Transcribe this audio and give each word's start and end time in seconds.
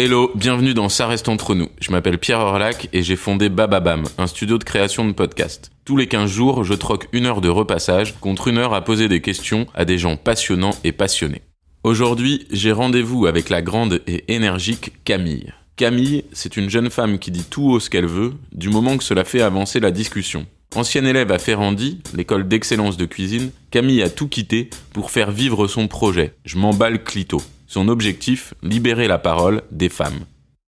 Hello, 0.00 0.30
bienvenue 0.36 0.74
dans 0.74 0.88
Ça 0.88 1.08
reste 1.08 1.28
entre 1.28 1.56
nous. 1.56 1.70
Je 1.80 1.90
m'appelle 1.90 2.20
Pierre 2.20 2.38
Orlac 2.38 2.88
et 2.92 3.02
j'ai 3.02 3.16
fondé 3.16 3.48
Bababam, 3.48 4.04
un 4.16 4.28
studio 4.28 4.56
de 4.56 4.62
création 4.62 5.04
de 5.04 5.12
podcasts. 5.12 5.72
Tous 5.84 5.96
les 5.96 6.06
15 6.06 6.30
jours, 6.30 6.62
je 6.62 6.74
troque 6.74 7.08
une 7.12 7.26
heure 7.26 7.40
de 7.40 7.48
repassage 7.48 8.14
contre 8.20 8.46
une 8.46 8.58
heure 8.58 8.74
à 8.74 8.84
poser 8.84 9.08
des 9.08 9.20
questions 9.20 9.66
à 9.74 9.84
des 9.84 9.98
gens 9.98 10.16
passionnants 10.16 10.76
et 10.84 10.92
passionnés. 10.92 11.42
Aujourd'hui, 11.82 12.46
j'ai 12.52 12.70
rendez-vous 12.70 13.26
avec 13.26 13.48
la 13.48 13.60
grande 13.60 14.00
et 14.06 14.32
énergique 14.32 14.92
Camille. 15.02 15.52
Camille, 15.74 16.24
c'est 16.32 16.56
une 16.56 16.70
jeune 16.70 16.90
femme 16.90 17.18
qui 17.18 17.32
dit 17.32 17.42
tout 17.42 17.68
haut 17.68 17.80
ce 17.80 17.90
qu'elle 17.90 18.06
veut, 18.06 18.34
du 18.52 18.68
moment 18.68 18.98
que 18.98 19.04
cela 19.04 19.24
fait 19.24 19.42
avancer 19.42 19.80
la 19.80 19.90
discussion. 19.90 20.46
Ancienne 20.74 21.06
élève 21.06 21.32
à 21.32 21.38
Ferrandi, 21.38 22.00
l'école 22.14 22.46
d'excellence 22.46 22.96
de 22.96 23.06
cuisine, 23.06 23.50
Camille 23.70 24.02
a 24.02 24.10
tout 24.10 24.28
quitté 24.28 24.68
pour 24.92 25.10
faire 25.10 25.30
vivre 25.30 25.66
son 25.66 25.88
projet. 25.88 26.34
Je 26.44 26.58
m'emballe 26.58 27.02
Clito. 27.02 27.40
Son 27.66 27.88
objectif, 27.88 28.54
libérer 28.62 29.08
la 29.08 29.18
parole 29.18 29.62
des 29.70 29.88
femmes. 29.88 30.24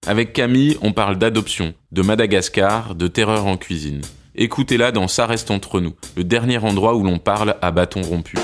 Avec 0.08 0.34
Camille, 0.34 0.78
on 0.82 0.94
parle 0.94 1.18
d'adoption, 1.18 1.74
de 1.92 2.02
Madagascar, 2.02 2.96
de 2.96 3.08
terreur 3.08 3.46
en 3.46 3.58
cuisine. 3.58 4.02
Écoutez-la 4.36 4.92
dans 4.94 5.10
Ça 5.10 5.26
reste 5.26 5.52
entre 5.52 5.82
nous, 5.82 5.94
le 6.16 6.24
dernier 6.24 6.58
endroit 6.60 6.96
où 6.96 7.04
l'on 7.04 7.20
parle 7.20 7.58
à 7.62 7.72
bâton 7.72 8.02
rompu. 8.02 8.38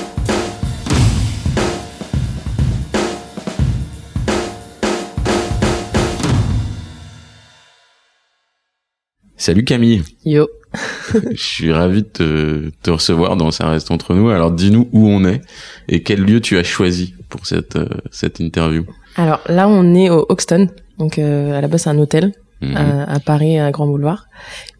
Salut 9.38 9.64
Camille. 9.64 10.04
Yo. 10.26 10.48
Je 11.32 11.42
suis 11.42 11.72
ravi 11.72 12.04
de 12.04 12.08
te, 12.08 12.70
te, 12.84 12.92
recevoir 12.92 13.38
dans 13.38 13.52
Ça 13.52 13.70
reste 13.70 13.92
entre 13.92 14.14
nous. 14.14 14.30
Alors 14.30 14.52
dis-nous 14.52 14.90
où 14.92 15.08
on 15.08 15.24
est 15.26 15.42
et 15.88 16.04
quel 16.04 16.22
lieu 16.22 16.42
tu 16.42 16.58
as 16.58 16.64
choisi 16.64 17.16
pour 17.30 17.46
cette, 17.46 17.76
euh, 17.76 17.88
cette 18.12 18.40
interview. 18.40 18.86
Alors 19.16 19.40
là, 19.48 19.68
on 19.68 19.96
est 19.96 20.10
au 20.10 20.26
Hoxton. 20.28 20.70
Donc 20.98 21.18
euh, 21.18 21.58
à 21.58 21.62
la 21.62 21.68
base, 21.68 21.84
c'est 21.84 21.90
un 21.90 22.00
hôtel 22.00 22.34
Mhm. 22.62 22.76
à, 22.78 23.14
à 23.16 23.20
Paris, 23.20 23.60
à 23.60 23.70
Grand 23.72 23.86
Boulevard. 23.88 24.28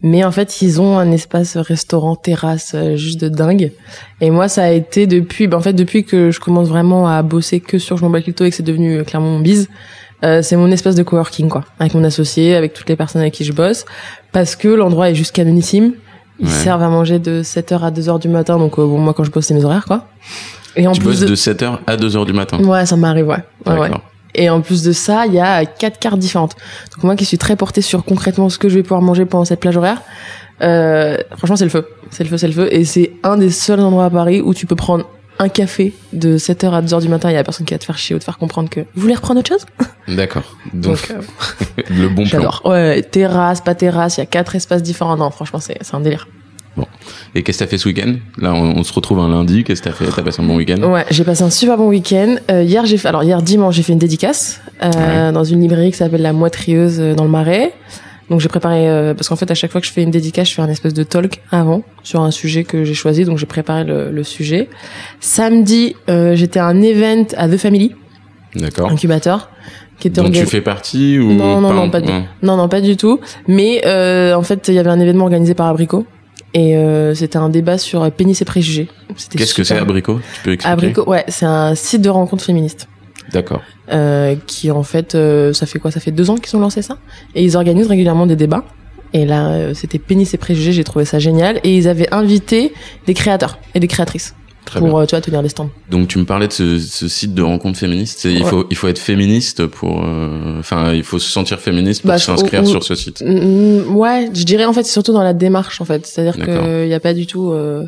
Mais 0.02 0.24
en 0.24 0.32
fait, 0.32 0.62
ils 0.62 0.80
ont 0.80 0.98
un 0.98 1.12
espace 1.12 1.56
restaurant, 1.56 2.16
terrasse, 2.16 2.72
euh, 2.74 2.96
juste 2.96 3.20
de 3.20 3.28
dingue. 3.28 3.72
Et 4.20 4.30
moi, 4.30 4.48
ça 4.48 4.64
a 4.64 4.70
été 4.70 5.06
depuis, 5.06 5.46
ben, 5.46 5.58
en 5.58 5.60
fait, 5.60 5.74
depuis 5.74 6.04
que 6.04 6.30
je 6.30 6.40
commence 6.40 6.68
vraiment 6.68 7.06
à 7.08 7.22
bosser 7.22 7.60
que 7.60 7.78
sur 7.78 7.96
Je 7.96 8.04
m'en 8.04 8.10
bats 8.10 8.18
le 8.18 8.24
clito 8.24 8.44
et 8.44 8.50
que 8.50 8.56
c'est 8.56 8.62
devenu 8.62 8.98
euh, 8.98 9.04
clairement 9.04 9.30
mon 9.30 9.40
bise. 9.40 9.68
Euh, 10.24 10.40
c'est 10.40 10.56
mon 10.56 10.70
espace 10.70 10.94
de 10.94 11.02
coworking 11.02 11.50
quoi, 11.50 11.64
avec 11.78 11.92
mon 11.92 12.02
associé, 12.02 12.54
avec 12.54 12.72
toutes 12.72 12.88
les 12.88 12.96
personnes 12.96 13.20
avec 13.20 13.34
qui 13.34 13.44
je 13.44 13.52
bosse, 13.52 13.84
parce 14.36 14.54
que 14.54 14.68
l'endroit 14.68 15.08
est 15.08 15.14
juste 15.14 15.34
canonissime. 15.34 15.94
Ils 16.38 16.44
Ouais. 16.46 16.52
servent 16.52 16.82
à 16.82 16.90
manger 16.90 17.18
de 17.18 17.42
7h 17.42 17.80
à 17.82 17.90
2h 17.90 18.18
du 18.20 18.28
matin, 18.28 18.58
donc 18.58 18.78
euh, 18.78 18.84
bon 18.86 18.98
moi 18.98 19.14
quand 19.14 19.24
je 19.24 19.30
bosse 19.30 19.46
c'est 19.46 19.54
mes 19.54 19.64
horaires 19.64 19.86
quoi. 19.86 20.04
Et 20.76 20.86
en 20.86 20.92
Tu 20.92 21.00
plus 21.00 21.08
bosses 21.08 21.20
de... 21.20 21.26
de 21.28 21.34
7h 21.34 21.78
à 21.86 21.96
2h 21.96 22.26
du 22.26 22.34
matin. 22.34 22.58
Ouais, 22.62 22.84
ça 22.84 22.96
m'arrive, 22.96 23.28
ouais. 23.28 23.36
ouais, 23.64 23.72
ouais. 23.72 23.88
D'accord. 23.88 24.02
Et 24.34 24.50
en 24.50 24.60
plus 24.60 24.82
de 24.82 24.92
ça, 24.92 25.24
il 25.26 25.32
y 25.32 25.40
a 25.40 25.64
quatre 25.64 25.98
cartes 25.98 26.18
différentes. 26.18 26.54
Donc 26.94 27.04
moi 27.04 27.16
qui 27.16 27.24
suis 27.24 27.38
très 27.38 27.56
portée 27.56 27.80
sur 27.80 28.04
concrètement 28.04 28.50
ce 28.50 28.58
que 28.58 28.68
je 28.68 28.74
vais 28.74 28.82
pouvoir 28.82 29.00
manger 29.00 29.24
pendant 29.24 29.46
cette 29.46 29.60
plage 29.60 29.78
horaire, 29.78 30.02
euh, 30.62 31.16
franchement 31.38 31.56
c'est 31.56 31.64
le 31.64 31.70
feu. 31.70 31.86
C'est 32.10 32.22
le 32.24 32.28
feu, 32.28 32.36
c'est 32.36 32.46
le 32.48 32.52
feu. 32.52 32.68
Et 32.70 32.84
c'est 32.84 33.12
un 33.22 33.38
des 33.38 33.48
seuls 33.50 33.80
endroits 33.80 34.04
à 34.04 34.10
Paris 34.10 34.42
où 34.42 34.52
tu 34.52 34.66
peux 34.66 34.76
prendre 34.76 35.06
un 35.38 35.48
café 35.48 35.92
de 36.12 36.38
7h 36.38 36.70
à 36.72 36.82
2h 36.82 37.00
du 37.02 37.08
matin, 37.08 37.30
il 37.30 37.34
y 37.34 37.36
a 37.36 37.44
personne 37.44 37.66
qui 37.66 37.74
va 37.74 37.78
te 37.78 37.84
faire 37.84 37.98
chier 37.98 38.14
ou 38.16 38.18
te 38.18 38.24
faire 38.24 38.38
comprendre 38.38 38.68
que 38.70 38.80
vous 38.80 39.02
voulez 39.02 39.14
reprendre 39.14 39.40
autre 39.40 39.48
chose? 39.48 39.64
D'accord. 40.08 40.56
Donc, 40.72 40.92
Donc 41.08 41.10
euh, 41.10 41.82
le 41.90 42.08
bon 42.08 42.22
plan. 42.22 42.40
j'adore. 42.40 42.62
Ouais, 42.64 43.02
terrasse, 43.02 43.60
pas 43.60 43.74
terrasse, 43.74 44.16
il 44.16 44.20
y 44.20 44.22
a 44.22 44.26
quatre 44.26 44.54
espaces 44.54 44.82
différents. 44.82 45.16
Non, 45.16 45.30
franchement 45.30 45.60
c'est 45.60 45.78
c'est 45.82 45.94
un 45.94 46.00
délire. 46.00 46.28
Et 47.34 47.42
qu'est-ce 47.42 47.58
que 47.58 47.64
t'as 47.64 47.70
fait 47.70 47.78
ce 47.78 47.88
week-end? 47.88 48.16
Là, 48.38 48.52
on, 48.52 48.78
on 48.78 48.82
se 48.84 48.92
retrouve 48.92 49.20
un 49.20 49.28
lundi. 49.30 49.64
Qu'est-ce 49.64 49.80
que 49.80 49.88
t'as 49.88 49.94
fait? 49.94 50.04
T'as 50.14 50.22
passé 50.22 50.42
un 50.42 50.44
bon 50.46 50.56
week-end? 50.56 50.82
Ouais, 50.82 51.06
j'ai 51.10 51.24
passé 51.24 51.42
un 51.42 51.48
super 51.50 51.78
bon 51.78 51.88
week-end. 51.88 52.36
Euh, 52.50 52.62
hier, 52.62 52.84
j'ai 52.84 52.98
fait, 52.98 53.08
alors 53.08 53.22
hier 53.24 53.40
dimanche, 53.40 53.76
j'ai 53.76 53.82
fait 53.82 53.92
une 53.94 53.98
dédicace 53.98 54.60
euh, 54.82 54.90
Ouais. 55.28 55.32
dans 55.32 55.44
une 55.44 55.60
librairie 55.62 55.90
qui 55.90 55.96
s'appelle 55.96 56.20
La 56.22 56.34
Moitrieuse 56.34 56.98
dans 57.16 57.24
le 57.24 57.30
Marais. 57.30 57.72
Donc 58.28 58.40
j'ai 58.40 58.48
préparé 58.48 58.88
euh, 58.88 59.14
parce 59.14 59.28
qu'en 59.28 59.36
fait 59.36 59.50
à 59.50 59.54
chaque 59.54 59.70
fois 59.70 59.80
que 59.80 59.86
je 59.86 59.92
fais 59.92 60.02
une 60.02 60.10
dédicace, 60.10 60.48
je 60.48 60.54
fais 60.54 60.62
un 60.62 60.68
espèce 60.68 60.94
de 60.94 61.04
talk 61.04 61.42
avant 61.52 61.82
sur 62.02 62.22
un 62.22 62.30
sujet 62.32 62.64
que 62.64 62.84
j'ai 62.84 62.94
choisi. 62.94 63.24
Donc 63.24 63.38
j'ai 63.38 63.46
préparé 63.46 63.84
le, 63.84 64.10
le 64.10 64.24
sujet. 64.24 64.68
Samedi, 65.20 65.94
euh, 66.08 66.34
j'étais 66.34 66.58
à 66.58 66.66
un 66.66 66.82
event 66.82 67.24
à 67.36 67.48
The 67.48 67.56
Family, 67.56 67.94
D'accord. 68.56 68.90
incubateur, 68.90 69.50
qui 69.98 70.08
était 70.08 70.20
Dont 70.22 70.30
tu 70.30 70.44
fais 70.46 70.60
partie 70.60 71.18
ou 71.18 71.32
Non, 71.32 71.60
non, 71.60 71.72
non, 71.72 71.88
pas 71.88 72.00
du, 72.00 72.10
non, 72.42 72.56
non, 72.56 72.68
pas 72.68 72.80
du 72.80 72.96
tout. 72.96 73.20
Mais 73.46 73.82
euh, 73.86 74.34
en 74.34 74.42
fait, 74.42 74.68
il 74.68 74.74
y 74.74 74.78
avait 74.78 74.90
un 74.90 75.00
événement 75.00 75.24
organisé 75.24 75.54
par 75.54 75.68
Abricot 75.68 76.04
et 76.52 76.76
euh, 76.76 77.14
c'était 77.14 77.36
un 77.38 77.48
débat 77.48 77.78
sur 77.78 78.10
pénis 78.10 78.40
et 78.42 78.44
préjugés. 78.44 78.88
Qu'est-ce 79.36 79.54
que 79.54 79.62
c'est. 79.62 79.78
Abricot? 79.78 80.20
Tu 80.34 80.40
peux 80.42 80.52
expliquer? 80.52 80.72
Abricot, 80.72 81.04
ouais, 81.08 81.24
c'est 81.28 81.46
un 81.46 81.74
site 81.74 82.02
de 82.02 82.08
rencontres 82.08 82.44
féministes. 82.44 82.88
D'accord. 83.32 83.62
euh, 83.92 84.36
qui 84.46 84.70
en 84.70 84.82
fait, 84.82 85.14
euh, 85.14 85.52
ça 85.52 85.66
fait 85.66 85.78
quoi? 85.78 85.90
Ça 85.90 86.00
fait 86.00 86.10
deux 86.10 86.30
ans 86.30 86.36
qu'ils 86.36 86.56
ont 86.56 86.60
lancé 86.60 86.82
ça 86.82 86.98
et 87.34 87.42
ils 87.42 87.56
organisent 87.56 87.88
régulièrement 87.88 88.26
des 88.26 88.36
débats. 88.36 88.64
Et 89.12 89.24
là, 89.24 89.48
euh, 89.50 89.74
c'était 89.74 89.98
pénis 89.98 90.32
et 90.34 90.36
préjugés, 90.36 90.72
j'ai 90.72 90.84
trouvé 90.84 91.04
ça 91.04 91.18
génial. 91.18 91.60
Et 91.64 91.76
ils 91.76 91.88
avaient 91.88 92.12
invité 92.12 92.72
des 93.06 93.14
créateurs 93.14 93.58
et 93.74 93.80
des 93.80 93.88
créatrices 93.88 94.34
Très 94.66 94.80
pour 94.80 94.88
bien. 94.88 94.98
euh, 94.98 95.06
tu 95.06 95.14
vois 95.14 95.20
tenir 95.22 95.42
des 95.42 95.48
stands. 95.48 95.70
Donc 95.90 96.08
tu 96.08 96.18
me 96.18 96.24
parlais 96.26 96.46
de 96.48 96.52
ce, 96.52 96.78
ce 96.78 97.08
site 97.08 97.32
de 97.34 97.42
rencontre 97.42 97.78
féministe. 97.78 98.18
C'est- 98.20 98.32
Il 98.34 98.42
Ouais. 98.42 98.50
faut 98.50 98.66
il 98.70 98.76
faut 98.76 98.88
être 98.88 98.98
féministe 98.98 99.64
pour. 99.66 100.04
euh, 100.04 100.58
Enfin, 100.58 100.92
il 100.92 101.02
faut 101.04 101.18
se 101.18 101.30
sentir 101.30 101.58
féministe 101.60 102.02
pour 102.02 102.08
Bah, 102.08 102.18
s'inscrire 102.18 102.66
sur 102.66 102.82
ce 102.84 102.94
site. 102.94 103.22
Mm, 103.24 103.96
ouais, 103.96 104.28
je 104.34 104.44
dirais 104.44 104.64
en 104.66 104.72
fait 104.74 104.82
c'est 104.82 104.92
surtout 104.92 105.12
dans 105.14 105.22
la 105.22 105.32
démarche 105.34 105.80
en 105.80 105.84
fait, 105.86 106.04
c'est-à-dire 106.06 106.34
qu'il 106.44 106.86
n'y 106.88 106.94
a 106.94 107.00
pas 107.00 107.14
du 107.14 107.26
tout 107.26 107.52
euh, 107.52 107.84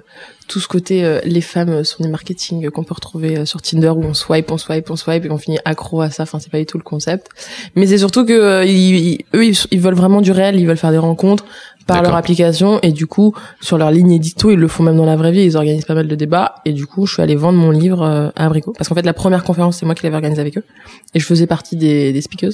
tout 0.47 0.61
ce 0.61 0.69
côté 0.69 1.05
euh, 1.05 1.21
les 1.27 1.43
femmes 1.43 1.84
sont 1.84 2.03
des 2.03 2.09
marketing 2.09 2.65
euh, 2.66 2.71
qu'on 2.71 2.83
peut 2.84 2.95
retrouver 2.95 3.39
euh, 3.39 3.45
sur 3.45 3.60
Tinder 3.60 3.91
où 3.91 4.03
on 4.05 4.15
swipe, 4.15 4.50
on 4.50 4.56
swipe, 4.56 4.91
on 4.91 4.97
swipe 4.97 5.25
et 5.27 5.31
on 5.31 5.37
finit 5.37 5.59
accro 5.66 6.00
à 6.00 6.09
ça. 6.10 6.22
Enfin 6.22 6.39
c'est 6.39 6.50
pas 6.50 6.59
du 6.59 6.65
tout 6.66 6.78
le 6.78 6.84
concept. 6.84 7.27
Mais 7.75 7.87
c'est 7.87 7.99
surtout 7.99 8.25
que 8.25 8.33
euh, 8.33 8.65
ils, 8.65 8.97
ils- 8.97 9.19
eux 9.34 9.45
ils, 9.45 9.56
ils 9.72 9.81
veulent 9.81 9.95
vraiment 9.95 10.21
du 10.22 10.31
réel, 10.33 10.56
ils 10.59 10.66
veulent 10.66 10.77
faire 10.78 10.93
des 10.93 10.99
rencontres 10.99 11.45
par 11.88 12.03
leur 12.03 12.15
application 12.15 12.78
et 12.82 12.93
du 12.93 13.06
coup 13.06 13.34
sur 13.60 13.78
leur 13.78 13.91
ligne 13.91 14.12
édito 14.12 14.50
ils 14.50 14.59
le 14.59 14.69
font 14.69 14.82
même 14.84 14.97
dans 14.97 15.06
la 15.06 15.16
vraie 15.16 15.32
vie, 15.32 15.43
ils 15.43 15.56
organisent 15.56 15.84
pas 15.84 15.94
mal 15.94 16.06
de 16.06 16.15
débats 16.15 16.54
et 16.65 16.72
du 16.72 16.86
coup 16.86 17.07
je 17.07 17.15
suis 17.15 17.22
allée 17.22 17.34
vendre 17.34 17.59
mon 17.59 17.71
livre 17.71 18.03
euh, 18.03 18.28
à 18.36 18.47
Abricot 18.47 18.72
parce 18.77 18.89
qu'en 18.89 18.95
fait 18.95 19.03
la 19.07 19.15
première 19.15 19.42
conférence 19.42 19.78
c'est 19.78 19.86
moi 19.86 19.95
qui 19.97 20.04
l'avais 20.04 20.15
organisée 20.16 20.41
avec 20.41 20.57
eux 20.59 20.65
et 21.15 21.18
je 21.18 21.24
faisais 21.27 21.47
partie 21.47 21.74
des, 21.77 22.13
des 22.13 22.21
speakers. 22.21 22.53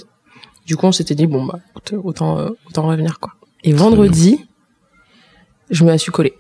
Du 0.67 0.77
coup, 0.77 0.87
on 0.87 0.93
s'était 0.93 1.15
dit 1.15 1.27
bon 1.27 1.45
bah 1.45 1.59
écoute, 1.71 1.93
autant 2.03 2.39
euh, 2.39 2.49
autant 2.67 2.87
revenir 2.87 3.21
quoi. 3.21 3.35
Et 3.65 3.75
vendredi, 3.75 4.47
je 5.69 5.85
me 5.85 5.95
suis 5.99 6.11
collée 6.11 6.33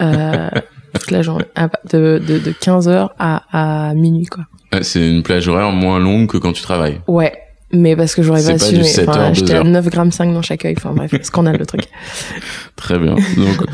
euh, 0.00 0.48
toute 0.94 1.10
la 1.10 1.20
journée 1.20 1.44
de 1.90 2.18
de, 2.26 2.38
de 2.38 2.50
15h 2.50 3.10
à 3.18 3.88
à 3.90 3.94
minuit 3.94 4.24
quoi. 4.24 4.44
Euh, 4.74 4.78
C'est 4.82 5.06
une 5.06 5.22
plage 5.22 5.48
horaire 5.48 5.70
moins 5.70 5.98
longue 5.98 6.28
que 6.28 6.38
quand 6.38 6.52
tu 6.54 6.62
travailles. 6.62 7.00
Ouais, 7.06 7.32
mais 7.72 7.96
parce 7.96 8.14
que 8.14 8.22
j'aurais 8.22 8.42
pas 8.44 8.52
pas 8.52 8.58
7 8.58 9.08
enfin, 9.08 9.20
heures, 9.20 9.28
2 9.30 9.34
J'étais 9.34 9.54
à 9.54 9.58
heures. 9.58 9.64
9 9.64 9.88
grammes 9.88 10.12
5 10.12 10.32
dans 10.32 10.42
chaque 10.42 10.64
œil. 10.64 10.74
Enfin 10.76 10.92
bref, 10.94 11.12
scandale 11.22 11.56
le 11.58 11.66
truc. 11.66 11.82
Très 12.76 12.98
bien. 12.98 13.14
Donc 13.36 13.64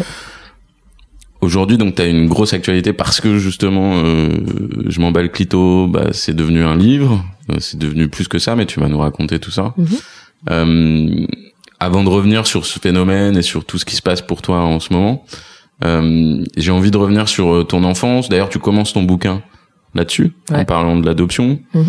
aujourd'hui, 1.40 1.78
donc 1.78 1.94
t'as 1.94 2.08
une 2.08 2.28
grosse 2.28 2.52
actualité 2.52 2.92
parce 2.92 3.20
que 3.20 3.38
justement, 3.38 4.02
euh, 4.04 4.28
je 4.86 5.00
m'emballe 5.00 5.30
clito. 5.30 5.86
Bah, 5.86 6.08
c'est 6.12 6.34
devenu 6.34 6.62
un 6.64 6.76
livre. 6.76 7.24
Euh, 7.50 7.56
C'est 7.60 7.78
devenu 7.78 8.08
plus 8.08 8.28
que 8.28 8.38
ça, 8.38 8.56
mais 8.56 8.66
tu 8.66 8.80
vas 8.80 8.88
nous 8.88 8.98
raconter 8.98 9.38
tout 9.38 9.50
ça. 9.50 9.74
Mhm. 9.76 9.86
Euh, 10.50 11.26
avant 11.80 12.02
de 12.04 12.08
revenir 12.08 12.46
sur 12.46 12.66
ce 12.66 12.78
phénomène 12.78 13.36
et 13.36 13.42
sur 13.42 13.64
tout 13.64 13.78
ce 13.78 13.84
qui 13.84 13.96
se 13.96 14.02
passe 14.02 14.20
pour 14.22 14.42
toi 14.42 14.60
en 14.60 14.80
ce 14.80 14.92
moment, 14.92 15.24
Euh, 15.84 16.44
J'ai 16.56 16.72
envie 16.72 16.90
de 16.90 16.96
revenir 16.98 17.28
sur 17.28 17.64
ton 17.68 17.84
enfance. 17.84 18.28
D'ailleurs, 18.28 18.48
tu 18.48 18.58
commences 18.58 18.92
ton 18.92 19.04
bouquin 19.04 19.42
là-dessus, 19.94 20.32
en 20.52 20.64
parlant 20.64 20.96
de 20.98 21.06
l'adoption, 21.06 21.60
Mhm. 21.72 21.84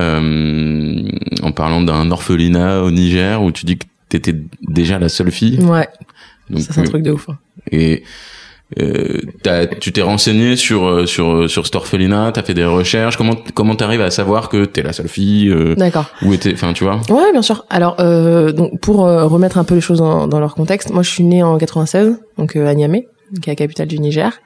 euh, 0.00 1.08
parlant 1.58 1.82
d'un 1.82 2.10
orphelinat 2.12 2.82
au 2.82 2.90
Niger 2.90 3.42
où 3.42 3.50
tu 3.52 3.66
dis 3.66 3.76
que 3.78 3.86
t'étais 4.08 4.34
déjà 4.62 4.98
la 4.98 5.08
seule 5.08 5.30
fille. 5.32 5.58
Ouais, 5.60 5.88
Donc, 6.48 6.60
ça 6.60 6.72
c'est 6.72 6.80
un 6.80 6.84
euh, 6.84 6.86
truc 6.86 7.02
de 7.02 7.10
ouf. 7.10 7.28
hein. 7.28 7.38
Et 7.72 8.04
euh, 8.78 9.20
t'as- 9.42 9.66
tu 9.66 9.92
t'es 9.92 10.02
renseigné 10.02 10.54
sur 10.56 10.86
euh, 10.86 11.06
sur 11.06 11.48
sur 11.50 11.64
cet 11.66 11.74
orphelinat, 11.74 12.32
t'as 12.32 12.42
fait 12.42 12.54
des 12.54 12.64
recherches. 12.64 13.16
Comment 13.16 13.34
comment 13.54 13.74
t'arrives 13.74 14.02
à 14.02 14.10
savoir 14.10 14.48
que 14.50 14.64
t'es 14.66 14.82
la 14.82 14.92
seule 14.92 15.08
fille 15.08 15.48
euh, 15.48 15.74
D'accord. 15.74 16.06
Où 16.22 16.32
était, 16.32 16.52
enfin 16.52 16.72
tu 16.74 16.84
vois? 16.84 17.00
Ouais, 17.10 17.32
bien 17.32 17.42
sûr. 17.42 17.64
Alors, 17.70 17.96
euh, 17.98 18.52
donc 18.52 18.78
pour 18.80 19.04
euh, 19.06 19.24
remettre 19.26 19.58
un 19.58 19.64
peu 19.64 19.74
les 19.74 19.80
choses 19.80 19.98
dans, 19.98 20.26
dans 20.28 20.38
leur 20.38 20.54
contexte, 20.54 20.90
moi 20.90 21.02
je 21.02 21.10
suis 21.10 21.24
née 21.24 21.42
en 21.42 21.56
96, 21.58 22.20
donc 22.36 22.56
euh, 22.56 22.66
à 22.68 22.74
Niamey, 22.74 23.08
qui 23.42 23.48
est 23.50 23.52
la 23.52 23.56
capitale 23.56 23.88
du 23.88 23.98
Niger, 23.98 24.38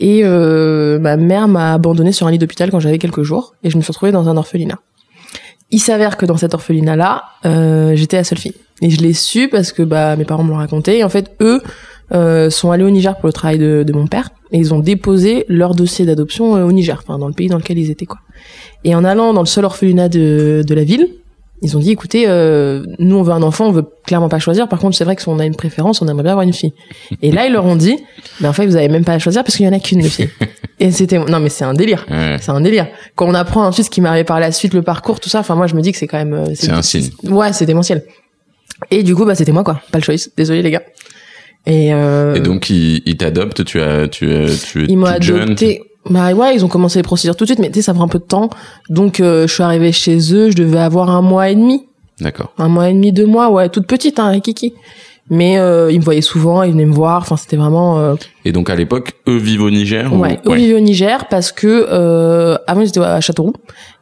et 0.00 0.22
euh, 0.24 0.98
ma 0.98 1.16
mère 1.16 1.46
m'a 1.48 1.72
abandonnée 1.74 2.12
sur 2.12 2.26
un 2.26 2.30
lit 2.32 2.38
d'hôpital 2.38 2.70
quand 2.72 2.80
j'avais 2.80 2.98
quelques 2.98 3.22
jours, 3.22 3.54
et 3.62 3.70
je 3.70 3.76
me 3.76 3.82
suis 3.82 3.92
retrouvée 3.92 4.12
dans 4.12 4.28
un 4.28 4.36
orphelinat. 4.36 4.78
Il 5.70 5.78
s'avère 5.80 6.16
que 6.16 6.26
dans 6.26 6.36
cet 6.36 6.54
orphelinat-là, 6.54 7.24
euh, 7.46 7.94
j'étais 7.94 8.16
la 8.16 8.24
seule 8.24 8.38
fille, 8.38 8.54
et 8.82 8.90
je 8.90 9.00
l'ai 9.00 9.12
su 9.12 9.48
parce 9.48 9.72
que 9.72 9.82
bah 9.82 10.16
mes 10.16 10.24
parents 10.24 10.42
me 10.42 10.50
l'ont 10.50 10.56
raconté. 10.56 10.98
Et 10.98 11.04
en 11.04 11.08
fait, 11.08 11.30
eux 11.40 11.62
euh, 12.12 12.50
sont 12.50 12.72
allés 12.72 12.82
au 12.84 12.90
Niger 12.90 13.16
pour 13.16 13.28
le 13.28 13.32
travail 13.32 13.58
de, 13.58 13.84
de 13.86 13.92
mon 13.92 14.06
père, 14.08 14.30
et 14.50 14.58
ils 14.58 14.74
ont 14.74 14.80
déposé 14.80 15.44
leur 15.48 15.74
dossier 15.74 16.04
d'adoption 16.06 16.56
euh, 16.56 16.64
au 16.64 16.72
Niger, 16.72 17.00
enfin 17.06 17.18
dans 17.18 17.28
le 17.28 17.34
pays 17.34 17.48
dans 17.48 17.58
lequel 17.58 17.78
ils 17.78 17.90
étaient 17.90 18.06
quoi. 18.06 18.18
Et 18.82 18.94
en 18.94 19.04
allant 19.04 19.32
dans 19.32 19.42
le 19.42 19.46
seul 19.46 19.64
orphelinat 19.64 20.08
de, 20.08 20.64
de 20.66 20.74
la 20.74 20.82
ville, 20.82 21.08
ils 21.62 21.76
ont 21.76 21.80
dit 21.80 21.90
écoutez 21.90 22.24
euh, 22.26 22.82
nous 22.98 23.16
on 23.16 23.22
veut 23.22 23.32
un 23.32 23.42
enfant 23.42 23.66
on 23.66 23.72
veut 23.72 23.84
clairement 24.06 24.28
pas 24.28 24.38
choisir 24.38 24.68
par 24.68 24.78
contre 24.78 24.96
c'est 24.96 25.04
vrai 25.04 25.14
que 25.16 25.22
si 25.22 25.28
on 25.28 25.38
a 25.38 25.44
une 25.44 25.56
préférence 25.56 26.00
on 26.02 26.08
aimerait 26.08 26.22
bien 26.22 26.32
avoir 26.32 26.46
une 26.46 26.52
fille 26.52 26.72
et 27.22 27.32
là 27.32 27.46
ils 27.46 27.52
leur 27.52 27.64
ont 27.66 27.76
dit 27.76 27.96
mais 28.40 28.48
en 28.48 28.52
fait 28.52 28.66
vous 28.66 28.76
avez 28.76 28.88
même 28.88 29.04
pas 29.04 29.12
à 29.12 29.18
choisir 29.18 29.44
parce 29.44 29.56
qu'il 29.56 29.66
y 29.66 29.68
en 29.68 29.72
a 29.72 29.78
qu'une 29.80 30.00
de 30.00 30.08
fille 30.08 30.28
et 30.80 30.90
c'était 30.90 31.18
non 31.18 31.38
mais 31.40 31.48
c'est 31.50 31.64
un 31.64 31.74
délire 31.74 32.06
Ouais. 32.10 32.36
c'est 32.40 32.50
un 32.50 32.60
délire 32.60 32.86
quand 33.14 33.26
on 33.28 33.34
apprend 33.34 33.66
ensuite 33.66 33.86
ce 33.86 33.90
qui 33.90 34.00
m'arrivait 34.00 34.24
par 34.24 34.40
la 34.40 34.52
suite 34.52 34.72
le 34.74 34.82
parcours 34.82 35.20
tout 35.20 35.28
ça 35.28 35.40
enfin 35.40 35.54
moi 35.54 35.66
je 35.66 35.74
me 35.74 35.82
dis 35.82 35.92
que 35.92 35.98
c'est 35.98 36.06
quand 36.06 36.18
même 36.18 36.32
euh, 36.34 36.46
C'est 36.54 36.70
un 36.70 36.82
signe. 36.82 37.10
ouais 37.24 37.52
c'est 37.52 37.66
démentiel 37.66 38.04
et 38.90 39.02
du 39.02 39.14
coup 39.14 39.24
bah 39.26 39.34
c'était 39.34 39.52
moi 39.52 39.62
quoi 39.64 39.82
pas 39.92 39.98
le 39.98 40.04
choice 40.04 40.28
désolé 40.36 40.62
les 40.62 40.70
gars 40.70 40.82
et, 41.66 41.92
euh, 41.92 42.36
Et 42.36 42.40
donc 42.40 42.70
ils 42.70 43.02
ils 43.04 43.18
t'adoptent. 43.18 43.66
Tu 43.66 43.82
as 43.82 44.08
tu 44.08 44.32
es 44.32 44.46
tu 44.56 44.82
es 44.82 44.86
ils 44.88 44.96
m'ont 44.96 45.12
toute 45.12 45.22
jeune. 45.22 45.42
adopté. 45.42 45.82
Bah 46.08 46.32
ouais, 46.32 46.54
ils 46.54 46.64
ont 46.64 46.68
commencé 46.68 46.98
les 46.98 47.02
procédures 47.02 47.36
tout 47.36 47.44
de 47.44 47.48
suite, 47.48 47.58
mais 47.58 47.68
tu 47.68 47.74
sais, 47.74 47.82
ça 47.82 47.94
prend 47.94 48.04
un 48.04 48.08
peu 48.08 48.18
de 48.18 48.24
temps. 48.24 48.48
Donc, 48.88 49.20
euh, 49.20 49.46
je 49.46 49.52
suis 49.52 49.62
arrivée 49.62 49.92
chez 49.92 50.16
eux, 50.34 50.50
je 50.50 50.56
devais 50.56 50.78
avoir 50.78 51.10
un 51.10 51.20
mois 51.22 51.50
et 51.50 51.54
demi. 51.54 51.86
D'accord. 52.20 52.52
Un 52.58 52.68
mois 52.68 52.88
et 52.88 52.92
demi, 52.94 53.12
deux 53.12 53.26
mois, 53.26 53.50
ouais, 53.50 53.68
toute 53.68 53.86
petite, 53.86 54.18
hein, 54.18 54.40
Kiki. 54.40 54.72
Mais 55.32 55.58
euh, 55.58 55.92
ils 55.92 56.00
me 56.00 56.04
voyaient 56.04 56.22
souvent, 56.22 56.62
ils 56.64 56.72
venaient 56.72 56.86
me 56.86 56.92
voir. 56.94 57.18
Enfin, 57.22 57.36
c'était 57.36 57.56
vraiment... 57.56 57.98
Euh, 58.00 58.14
Et 58.44 58.50
donc 58.50 58.68
à 58.68 58.74
l'époque, 58.74 59.12
eux 59.28 59.36
vivent 59.36 59.62
au 59.62 59.70
Niger. 59.70 60.12
ou- 60.12 60.16
ouais, 60.18 60.40
eux 60.46 60.54
vivaient 60.56 60.74
au 60.74 60.80
Niger 60.80 61.26
parce 61.28 61.52
que 61.52 61.86
euh, 61.88 62.56
avant, 62.66 62.84
j'étais 62.84 62.98
à 63.00 63.20
Châteauroux. 63.20 63.52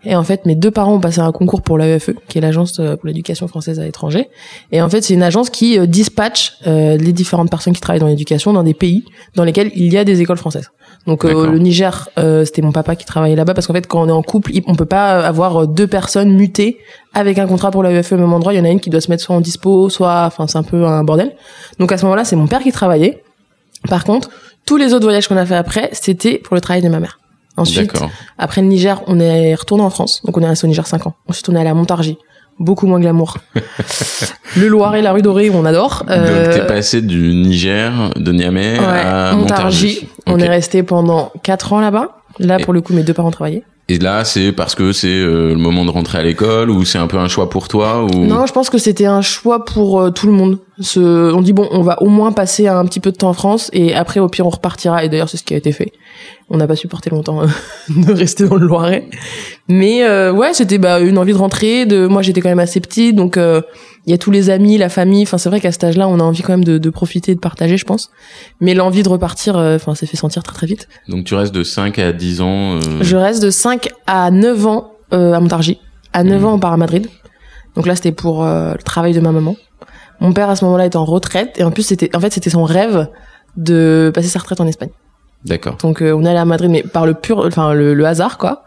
Et 0.09 0.17
en 0.17 0.25
fait, 0.25 0.47
mes 0.47 0.55
deux 0.55 0.71
parents 0.71 0.95
ont 0.95 1.01
passé 1.01 1.21
un 1.21 1.31
concours 1.33 1.61
pour 1.61 1.77
l'AEFE, 1.77 2.11
qui 2.29 2.39
est 2.39 2.41
l'agence 2.41 2.81
euh, 2.81 2.97
pour 2.97 3.07
l'éducation 3.07 3.47
française 3.47 3.79
à 3.79 3.85
l'étranger. 3.85 4.31
Et 4.73 4.81
en 4.81 4.89
fait, 4.89 5.03
c'est 5.03 5.13
une 5.13 5.23
agence 5.23 5.51
qui 5.51 5.79
euh, 5.79 5.85
dispatche 5.85 6.55
euh, 6.67 6.97
les 6.97 7.13
différentes 7.13 7.51
personnes 7.51 7.75
qui 7.75 7.83
travaillent 7.83 8.01
dans 8.01 8.07
l'éducation 8.07 8.55
dans 8.55 8.63
des 8.63 8.73
pays 8.73 9.05
dans 9.35 9.45
lesquels 9.45 9.71
il 9.77 9.93
y 9.93 9.99
a 9.99 10.05
des 10.05 10.23
écoles 10.23 10.39
françaises. 10.39 10.71
Donc 11.07 11.27
euh, 11.27 11.51
le 11.51 11.59
Niger, 11.59 12.09
euh, 12.19 12.47
c'était 12.47 12.63
mon 12.63 12.73
papa 12.73 12.97
qui 12.97 13.05
travaillait 13.05 13.37
là-bas 13.37 13.53
parce 13.53 13.67
qu'en 13.67 13.75
fait, 13.75 13.87
quand 13.87 14.03
on 14.03 14.09
est 14.09 14.13
en 14.13 14.23
couple, 14.23 14.53
on 14.67 14.75
peut 14.75 14.87
pas 14.87 15.27
avoir 15.27 15.69
deux 15.69 15.87
personnes 15.87 16.33
mutées 16.35 16.79
avec 17.13 17.39
un 17.39 17.47
contrat 17.47 17.71
pour 17.71 17.83
l'AEFE 17.83 18.13
au 18.13 18.17
même 18.17 18.33
endroit. 18.33 18.55
Il 18.55 18.57
y 18.57 18.61
en 18.61 18.65
a 18.65 18.71
une 18.71 18.81
qui 18.81 18.89
doit 18.89 19.03
se 19.03 19.11
mettre 19.11 19.23
soit 19.23 19.37
en 19.37 19.43
dispo, 19.43 19.91
soit, 19.91 20.25
enfin, 20.25 20.47
c'est 20.47 20.59
un 20.59 20.63
peu 20.63 20.87
un 20.87 21.05
bordel. 21.05 21.35
Donc 21.79 21.93
à 21.93 21.99
ce 21.99 22.05
moment-là, 22.05 22.25
c'est 22.25 22.37
mon 22.37 22.47
père 22.47 22.63
qui 22.63 22.73
travaillait. 22.73 23.23
Par 23.91 24.05
contre, 24.05 24.31
tous 24.65 24.79
les 24.79 24.95
autres 24.95 25.05
voyages 25.05 25.29
qu'on 25.29 25.37
a 25.37 25.45
fait 25.45 25.55
après, 25.55 25.91
c'était 25.93 26.39
pour 26.39 26.55
le 26.55 26.63
travail 26.63 26.83
de 26.83 26.89
ma 26.89 26.99
mère. 26.99 27.19
Ensuite, 27.59 27.93
après 28.39 28.61
le 28.63 28.69
Niger, 28.69 29.03
on 29.07 29.19
est 29.21 29.55
retourné 29.55 29.83
en 29.85 29.91
France. 29.91 30.23
Donc 30.25 30.37
on 30.37 30.41
est 30.43 30.49
resté 30.49 30.67
au 30.67 30.69
Niger 30.69 30.87
5 30.87 31.07
ans. 31.07 31.15
Ensuite, 31.29 31.49
on 31.49 31.55
est 31.55 31.61
allé 31.61 31.69
à 31.71 31.75
Montargis. 31.75 32.19
Beaucoup 32.59 32.87
moins 32.89 32.99
glamour. 32.99 33.37
le 34.57 34.67
Loiret, 34.67 35.01
la 35.03 35.13
rue 35.13 35.23
Dorée, 35.23 35.49
où 35.49 35.55
on 35.55 35.65
adore. 35.65 36.05
Donc 36.09 36.17
Euh, 36.17 36.53
t'es 36.53 36.67
passé 36.67 37.03
du 37.03 37.35
Niger, 37.35 38.11
de 38.17 38.33
Niamey 38.33 38.79
ouais, 38.79 38.85
à 38.85 39.33
Montargis. 39.37 39.87
Montargis. 39.87 40.09
On 40.27 40.39
est 40.41 40.49
resté 40.49 40.83
pendant 40.83 41.31
4 41.45 41.73
ans 41.75 41.81
là-bas. 41.81 42.17
Là, 42.41 42.59
pour 42.59 42.73
le 42.73 42.81
coup, 42.81 42.93
mes 42.95 43.03
deux 43.03 43.15
parents 43.15 43.31
travaillaient. 43.31 43.63
Et 43.91 43.99
là, 43.99 44.23
c'est 44.25 44.53
parce 44.53 44.75
que 44.75 44.93
c'est 44.93 45.07
euh, 45.09 45.49
le 45.49 45.57
moment 45.57 45.87
de 45.87 45.91
rentrer 45.91 46.19
à 46.19 46.23
l'école 46.23 46.69
ou 46.69 46.85
c'est 46.85 46.99
un 46.99 47.07
peu 47.07 47.17
un 47.17 47.27
choix 47.29 47.49
pour 47.49 47.69
toi 47.69 48.05
ou? 48.05 48.27
Non, 48.27 48.45
je 48.45 48.53
pense 48.53 48.69
que 48.69 48.77
c'était 48.77 49.07
un 49.07 49.23
choix 49.23 49.65
pour 49.65 49.99
euh, 50.01 50.11
tout 50.11 50.27
le 50.27 50.35
monde. 50.35 50.59
Ce, 50.79 51.33
on 51.33 51.41
dit 51.41 51.55
bon, 51.55 51.67
on 51.71 51.81
va 51.81 52.03
au 52.03 52.09
moins 52.09 52.33
passer 52.33 52.69
un 52.69 52.85
petit 52.85 53.01
peu 53.01 53.13
de 53.13 53.17
temps 53.17 53.31
en 53.31 53.35
France 53.35 53.71
et 53.73 53.95
après 53.95 54.21
au 54.21 54.29
pire 54.29 54.47
on 54.47 54.51
repartira. 54.51 55.05
Et 55.05 55.09
d'ailleurs 55.09 55.31
c'est 55.31 55.39
ce 55.39 55.43
qui 55.43 55.55
a 55.55 55.57
été 55.57 55.73
fait. 55.73 55.93
On 56.51 56.57
n'a 56.57 56.67
pas 56.67 56.77
supporté 56.77 57.11
longtemps 57.11 57.43
euh, 57.43 57.47
de 57.91 58.13
rester 58.13 58.49
dans 58.49 58.57
le 58.57 58.67
Loiret. 58.67 59.09
Mais 59.69 60.03
euh, 60.05 60.33
ouais, 60.33 60.55
c'était 60.55 60.79
bah, 60.79 60.99
une 61.01 61.19
envie 61.19 61.33
de 61.35 61.39
rentrer. 61.39 61.85
De 61.85 62.07
moi 62.07 62.23
j'étais 62.23 62.41
quand 62.41 62.49
même 62.49 62.59
assez 62.59 62.81
petite, 62.81 63.17
donc 63.17 63.37
euh, 63.37 63.61
il 64.07 64.11
y 64.11 64.15
a 64.15 64.19
tous 64.19 64.31
les 64.31 64.49
amis, 64.49 64.79
la 64.79 64.89
famille. 64.89 65.23
Enfin 65.25 65.37
c'est 65.37 65.51
vrai 65.51 65.61
qu'à 65.61 65.73
cet 65.73 65.85
âge-là 65.85 66.09
on 66.09 66.19
a 66.21 66.23
envie 66.23 66.41
quand 66.43 66.55
même 66.55 66.65
de, 66.65 66.79
de 66.79 66.91
profiter, 66.91 67.35
de 67.35 67.41
partager, 67.41 67.77
je 67.77 67.85
pense. 67.85 68.11
Mais 68.61 68.73
l'envie 68.73 69.03
de 69.03 69.09
repartir, 69.11 69.59
euh, 69.59 69.77
enfin 69.77 69.95
s'est 69.95 70.07
fait 70.07 70.17
sentir 70.17 70.43
très 70.43 70.55
très 70.55 70.67
vite. 70.67 70.89
Donc 71.09 71.25
tu 71.25 71.35
restes 71.35 71.55
de 71.55 71.63
5 71.63 71.99
à 71.99 72.13
10 72.15 72.41
ans. 72.41 72.77
euh, 72.77 72.81
Je 73.03 73.17
reste 73.17 73.43
de 73.43 73.51
5 73.51 73.89
à 74.07 74.31
9 74.31 74.67
ans 74.67 74.93
euh, 75.13 75.35
à 75.35 75.41
Montargis. 75.41 75.79
À 76.15 76.25
9 76.25 76.41
Mhm. 76.41 76.45
ans, 76.47 76.55
on 76.55 76.59
part 76.59 76.73
à 76.73 76.77
Madrid. 76.79 77.09
Donc 77.77 77.87
là, 77.87 77.95
c'était 77.95 78.13
pour 78.13 78.45
euh, 78.45 78.73
le 78.73 78.83
travail 78.83 79.13
de 79.13 79.21
ma 79.21 79.31
maman. 79.33 79.55
Mon 80.21 80.33
père, 80.33 80.49
à 80.49 80.57
ce 80.57 80.65
moment-là, 80.65 80.87
était 80.87 80.97
en 80.97 81.05
retraite. 81.05 81.57
Et 81.59 81.63
en 81.63 81.71
plus, 81.71 81.83
c'était, 81.85 82.11
en 82.17 82.21
fait, 82.21 82.33
c'était 82.33 82.51
son 82.51 82.65
rêve 82.65 83.07
de 83.57 84.11
passer 84.15 84.29
sa 84.29 84.39
retraite 84.39 84.61
en 84.61 84.67
Espagne. 84.67 84.89
D'accord. 85.45 85.77
Donc, 85.83 86.03
euh, 86.03 86.13
on 86.13 86.25
est 86.25 86.29
allé 86.31 86.39
à 86.39 86.45
Madrid, 86.45 86.71
mais 86.71 86.83
par 86.83 87.07
le 87.07 87.15
pur, 87.15 87.39
enfin, 87.47 87.73
le, 87.75 87.95
le 87.95 88.05
hasard, 88.07 88.39
quoi. 88.39 88.65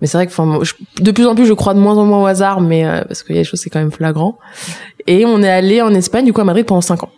Mais 0.00 0.06
c'est 0.06 0.18
vrai 0.18 0.26
que, 0.26 0.32
enfin, 0.32 0.60
de 1.00 1.10
plus 1.10 1.26
en 1.26 1.34
plus, 1.34 1.46
je 1.46 1.52
crois 1.54 1.72
de 1.72 1.78
moins 1.78 1.96
en 1.96 2.04
moins 2.04 2.22
au 2.22 2.26
hasard, 2.26 2.60
mais 2.60 2.84
euh, 2.86 3.02
parce 3.08 3.22
qu'il 3.22 3.34
y 3.36 3.38
a 3.38 3.42
des 3.42 3.48
choses, 3.48 3.60
c'est 3.60 3.70
quand 3.70 3.78
même 3.78 3.92
flagrant. 3.92 4.38
Et 5.06 5.24
on 5.24 5.42
est 5.42 5.50
allé 5.50 5.80
en 5.82 5.94
Espagne, 5.94 6.24
du 6.26 6.32
coup, 6.32 6.40
à 6.40 6.44
Madrid 6.44 6.66
pendant 6.66 6.80
5 6.80 7.04
ans. 7.04 7.10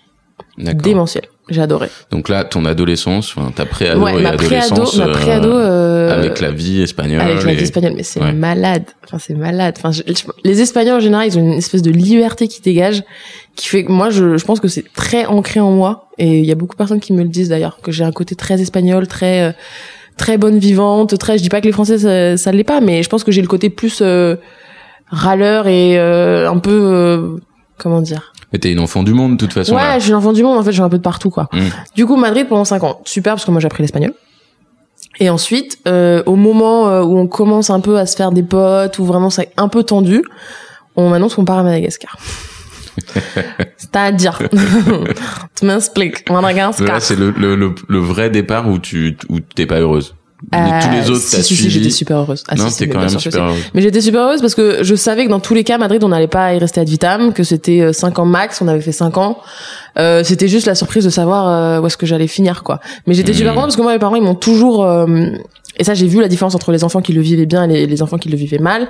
D'accord. 0.59 0.83
Démentiel. 0.83 1.25
J'ai 1.49 1.63
adoré. 1.63 1.89
Donc 2.11 2.29
là, 2.29 2.43
ton 2.45 2.65
adolescence, 2.65 3.33
enfin 3.37 3.53
ta 3.55 3.67
préado 3.67 4.01
ouais, 4.03 4.19
et 4.19 4.23
ma 4.23 4.33
préado, 4.33 4.67
adolescence 4.75 4.97
ma 4.97 5.07
euh, 5.07 5.13
préado, 5.13 5.53
euh, 5.53 6.13
avec 6.19 6.41
la 6.41 6.51
vie 6.51 6.83
espagnole. 6.83 7.21
avec 7.21 7.45
la 7.45 7.53
et- 7.53 7.57
vie 7.57 7.63
espagnole, 7.63 7.93
mais 7.97 8.03
c'est 8.03 8.21
ouais. 8.21 8.33
malade. 8.33 8.83
Enfin, 9.05 9.19
c'est 9.19 9.35
malade. 9.35 9.75
Enfin, 9.79 9.93
je- 9.93 10.03
je- 10.09 10.25
les 10.45 10.61
Espagnols 10.61 10.97
en 10.97 11.01
général, 11.01 11.29
ils 11.29 11.39
ont 11.39 11.43
une 11.43 11.53
espèce 11.53 11.83
de 11.83 11.91
liberté 11.93 12.49
qui 12.49 12.61
dégage, 12.63 13.05
qui 13.57 13.69
fait 13.69 13.85
que 13.85 13.93
moi, 13.93 14.11
je, 14.11 14.37
je 14.37 14.45
pense 14.45 14.61
que 14.61 14.69
c'est 14.69 14.85
très 14.95 15.27
ancré 15.27 15.61
en 15.61 15.71
moi. 15.71 16.09
Et 16.19 16.39
il 16.39 16.45
y 16.47 16.53
a 16.53 16.55
beaucoup 16.55 16.75
de 16.75 16.79
personnes 16.79 17.01
qui 17.01 17.13
me 17.13 17.23
le 17.23 17.29
disent 17.29 17.49
d'ailleurs, 17.49 17.79
que 17.83 17.91
j'ai 17.91 18.05
un 18.05 18.13
côté 18.13 18.35
très 18.37 18.61
espagnol, 18.61 19.07
très 19.07 19.43
euh, 19.43 19.53
très 20.17 20.39
bonne 20.39 20.59
vivante, 20.59 21.19
très. 21.19 21.39
Je 21.39 21.43
dis 21.43 21.49
pas 21.49 21.61
que 21.61 21.67
les 21.67 21.73
Français 21.73 21.99
ça, 21.99 22.37
ça 22.37 22.53
l'est 22.53 22.65
pas, 22.65 22.81
mais 22.81 23.03
je 23.03 23.09
pense 23.09 23.25
que 23.25 23.33
j'ai 23.33 23.43
le 23.43 23.49
côté 23.49 23.71
plus 23.71 24.01
euh, 24.03 24.37
râleur 25.09 25.69
et 25.69 25.99
euh, 25.99 26.51
un 26.51 26.59
peu 26.59 26.71
euh, 26.71 27.37
comment 27.79 28.01
dire? 28.01 28.33
Mais 28.53 28.59
t'es 28.59 28.73
une 28.73 28.81
enfant 28.81 29.03
du 29.03 29.13
monde 29.13 29.33
de 29.33 29.37
toute 29.37 29.53
façon. 29.53 29.75
Ouais, 29.75 29.83
là. 29.83 29.99
je 29.99 30.05
suis 30.05 30.13
l'enfant 30.13 30.33
du 30.33 30.43
monde. 30.43 30.59
En 30.59 30.63
fait, 30.63 30.71
je 30.71 30.77
suis 30.77 30.83
un 30.83 30.89
peu 30.89 30.99
de 30.99 31.03
partout, 31.03 31.31
quoi. 31.31 31.49
Mm. 31.53 31.61
Du 31.95 32.07
coup, 32.07 32.17
Madrid 32.17 32.47
pendant 32.49 32.65
5 32.65 32.83
ans, 32.85 33.01
super 33.05 33.35
parce 33.35 33.45
que 33.45 33.51
moi 33.51 33.61
j'ai 33.61 33.67
appris 33.67 33.83
l'espagnol. 33.83 34.13
Et 35.19 35.31
ensuite, 35.31 35.79
euh, 35.89 36.23
au 36.27 36.37
moment 36.37 36.89
euh, 36.89 37.03
où 37.03 37.17
on 37.17 37.27
commence 37.27 37.71
un 37.71 37.81
peu 37.81 37.99
à 37.99 38.07
se 38.07 38.17
faire 38.17 38.33
des 38.33 38.43
potes, 38.43 38.99
où 38.99 39.05
vraiment 39.05 39.31
c'est 39.31 39.51
un 39.57 39.69
peu 39.69 39.83
tendu, 39.83 40.23
on 40.95 41.09
m'annonce 41.09 41.35
qu'on 41.35 41.45
part 41.45 41.59
à 41.59 41.63
Madagascar. 41.63 42.19
C'est-à-dire, 43.77 44.39
tu 45.59 45.65
m'expliques, 45.67 46.29
Là, 46.29 46.41
Madagascar. 46.41 47.01
c'est 47.03 47.17
le, 47.17 47.31
le, 47.31 47.57
le, 47.57 47.75
le 47.89 47.99
vrai 47.99 48.31
départ 48.31 48.69
où 48.69 48.79
tu 48.79 49.17
où 49.29 49.41
t'es 49.41 49.67
pas 49.67 49.79
heureuse. 49.81 50.15
Euh, 50.55 50.59
Tous 50.83 50.91
les 50.91 51.11
autres, 51.11 51.23
si, 51.23 51.31
t'as 51.37 51.43
si, 51.43 51.45
si, 51.45 51.57
suivi. 51.57 51.71
j'étais 51.71 51.91
super 51.91 52.19
heureuse. 52.19 52.45
Ah, 52.47 52.57
non, 52.57 52.69
si, 52.69 52.77
t'es 52.79 52.89
quand 52.91 53.01
même 53.01 53.09
super 53.19 53.45
heureuse. 53.45 53.63
Mais 53.75 53.81
j'étais 53.81 54.03
super 54.03 54.21
heureuse 54.23 54.41
parce 54.43 54.55
que 54.55 54.85
je 54.85 54.95
savais 54.95 55.25
que 55.25 55.31
dans 55.31 55.41
tous 55.41 55.55
les 55.55 55.65
cas, 55.65 55.79
Madrid, 55.79 56.05
on 56.05 56.09
n'allait 56.09 56.29
pas 56.29 56.55
y 56.55 56.59
rester 56.59 56.81
ad 56.81 56.89
vitam, 56.89 57.33
que 57.33 57.43
c'était 57.43 57.93
5 57.93 58.19
ans 58.19 58.27
max, 58.27 58.61
on 58.61 58.69
avait 58.69 58.83
fait 58.83 58.93
5 58.93 59.17
ans. 59.17 59.39
Euh, 59.99 60.23
c'était 60.25 60.47
juste 60.47 60.67
la 60.67 60.75
surprise 60.75 61.05
de 61.05 61.11
savoir 61.11 61.49
euh, 61.49 61.81
où 61.81 61.87
est-ce 61.87 61.97
que 61.97 62.05
j'allais 62.07 62.27
finir, 62.27 62.63
quoi. 62.65 62.81
Mais 63.07 63.15
j'étais 63.15 63.33
super 63.33 63.55
contente 63.55 63.69
parce 63.69 63.77
que 63.77 63.83
moi, 63.83 63.93
mes 63.95 63.99
parents, 63.99 64.17
ils 64.17 64.23
m'ont 64.23 64.35
toujours... 64.35 64.85
euh, 64.85 65.07
et 65.79 65.85
ça, 65.85 65.95
j'ai 65.95 66.07
vu 66.07 66.21
la 66.21 66.29
différence 66.29 66.55
entre 66.55 66.71
les 66.71 66.85
enfants 66.85 67.01
qui 67.01 67.15
le 67.15 67.23
vivaient 67.23 67.47
bien 67.47 67.65
et 67.65 67.69
les, 67.69 67.87
les 67.87 68.03
enfants 68.03 68.19
qui 68.19 68.29
le 68.29 68.37
vivaient 68.37 68.59
mal. 68.59 68.89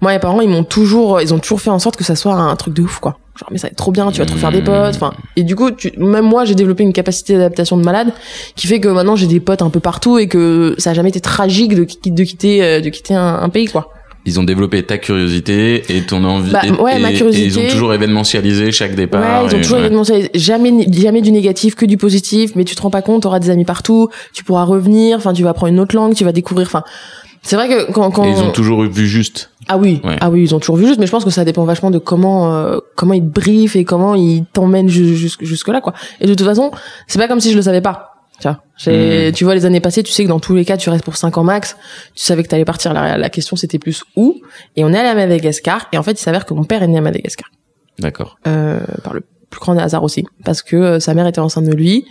Moi, 0.00 0.12
mes 0.12 0.18
parents, 0.20 0.40
ils 0.40 0.48
m'ont 0.48 0.64
toujours... 0.64 1.20
Ils 1.20 1.34
ont 1.34 1.38
toujours 1.40 1.60
fait 1.60 1.70
en 1.70 1.80
sorte 1.80 1.96
que 1.96 2.04
ça 2.04 2.14
soit 2.14 2.34
un 2.34 2.54
truc 2.56 2.74
de 2.74 2.82
ouf, 2.82 3.00
quoi. 3.00 3.18
Genre, 3.38 3.48
mais 3.50 3.58
ça 3.58 3.66
va 3.66 3.70
être 3.70 3.76
trop 3.76 3.92
bien, 3.92 4.10
tu 4.10 4.18
vas 4.20 4.26
te 4.26 4.32
refaire 4.32 4.52
des 4.52 4.62
potes. 4.62 4.94
Enfin, 4.94 5.12
et 5.36 5.42
du 5.42 5.56
coup, 5.56 5.70
tu, 5.70 5.92
même 5.98 6.24
moi, 6.24 6.44
j'ai 6.44 6.54
développé 6.54 6.82
une 6.82 6.92
capacité 6.92 7.34
d'adaptation 7.34 7.76
de 7.76 7.82
malade 7.82 8.12
qui 8.54 8.66
fait 8.66 8.80
que 8.80 8.88
maintenant 8.88 9.16
j'ai 9.16 9.26
des 9.26 9.40
potes 9.40 9.62
un 9.62 9.70
peu 9.70 9.80
partout 9.80 10.18
et 10.18 10.28
que 10.28 10.74
ça 10.78 10.90
a 10.90 10.94
jamais 10.94 11.10
été 11.10 11.20
tragique 11.20 11.74
de, 11.74 11.86
de 12.10 12.24
quitter 12.24 12.62
euh, 12.62 12.80
de 12.80 12.88
quitter 12.88 13.14
un, 13.14 13.40
un 13.42 13.48
pays 13.48 13.66
quoi. 13.66 13.90
Ils 14.28 14.40
ont 14.40 14.42
développé 14.42 14.82
ta 14.82 14.98
curiosité 14.98 15.84
et 15.88 16.02
ton 16.02 16.24
envie. 16.24 16.50
Bah, 16.50 16.62
et, 16.64 16.70
ouais, 16.72 16.98
ma 16.98 17.12
curiosité. 17.12 17.44
et 17.44 17.46
ils 17.46 17.58
ont 17.60 17.70
toujours 17.70 17.94
événementialisé 17.94 18.72
chaque 18.72 18.96
départ. 18.96 19.44
ouais, 19.44 19.48
ils 19.48 19.54
ont 19.54 19.58
toujours 19.60 19.76
ouais. 19.76 19.84
événementialisé. 19.84 20.30
jamais 20.34 20.86
jamais 20.92 21.20
du 21.20 21.30
négatif 21.30 21.76
que 21.76 21.86
du 21.86 21.96
positif, 21.96 22.50
mais 22.56 22.64
tu 22.64 22.74
te 22.74 22.82
rends 22.82 22.90
pas 22.90 23.02
compte, 23.02 23.22
tu 23.22 23.28
auras 23.28 23.38
des 23.38 23.50
amis 23.50 23.64
partout, 23.64 24.08
tu 24.32 24.42
pourras 24.42 24.64
revenir, 24.64 25.18
enfin 25.18 25.32
tu 25.32 25.44
vas 25.44 25.50
apprendre 25.50 25.72
une 25.72 25.78
autre 25.78 25.94
langue, 25.94 26.14
tu 26.14 26.24
vas 26.24 26.32
découvrir 26.32 26.66
enfin 26.66 26.82
c'est 27.46 27.56
vrai 27.56 27.68
que 27.68 27.90
quand, 27.92 28.10
quand 28.10 28.24
Et 28.24 28.30
ils 28.30 28.42
ont 28.42 28.50
toujours 28.52 28.82
vu 28.82 29.06
juste. 29.06 29.50
ah 29.68 29.78
oui 29.78 30.00
Ouais. 30.04 30.16
ah 30.20 30.28
oui 30.30 30.42
ils 30.42 30.54
ont 30.54 30.58
toujours 30.60 30.76
vu 30.76 30.86
juste 30.86 30.98
mais 31.00 31.06
je 31.06 31.10
pense 31.12 31.24
que 31.24 31.30
ça 31.30 31.44
dépend 31.44 31.64
vachement 31.64 31.90
de 31.90 31.98
comment 31.98 32.54
euh, 32.54 32.78
comment 32.96 33.14
ils 33.14 33.22
te 33.22 33.32
briefent 33.40 33.76
et 33.76 33.84
comment 33.84 34.14
ils 34.14 34.44
t'emmènent 34.52 34.88
ju- 34.88 35.16
jusque 35.16 35.44
jusque 35.44 35.68
là 35.68 35.80
quoi 35.80 35.94
et 36.20 36.26
de 36.26 36.34
toute 36.34 36.46
façon 36.46 36.70
c'est 37.06 37.18
pas 37.18 37.28
comme 37.28 37.40
si 37.40 37.50
je 37.52 37.56
le 37.56 37.62
savais 37.62 37.80
pas 37.80 38.12
J'ai- 38.76 39.32
Tu 39.34 39.44
vois, 39.44 39.54
les 39.54 39.64
années 39.64 39.80
passées, 39.80 40.02
tu 40.02 40.12
sais 40.12 40.22
que 40.24 40.28
dans 40.28 40.40
tous 40.40 40.54
les 40.54 40.66
cas, 40.66 40.76
tu 40.76 40.90
restes 40.90 41.04
pour 41.04 41.16
5 41.16 41.38
ans 41.38 41.42
max. 41.44 41.74
Tu 42.14 42.22
savais 42.22 42.42
que 42.42 42.48
t'allais 42.48 42.66
partir. 42.66 42.92
La, 42.92 43.16
la 43.16 43.30
question, 43.30 43.56
c'était 43.56 43.78
plus 43.78 44.04
où. 44.14 44.42
Et 44.76 44.84
on 44.84 44.92
est 44.92 44.98
allé 44.98 45.08
à 45.08 45.14
Madagascar. 45.14 45.86
Et 45.92 45.96
en 45.96 46.02
fait, 46.02 46.12
il 46.12 46.18
s'avère 46.22 46.44
que 46.44 46.52
mon 46.52 46.64
père 46.64 46.82
est 46.82 46.86
né 46.86 46.98
à 46.98 47.00
Madagascar. 47.00 47.48
D'accord. 47.98 48.36
Euh, 48.46 48.80
par 49.02 49.14
le 49.14 49.22
plus 49.50 49.60
grand 49.60 49.74
des 49.74 49.80
hasards 49.80 50.02
aussi. 50.02 50.24
Parce 50.44 50.62
que 50.62 50.76
euh, 50.76 51.00
sa 51.00 51.14
mère 51.14 51.26
était 51.26 51.38
enceinte 51.40 51.64
de 51.64 51.72
lui. 51.72 52.04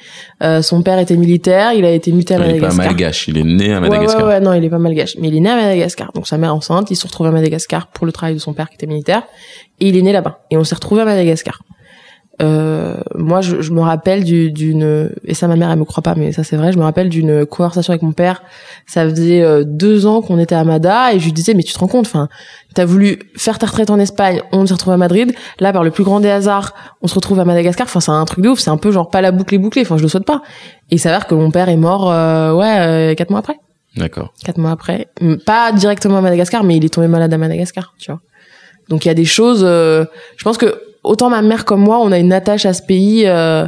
Euh, 0.44 0.62
son 0.62 0.82
père 0.82 1.00
était 1.00 1.18
militaire. 1.18 1.74
Il 1.74 1.86
a 1.86 1.92
été 1.92 2.12
muté 2.12 2.34
à 2.36 2.38
Il 2.38 2.44
est 2.44 2.46
pas 2.60 2.68
Madagascar. 2.68 2.86
malgache, 2.86 3.28
il 3.28 3.38
est 3.38 3.44
né 3.44 3.74
à 3.74 3.80
Madagascar. 3.80 4.22
Ouais, 4.22 4.28
ouais, 4.34 4.40
non, 4.40 4.54
il 4.54 4.64
est 4.64 4.70
pas 4.70 4.78
malgache. 4.80 5.16
Mais 5.20 5.28
il 5.28 5.36
est 5.38 5.40
né 5.42 5.50
à 5.50 5.56
Madagascar. 5.56 6.12
Donc 6.14 6.28
sa 6.28 6.38
mère 6.38 6.54
enceinte, 6.56 6.92
il 6.92 6.96
se 6.96 7.06
retrouve 7.06 7.28
à 7.28 7.32
Madagascar 7.32 7.88
pour 7.88 8.06
le 8.06 8.12
travail 8.12 8.34
de 8.36 8.40
son 8.40 8.54
père 8.54 8.70
qui 8.70 8.76
était 8.76 8.88
militaire. 8.88 9.24
Et 9.80 9.90
il 9.90 9.98
est 9.98 10.02
né 10.02 10.12
là-bas. 10.12 10.40
Et 10.52 10.58
on 10.58 10.64
s'est 10.64 10.76
retrouvé 10.76 11.02
à 11.02 11.06
Madagascar. 11.06 11.60
Euh, 12.42 12.98
moi, 13.16 13.40
je, 13.40 13.62
je 13.62 13.72
me 13.72 13.80
rappelle 13.80 14.24
du- 14.26 14.52
d'une, 14.52 15.10
et 15.24 15.34
ça 15.34 15.48
ma 15.48 15.56
mère 15.56 15.72
elle 15.72 15.80
me 15.80 15.86
croit 15.86 16.04
pas, 16.04 16.16
mais 16.16 16.34
ça 16.34 16.44
c'est 16.44 16.58
vrai, 16.58 16.74
je 16.74 16.78
me 16.78 16.84
rappelle 16.84 17.08
d'une 17.08 17.46
conversation 17.46 17.92
avec 17.92 18.02
mon 18.02 18.12
père. 18.12 18.44
Ça 18.88 19.08
faisait 19.10 19.42
euh, 19.42 19.64
deux 19.66 20.06
ans 20.06 20.22
qu'on 20.22 20.38
était 20.38 20.56
à 20.56 20.64
Mada 20.66 21.14
et 21.14 21.20
je 21.20 21.26
lui 21.26 21.32
disais 21.32 21.54
mais 21.54 21.64
tu 21.64 21.72
te 21.74 21.80
rends 21.80 21.88
compte, 21.88 22.08
enfin, 22.08 22.28
t'as 22.74 22.84
voulu 22.84 23.20
faire 23.38 23.58
ta 23.58 23.68
retraite 23.68 23.90
en 23.90 24.00
Espagne, 24.00 24.42
on 24.52 24.66
s'est 24.66 24.74
retrouvé 24.74 24.96
à 24.96 24.98
Madrid. 24.98 25.34
Là, 25.60 25.72
par 25.72 25.84
le 25.86 25.92
plus 25.92 26.04
grand 26.04 26.20
des 26.20 26.30
hasards, 26.30 26.74
on 27.02 27.08
se 27.08 27.16
retrouve 27.16 27.40
à 27.40 27.46
Madagascar. 27.46 27.88
Enfin, 27.88 28.02
c'est 28.02 28.12
un 28.12 28.26
truc 28.26 28.44
de 28.44 28.50
ouf. 28.50 28.60
C'est 28.60 28.70
un 28.70 28.78
peu 28.78 28.92
genre 28.92 29.10
pas 29.10 29.22
la 29.22 29.32
boucle 29.32 29.56
est 29.56 29.60
bouclée. 29.60 29.84
Enfin, 29.84 29.96
je 29.98 30.02
le 30.04 30.10
souhaite 30.10 30.26
pas. 30.26 30.42
Et 30.92 30.96
il 30.96 31.00
s'avère 31.00 31.28
que 31.28 31.36
mon 31.36 31.52
père 31.52 31.70
est 31.70 31.78
mort, 31.78 32.12
euh, 32.12 32.52
ouais, 32.54 32.80
euh, 32.80 33.16
quatre 33.16 33.30
mois 33.30 33.40
après 33.40 33.56
D'accord. 33.96 34.34
quatre 34.44 34.58
mois 34.58 34.72
après. 34.72 35.08
M- 35.22 35.38
Pas 35.46 35.72
directement 35.72 36.18
à 36.18 36.22
Madagascar, 36.22 36.66
mais 36.66 36.76
il 36.76 36.84
est 36.84 36.94
tombé 36.94 37.08
malade 37.08 37.34
à 37.34 37.38
Madagascar, 37.38 37.94
tu 37.98 38.12
vois. 38.12 38.20
Donc 38.90 39.06
il 39.06 39.08
y 39.08 39.12
a 39.12 39.14
des 39.16 39.24
choses. 39.26 39.62
euh, 39.66 40.04
je 40.36 40.44
pense 40.44 40.58
que 40.58 40.82
autant 41.06 41.30
ma 41.30 41.42
mère 41.42 41.66
comme 41.66 41.82
moi, 41.82 42.00
on 42.02 42.12
a 42.12 42.20
une 42.20 42.34
attache 42.34 42.66
à 42.66 42.74
ce 42.74 42.82
pays. 42.82 43.24
euh, 43.26 43.68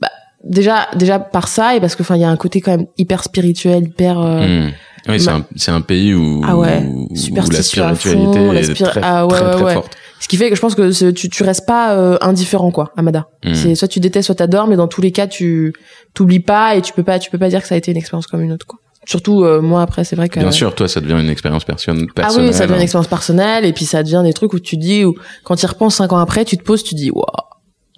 bah, 0.00 0.08
déjà, 0.44 0.88
déjà 0.96 1.18
par 1.18 1.48
ça 1.48 1.74
et 1.76 1.80
parce 1.80 1.96
que 1.96 2.02
enfin 2.02 2.16
il 2.16 2.22
y 2.22 2.24
a 2.24 2.30
un 2.30 2.36
côté 2.36 2.60
quand 2.60 2.70
même 2.76 2.86
hyper 2.98 3.22
spirituel, 3.24 3.84
hyper. 3.84 4.20
euh, 4.20 4.66
Hmm. 4.68 4.70
Oui, 5.08 5.20
c'est 5.20 5.30
ma- 5.30 5.36
un, 5.36 5.44
c'est 5.54 5.70
un 5.70 5.82
pays 5.82 6.14
où, 6.14 6.42
Ah 6.44 6.56
ouais, 6.56 6.82
où 6.84 7.06
la 7.52 7.62
spiritualité 7.62 8.08
fond, 8.38 8.52
est 8.52 8.74
très, 8.74 9.00
ah 9.04 9.24
ouais, 9.24 9.32
très, 9.36 9.44
ouais, 9.46 9.50
très 9.52 9.64
ouais. 9.64 9.74
forte. 9.74 9.96
Ce 10.18 10.26
qui 10.26 10.36
fait 10.36 10.50
que 10.50 10.56
je 10.56 10.60
pense 10.60 10.74
que 10.74 11.10
tu 11.12 11.28
tu 11.30 11.42
restes 11.44 11.64
pas 11.64 11.94
euh, 11.94 12.18
indifférent 12.22 12.72
quoi, 12.72 12.90
à 12.96 13.02
Mada. 13.02 13.28
Hmm. 13.44 13.54
C'est 13.54 13.76
soit 13.76 13.86
tu 13.86 14.00
détestes, 14.00 14.26
soit 14.26 14.34
t'adores, 14.34 14.66
mais 14.66 14.74
dans 14.74 14.88
tous 14.88 15.00
les 15.00 15.12
cas 15.12 15.28
tu 15.28 15.72
t'oublies 16.12 16.40
pas 16.40 16.74
et 16.74 16.82
tu 16.82 16.92
peux 16.92 17.04
pas 17.04 17.20
tu 17.20 17.30
peux 17.30 17.38
pas 17.38 17.48
dire 17.48 17.62
que 17.62 17.68
ça 17.68 17.76
a 17.76 17.78
été 17.78 17.92
une 17.92 17.96
expérience 17.96 18.26
comme 18.26 18.42
une 18.42 18.50
autre 18.50 18.66
quoi. 18.66 18.80
Surtout 19.06 19.44
euh, 19.44 19.60
moi 19.60 19.82
après 19.82 20.04
c'est 20.04 20.16
vrai 20.16 20.28
que 20.28 20.40
Bien 20.40 20.50
sûr, 20.50 20.74
toi, 20.74 20.88
ça 20.88 21.00
devient 21.00 21.18
une 21.20 21.30
expérience 21.30 21.64
perso- 21.64 21.92
Ah 21.92 22.04
personnelle. 22.14 22.48
oui, 22.48 22.54
ça 22.54 22.64
devient 22.66 22.76
une 22.76 22.82
expérience 22.82 23.06
personnelle 23.08 23.64
et 23.64 23.72
puis 23.72 23.84
ça 23.84 24.02
devient 24.02 24.22
des 24.24 24.32
trucs 24.32 24.52
où 24.52 24.58
tu 24.60 24.76
dis 24.76 25.04
où 25.04 25.14
quand 25.44 25.54
tu 25.56 25.64
y 25.64 25.68
repenses 25.68 25.94
cinq 25.96 26.12
ans 26.12 26.18
après, 26.18 26.44
tu 26.44 26.56
te 26.58 26.62
poses, 26.64 26.82
tu 26.82 26.94
dis 26.96 27.10
waouh. 27.12 27.24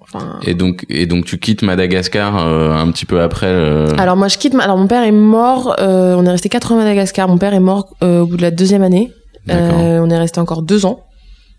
Enfin, 0.03 0.39
Et 0.47 0.55
donc, 0.55 0.87
et 0.89 1.05
donc, 1.07 1.25
tu 1.27 1.39
quittes 1.39 1.63
Madagascar 1.63 2.39
euh, 2.47 2.73
un 2.73 2.91
petit 2.93 3.05
peu 3.05 3.21
après. 3.21 3.47
euh, 3.47 3.95
alors 3.99 4.17
moi 4.17 4.29
je 4.29 4.39
quitte. 4.39 4.55
Alors 4.55 4.77
mon 4.79 4.87
père 4.87 5.03
est 5.03 5.11
mort. 5.13 5.77
euh, 5.81 6.15
on 6.15 6.25
est 6.25 6.31
resté 6.31 6.49
quatre 6.49 6.73
ans 6.73 6.77
à 6.77 6.79
Madagascar. 6.79 7.29
Mon 7.29 7.37
père 7.39 7.53
est 7.55 7.61
mort 7.61 7.89
euh, 8.03 8.21
au 8.21 8.27
bout 8.27 8.37
de 8.37 8.43
la 8.43 8.51
deuxième 8.51 8.83
année. 8.83 9.13
Euh, 9.51 10.01
on 10.03 10.11
est 10.11 10.19
resté 10.19 10.41
encore 10.41 10.61
deux 10.63 10.85
ans 10.85 11.01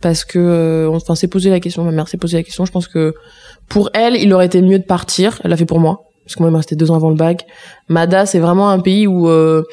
parce 0.02 0.24
que 0.26 0.38
euh, 0.40 0.90
on 0.92 0.96
enfin, 0.98 1.16
s'est 1.16 1.28
posé 1.28 1.50
la 1.50 1.60
question. 1.60 1.84
Ma 1.84 1.92
mère 1.92 2.08
s'est 2.08 2.18
posé 2.18 2.38
la 2.38 2.44
question. 2.44 2.66
Je 2.66 2.72
pense 2.72 2.88
que 2.88 3.14
pour 3.68 3.90
elle, 3.94 4.16
il 4.16 4.32
aurait 4.34 4.46
été 4.48 4.62
mieux 4.62 4.78
de 4.80 4.84
partir. 4.84 5.40
Elle 5.44 5.50
l'a 5.52 5.58
fait 5.58 5.66
pour 5.66 5.80
moi. 5.80 6.02
Parce 6.30 6.36
que 6.36 6.44
moi, 6.44 6.50
il 6.50 6.54
me 6.54 6.58
restait 6.58 6.76
deux 6.76 6.92
ans 6.92 6.96
avant 6.96 7.10
le 7.10 7.16
bac. 7.16 7.46
Mada, 7.88 8.28
c'est 8.28 8.38
vraiment 8.40 8.70
un 8.70 8.80
pays 8.80 9.08
où 9.08 9.28
il 9.28 9.64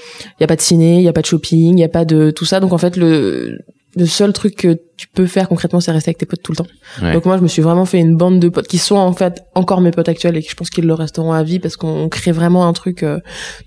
y 0.40 0.44
a 0.44 0.46
pas 0.46 0.56
de 0.56 0.60
ciné, 0.62 0.96
il 0.96 1.02
y 1.02 1.08
a 1.08 1.12
pas 1.12 1.20
de 1.20 1.26
shopping, 1.26 1.76
il 1.76 1.80
y 1.80 1.84
a 1.84 1.88
pas 1.88 2.06
de 2.06 2.30
tout 2.30 2.46
ça. 2.46 2.60
Donc 2.60 2.72
en 2.72 2.78
fait, 2.78 2.96
le 2.96 3.58
le 3.98 4.04
seul 4.04 4.34
truc 4.34 4.56
que 4.56 4.76
tu 4.98 5.08
peux 5.08 5.24
faire 5.24 5.48
concrètement, 5.48 5.80
c'est 5.80 5.90
rester 5.90 6.10
avec 6.10 6.18
tes 6.18 6.26
potes 6.26 6.42
tout 6.42 6.52
le 6.52 6.56
temps. 6.56 6.66
Ouais. 7.00 7.14
Donc 7.14 7.24
moi, 7.24 7.38
je 7.38 7.42
me 7.42 7.48
suis 7.48 7.62
vraiment 7.62 7.86
fait 7.86 7.98
une 7.98 8.14
bande 8.14 8.40
de 8.40 8.50
potes 8.50 8.66
qui 8.68 8.76
sont 8.76 8.96
en 8.96 9.14
fait 9.14 9.40
encore 9.54 9.80
mes 9.80 9.90
potes 9.90 10.10
actuels 10.10 10.36
et 10.36 10.42
que 10.42 10.50
je 10.50 10.54
pense 10.54 10.68
qu'ils 10.68 10.84
le 10.86 10.92
resteront 10.92 11.32
à 11.32 11.42
vie 11.42 11.60
parce 11.60 11.78
qu'on 11.78 12.10
crée 12.10 12.30
vraiment 12.32 12.66
un 12.68 12.74
truc. 12.74 13.02
euh, 13.02 13.20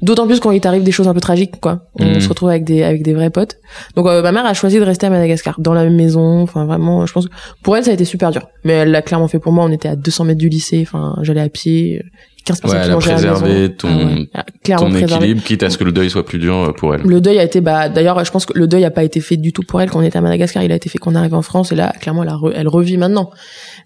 D'autant 0.04 0.28
plus 0.28 0.40
quand 0.40 0.52
il 0.52 0.62
t'arrive 0.62 0.84
des 0.84 0.92
choses 0.92 1.08
un 1.08 1.16
peu 1.16 1.20
tragiques, 1.20 1.60
quoi. 1.60 1.86
On 2.00 2.06
Mhm. 2.06 2.20
se 2.22 2.30
retrouve 2.30 2.50
avec 2.50 2.64
des 2.64 2.84
avec 2.84 3.02
des 3.02 3.16
vrais 3.16 3.32
potes. 3.32 3.56
Donc 3.96 4.06
euh, 4.06 4.22
ma 4.22 4.32
mère 4.32 4.46
a 4.46 4.54
choisi 4.54 4.78
de 4.78 4.84
rester 4.84 5.08
à 5.08 5.10
Madagascar, 5.10 5.56
dans 5.60 5.74
la 5.74 5.84
même 5.84 5.96
maison. 5.96 6.42
Enfin 6.44 6.66
vraiment, 6.66 7.08
je 7.08 7.14
pense 7.14 7.26
que 7.28 7.32
pour 7.64 7.76
elle 7.76 7.84
ça 7.84 7.90
a 7.90 7.96
été 7.96 8.06
super 8.06 8.30
dur, 8.30 8.48
mais 8.64 8.74
elle 8.74 8.92
l'a 8.92 9.02
clairement 9.02 9.28
fait 9.28 9.40
pour 9.40 9.52
moi. 9.52 9.66
On 9.66 9.72
était 9.72 9.90
à 9.90 9.96
200 9.96 10.26
mètres 10.26 10.40
du 10.40 10.50
lycée. 10.50 10.82
Enfin, 10.84 11.16
j'allais 11.24 11.42
à 11.42 11.50
pied. 11.50 12.04
15 12.46 12.62
personnes 12.62 12.80
Ouais, 12.80 12.84
qui 12.86 12.90
elle 12.90 12.94
a 12.96 12.98
préservé 13.00 13.76
ton- 13.76 13.88
Ah 13.92 13.96
ouais. 14.06 14.28
Elle 14.34 14.40
a 14.40 14.46
clairement 14.64 14.86
ton 14.86 14.92
préservé. 14.92 15.16
équilibre, 15.26 15.44
quitte 15.44 15.64
à 15.64 15.70
ce 15.70 15.78
que 15.78 15.84
le 15.84 15.92
deuil 15.92 16.10
soit 16.10 16.26
plus 16.26 16.40
dur 16.40 16.56
euh, 16.56 16.72
pour 16.72 16.96
elle. 16.96 17.02
Le 17.02 17.22
deuil 17.22 17.38
a 17.40 17.44
été, 17.44 17.62
bah, 17.62 17.90
d'ailleurs, 17.90 18.24
je 18.26 18.32
pense 18.32 18.46
que 18.46 18.58
le 18.58 18.68
deuil 18.68 18.86
a 18.86 18.92
pas 18.92 19.04
été 19.04 19.20
fait 19.22 19.38
du 19.38 19.54
tout 19.54 19.62
pour 19.64 19.82
elle 19.82 19.90
quand 19.90 20.00
on 20.00 20.04
était 20.04 20.18
à 20.18 20.22
Madagascar. 20.22 20.64
Il 20.64 20.72
a 20.72 20.76
été 20.76 20.90
fait 20.90 20.98
quand 20.98 21.12
on 21.12 21.16
arrive 21.16 21.34
en 21.36 21.42
France 21.42 21.72
et 21.72 21.76
là, 21.76 21.94
clairement, 22.00 22.24
elle, 22.24 22.30
a 22.30 22.34
re- 22.36 22.54
elle 22.56 22.68
revit 22.68 22.98
maintenant. 22.98 23.30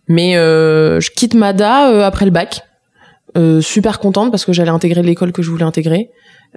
Mais 0.07 0.37
euh, 0.37 0.99
je 0.99 1.11
quitte 1.11 1.33
Mada 1.33 1.91
euh, 1.91 2.03
après 2.03 2.25
le 2.25 2.31
bac, 2.31 2.61
euh, 3.37 3.61
super 3.61 3.99
contente 3.99 4.31
parce 4.31 4.45
que 4.45 4.53
j'allais 4.53 4.69
intégrer 4.69 5.01
l'école 5.03 5.31
que 5.31 5.41
je 5.41 5.49
voulais 5.49 5.63
intégrer. 5.63 6.09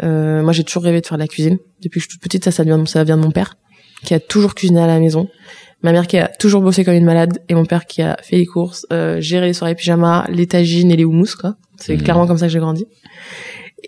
Euh, 0.02 0.42
moi, 0.42 0.52
j'ai 0.52 0.62
toujours 0.64 0.82
rêvé 0.82 1.00
de 1.00 1.06
faire 1.06 1.16
de 1.16 1.22
la 1.22 1.28
cuisine 1.28 1.58
depuis 1.82 2.00
que 2.00 2.04
je 2.04 2.10
suis 2.10 2.18
toute 2.18 2.22
petite. 2.22 2.44
Ça, 2.44 2.50
ça 2.50 2.64
vient, 2.64 2.78
de- 2.78 2.86
ça 2.88 3.02
vient 3.04 3.16
de 3.16 3.22
mon 3.22 3.30
père 3.30 3.54
qui 4.04 4.12
a 4.14 4.20
toujours 4.20 4.54
cuisiné 4.54 4.80
à 4.80 4.86
la 4.86 4.98
maison. 4.98 5.28
Ma 5.82 5.92
mère 5.92 6.06
qui 6.06 6.18
a 6.18 6.28
toujours 6.28 6.62
bossé 6.62 6.84
comme 6.84 6.94
une 6.94 7.04
malade 7.04 7.38
et 7.48 7.54
mon 7.54 7.64
père 7.64 7.86
qui 7.86 8.02
a 8.02 8.16
fait 8.22 8.36
les 8.36 8.46
courses, 8.46 8.86
euh, 8.92 9.20
géré 9.20 9.46
les 9.46 9.52
soirées 9.52 9.74
pyjama, 9.74 10.26
les 10.30 10.46
tagines 10.46 10.90
et 10.90 10.96
les 10.96 11.04
houmous, 11.04 11.36
quoi. 11.38 11.54
C'est 11.78 11.95
Mhm. 11.97 12.02
clairement 12.02 12.26
comme 12.26 12.38
ça 12.38 12.47
que 12.47 12.52
j'ai 12.52 12.59
grandi. 12.59 12.87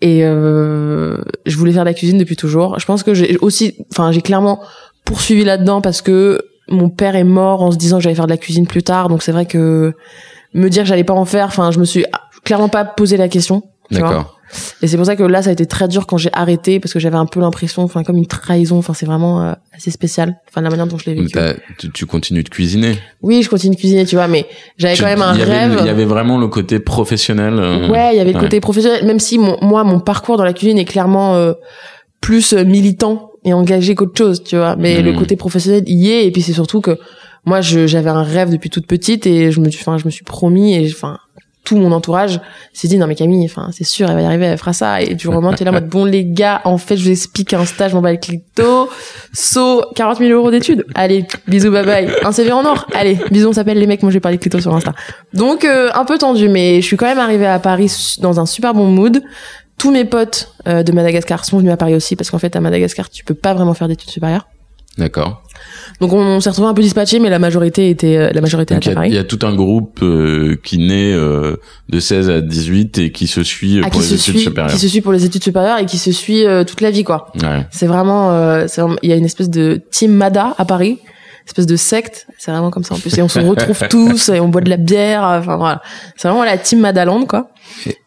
Et 0.00 0.25
euh, 0.25 1.18
je 1.47 1.57
voulais 1.57 1.73
faire 1.73 1.83
de 1.85 1.88
la 1.88 1.95
cuisine 1.95 2.18
depuis 2.18 2.37
toujours. 2.37 2.78
Je 2.78 2.87
pense 2.87 3.02
que 3.02 3.14
j'ai 3.14 3.37
aussi, 3.38 3.75
enfin, 3.90 4.12
j'ai 4.12 4.21
clairement 4.23 4.61
poursuivi 5.04 5.45
là-dedans 5.45 5.80
parce 5.80 6.02
que 6.02 6.40
mon 6.68 6.88
père 6.90 7.16
est 7.16 7.25
mort 7.25 7.62
en 7.62 7.71
se 7.73 7.76
disant 7.76 7.97
que 7.97 8.02
j'allais 8.02 8.14
faire 8.14 8.26
de 8.26 8.30
la 8.33 8.37
cuisine 8.37 8.66
plus 8.66 8.83
tard. 8.83 9.09
Donc 9.09 9.23
c'est 9.23 9.33
vrai 9.33 9.47
que 9.47 9.95
me 10.54 10.68
dire 10.68 10.83
que 10.83 10.88
j'allais 10.88 11.04
pas 11.04 11.14
en 11.14 11.25
faire, 11.25 11.47
enfin, 11.47 11.71
je 11.71 11.78
me 11.78 11.85
suis 11.85 12.04
clairement 12.45 12.68
pas 12.68 12.85
posé 12.85 13.16
la 13.16 13.28
question. 13.28 13.62
D'accord. 13.90 14.38
Et 14.82 14.86
c'est 14.86 14.96
pour 14.96 15.04
ça 15.06 15.14
que 15.16 15.22
là, 15.22 15.42
ça 15.42 15.50
a 15.50 15.52
été 15.52 15.66
très 15.66 15.88
dur 15.88 16.06
quand 16.06 16.16
j'ai 16.16 16.30
arrêté 16.32 16.80
parce 16.80 16.92
que 16.94 16.98
j'avais 16.98 17.16
un 17.16 17.26
peu 17.26 17.40
l'impression, 17.40 17.82
enfin, 17.82 18.02
comme 18.02 18.16
une 18.16 18.26
trahison. 18.26 18.78
Enfin, 18.78 18.94
c'est 18.94 19.04
vraiment 19.06 19.42
euh, 19.42 19.52
assez 19.76 19.90
spécial. 19.90 20.36
Enfin, 20.48 20.60
la 20.62 20.70
manière 20.70 20.86
dont 20.86 20.96
je 20.98 21.04
l'ai 21.10 21.14
vécu. 21.14 21.38
tu, 21.78 21.90
tu 21.92 22.06
continues 22.06 22.42
de 22.42 22.48
cuisiner? 22.48 22.98
Oui, 23.22 23.42
je 23.42 23.50
continue 23.50 23.74
de 23.74 23.80
cuisiner, 23.80 24.06
tu 24.06 24.16
vois, 24.16 24.26
mais 24.28 24.46
j'avais 24.78 24.96
quand 24.96 25.04
même 25.06 25.22
un 25.22 25.36
y 25.36 25.42
rêve. 25.42 25.76
Il 25.80 25.86
y 25.86 25.90
avait 25.90 26.04
vraiment 26.06 26.38
le 26.38 26.48
côté 26.48 26.78
professionnel. 26.78 27.54
euh, 27.58 27.88
Ouais, 27.88 28.14
il 28.14 28.16
y 28.16 28.20
avait 28.20 28.32
le 28.32 28.38
ouais. 28.38 28.42
côté 28.44 28.60
professionnel, 28.60 29.04
même 29.04 29.18
si 29.20 29.38
mon, 29.38 29.56
moi, 29.60 29.84
mon 29.84 30.00
parcours 30.00 30.36
dans 30.38 30.44
la 30.44 30.52
cuisine 30.54 30.78
est 30.78 30.84
clairement 30.86 31.34
euh, 31.36 31.52
plus 32.20 32.52
euh, 32.54 32.64
militant 32.64 33.30
et 33.44 33.52
engagé 33.52 33.94
qu'autre 33.94 34.16
chose, 34.16 34.42
tu 34.42 34.56
vois. 34.56 34.76
Mais 34.76 35.02
le 35.02 35.12
côté 35.12 35.36
professionnel 35.36 35.84
y 35.86 36.10
est, 36.10 36.26
et 36.26 36.30
puis 36.30 36.42
c'est 36.42 36.52
surtout 36.52 36.80
que 36.80 36.98
moi, 37.44 37.60
j'avais 37.60 38.10
un 38.10 38.22
rêve 38.24 38.50
depuis 38.50 38.68
toute 38.68 38.86
petite 38.86 39.26
et 39.26 39.52
je 39.52 39.60
me, 39.60 39.70
suis- 39.70 39.80
enfin, 39.80 39.96
je 39.96 40.04
me 40.04 40.10
suis 40.10 40.24
promis 40.24 40.74
et 40.74 40.90
enfin 40.92 41.18
tout 41.64 41.76
mon 41.76 41.92
entourage 41.92 42.40
s'est 42.72 42.88
dit 42.88 42.98
non 42.98 43.06
mais 43.06 43.14
Camille, 43.14 43.44
enfin 43.44 43.68
c'est 43.72 43.84
sûr, 43.84 44.08
elle 44.08 44.14
va 44.14 44.22
y 44.22 44.24
arriver, 44.24 44.46
elle 44.46 44.58
fera 44.58 44.72
ça. 44.72 45.02
Et 45.02 45.14
du 45.14 45.28
moment 45.30 45.52
t'es 45.52 45.64
là 45.64 45.70
en 45.70 45.74
mode 45.74 45.88
bon 45.88 46.04
les 46.04 46.24
gars, 46.24 46.60
en 46.64 46.78
fait 46.78 46.96
je 46.96 47.04
vous 47.04 47.10
explique 47.10 47.52
un 47.52 47.64
stage, 47.64 47.90
je 47.90 47.96
m'en 47.96 48.02
bats 48.02 48.12
le 48.12 48.18
clito, 48.18 48.88
saut 49.32 49.84
40 49.94 50.18
000 50.18 50.30
euros 50.30 50.50
d'études. 50.50 50.86
Allez, 50.94 51.26
bisous, 51.46 51.70
bye 51.70 51.84
bye. 51.84 52.08
Un 52.22 52.32
CV 52.32 52.52
en 52.52 52.64
or. 52.64 52.86
Allez, 52.94 53.18
bisous, 53.30 53.48
on 53.48 53.52
s'appelle 53.52 53.78
les 53.78 53.86
mecs. 53.86 54.02
Moi 54.02 54.12
j'ai 54.12 54.20
parlé 54.20 54.38
de 54.38 54.42
clito 54.42 54.60
sur 54.60 54.74
Insta. 54.74 54.94
Donc 55.34 55.64
euh, 55.64 55.90
un 55.94 56.04
peu 56.04 56.18
tendu, 56.18 56.48
mais 56.48 56.80
je 56.80 56.86
suis 56.86 56.96
quand 56.96 57.06
même 57.06 57.18
arrivée 57.18 57.46
à 57.46 57.58
Paris 57.58 58.16
dans 58.20 58.40
un 58.40 58.46
super 58.46 58.74
bon 58.74 58.86
mood. 58.86 59.22
Tous 59.76 59.92
mes 59.92 60.04
potes 60.04 60.52
euh, 60.66 60.82
de 60.82 60.90
Madagascar 60.92 61.44
sont 61.44 61.58
venus 61.58 61.72
à 61.72 61.76
Paris 61.76 61.94
aussi 61.94 62.16
parce 62.16 62.30
qu'en 62.30 62.38
fait 62.38 62.56
à 62.56 62.60
Madagascar 62.60 63.08
tu 63.10 63.24
peux 63.24 63.34
pas 63.34 63.54
vraiment 63.54 63.74
faire 63.74 63.86
d'études 63.86 64.10
supérieures. 64.10 64.48
D'accord. 64.98 65.42
Donc 66.00 66.12
on, 66.12 66.18
on 66.20 66.40
s'est 66.40 66.50
retrouvés 66.50 66.68
un 66.68 66.74
peu 66.74 66.82
dispatchés, 66.82 67.18
mais 67.18 67.30
la 67.30 67.38
majorité 67.38 67.88
était 67.90 68.16
euh, 68.16 68.30
la 68.32 68.40
majorité 68.40 68.74
Donc, 68.74 68.84
il 68.84 68.90
était 68.90 68.94
y, 68.94 68.96
à 68.96 68.98
a- 68.98 69.02
Paris. 69.02 69.08
il 69.10 69.14
y 69.14 69.18
a 69.18 69.24
tout 69.24 69.38
un 69.42 69.54
groupe 69.54 70.00
euh, 70.02 70.56
qui 70.62 70.78
naît 70.78 71.12
euh, 71.12 71.56
de 71.88 71.98
16 72.00 72.30
à 72.30 72.40
18 72.40 72.98
et 72.98 73.12
qui 73.12 73.26
se 73.26 73.42
suit 73.42 73.78
euh, 73.78 73.82
Ah, 73.84 73.90
pour 73.90 74.00
les 74.00 74.08
études 74.08 74.18
suit, 74.20 74.38
supérieures. 74.40 74.72
qui 74.72 74.78
se 74.78 74.88
suit 74.88 75.00
pour 75.00 75.12
les 75.12 75.24
études 75.24 75.42
supérieures 75.42 75.78
et 75.78 75.86
qui 75.86 75.98
se 75.98 76.12
suit 76.12 76.44
euh, 76.46 76.62
toute 76.64 76.80
la 76.80 76.90
vie 76.90 77.04
quoi. 77.04 77.32
Ouais. 77.42 77.66
C'est 77.70 77.86
vraiment, 77.86 78.32
euh, 78.32 78.66
c'est 78.68 78.80
vraiment- 78.80 78.98
il 79.02 79.10
y 79.10 79.12
a 79.12 79.16
une 79.16 79.24
espèce 79.24 79.50
de 79.50 79.80
team 79.90 80.12
Mada 80.12 80.54
à 80.58 80.64
Paris, 80.64 80.98
espèce 81.48 81.66
de 81.66 81.76
secte. 81.76 82.26
C'est 82.38 82.50
vraiment 82.50 82.70
comme 82.70 82.84
ça 82.84 82.94
en 82.94 82.98
plus 82.98 83.16
et 83.18 83.22
on 83.22 83.28
se 83.28 83.38
retrouve 83.40 83.80
tous 83.90 84.28
et 84.28 84.40
on 84.40 84.48
boit 84.48 84.60
de 84.60 84.70
la 84.70 84.76
bière. 84.76 85.22
Enfin 85.22 85.56
voilà, 85.56 85.82
c'est 86.16 86.28
vraiment 86.28 86.44
la 86.44 86.58
team 86.58 86.80
Madaland 86.80 87.24
quoi. 87.26 87.50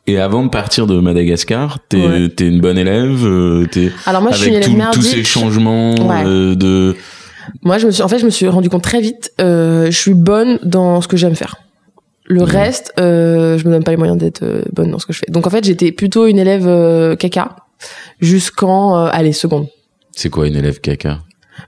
Et, 0.07 0.17
avant 0.19 0.43
de 0.43 0.49
partir 0.49 0.87
de 0.87 0.99
Madagascar, 0.99 1.77
t'es 1.87 1.97
Ouais. 2.05 2.29
t'es 2.29 2.47
une 2.47 2.59
bonne 2.59 2.77
élève, 2.77 3.25
euh, 3.25 3.65
t'es 3.71 3.91
Alors 4.05 4.21
moi 4.21 4.31
je 4.31 4.37
suis 4.37 4.47
une 4.47 4.55
élève 4.55 4.65
tout- 4.65 4.71
tous 4.71 4.77
merdique. 4.77 5.03
ces 5.03 5.23
changements 5.23 5.95
Ouais. 5.95 6.23
euh, 6.25 6.55
de 6.55 6.95
Moi, 7.63 7.77
je 7.79 7.87
me 7.87 7.91
suis, 7.91 8.03
en 8.03 8.07
fait, 8.07 8.19
je 8.19 8.25
me 8.25 8.29
suis 8.29 8.47
rendu 8.47 8.69
compte 8.69 8.83
très 8.83 9.01
vite, 9.01 9.31
euh, 9.41 9.87
je 9.87 9.97
suis 9.97 10.13
bonne 10.13 10.59
dans 10.63 11.01
ce 11.01 11.07
que 11.07 11.17
j'aime 11.17 11.35
faire. 11.35 11.55
Le 12.25 12.43
reste, 12.43 12.93
euh, 12.99 13.57
je 13.57 13.65
me 13.67 13.71
donne 13.73 13.83
pas 13.83 13.91
les 13.91 13.97
moyens 13.97 14.17
d'être 14.19 14.43
bonne 14.73 14.91
dans 14.91 14.99
ce 14.99 15.05
que 15.07 15.11
je 15.13 15.19
fais. 15.19 15.31
Donc 15.31 15.47
en 15.47 15.49
fait, 15.49 15.63
j'étais 15.65 15.91
plutôt 15.91 16.27
une 16.27 16.37
élève 16.37 17.15
caca 17.17 17.55
jusqu'en, 18.19 19.05
allez, 19.05 19.33
seconde. 19.33 19.67
c'est 20.15 20.29
quoi 20.29 20.47
une 20.47 20.55
élève 20.55 20.79
caca? 20.81 21.19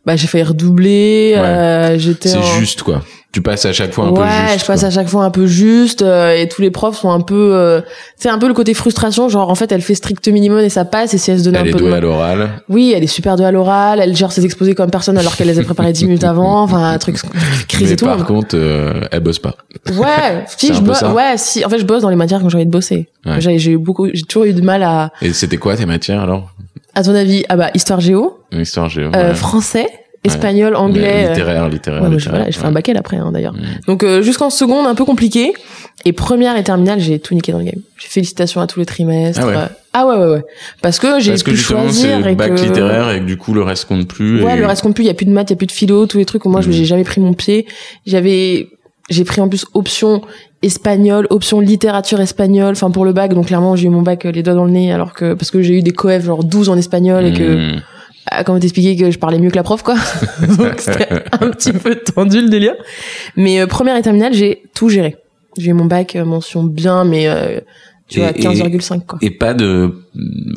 Bah 0.06 0.16
j'ai 0.16 0.28
failli 0.28 0.44
redoubler. 0.44 1.34
Euh, 1.38 1.98
j'étais. 1.98 2.30
C'est 2.30 2.38
en- 2.38 2.60
juste 2.60 2.84
quoi. 2.84 3.02
Tu 3.32 3.42
passes 3.42 3.66
à 3.66 3.74
chaque 3.74 3.92
fois 3.94 4.06
un 4.06 4.14
peu 4.14 4.22
ouais, 4.22 4.28
juste. 4.52 4.60
je 4.62 4.66
passe 4.68 4.82
quoi. 4.82 4.88
à 4.90 4.92
chaque 4.92 5.08
fois 5.08 5.24
un 5.24 5.32
peu 5.32 5.48
juste 5.48 6.04
euh, 6.04 6.36
et 6.36 6.48
tous 6.48 6.62
les 6.62 6.70
profs 6.70 7.00
sont 7.00 7.10
un 7.10 7.20
peu 7.22 7.56
euh, 7.56 7.82
c'est 8.16 8.30
un 8.30 8.38
peu 8.38 8.48
le 8.48 8.54
côté 8.54 8.76
frustration 8.76 9.28
genre 9.28 9.50
en 9.50 9.56
fait 9.56 9.72
elle 9.72 9.82
fait 9.82 9.96
strict 9.96 10.28
minimum 10.28 10.60
et 10.60 10.70
ça 10.70 10.86
passe 10.86 11.16
et 11.16 11.18
si 11.18 11.32
elle 11.32 11.40
se 11.40 11.46
donne 11.46 11.56
Elle 11.56 11.62
un 11.62 11.66
est 11.66 11.72
douée 11.74 11.94
à 11.94 12.00
l'oral. 12.00 12.50
oui 12.70 12.94
elle 12.96 13.04
est 13.04 13.08
super 13.08 13.36
douée 13.36 13.48
à 13.48 13.52
l'oral 13.52 14.00
elle 14.04 14.16
gère 14.16 14.32
ses 14.32 14.46
exposés 14.46 14.76
comme 14.76 14.92
personne 14.92 15.18
alors 15.18 15.36
qu'elle 15.36 15.48
les 15.48 15.58
a 15.58 15.64
préparés 15.64 15.94
10 15.94 16.06
minutes 16.06 16.24
avant 16.24 16.62
enfin 16.62 16.92
un 16.92 16.98
truc 17.00 17.16
crise 17.68 17.88
Mais 17.88 17.94
et 17.94 17.96
tout 17.96 18.06
par 18.06 18.24
contre, 18.24 18.56
euh, 18.56 19.02
elle 19.12 19.22
bosse 19.22 19.40
pas. 19.40 19.56
ouais 19.96 20.44
si 20.56 20.72
je 20.72 20.82
bosse 20.82 21.02
ouais 21.02 21.34
si 21.38 21.66
en 21.66 21.70
fait 21.70 21.80
je 21.80 21.86
bosse 21.86 22.04
dans 22.04 22.10
les 22.10 22.16
matières 22.16 22.40
quand 22.40 22.50
j'ai 22.50 22.58
envie 22.58 22.68
de 22.68 22.72
bosser 22.72 23.10
Ouais. 23.26 23.42
j'ai 23.42 23.58
j'ai 23.58 23.72
eu 23.72 23.78
beaucoup 23.80 24.10
j'ai 24.14 24.22
toujours 24.24 24.44
eu 24.46 24.54
de 24.54 24.62
mal 24.62 24.84
à 24.84 25.12
Et 25.24 25.34
c'était 25.34 25.58
quoi 25.58 25.76
tes 25.76 25.88
matières 25.88 26.22
alors? 26.22 26.52
À 26.94 27.02
ton 27.02 27.16
avis 27.16 27.44
ah 27.50 27.56
bah 27.56 27.72
histoire 27.74 28.00
géo 28.00 28.38
Histoire 28.62 28.90
géo. 28.90 29.10
euh, 29.16 29.30
ouais. 29.30 29.36
français 29.36 29.88
espagnol 30.26 30.74
anglais 30.78 31.26
euh, 31.26 31.30
littéraire, 31.32 31.68
littéraire. 31.68 32.02
Ouais, 32.04 32.08
je, 32.12 32.14
littéraire, 32.16 32.38
voilà, 32.40 32.52
je 32.52 32.58
fais 32.58 32.66
un 32.66 32.72
bac 32.72 32.88
après 32.90 33.18
hein, 33.18 33.32
d'ailleurs. 33.34 33.52
Mm. 33.54 33.60
Donc 33.88 34.04
euh, 34.04 34.22
jusqu'en 34.22 34.50
seconde 34.50 34.88
un 34.88 34.96
peu 34.96 35.04
compliqué 35.04 35.52
et 36.06 36.14
première 36.14 36.56
et 36.56 36.64
terminale 36.64 37.02
j'ai 37.02 37.20
tout 37.20 37.34
niqué 37.34 37.52
dans 37.52 37.58
le 37.58 37.66
game. 37.66 37.82
J'ai 37.98 38.08
félicitations 38.08 38.62
à 38.62 38.68
tous 38.68 38.80
les 38.80 38.86
trimestres. 38.86 39.42
Ah 39.44 39.48
ouais. 39.48 39.56
Euh, 39.58 39.66
ah 39.92 40.08
ouais 40.08 40.16
ouais 40.16 40.28
ouais. 40.36 40.42
Parce 40.82 40.98
que 41.00 41.20
j'ai 41.20 41.32
Parce 41.32 41.44
que 41.44 41.52
pu 41.52 41.58
justement, 41.58 41.82
choisir 41.84 42.26
et 42.26 42.36
bac 42.36 42.56
que 42.56 42.62
littéraire 42.62 43.12
et 43.12 43.20
que 43.20 43.26
du 43.26 43.36
coup, 43.36 43.54
le 43.54 43.64
reste 43.64 43.84
compte 43.86 44.08
plus. 44.08 44.42
ouais 44.44 44.54
et- 44.56 44.60
le 44.60 44.66
reste 44.66 44.82
compte 44.82 44.96
plus. 44.96 45.04
Il 45.04 45.08
y 45.08 45.10
a 45.10 45.14
plus 45.14 45.26
de 45.26 45.32
maths, 45.32 45.50
il 45.50 45.54
y 45.54 45.56
a 45.56 45.58
plus 45.58 45.68
de 45.68 45.72
philo, 45.74 46.06
tous 46.06 46.18
les 46.20 46.26
trucs 46.26 46.46
où 46.46 46.50
moi 46.50 46.62
je 46.62 46.70
Mm. 46.70 46.72
j'ai 46.72 46.86
jamais 46.86 47.04
pris 47.04 47.20
mon 47.20 47.34
pied. 47.34 47.68
J'avais 48.06 48.70
j'ai 49.10 49.26
pris 49.26 49.42
en 49.42 49.50
plus 49.50 49.66
option 49.74 50.22
espagnol, 50.62 51.28
option 51.30 51.60
littérature 51.60 52.22
espagnole, 52.22 52.72
enfin 52.72 52.90
pour 52.92 53.04
le 53.04 53.12
bac, 53.12 53.34
donc 53.34 53.48
clairement 53.48 53.76
j'ai 53.76 53.88
eu 53.88 53.90
mon 53.90 54.02
bac 54.02 54.26
euh, 54.26 54.32
les 54.32 54.42
doigts 54.44 54.54
dans 54.54 54.64
le 54.64 54.72
nez 54.72 54.94
alors 54.94 55.12
que 55.14 55.34
parce 55.34 55.52
que 55.52 55.62
j'ai 55.62 55.74
eu 55.80 55.82
des 55.82 55.92
coefs 55.92 56.24
genre 56.24 56.46
12 56.46 56.70
en 56.70 56.78
espagnol 56.78 57.26
et 57.26 57.34
que 57.34 57.76
Hmm. 57.76 57.82
Ah, 58.32 58.44
comment 58.44 58.60
t'expliquer 58.60 58.96
que 58.96 59.12
je 59.12 59.20
parlais 59.20 59.40
mieux 59.40 59.50
que 59.50 59.56
la 59.56 59.64
prof 59.64 59.84
quoi 59.84 59.96
donc 60.58 60.80
c'était 60.80 61.10
un 61.32 61.50
petit 61.50 61.74
peu 61.74 61.96
tendu 61.96 62.42
le 62.42 62.50
délire. 62.50 62.76
Mais 63.36 63.60
euh, 63.60 63.68
première 63.68 63.96
et 63.98 64.02
terminale 64.02 64.34
j'ai 64.34 64.64
tout 64.74 64.90
géré. 64.90 65.18
J'ai 65.58 65.70
eu 65.72 65.74
mon 65.74 65.86
bac 65.86 66.16
euh, 66.16 66.26
mention 66.26 66.64
bien 66.64 67.04
mais 67.04 67.28
euh, 67.28 67.60
tu 68.08 68.20
vois 68.20 68.30
et- 68.30 68.42
15,5 68.42 69.06
quoi. 69.06 69.20
Et 69.22 69.32
pas 69.32 69.54
de, 69.54 69.94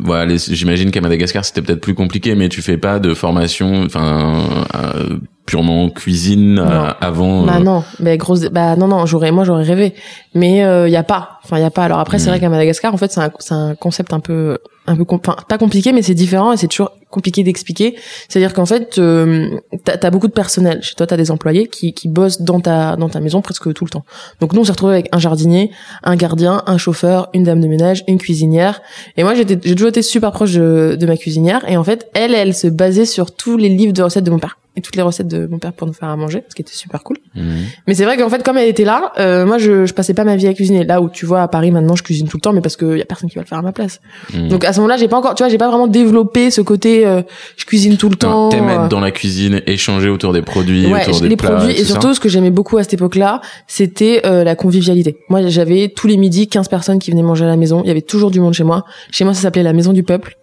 voilà, 0.02 0.36
j'imagine 0.36 0.90
qu'à 0.90 1.00
Madagascar 1.00 1.44
c'était 1.44 1.62
peut-être 1.62 1.80
plus 1.80 1.94
compliqué, 1.94 2.34
mais 2.34 2.48
tu 2.48 2.62
fais 2.62 2.76
pas 2.76 2.98
de 2.98 3.14
formation, 3.14 3.82
enfin, 3.84 4.40
euh, 4.74 5.16
purement 5.46 5.88
cuisine 5.90 6.58
euh, 6.58 6.90
avant. 7.00 7.42
bah 7.46 7.56
euh, 7.56 7.62
non. 7.62 7.84
Mais 8.00 8.16
grosse 8.18 8.42
bah 8.50 8.76
non 8.76 8.88
non 8.88 9.06
j'aurais 9.06 9.30
moi 9.32 9.44
j'aurais 9.44 9.62
rêvé. 9.64 9.94
Mais 10.34 10.58
il 10.86 10.90
y 10.92 10.96
a 10.96 11.02
pas. 11.04 11.38
Enfin 11.44 11.58
il 11.58 11.62
y 11.62 11.64
a 11.64 11.70
pas. 11.70 11.84
Alors 11.84 11.98
après 12.00 12.18
c'est 12.18 12.26
Mm. 12.26 12.30
vrai 12.30 12.40
qu'à 12.40 12.48
Madagascar 12.48 12.92
en 12.92 12.96
fait 12.96 13.12
c'est 13.12 13.20
un 13.20 13.30
c'est 13.38 13.54
un 13.54 13.74
concept 13.74 14.12
un 14.12 14.20
peu 14.20 14.58
un 14.88 14.96
peu 14.96 15.04
enfin 15.08 15.36
pas 15.48 15.58
compliqué 15.58 15.92
mais 15.92 16.02
c'est 16.02 16.14
différent 16.14 16.52
et 16.52 16.56
c'est 16.56 16.68
toujours 16.68 16.90
compliqué 17.10 17.42
d'expliquer. 17.44 17.96
C'est 18.28 18.38
à 18.38 18.42
dire 18.42 18.52
qu'en 18.52 18.66
fait 18.66 18.98
euh, 18.98 19.48
t'as 19.84 19.96
as 20.02 20.10
beaucoup 20.10 20.26
de 20.28 20.32
personnel. 20.32 20.80
Chez 20.82 20.94
toi 20.96 21.06
t'as 21.06 21.16
des 21.16 21.30
employés 21.30 21.68
qui 21.68 21.92
qui 21.94 22.08
bossent 22.08 22.42
dans 22.42 22.60
ta 22.60 22.96
dans 22.96 23.08
ta 23.08 23.20
maison 23.20 23.40
presque 23.40 23.72
tout 23.72 23.84
le 23.84 23.90
temps. 23.90 24.04
Donc 24.40 24.52
nous 24.52 24.60
on 24.60 24.64
s'est 24.64 24.72
retrouvé 24.72 24.94
avec 24.94 25.08
un 25.12 25.18
jardinier 25.18 25.70
un 26.02 26.16
gardien 26.16 26.62
un 26.66 26.78
chauffeur 26.78 27.28
une 27.32 27.44
dame 27.44 27.60
de 27.60 27.68
ménage 27.68 28.04
une 28.08 28.18
cuisinière. 28.18 28.82
Et 29.16 29.22
moi 29.22 29.34
j'étais 29.34 29.58
j'ai 29.62 29.74
toujours 29.74 29.88
été 29.90 30.02
super 30.02 30.32
proche 30.32 30.54
de, 30.54 30.96
de 31.00 31.06
ma 31.06 31.16
cuisinière. 31.16 31.64
Et 31.68 31.76
en 31.76 31.84
fait 31.84 32.08
elle 32.14 32.34
elle 32.34 32.54
se 32.54 32.66
basait 32.66 33.06
sur 33.06 33.34
tous 33.34 33.56
les 33.56 33.68
livres 33.68 33.92
de 33.92 34.02
recettes 34.02 34.24
de 34.24 34.30
mon 34.30 34.38
père 34.40 34.58
et 34.76 34.80
toutes 34.80 34.96
les 34.96 35.02
recettes 35.02 35.28
de 35.28 35.46
mon 35.46 35.58
père 35.58 35.72
pour 35.72 35.86
nous 35.86 35.92
faire 35.92 36.08
à 36.08 36.16
manger 36.16 36.44
ce 36.48 36.54
qui 36.54 36.62
était 36.62 36.72
super 36.72 37.02
cool 37.02 37.16
hmm. 37.34 37.64
mais 37.86 37.94
c'est 37.94 38.04
vrai 38.04 38.16
qu'en 38.16 38.28
fait, 38.28 38.42
comme 38.42 38.58
elle 38.58 38.68
était 38.68 38.84
là, 38.84 39.12
euh, 39.18 39.46
moi, 39.46 39.58
je, 39.58 39.86
je 39.86 39.94
passais 39.94 40.14
pas 40.14 40.24
ma 40.24 40.36
vie 40.36 40.46
à 40.46 40.54
cuisiner. 40.54 40.84
Là 40.84 41.00
où 41.00 41.08
tu 41.08 41.26
vois 41.26 41.42
à 41.42 41.48
Paris 41.48 41.70
maintenant, 41.70 41.96
je 41.96 42.02
cuisine 42.02 42.28
tout 42.28 42.36
le 42.36 42.40
temps, 42.40 42.52
mais 42.52 42.60
parce 42.60 42.76
que 42.76 42.96
y 42.96 43.02
a 43.02 43.04
personne 43.04 43.28
qui 43.28 43.36
va 43.36 43.42
le 43.42 43.46
faire 43.46 43.58
à 43.58 43.62
ma 43.62 43.72
place. 43.72 44.00
Hmm. 44.32 44.48
Donc 44.48 44.64
à 44.64 44.72
ce 44.72 44.78
moment-là, 44.80 44.96
j'ai 44.96 45.08
pas 45.08 45.16
encore, 45.16 45.34
tu 45.34 45.42
vois, 45.42 45.50
j'ai 45.50 45.58
pas 45.58 45.68
vraiment 45.68 45.86
développé 45.86 46.50
ce 46.50 46.60
côté, 46.60 47.06
euh, 47.06 47.22
je 47.56 47.64
cuisine 47.64 47.96
tout 47.96 48.08
le 48.08 48.16
temps. 48.16 48.48
T'aimes 48.48 48.68
euh, 48.68 48.84
être 48.84 48.88
dans 48.88 49.00
la 49.00 49.10
cuisine, 49.10 49.62
échanger 49.66 50.08
autour 50.08 50.32
des 50.32 50.42
produits, 50.42 50.86
Ouais, 50.86 51.02
autour 51.08 51.20
des 51.20 51.28
les 51.28 51.36
plats, 51.36 51.50
produits 51.50 51.72
et 51.72 51.84
ça 51.84 51.92
surtout 51.92 52.14
ce 52.14 52.20
que 52.20 52.28
j'aimais 52.28 52.50
beaucoup 52.50 52.76
à 52.78 52.82
cette 52.82 52.94
époque-là, 52.94 53.40
c'était 53.66 54.22
euh, 54.24 54.44
la 54.44 54.54
convivialité. 54.54 55.18
Moi, 55.28 55.46
j'avais 55.48 55.92
tous 55.94 56.06
les 56.06 56.16
midis 56.16 56.48
15 56.48 56.68
personnes 56.68 56.98
qui 56.98 57.10
venaient 57.10 57.22
manger 57.22 57.44
à 57.44 57.48
la 57.48 57.56
maison. 57.56 57.82
Il 57.84 57.88
y 57.88 57.90
avait 57.90 58.02
toujours 58.02 58.30
du 58.30 58.40
monde 58.40 58.54
chez 58.54 58.64
moi. 58.64 58.84
Chez 59.10 59.24
moi, 59.24 59.34
ça 59.34 59.42
s'appelait 59.42 59.62
la 59.62 59.72
maison 59.72 59.92
du 59.92 60.02
peuple. 60.02 60.36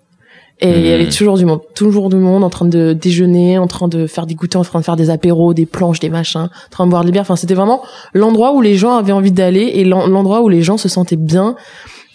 Et 0.66 0.80
il 0.80 0.86
y 0.88 0.92
avait 0.94 1.10
toujours 1.10 1.38
du 1.38 1.46
monde, 1.46 1.60
toujours 1.76 2.10
du 2.10 2.16
monde 2.16 2.44
en 2.44 2.50
train 2.50 2.66
de 2.66 2.94
déjeuner, 2.94 3.58
en 3.58 3.68
train 3.68 3.88
de 3.90 4.08
faire 4.08 4.26
des 4.26 4.34
goûters, 4.36 4.62
en 4.62 4.64
train 4.64 4.80
de 4.80 4.86
faire 4.86 4.96
des 4.96 5.10
apéros, 5.10 5.54
des 5.54 5.66
planches, 5.66 6.00
des 6.00 6.10
machins, 6.10 6.50
en 6.50 6.70
train 6.72 6.86
de 6.86 6.90
boire 6.92 7.04
des 7.04 7.12
bières. 7.12 7.24
Enfin, 7.24 7.36
c'était 7.36 7.54
vraiment 7.54 7.84
l'endroit 8.14 8.54
où 8.54 8.62
les 8.62 8.76
gens 8.76 8.96
avaient 8.96 9.12
envie 9.12 9.32
d'aller 9.34 9.72
et 9.76 9.84
l'en- 9.84 10.08
l'endroit 10.08 10.42
où 10.42 10.48
les 10.48 10.62
gens 10.62 10.78
se 10.78 10.88
sentaient 10.88 11.18
bien. 11.18 11.56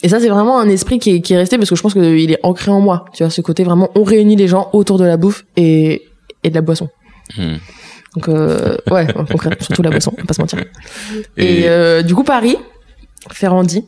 Et 0.02 0.08
ça, 0.08 0.18
c'est 0.18 0.28
vraiment 0.30 0.58
un 0.58 0.68
esprit 0.68 0.98
qui 0.98 1.10
est, 1.16 1.20
qui 1.20 1.34
est 1.34 1.36
resté 1.36 1.58
parce 1.58 1.68
que 1.68 1.76
je 1.76 1.82
pense 1.82 1.92
qu'il 1.92 2.30
est 2.30 2.38
ancré 2.42 2.70
en 2.70 2.80
moi. 2.80 3.04
Tu 3.12 3.22
vois, 3.22 3.30
ce 3.30 3.40
côté 3.42 3.64
vraiment, 3.64 3.90
on 3.94 4.02
réunit 4.02 4.36
les 4.36 4.48
gens 4.48 4.70
autour 4.72 4.96
de 4.96 5.04
la 5.04 5.16
bouffe 5.18 5.44
et, 5.56 6.02
et 6.42 6.48
de 6.50 6.54
la 6.54 6.62
boisson. 6.62 6.88
Hmm. 7.36 7.56
Donc 8.14 8.28
euh, 8.28 8.76
ouais, 8.90 9.06
concrètement, 9.12 9.58
surtout 9.66 9.82
la 9.82 9.90
boisson, 9.90 10.12
on 10.16 10.20
va 10.22 10.26
pas 10.26 10.32
se 10.34 10.40
mentir. 10.40 10.60
Et, 11.36 11.60
Et, 11.60 11.68
euh, 11.68 12.02
du 12.02 12.14
coup 12.14 12.24
Paris, 12.24 12.56
Ferrandi. 13.30 13.84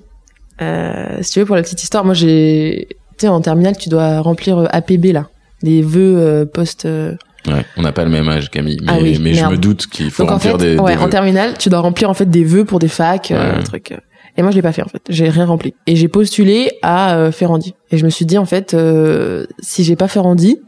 Euh, 0.60 1.18
si 1.22 1.30
tu 1.32 1.38
veux 1.40 1.46
pour 1.46 1.56
la 1.56 1.62
petite 1.62 1.82
histoire, 1.82 2.04
moi 2.04 2.12
j'ai, 2.12 2.88
tu 3.20 3.26
sais 3.26 3.28
en 3.28 3.40
terminale 3.42 3.76
tu 3.76 3.90
dois 3.90 4.20
remplir 4.20 4.56
euh, 4.58 4.66
APB 4.70 5.12
là, 5.12 5.28
des 5.62 5.82
vœux 5.82 6.16
euh, 6.18 6.46
post. 6.46 6.86
euh, 6.86 7.12
ouais, 7.46 7.64
on 7.76 7.82
n'a 7.82 7.92
pas 7.92 8.04
le 8.04 8.10
même 8.10 8.26
âge, 8.30 8.50
Camille, 8.50 8.78
mais, 8.82 8.92
Ah 8.92 8.98
oui, 9.00 9.18
mais 9.20 9.34
je 9.34 9.44
me 9.44 9.58
doute 9.58 9.86
qu'il 9.88 10.10
faut 10.10 10.22
Donc 10.22 10.30
en 10.30 10.34
remplir 10.34 10.52
fait, 10.58 10.74
des, 10.76 10.78
ouais, 10.78 10.96
des 10.96 11.02
en 11.02 11.08
terminale 11.10 11.54
tu 11.58 11.68
dois 11.68 11.80
remplir 11.80 12.08
en 12.08 12.14
fait 12.14 12.30
des 12.30 12.44
vœux 12.44 12.64
pour 12.64 12.78
des 12.78 12.88
facs, 12.88 13.28
Ouais. 13.30 13.36
un 13.36 13.62
truc. 13.62 13.92
Et 14.36 14.42
moi 14.42 14.50
je 14.50 14.56
l'ai 14.56 14.62
pas 14.62 14.72
fait 14.72 14.82
en 14.82 14.88
fait, 14.88 15.02
j'ai 15.08 15.28
rien 15.28 15.46
rempli. 15.46 15.74
Et 15.86 15.96
j'ai 15.96 16.08
postulé 16.08 16.72
à 16.82 17.16
euh, 17.16 17.32
Ferrandi. 17.32 17.74
Et 17.90 17.98
je 17.98 18.04
me 18.04 18.10
suis 18.10 18.24
dit 18.24 18.38
en 18.38 18.46
fait, 18.46 18.74
euh, 18.74 19.46
si 19.60 19.84
j'ai 19.84 19.96
pas 19.96 20.08
Ferrandi, 20.08 20.58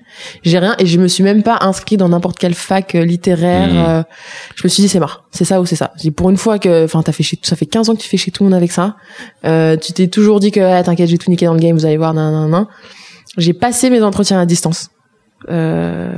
j'ai 0.43 0.59
rien. 0.59 0.75
Et 0.79 0.87
je 0.87 0.99
me 0.99 1.09
suis 1.09 1.23
même 1.23 1.43
pas 1.43 1.59
inscrit 1.61 1.97
dans 1.97 2.09
n'importe 2.09 2.39
quelle 2.39 2.55
fac 2.55 2.95
euh, 2.95 3.05
littéraire. 3.05 3.73
Mhm. 3.73 3.85
euh, 3.89 4.03
je 4.57 4.63
me 4.65 4.69
suis 4.69 4.83
dit 4.83 4.89
c'est 4.89 5.01
marre, 5.01 5.25
c'est 5.31 5.45
ça 5.45 5.61
ou 5.61 5.67
c'est 5.67 5.77
ça. 5.77 5.93
J'ai 6.03 6.11
pour 6.11 6.31
une 6.31 6.37
fois 6.37 6.59
que, 6.59 6.85
enfin 6.85 7.03
t'as 7.03 7.13
fait 7.13 7.23
chez, 7.23 7.39
ça 7.43 7.57
fait 7.57 7.67
15 7.67 7.91
ans 7.91 7.95
que 7.95 8.01
tu 8.01 8.09
fais 8.09 8.17
chez 8.17 8.31
tout 8.31 8.45
le 8.45 8.51
monde 8.51 8.57
avec 8.57 8.73
ça. 8.73 8.97
Euh, 9.45 9.77
tu 9.77 9.93
t'es 9.93 10.09
toujours 10.09 10.41
dit 10.41 10.51
que 10.51 10.61
ah, 10.61 10.83
t'inquiète 10.83 11.09
j'ai 11.09 11.19
tout 11.19 11.31
niqué 11.31 11.47
dans 11.47 11.55
le 11.55 11.61
game, 11.61 11.77
vous 11.77 11.87
allez 11.87 11.97
voir, 11.97 12.15
nan 12.15 12.33
nan 12.33 12.51
nan. 12.51 12.67
J'ai 13.39 13.55
passé 13.55 13.89
mes 13.89 14.03
entretiens 14.03 14.41
à 14.41 14.47
distance. 14.47 14.91
Euh, 15.49 16.11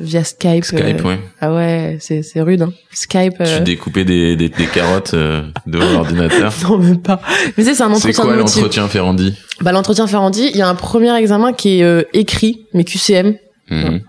via 0.00 0.22
Skype. 0.24 0.64
Skype, 0.64 0.80
euh, 1.04 1.08
ouais. 1.08 1.18
Ah 1.40 1.52
ouais, 1.54 1.96
c'est 2.00 2.22
c'est 2.22 2.40
rude. 2.40 2.62
Hein. 2.62 2.72
Skype. 2.92 3.34
Tu 3.38 3.42
euh, 3.42 3.60
découpais 3.60 4.04
des, 4.04 4.36
des, 4.36 4.48
des 4.48 4.66
carottes 4.66 5.14
euh, 5.14 5.42
devant 5.66 5.90
l'ordinateur. 5.92 6.52
non 6.62 6.78
même 6.78 7.00
pas. 7.00 7.20
Mais 7.56 7.64
tu 7.64 7.70
sais, 7.70 7.74
c'est 7.74 7.82
un 7.82 7.88
C'est 7.94 7.96
entretien 8.08 8.24
quoi 8.24 8.32
de 8.34 8.38
motif. 8.38 8.56
l'entretien 8.56 8.88
Ferrandi 8.88 9.34
Bah 9.60 9.72
l'entretien 9.72 10.06
Ferrandi, 10.06 10.48
il 10.52 10.56
y 10.56 10.62
a 10.62 10.68
un 10.68 10.74
premier 10.74 11.14
examen 11.16 11.52
qui 11.52 11.80
est 11.80 11.82
euh, 11.82 12.02
écrit, 12.12 12.66
mais 12.74 12.84
QCM, 12.84 13.36
Mhm. 13.70 14.00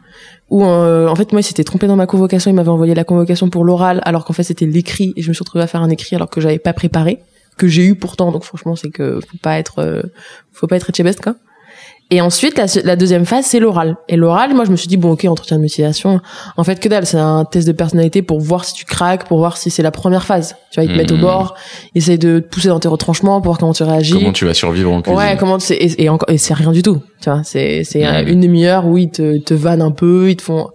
où 0.49 0.63
euh, 0.63 1.07
en 1.09 1.15
fait 1.15 1.31
moi 1.33 1.41
il 1.41 1.43
s'était 1.43 1.65
trompé 1.65 1.85
dans 1.87 1.97
ma 1.97 2.05
convocation, 2.05 2.49
il 2.49 2.53
m'avait 2.53 2.69
envoyé 2.69 2.95
la 2.95 3.03
convocation 3.03 3.49
pour 3.49 3.65
l'oral, 3.65 4.01
alors 4.05 4.23
qu'en 4.23 4.31
fait 4.33 4.43
c'était 4.43 4.65
l'écrit 4.65 5.13
et 5.17 5.21
je 5.21 5.27
me 5.27 5.33
suis 5.33 5.41
retrouvée 5.41 5.63
à 5.63 5.67
faire 5.67 5.81
un 5.81 5.89
écrit 5.89 6.15
alors 6.15 6.29
que 6.29 6.39
j'avais 6.39 6.59
pas 6.59 6.71
préparé, 6.73 7.19
que 7.57 7.67
j'ai 7.67 7.83
eu 7.85 7.95
pourtant. 7.95 8.31
Donc 8.31 8.43
franchement 8.45 8.75
c'est 8.77 8.89
que 8.89 9.19
faut 9.19 9.37
pas 9.41 9.59
être, 9.59 9.79
euh, 9.79 10.03
faut 10.53 10.67
pas 10.67 10.77
être 10.77 10.89
best 11.03 11.19
quoi. 11.21 11.35
Et 12.11 12.21
ensuite, 12.21 12.57
la, 12.57 12.65
la 12.83 12.95
deuxième 12.95 13.25
phase, 13.25 13.45
c'est 13.45 13.59
l'oral. 13.59 13.95
Et 14.07 14.15
l'oral, 14.15 14.55
moi, 14.55 14.65
je 14.65 14.71
me 14.71 14.75
suis 14.75 14.87
dit, 14.87 14.97
bon, 14.97 15.11
ok, 15.11 15.25
entretien 15.25 15.57
de 15.57 15.61
motivation. 15.61 16.19
En 16.57 16.63
fait, 16.63 16.79
que 16.79 16.89
dalle, 16.89 17.05
c'est 17.05 17.17
un 17.19 17.45
test 17.45 17.67
de 17.67 17.71
personnalité 17.71 18.23
pour 18.23 18.39
voir 18.39 18.65
si 18.65 18.73
tu 18.73 18.83
craques, 18.85 19.27
pour 19.27 19.37
voir 19.37 19.57
si 19.57 19.69
c'est 19.69 19.83
la 19.83 19.91
première 19.91 20.25
phase. 20.25 20.55
Tu 20.71 20.79
vois, 20.79 20.85
ils 20.85 20.91
te 20.91 20.97
mettent 20.97 21.11
au 21.11 21.15
Mhm. 21.15 21.21
bord, 21.21 21.55
ils 21.93 21.99
essayent 21.99 22.17
de 22.17 22.39
te 22.39 22.47
pousser 22.47 22.69
dans 22.69 22.79
tes 22.79 22.87
retranchements 22.87 23.39
pour 23.41 23.51
voir 23.51 23.57
comment 23.59 23.73
tu 23.73 23.83
réagis. 23.83 24.13
Comment 24.13 24.31
tu 24.31 24.45
vas 24.45 24.53
survivre 24.55 24.91
en 24.91 25.01
cuisine 25.03 25.17
Ouais, 25.19 25.35
comment 25.39 25.59
c'est 25.59 25.75
et, 25.75 26.03
et 26.03 26.09
encore 26.09 26.29
et 26.31 26.37
c'est 26.39 26.53
rien 26.55 26.71
du 26.71 26.81
tout. 26.81 26.99
Tu 27.21 27.29
vois, 27.29 27.41
c'est 27.43 27.83
c'est 27.83 28.03
une 28.27 28.39
demi-heure 28.39 28.87
où 28.87 28.97
ils 28.97 29.09
te 29.09 29.37
te 29.39 29.53
vannent 29.53 29.81
un 29.81 29.91
peu, 29.91 30.29
ils 30.29 30.35
te 30.37 30.41
font 30.41 30.69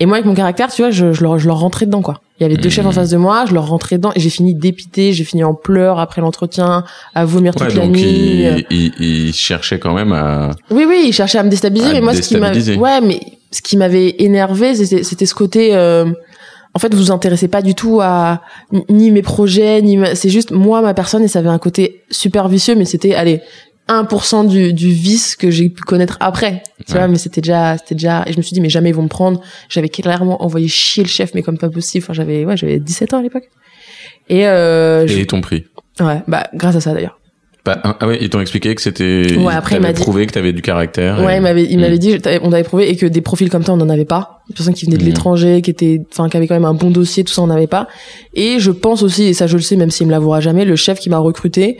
Et 0.00 0.06
moi 0.06 0.16
avec 0.16 0.26
mon 0.26 0.34
caractère, 0.34 0.70
tu 0.72 0.82
vois, 0.82 0.90
je 0.90 1.12
je 1.12 1.22
leur 1.22 1.38
je 1.38 1.46
leur 1.48 1.58
rentrais 1.58 1.86
dedans 1.86 2.02
quoi. 2.02 2.20
Il 2.38 2.44
y 2.44 2.46
avait 2.46 2.56
deux 2.56 2.68
Mhm. 2.68 2.72
chefs 2.72 2.86
en 2.86 2.92
face 2.92 3.10
de 3.10 3.16
moi, 3.16 3.44
je 3.48 3.54
leur 3.54 3.66
rentrais 3.66 3.96
dedans 3.96 4.12
et 4.14 4.20
j'ai 4.20 4.30
fini 4.30 4.54
dépité, 4.54 5.12
j'ai 5.12 5.24
fini 5.24 5.42
en 5.42 5.54
pleurs 5.54 5.98
après 5.98 6.20
l'entretien, 6.20 6.84
à 7.14 7.24
vomir 7.24 7.52
Ouais, 7.58 7.66
toute 7.66 7.76
la 7.76 7.84
donc 7.84 7.96
nuit. 7.96 8.02
il, 8.02 8.64
il, 8.70 8.92
il 9.00 9.32
cherchait 9.34 9.78
quand 9.80 9.94
même 9.94 10.12
à. 10.12 10.50
Oui 10.70 10.84
oui, 10.88 11.04
ils 11.08 11.12
cherchaient 11.12 11.38
à 11.38 11.42
me 11.42 11.50
déstabiliser 11.50 11.90
À 11.90 11.92
mais 11.94 12.00
moi 12.00 12.14
ce 12.14 12.20
qui 12.22 12.36
m'a 12.36 12.50
déstabiliser. 12.50 12.76
Ouais, 12.80 13.00
mais 13.00 13.20
ce 13.50 13.60
qui 13.60 13.76
m'avait 13.76 14.14
énervé, 14.20 14.74
c'était 14.76 15.26
ce 15.26 15.34
côté 15.34 15.74
euh, 15.74 16.04
en 16.74 16.78
fait, 16.78 16.94
vous 16.94 17.00
vous 17.00 17.10
intéressez 17.10 17.48
pas 17.48 17.62
du 17.62 17.74
tout 17.74 17.98
à 18.00 18.42
ni- 18.72 18.84
ni 18.90 19.10
mes 19.10 19.22
projets, 19.22 19.82
ni 19.82 19.96
ma- 19.96 20.14
c'est 20.14 20.28
juste 20.28 20.52
moi 20.52 20.80
ma 20.80 20.94
personne 20.94 21.24
et 21.24 21.28
ça 21.28 21.40
avait 21.40 21.48
un 21.48 21.58
côté 21.58 22.02
super 22.10 22.46
vicieux 22.48 22.76
mais 22.76 22.84
c'était 22.84 23.14
allez 23.14 23.40
1% 23.88 24.46
du, 24.48 24.72
du 24.72 24.88
vice 24.90 25.34
que 25.36 25.50
j'ai 25.50 25.68
pu 25.70 25.82
connaître 25.82 26.16
après. 26.20 26.62
Tu 26.86 26.92
Ouais. 26.92 26.98
vois, 26.98 27.08
mais 27.08 27.18
c'était 27.18 27.40
déjà, 27.40 27.76
c'était 27.78 27.94
déjà, 27.94 28.22
et 28.26 28.32
je 28.32 28.36
me 28.36 28.42
suis 28.42 28.52
dit, 28.54 28.60
mais 28.60 28.68
jamais 28.70 28.90
ils 28.90 28.94
vont 28.94 29.02
me 29.02 29.08
prendre. 29.08 29.40
J'avais 29.68 29.88
clairement 29.88 30.42
envoyé 30.44 30.68
chier 30.68 31.02
le 31.02 31.08
chef, 31.08 31.32
mais 31.34 31.42
comme 31.42 31.58
pas 31.58 31.70
possible. 31.70 32.04
Enfin, 32.04 32.12
j'avais, 32.12 32.44
ouais, 32.44 32.56
j'avais 32.56 32.78
17 32.78 33.14
ans 33.14 33.18
à 33.18 33.22
l'époque. 33.22 33.44
Et, 34.28 34.46
euh, 34.46 35.04
Et 35.04 35.08
je- 35.08 35.18
ils 35.18 35.26
t'ont 35.26 35.40
pris. 35.40 35.64
ouais, 36.00 36.22
bah, 36.28 36.48
grâce 36.54 36.76
à 36.76 36.80
ça 36.80 36.92
d'ailleurs. 36.92 37.14
Bah, 37.64 37.82
ah 38.00 38.06
ouais, 38.06 38.16
ils 38.22 38.30
t'ont 38.30 38.40
expliqué 38.40 38.74
que 38.74 38.80
c'était. 38.80 39.36
Ouais, 39.36 39.52
après, 39.52 39.76
il 39.76 39.82
m'a 39.82 39.92
dit- 39.92 40.00
prouvé 40.00 40.26
que 40.26 40.32
t'avais 40.32 40.54
du 40.54 40.62
caractère. 40.62 41.18
Ouais, 41.22 41.34
et- 41.34 41.36
il 41.36 41.42
m'avait, 41.42 41.64
il 41.64 41.76
Mm. 41.76 41.80
m'avait 41.82 41.98
dit, 41.98 42.18
t'avais- 42.18 42.40
on 42.42 42.52
avait 42.52 42.62
prouvé 42.62 42.88
et 42.88 42.96
que 42.96 43.04
des 43.04 43.20
profils 43.20 43.50
comme 43.50 43.62
toi, 43.62 43.74
on 43.74 43.76
n'en 43.78 43.90
avait 43.90 44.06
pas. 44.06 44.40
Des 44.48 44.54
personnes 44.54 44.72
qui 44.72 44.86
venaient 44.86 44.96
de 44.96 45.02
Mhm. 45.02 45.08
l'étranger, 45.08 45.60
qui 45.60 45.70
étaient, 45.70 46.00
enfin, 46.10 46.30
qui 46.30 46.36
avaient 46.38 46.46
quand 46.46 46.54
même 46.54 46.64
un 46.64 46.72
bon 46.72 46.90
dossier, 46.90 47.24
tout 47.24 47.32
ça, 47.34 47.42
on 47.42 47.48
n'avait 47.48 47.66
pas. 47.66 47.86
Et 48.32 48.58
je 48.58 48.70
pense 48.70 49.02
aussi, 49.02 49.24
et 49.24 49.34
ça 49.34 49.46
je 49.46 49.56
le 49.56 49.62
sais, 49.62 49.76
même 49.76 49.90
s'il 49.90 50.06
me 50.06 50.12
l'avouera 50.12 50.40
jamais, 50.40 50.64
le 50.64 50.76
chef 50.76 50.98
qui 50.98 51.10
m'a 51.10 51.18
recruté 51.18 51.76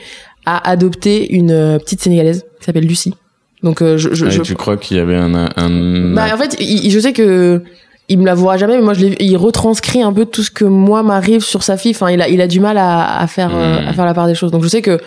a 0.57 0.69
adopté 0.69 1.33
une 1.35 1.51
euh, 1.51 1.79
petite 1.79 2.01
sénégalaise 2.03 2.45
qui 2.59 2.65
s'appelle 2.65 2.87
Lucie. 2.87 3.15
Donc, 3.63 3.83
euh, 3.83 3.97
je, 3.99 4.15
je, 4.15 4.27
Ah, 4.27 4.31
je- 4.31 4.43
tu 4.43 4.55
crois 4.55 4.77
qu'il 4.77 4.97
y 4.97 5.01
avait 5.01 5.17
un. 5.17 5.35
un... 5.57 6.15
Bah 6.15 6.27
en 6.33 6.37
fait, 6.39 6.57
il- 6.61 6.91
je 6.91 6.99
sais 7.01 7.13
que 7.13 7.63
il 8.09 8.19
me 8.19 8.25
l'avouera 8.25 8.57
jamais, 8.57 8.77
mais 8.77 8.83
moi 8.83 8.95
je 8.95 9.07
il 9.21 9.37
retranscrit 9.37 10.01
un 10.01 10.13
peu 10.13 10.25
tout 10.25 10.43
ce 10.43 10.51
que 10.51 10.65
moi 10.65 11.03
m'arrive 11.03 11.43
sur 11.43 11.63
sa 11.63 11.77
fille. 11.77 11.91
Enfin, 11.91 12.11
il 12.11 12.23
a, 12.23 12.29
il 12.29 12.41
a 12.41 12.47
du 12.47 12.61
mal 12.61 12.79
à, 12.79 13.19
à 13.21 13.27
faire, 13.27 13.51
euh, 13.55 13.83
Mm. 13.83 13.89
à 13.89 13.93
faire 13.93 14.05
la 14.07 14.15
part 14.15 14.27
des 14.27 14.35
choses. 14.35 14.51
Donc 14.51 14.63
je 14.63 14.69
sais 14.69 14.81
que 14.83 14.99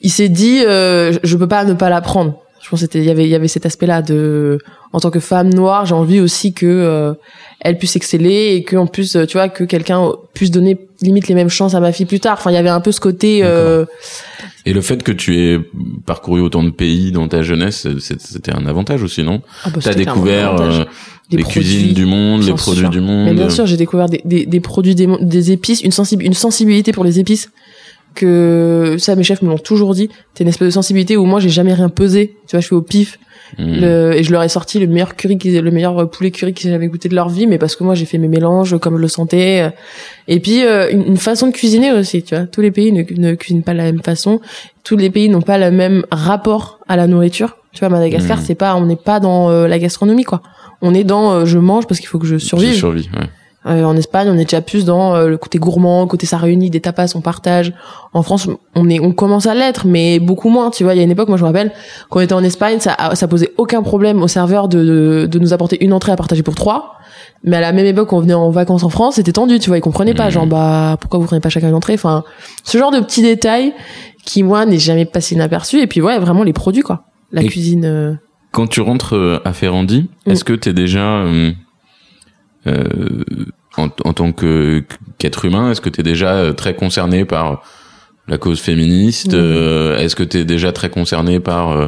il 0.00 0.10
s'est 0.10 0.28
dit, 0.30 0.62
euh, 0.64 1.12
je- 1.22 1.36
peux 1.36 1.48
pas 1.48 1.64
ne 1.64 1.74
pas 1.74 1.90
la 1.90 2.00
prendre. 2.00 2.38
Je 2.62 2.68
pense 2.70 2.80
c'était, 2.80 2.98
il 3.00 3.04
y 3.04 3.10
avait, 3.10 3.24
il 3.24 3.30
y 3.30 3.34
avait 3.34 3.48
cet 3.48 3.66
aspect-là 3.66 4.00
de, 4.02 4.58
en 4.92 5.00
tant 5.00 5.10
que 5.10 5.20
femme 5.20 5.52
noire, 5.52 5.84
j'ai 5.86 5.94
envie 5.94 6.20
aussi 6.20 6.52
que 6.54 6.66
euh, 6.66 7.12
elle 7.60 7.76
puisse 7.76 7.96
exceller 7.96 8.54
et 8.54 8.62
que 8.62 8.76
en 8.76 8.86
plus, 8.86 9.16
euh, 9.16 9.26
tu 9.26 9.36
vois, 9.36 9.48
que 9.48 9.64
quelqu'un 9.64 10.12
puisse 10.32 10.50
donner 10.50 10.78
limite 11.02 11.28
les 11.28 11.34
mêmes 11.34 11.48
chances 11.48 11.74
à 11.74 11.80
ma 11.80 11.92
fille 11.92 12.06
plus 12.06 12.20
tard. 12.20 12.36
Enfin, 12.38 12.50
il 12.50 12.54
y 12.54 12.58
avait 12.58 12.68
un 12.68 12.80
peu 12.80 12.92
ce 12.92 13.00
côté. 13.00 13.40
Euh, 13.42 13.84
Et 14.64 14.72
le 14.72 14.80
fait 14.80 15.02
que 15.02 15.12
tu 15.12 15.38
aies 15.40 15.60
parcouru 16.06 16.40
autant 16.40 16.62
de 16.62 16.70
pays 16.70 17.10
dans 17.10 17.26
ta 17.26 17.42
jeunesse, 17.42 17.86
c'était 17.98 18.52
un 18.54 18.66
avantage 18.66 19.02
aussi, 19.02 19.22
non 19.22 19.42
ah 19.64 19.70
bah, 19.70 19.80
T'as 19.82 19.94
découvert 19.94 20.60
euh, 20.60 20.84
les 21.30 21.42
produits, 21.42 21.60
cuisines 21.60 21.94
du 21.94 22.06
monde, 22.06 22.44
les 22.44 22.54
produits 22.54 22.82
sûr. 22.82 22.90
du 22.90 23.00
monde. 23.00 23.26
Mais 23.26 23.34
bien 23.34 23.50
sûr, 23.50 23.66
j'ai 23.66 23.76
découvert 23.76 24.08
des, 24.08 24.22
des, 24.24 24.46
des 24.46 24.60
produits, 24.60 24.94
des, 24.94 25.08
des 25.20 25.50
épices, 25.50 25.82
une, 25.82 25.92
une 26.20 26.34
sensibilité 26.34 26.92
pour 26.92 27.04
les 27.04 27.18
épices 27.18 27.50
que 28.14 28.96
ça, 28.98 29.14
mes 29.14 29.22
chefs 29.22 29.42
me 29.42 29.48
l'ont 29.48 29.58
toujours 29.58 29.94
dit. 29.94 30.10
C'est 30.34 30.42
une 30.42 30.48
espèce 30.48 30.66
de 30.66 30.72
sensibilité 30.72 31.16
où 31.16 31.24
moi, 31.24 31.40
j'ai 31.40 31.50
jamais 31.50 31.74
rien 31.74 31.88
pesé. 31.88 32.36
Tu 32.46 32.56
vois, 32.56 32.60
je 32.60 32.68
fais 32.68 32.74
au 32.74 32.82
pif. 32.82 33.18
Mm. 33.56 33.80
Le, 33.80 34.12
et 34.16 34.22
je 34.22 34.30
leur 34.32 34.42
ai 34.42 34.48
sorti 34.48 34.78
le 34.78 34.86
meilleur 34.86 35.16
curry, 35.16 35.36
le 35.42 35.70
meilleur 35.70 36.10
poulet 36.10 36.30
curry 36.30 36.52
qu'ils 36.52 36.68
aient 36.68 36.72
jamais 36.74 36.88
goûté 36.88 37.08
de 37.08 37.14
leur 37.14 37.28
vie, 37.28 37.46
mais 37.46 37.56
parce 37.58 37.76
que 37.76 37.84
moi, 37.84 37.94
j'ai 37.94 38.04
fait 38.04 38.18
mes 38.18 38.28
mélanges 38.28 38.76
comme 38.78 38.96
je 38.96 39.00
le 39.00 39.08
sentais. 39.08 39.70
Et 40.26 40.40
puis, 40.40 40.64
euh, 40.64 40.90
une, 40.90 41.02
une 41.06 41.16
façon 41.16 41.46
de 41.46 41.52
cuisiner 41.52 41.92
aussi, 41.92 42.22
tu 42.22 42.34
vois. 42.34 42.44
Tous 42.46 42.60
les 42.60 42.70
pays 42.70 42.92
ne, 42.92 43.02
ne 43.16 43.34
cuisinent 43.34 43.62
pas 43.62 43.72
de 43.72 43.78
la 43.78 43.84
même 43.84 44.02
façon. 44.02 44.40
Tous 44.84 44.96
les 44.96 45.10
pays 45.10 45.28
n'ont 45.28 45.40
pas 45.42 45.56
le 45.58 45.70
même 45.70 46.04
rapport 46.10 46.80
à 46.88 46.96
la 46.96 47.06
nourriture. 47.06 47.56
Tu 47.72 47.80
vois, 47.80 47.88
Madagascar, 47.88 48.38
Mhm. 48.38 48.44
c'est 48.44 48.54
pas, 48.54 48.74
on 48.76 48.86
n'est 48.86 48.96
pas 48.96 49.20
dans 49.20 49.50
euh, 49.50 49.68
la 49.68 49.78
gastronomie, 49.78 50.24
quoi. 50.24 50.42
On 50.82 50.94
est 50.94 51.04
dans, 51.04 51.32
euh, 51.32 51.44
je 51.44 51.58
mange 51.58 51.86
parce 51.86 52.00
qu'il 52.00 52.08
faut 52.08 52.18
que 52.18 52.26
je 52.26 52.36
survive. 52.38 52.72
survis, 52.74 53.08
ouais. 53.18 53.26
Euh, 53.66 53.82
en 53.82 53.96
Espagne, 53.96 54.28
on 54.30 54.34
est 54.38 54.44
déjà 54.44 54.60
plus 54.60 54.84
dans 54.84 55.14
euh, 55.16 55.28
le 55.28 55.36
côté 55.36 55.58
gourmand, 55.58 56.06
côté 56.06 56.26
ça 56.26 56.36
réunit 56.38 56.70
des 56.70 56.80
tapas, 56.80 57.12
on 57.16 57.20
partage. 57.20 57.74
En 58.14 58.22
France, 58.22 58.48
on 58.76 58.88
est, 58.88 59.00
on 59.00 59.12
commence 59.12 59.46
à 59.46 59.54
l'être, 59.54 59.84
mais 59.86 60.20
beaucoup 60.20 60.48
moins. 60.48 60.70
Tu 60.70 60.84
vois, 60.84 60.94
il 60.94 60.98
y 60.98 61.00
a 61.00 61.02
une 61.02 61.10
époque, 61.10 61.28
moi 61.28 61.36
je 61.36 61.42
me 61.42 61.48
rappelle, 61.48 61.72
quand 62.08 62.20
on 62.20 62.22
était 62.22 62.34
en 62.34 62.44
Espagne, 62.44 62.78
ça, 62.78 62.96
ça 63.14 63.26
posait 63.28 63.52
aucun 63.58 63.82
problème 63.82 64.22
au 64.22 64.28
serveur 64.28 64.68
de, 64.68 64.84
de, 64.84 65.26
de 65.26 65.38
nous 65.40 65.52
apporter 65.52 65.82
une 65.84 65.92
entrée 65.92 66.12
à 66.12 66.16
partager 66.16 66.42
pour 66.44 66.54
trois. 66.54 66.92
Mais 67.42 67.56
à 67.56 67.60
la 67.60 67.72
même 67.72 67.84
époque, 67.86 68.12
on 68.12 68.20
venait 68.20 68.34
en 68.34 68.50
vacances 68.50 68.84
en 68.84 68.88
France, 68.90 69.16
c'était 69.16 69.32
tendu, 69.32 69.58
tu 69.58 69.68
vois, 69.70 69.76
ils 69.78 69.82
comprenaient 69.82 70.14
pas, 70.14 70.26
Mhm. 70.26 70.30
genre 70.30 70.46
bah 70.46 70.96
pourquoi 71.00 71.18
vous 71.18 71.26
prenez 71.26 71.40
pas 71.40 71.48
chacun 71.48 71.68
une 71.68 71.74
entrée? 71.74 71.94
Enfin, 71.94 72.22
ce 72.64 72.78
genre 72.78 72.90
de 72.92 73.00
petits 73.00 73.22
détails 73.22 73.74
qui 74.24 74.42
moi 74.44 74.66
n'est 74.66 74.78
jamais 74.78 75.04
passé 75.04 75.34
inaperçu. 75.34 75.80
Et 75.80 75.86
puis 75.88 76.00
ouais, 76.00 76.18
vraiment 76.20 76.44
les 76.44 76.52
produits 76.52 76.82
quoi, 76.82 77.04
la 77.32 77.42
Et- 77.42 77.46
cuisine. 77.46 77.84
euh, 77.84 78.14
Quand 78.52 78.66
tu 78.68 78.80
rentres 78.80 79.14
euh, 79.16 79.40
à 79.44 79.52
Ferrandi, 79.52 80.08
Mm. 80.26 80.30
est-ce 80.30 80.44
que 80.44 80.52
t'es 80.52 80.72
déjà 80.72 81.22
euh, 82.66 82.84
euh, 82.88 83.24
en, 83.76 83.88
en 84.04 84.12
tant 84.12 84.32
que 84.32 84.82
qu'être 85.18 85.44
humain, 85.44 85.70
est-ce 85.70 85.80
que 85.80 85.88
t'es 85.90 86.02
déjà 86.02 86.32
euh, 86.34 86.52
très 86.52 86.74
concerné 86.74 87.24
par 87.24 87.62
la 88.26 88.38
cause 88.38 88.60
féministe 88.60 89.32
Mm. 89.32 89.36
euh, 89.36 89.98
Est-ce 89.98 90.16
que 90.16 90.24
t'es 90.24 90.44
déjà 90.44 90.72
très 90.72 90.90
concerné 90.90 91.40
par 91.40 91.70
euh, 91.72 91.86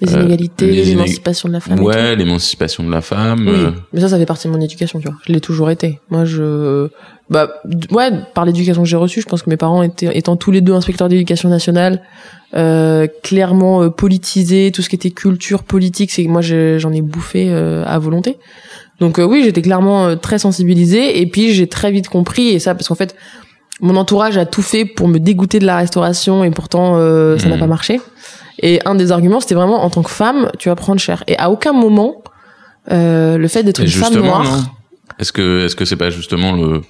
les 0.00 0.14
Euh, 0.14 0.20
inégalités, 0.20 0.66
les 0.70 0.84
l'émancipation 0.84 1.48
de 1.48 1.54
la 1.54 1.60
femme. 1.60 1.80
ouais 1.80 2.14
l'émancipation 2.16 2.84
de 2.84 2.90
la 2.90 3.00
femme 3.00 3.46
Oui, 3.48 3.54
euh, 3.54 3.70
mais 3.92 4.00
ça, 4.00 4.08
ça 4.08 4.16
fait 4.18 4.26
partie 4.26 4.46
de 4.48 4.52
mon 4.52 4.60
éducation, 4.60 5.00
tu 5.00 5.08
vois. 5.08 5.16
Je 5.26 5.32
l'ai 5.32 5.40
toujours 5.40 5.70
été. 5.70 6.00
Moi, 6.10 6.24
je, 6.24 6.88
bah, 7.30 7.48
ouais, 7.90 8.10
par 8.34 8.44
l'éducation 8.44 8.82
que 8.82 8.88
j'ai 8.88 8.96
reçue, 8.96 9.20
je 9.20 9.26
pense 9.26 9.42
que 9.42 9.50
mes 9.50 9.56
parents 9.56 9.82
étaient, 9.82 10.16
étant 10.16 10.36
tous 10.36 10.50
les 10.52 10.60
deux 10.60 10.72
inspecteurs 10.72 11.08
d'éducation 11.08 11.48
nationale, 11.48 12.00
euh, 12.54 13.06
clairement 13.24 13.82
euh, 13.82 13.90
politisés, 13.90 14.70
tout 14.72 14.82
ce 14.82 14.88
qui 14.88 14.96
était 14.96 15.10
culture, 15.10 15.62
politique, 15.64 16.10
c'est 16.12 16.24
que 16.24 16.28
moi, 16.30 16.40
j'en 16.42 16.92
ai 16.92 17.02
bouffé 17.02 17.50
euh, 17.50 17.84
à 17.84 17.98
volonté. 17.98 18.38
Donc 19.00 19.18
euh, 19.18 19.24
oui, 19.24 19.42
j'étais 19.44 19.62
clairement 19.62 20.06
euh, 20.08 20.16
très 20.16 20.38
sensibilisée, 20.38 21.20
et 21.20 21.26
puis 21.26 21.52
j'ai 21.54 21.66
très 21.68 21.90
vite 21.92 22.08
compris, 22.08 22.48
et 22.48 22.58
ça, 22.58 22.74
parce 22.74 22.88
qu'en 22.88 22.94
fait, 22.96 23.14
mon 23.80 23.94
entourage 23.96 24.36
a 24.36 24.44
tout 24.46 24.62
fait 24.62 24.84
pour 24.84 25.06
me 25.08 25.18
dégoûter 25.18 25.58
de 25.60 25.66
la 25.66 25.76
restauration, 25.76 26.42
et 26.44 26.50
pourtant, 26.50 26.94
euh, 26.96 27.38
ça 27.38 27.48
n'a 27.48 27.54
Mhm. 27.54 27.60
pas 27.60 27.66
marché. 27.66 28.00
Et 28.60 28.80
un 28.84 28.96
des 28.96 29.12
arguments, 29.12 29.38
c'était 29.40 29.54
vraiment, 29.54 29.84
en 29.84 29.90
tant 29.90 30.02
que 30.02 30.10
femme, 30.10 30.50
tu 30.58 30.68
vas 30.68 30.74
prendre 30.74 31.00
cher. 31.00 31.22
Et 31.28 31.38
à 31.38 31.48
aucun 31.50 31.72
moment, 31.72 32.22
euh, 32.90 33.38
le 33.38 33.46
fait 33.48 33.62
d'être 33.62 33.80
une 33.80 33.88
femme 33.88 34.14
noire. 34.14 34.64
Est-ce 35.20 35.32
que 35.32 35.64
est-ce 35.64 35.76
que 35.76 35.84
c'est 35.84 35.96
pas 35.96 36.10
justement 36.10 36.52
le 36.52 36.82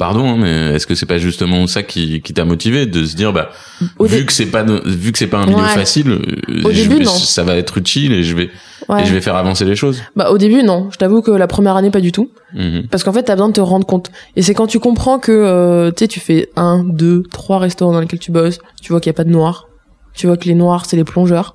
pardon, 0.00 0.28
hein, 0.30 0.36
mais 0.38 0.74
est-ce 0.74 0.86
que 0.86 0.94
c'est 0.96 1.06
pas 1.06 1.18
justement 1.18 1.66
ça 1.68 1.82
qui, 1.84 2.20
qui 2.22 2.32
t'a 2.34 2.44
motivé 2.44 2.86
de 2.86 3.04
se 3.04 3.14
dire 3.14 3.32
bah 3.32 3.50
Au 3.98 4.06
vu 4.06 4.24
que 4.26 4.32
c'est 4.32 4.46
pas 4.46 4.64
vu 4.64 5.12
que 5.12 5.18
c'est 5.18 5.26
pas 5.28 5.38
un 5.38 5.46
milieu 5.46 5.58
Ouais. 5.58 5.68
facile, 5.68 6.08
euh, 6.10 6.62
Au 6.64 6.70
je 6.72 6.82
début, 6.82 6.96
vais- 6.98 7.04
non. 7.04 7.10
ça 7.12 7.44
va 7.44 7.54
être 7.56 7.76
utile 7.78 8.12
et 8.12 8.22
je 8.24 8.34
vais 8.34 8.50
Ouais. 8.88 9.02
et 9.02 9.04
je 9.06 9.12
vais 9.12 9.20
faire 9.20 9.36
avancer 9.36 9.64
les 9.66 9.76
choses. 9.76 10.00
Bah 10.16 10.30
au 10.30 10.38
début 10.38 10.62
non, 10.62 10.88
je 10.90 10.96
t'avoue 10.96 11.20
que 11.22 11.30
la 11.30 11.46
première 11.46 11.76
année 11.76 11.90
pas 11.90 12.00
du 12.00 12.10
tout, 12.12 12.30
Mhm. 12.54 12.88
parce 12.90 13.04
qu'en 13.04 13.12
fait 13.12 13.22
t'as 13.24 13.34
besoin 13.34 13.48
de 13.48 13.52
te 13.52 13.60
rendre 13.60 13.86
compte. 13.86 14.10
Et 14.36 14.42
c'est 14.42 14.54
quand 14.54 14.66
tu 14.66 14.78
comprends 14.80 15.18
que 15.18 15.30
euh, 15.30 15.90
tu 15.90 15.98
sais 15.98 16.08
tu 16.08 16.18
fais 16.18 16.48
un, 16.56 16.82
deux, 16.82 17.22
trois 17.30 17.58
restaurants 17.58 17.92
dans 17.92 18.00
lesquels 18.00 18.18
tu 18.18 18.32
bosses, 18.32 18.58
tu 18.82 18.92
vois 18.92 19.00
qu'il 19.00 19.10
y 19.10 19.14
a 19.14 19.18
pas 19.20 19.24
de 19.24 19.30
noirs, 19.30 19.68
tu 20.14 20.26
vois 20.26 20.36
que 20.38 20.46
les 20.46 20.54
noirs 20.54 20.86
c'est 20.86 20.96
les 20.96 21.04
plongeurs, 21.04 21.54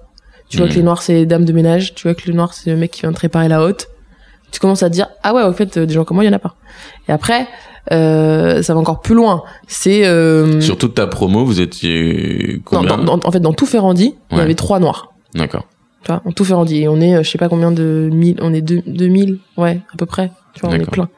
tu 0.50 0.58
vois 0.58 0.68
que 0.68 0.74
les 0.76 0.84
noirs 0.84 1.02
c'est 1.02 1.14
les 1.14 1.26
dames 1.26 1.46
de 1.46 1.52
ménage, 1.52 1.96
tu 1.96 2.04
vois 2.04 2.14
que 2.14 2.28
le 2.28 2.34
noir 2.34 2.54
c'est 2.54 2.70
le 2.70 2.78
mec 2.78 2.92
qui 2.92 3.02
vient 3.02 3.12
te 3.12 3.20
réparer 3.20 3.50
la 3.50 3.64
haute. 3.64 3.88
Tu 4.52 4.60
commences 4.60 4.84
à 4.84 4.90
te 4.90 4.94
dire 4.94 5.08
ah 5.24 5.34
ouais 5.34 5.42
en 5.44 5.54
fait 5.54 5.78
euh, 5.78 5.86
des 5.86 5.94
gens 5.94 6.04
comme 6.06 6.16
moi 6.16 6.24
il 6.24 6.28
y 6.28 6.30
en 6.30 6.34
a 6.36 6.40
pas. 6.40 6.56
Et 7.08 7.12
après 7.12 7.48
euh, 7.92 8.62
ça 8.64 8.74
va 8.74 8.80
encore 8.80 9.02
plus 9.02 9.16
loin. 9.16 9.44
C'est 9.68 10.06
euh, 10.08 10.60
Sur 10.62 10.78
toute 10.78 10.96
ta 10.96 11.08
promo, 11.08 11.46
vous 11.46 11.62
étiez 11.62 12.56
non, 12.56 12.62
combien 12.80 12.98
dans- 12.98 13.18
dans- 13.18 13.28
en 13.28 13.32
fait 13.32 13.40
dans 13.40 13.54
tout 13.54 13.66
Ferrandi 13.68 14.16
il 14.32 14.36
y 14.36 14.38
Ouais. 14.38 14.44
avait 14.44 14.56
trois 14.56 14.80
noirs. 14.80 15.14
D'accord. 15.36 15.66
Tu 16.04 16.12
vois, 16.12 16.22
en 16.26 16.32
tout 16.32 16.46
Ferrandi. 16.46 16.82
Et 16.84 16.88
on 16.88 17.00
est, 17.02 17.16
euh, 17.16 17.24
je 17.24 17.30
sais 17.30 17.38
pas 17.38 17.50
combien 17.50 17.72
de 17.72 18.10
mille, 18.14 18.38
on 18.42 18.54
est 18.54 18.62
deux, 18.62 18.82
2000, 18.88 19.40
ouais, 19.58 19.82
à 19.94 19.98
peu 19.98 20.06
près. 20.06 20.32
Tu 20.54 20.62
vois, 20.62 20.70
on 20.70 20.74
est 20.74 20.90
plein. 20.90 21.10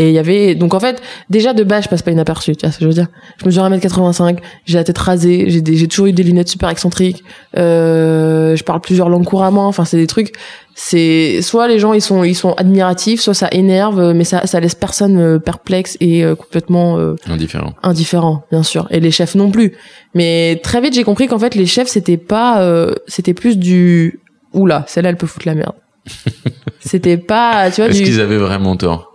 Et 0.00 0.10
il 0.10 0.14
y 0.14 0.18
avait, 0.18 0.54
donc 0.54 0.74
en 0.74 0.80
fait, 0.80 1.02
déjà 1.28 1.54
de 1.54 1.64
base, 1.64 1.84
je 1.84 1.88
passe 1.88 2.02
pas 2.02 2.12
inaperçu, 2.12 2.54
tu 2.54 2.64
vois 2.64 2.70
ce 2.72 2.78
que 2.78 2.84
je 2.84 2.88
veux 2.88 2.94
dire. 2.94 3.08
Je 3.40 3.46
mesure 3.46 3.64
1m85, 3.64 4.38
j'ai 4.64 4.78
la 4.78 4.84
tête 4.84 4.98
rasée, 4.98 5.46
j'ai 5.48 5.60
des, 5.60 5.76
j'ai 5.76 5.88
toujours 5.88 6.06
eu 6.06 6.12
des 6.12 6.22
lunettes 6.22 6.48
super 6.48 6.68
excentriques, 6.68 7.24
euh, 7.56 8.54
je 8.54 8.62
parle 8.62 8.80
plusieurs 8.80 9.08
langues 9.08 9.24
couramment, 9.24 9.66
enfin, 9.66 9.84
c'est 9.84 9.96
des 9.96 10.06
trucs, 10.06 10.32
c'est, 10.80 11.42
soit 11.42 11.66
les 11.66 11.80
gens, 11.80 11.92
ils 11.92 12.00
sont, 12.00 12.22
ils 12.22 12.36
sont 12.36 12.52
admiratifs, 12.52 13.20
soit 13.20 13.34
ça 13.34 13.48
énerve, 13.50 14.12
mais 14.14 14.22
ça, 14.22 14.46
ça 14.46 14.60
laisse 14.60 14.76
personne 14.76 15.18
euh, 15.18 15.38
perplexe 15.40 15.96
et 15.98 16.24
euh, 16.24 16.36
complètement, 16.36 16.98
euh, 16.98 17.16
Indifférent. 17.28 17.74
indifférent, 17.82 18.44
bien 18.52 18.62
sûr, 18.62 18.86
et 18.90 19.00
les 19.00 19.10
chefs 19.10 19.34
non 19.34 19.50
plus. 19.50 19.72
Mais 20.14 20.60
très 20.62 20.80
vite, 20.80 20.94
j'ai 20.94 21.02
compris 21.02 21.26
qu'en 21.26 21.38
fait, 21.40 21.56
les 21.56 21.66
chefs, 21.66 21.88
c'était 21.88 22.16
pas, 22.16 22.62
euh, 22.62 22.94
c'était 23.08 23.34
plus 23.34 23.58
du, 23.58 24.20
oula, 24.52 24.84
celle-là, 24.86 25.10
elle 25.10 25.16
peut 25.16 25.26
foutre 25.26 25.48
la 25.48 25.56
merde. 25.56 25.74
c'était 26.80 27.16
pas, 27.16 27.70
tu 27.72 27.80
vois, 27.80 27.90
Est-ce 27.90 27.98
du. 27.98 28.04
qu'ils 28.04 28.20
avaient 28.20 28.36
vraiment 28.38 28.76
tort? 28.76 29.12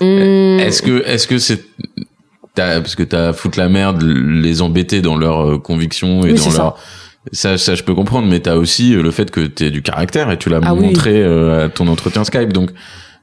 Hum, 0.00 0.58
Est-ce 0.58 0.82
que 0.82 1.04
est-ce 1.06 1.28
que 1.28 1.38
c'est 1.38 1.60
t'as- 2.56 2.80
parce 2.80 2.96
que 2.96 3.04
t'as 3.04 3.32
foutre 3.32 3.58
la 3.60 3.68
merde, 3.68 4.02
les 4.02 4.60
embêter 4.62 5.00
dans 5.00 5.16
leurs 5.16 5.46
euh, 5.52 5.58
convictions 5.58 6.24
et 6.26 6.32
Oui, 6.32 6.38
dans 6.38 6.44
leur 6.46 6.52
ça. 6.52 6.74
Ça 7.32 7.56
je 7.56 7.82
peux 7.82 7.94
comprendre 7.94 8.28
mais 8.28 8.40
t'as 8.40 8.56
aussi 8.56 8.94
euh, 8.94 9.02
le 9.02 9.10
fait 9.10 9.30
que 9.30 9.40
t'aies 9.46 9.70
du 9.70 9.82
caractère 9.82 10.30
et 10.30 10.38
tu 10.38 10.50
l'as 10.50 10.60
Ah 10.62 10.74
oui. 10.74 10.86
montré 10.86 11.22
euh, 11.22 11.66
à 11.66 11.68
ton 11.68 11.88
entretien 11.88 12.24
Skype 12.24 12.52
donc 12.52 12.70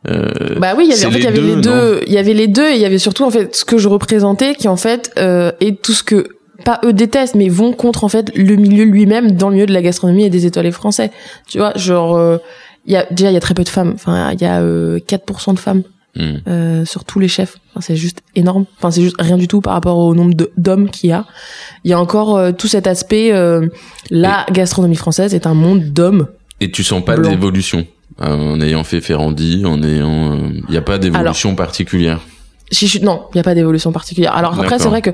euh, 0.09 0.55
Bah 0.59 0.73
oui, 0.75 0.85
il 0.87 0.89
y 0.89 0.93
avait, 0.93 1.05
en 1.05 1.11
fait, 1.11 1.19
il 1.19 1.23
y 1.23 1.27
les 1.27 1.27
avait 1.27 1.55
les 1.55 1.61
deux, 1.61 2.01
il 2.07 2.13
y 2.13 2.17
avait 2.17 2.33
les 2.33 2.47
deux, 2.47 2.69
et 2.71 2.75
il 2.75 2.81
y 2.81 2.85
avait 2.85 2.97
surtout, 2.97 3.23
en 3.23 3.29
fait, 3.29 3.55
ce 3.55 3.63
que 3.63 3.77
je 3.77 3.87
représentais, 3.87 4.55
qui, 4.55 4.67
en 4.67 4.75
fait, 4.75 5.11
euh, 5.19 5.51
est 5.61 5.79
tout 5.79 5.93
ce 5.93 6.01
que, 6.03 6.29
pas 6.65 6.79
eux 6.83 6.91
détestent, 6.93 7.35
mais 7.35 7.49
vont 7.49 7.71
contre, 7.71 8.03
en 8.03 8.07
fait, 8.09 8.31
le 8.35 8.55
milieu 8.55 8.83
lui-même, 8.85 9.33
dans 9.33 9.49
le 9.49 9.55
milieu 9.55 9.67
de 9.67 9.73
la 9.73 9.83
gastronomie 9.83 10.25
et 10.25 10.31
des 10.31 10.47
étoilés 10.47 10.71
français. 10.71 11.11
Tu 11.47 11.59
vois, 11.59 11.73
genre, 11.75 12.17
euh, 12.17 12.37
il 12.87 12.93
y 12.93 12.97
a, 12.97 13.05
déjà, 13.11 13.29
il 13.29 13.35
y 13.35 13.37
a 13.37 13.41
très 13.41 13.53
peu 13.53 13.63
de 13.63 13.69
femmes. 13.69 13.91
Enfin, 13.93 14.31
il 14.33 14.41
y 14.41 14.45
a, 14.45 14.59
euh, 14.61 14.97
4% 15.07 15.53
de 15.53 15.59
femmes. 15.59 15.83
Hmm. 16.15 16.37
euh, 16.47 16.85
sur 16.85 17.05
tous 17.05 17.19
les 17.19 17.27
chefs. 17.27 17.57
Enfin, 17.71 17.81
c'est 17.81 17.95
juste 17.95 18.21
énorme. 18.35 18.65
Enfin, 18.77 18.91
c'est 18.91 19.01
juste 19.01 19.15
rien 19.19 19.37
du 19.37 19.47
tout 19.47 19.61
par 19.61 19.73
rapport 19.73 19.97
au 19.97 20.13
nombre 20.15 20.35
d'hommes 20.57 20.89
qu'il 20.89 21.09
y 21.09 21.13
a. 21.13 21.25
Il 21.83 21.91
y 21.91 21.93
a 21.93 21.99
encore 21.99 22.37
euh, 22.37 22.51
tout 22.51 22.67
cet 22.67 22.87
aspect. 22.87 23.31
euh, 23.31 23.67
la 24.09 24.45
gastronomie 24.51 24.95
française 24.95 25.33
est 25.33 25.47
un 25.47 25.53
monde 25.53 25.83
d'hommes. 25.85 26.27
et 26.59 26.71
tu 26.71 26.83
sens 26.83 27.03
pas 27.03 27.17
d'évolution 27.17 27.85
euh, 28.21 28.25
en 28.25 28.61
ayant 28.61 28.83
fait 28.83 29.01
Ferrandi 29.01 29.63
en 29.65 29.81
ayant 29.81 30.37
il 30.67 30.73
y 30.73 30.77
a 30.77 30.81
pas 30.81 30.97
d'évolution 30.97 31.55
particulière? 31.55 32.19
Si 32.71 32.87
je, 32.87 32.99
non, 32.99 33.23
il 33.33 33.37
n'y 33.37 33.41
a 33.41 33.43
pas 33.43 33.55
d'évolution 33.55 33.91
particulière. 33.91 34.35
Alors 34.35 34.59
après, 34.59 34.79
c'est 34.79 34.87
vrai 34.87 35.01
que 35.01 35.11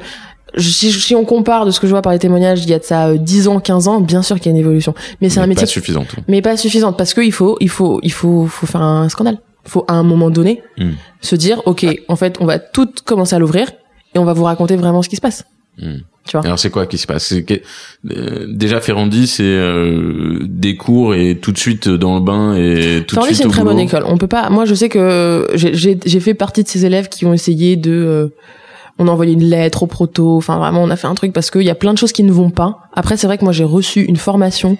si, 0.57 0.91
si 0.91 1.15
on 1.15 1.25
compare 1.25 1.65
de 1.65 1.71
ce 1.71 1.79
que 1.79 1.87
je 1.87 1.91
vois 1.91 2.01
par 2.01 2.13
les 2.13 2.19
témoignages, 2.19 2.63
il 2.63 2.69
y 2.69 2.73
a 2.73 2.79
de 2.79 2.83
ça 2.83 3.07
euh, 3.07 3.17
10 3.17 3.47
ans, 3.47 3.59
15 3.59 3.87
ans, 3.87 4.01
bien 4.01 4.21
sûr 4.21 4.37
qu'il 4.37 4.45
y 4.45 4.49
a 4.49 4.51
une 4.51 4.63
évolution. 4.63 4.93
Mais 5.21 5.29
c'est 5.29 5.39
un 5.39 5.47
métier 5.47 5.65
pas 5.65 5.71
suffisante 5.71 6.15
mais 6.27 6.41
pas 6.41 6.57
suffisante 6.57 6.97
parce 6.97 7.13
qu'il 7.13 7.31
faut 7.31 7.57
il 7.59 7.69
faut 7.69 7.99
il 8.03 8.11
faut 8.11 8.45
faut 8.47 8.65
faire 8.65 8.81
un 8.81 9.09
scandale 9.09 9.39
il 9.39 9.46
faut 9.67 9.85
à 9.87 9.93
un 9.93 10.03
moment 10.03 10.29
donné 10.29 10.61
Hmm. 10.77 10.91
se 11.21 11.35
dire 11.35 11.61
ok 11.65 11.85
en 12.07 12.15
fait 12.15 12.37
on 12.39 12.45
va 12.45 12.59
tout 12.59 12.89
commencer 13.05 13.35
à 13.35 13.39
l'ouvrir 13.39 13.67
et 14.15 14.19
on 14.19 14.25
va 14.25 14.33
vous 14.33 14.43
raconter 14.45 14.75
vraiment 14.75 15.01
ce 15.01 15.09
qui 15.09 15.15
se 15.15 15.21
passe. 15.21 15.43
Hmm. 15.79 15.97
tu 16.25 16.31
vois. 16.31 16.43
Alors 16.45 16.57
c'est 16.57 16.71
quoi 16.71 16.87
qui 16.87 16.97
se 16.97 17.05
passe? 17.05 17.35
Que- 17.45 17.61
euh, 18.11 18.47
Déjà 18.49 18.81
Ferrandi, 18.81 19.27
c'est 19.27 19.43
euh, 19.43 20.39
des 20.43 20.75
cours 20.75 21.13
et 21.13 21.37
tout 21.37 21.51
de 21.51 21.57
suite 21.59 21.87
dans 21.87 22.15
le 22.15 22.21
bain 22.21 22.55
et 22.55 23.03
tout 23.07 23.13
Ferrandi, 23.15 23.31
de 23.31 23.35
suite 23.35 23.37
c'est 23.37 23.43
une 23.43 23.49
au 23.49 23.51
très 23.51 23.63
bonne 23.63 23.79
école. 23.79 24.03
On 24.07 24.17
peut 24.17 24.27
pas 24.27 24.49
moi 24.49 24.65
je 24.65 24.73
sais 24.73 24.89
que 24.89 25.47
j'ai 25.53 26.19
fait 26.19 26.33
partie 26.33 26.63
de 26.63 26.67
ces 26.67 26.85
élèves 26.85 27.09
qui 27.09 27.25
ont 27.27 27.33
essayé 27.33 27.75
de 27.75 27.91
euh, 27.91 28.27
on 28.99 29.07
a 29.07 29.11
envoyé 29.11 29.33
une 29.33 29.43
lettre 29.43 29.83
au 29.83 29.87
proto. 29.87 30.35
Enfin 30.37 30.57
vraiment 30.57 30.81
on 30.81 30.89
a 30.89 30.95
fait 30.95 31.05
un 31.07 31.13
truc 31.13 31.31
parce 31.33 31.51
qu'il 31.51 31.61
y 31.61 31.69
a 31.69 31.75
plein 31.75 31.93
de 31.93 31.99
choses 31.99 32.11
qui 32.11 32.23
ne 32.23 32.31
vont 32.31 32.49
pas. 32.49 32.79
Après 32.93 33.15
c'est 33.17 33.27
vrai 33.27 33.37
que 33.37 33.43
moi 33.43 33.53
j'ai 33.53 33.63
reçu 33.63 34.01
une 34.01 34.17
formation 34.17 34.77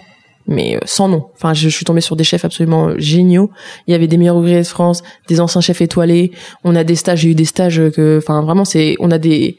mais 0.47 0.75
euh, 0.75 0.79
sans 0.85 1.07
nom. 1.07 1.27
Enfin, 1.35 1.53
je, 1.53 1.69
suis 1.69 1.85
tombée 1.85 2.01
sur 2.01 2.15
des 2.15 2.23
chefs 2.23 2.45
absolument 2.45 2.89
euh, 2.89 2.95
géniaux. 2.97 3.51
Il 3.87 3.91
y 3.91 3.95
avait 3.95 4.07
des 4.07 4.17
meilleurs 4.17 4.37
ouvriers 4.37 4.61
de 4.61 4.67
France, 4.67 5.03
des 5.27 5.39
anciens 5.39 5.61
chefs 5.61 5.81
étoilés. 5.81 6.31
On 6.63 6.75
a 6.75 6.83
des 6.83 6.95
stages, 6.95 7.19
j'ai 7.19 7.29
eu 7.29 7.35
des 7.35 7.45
stages 7.45 7.81
que, 7.91 8.19
enfin, 8.21 8.41
vraiment, 8.41 8.65
c'est, 8.65 8.95
on 8.99 9.11
a 9.11 9.17
des 9.17 9.57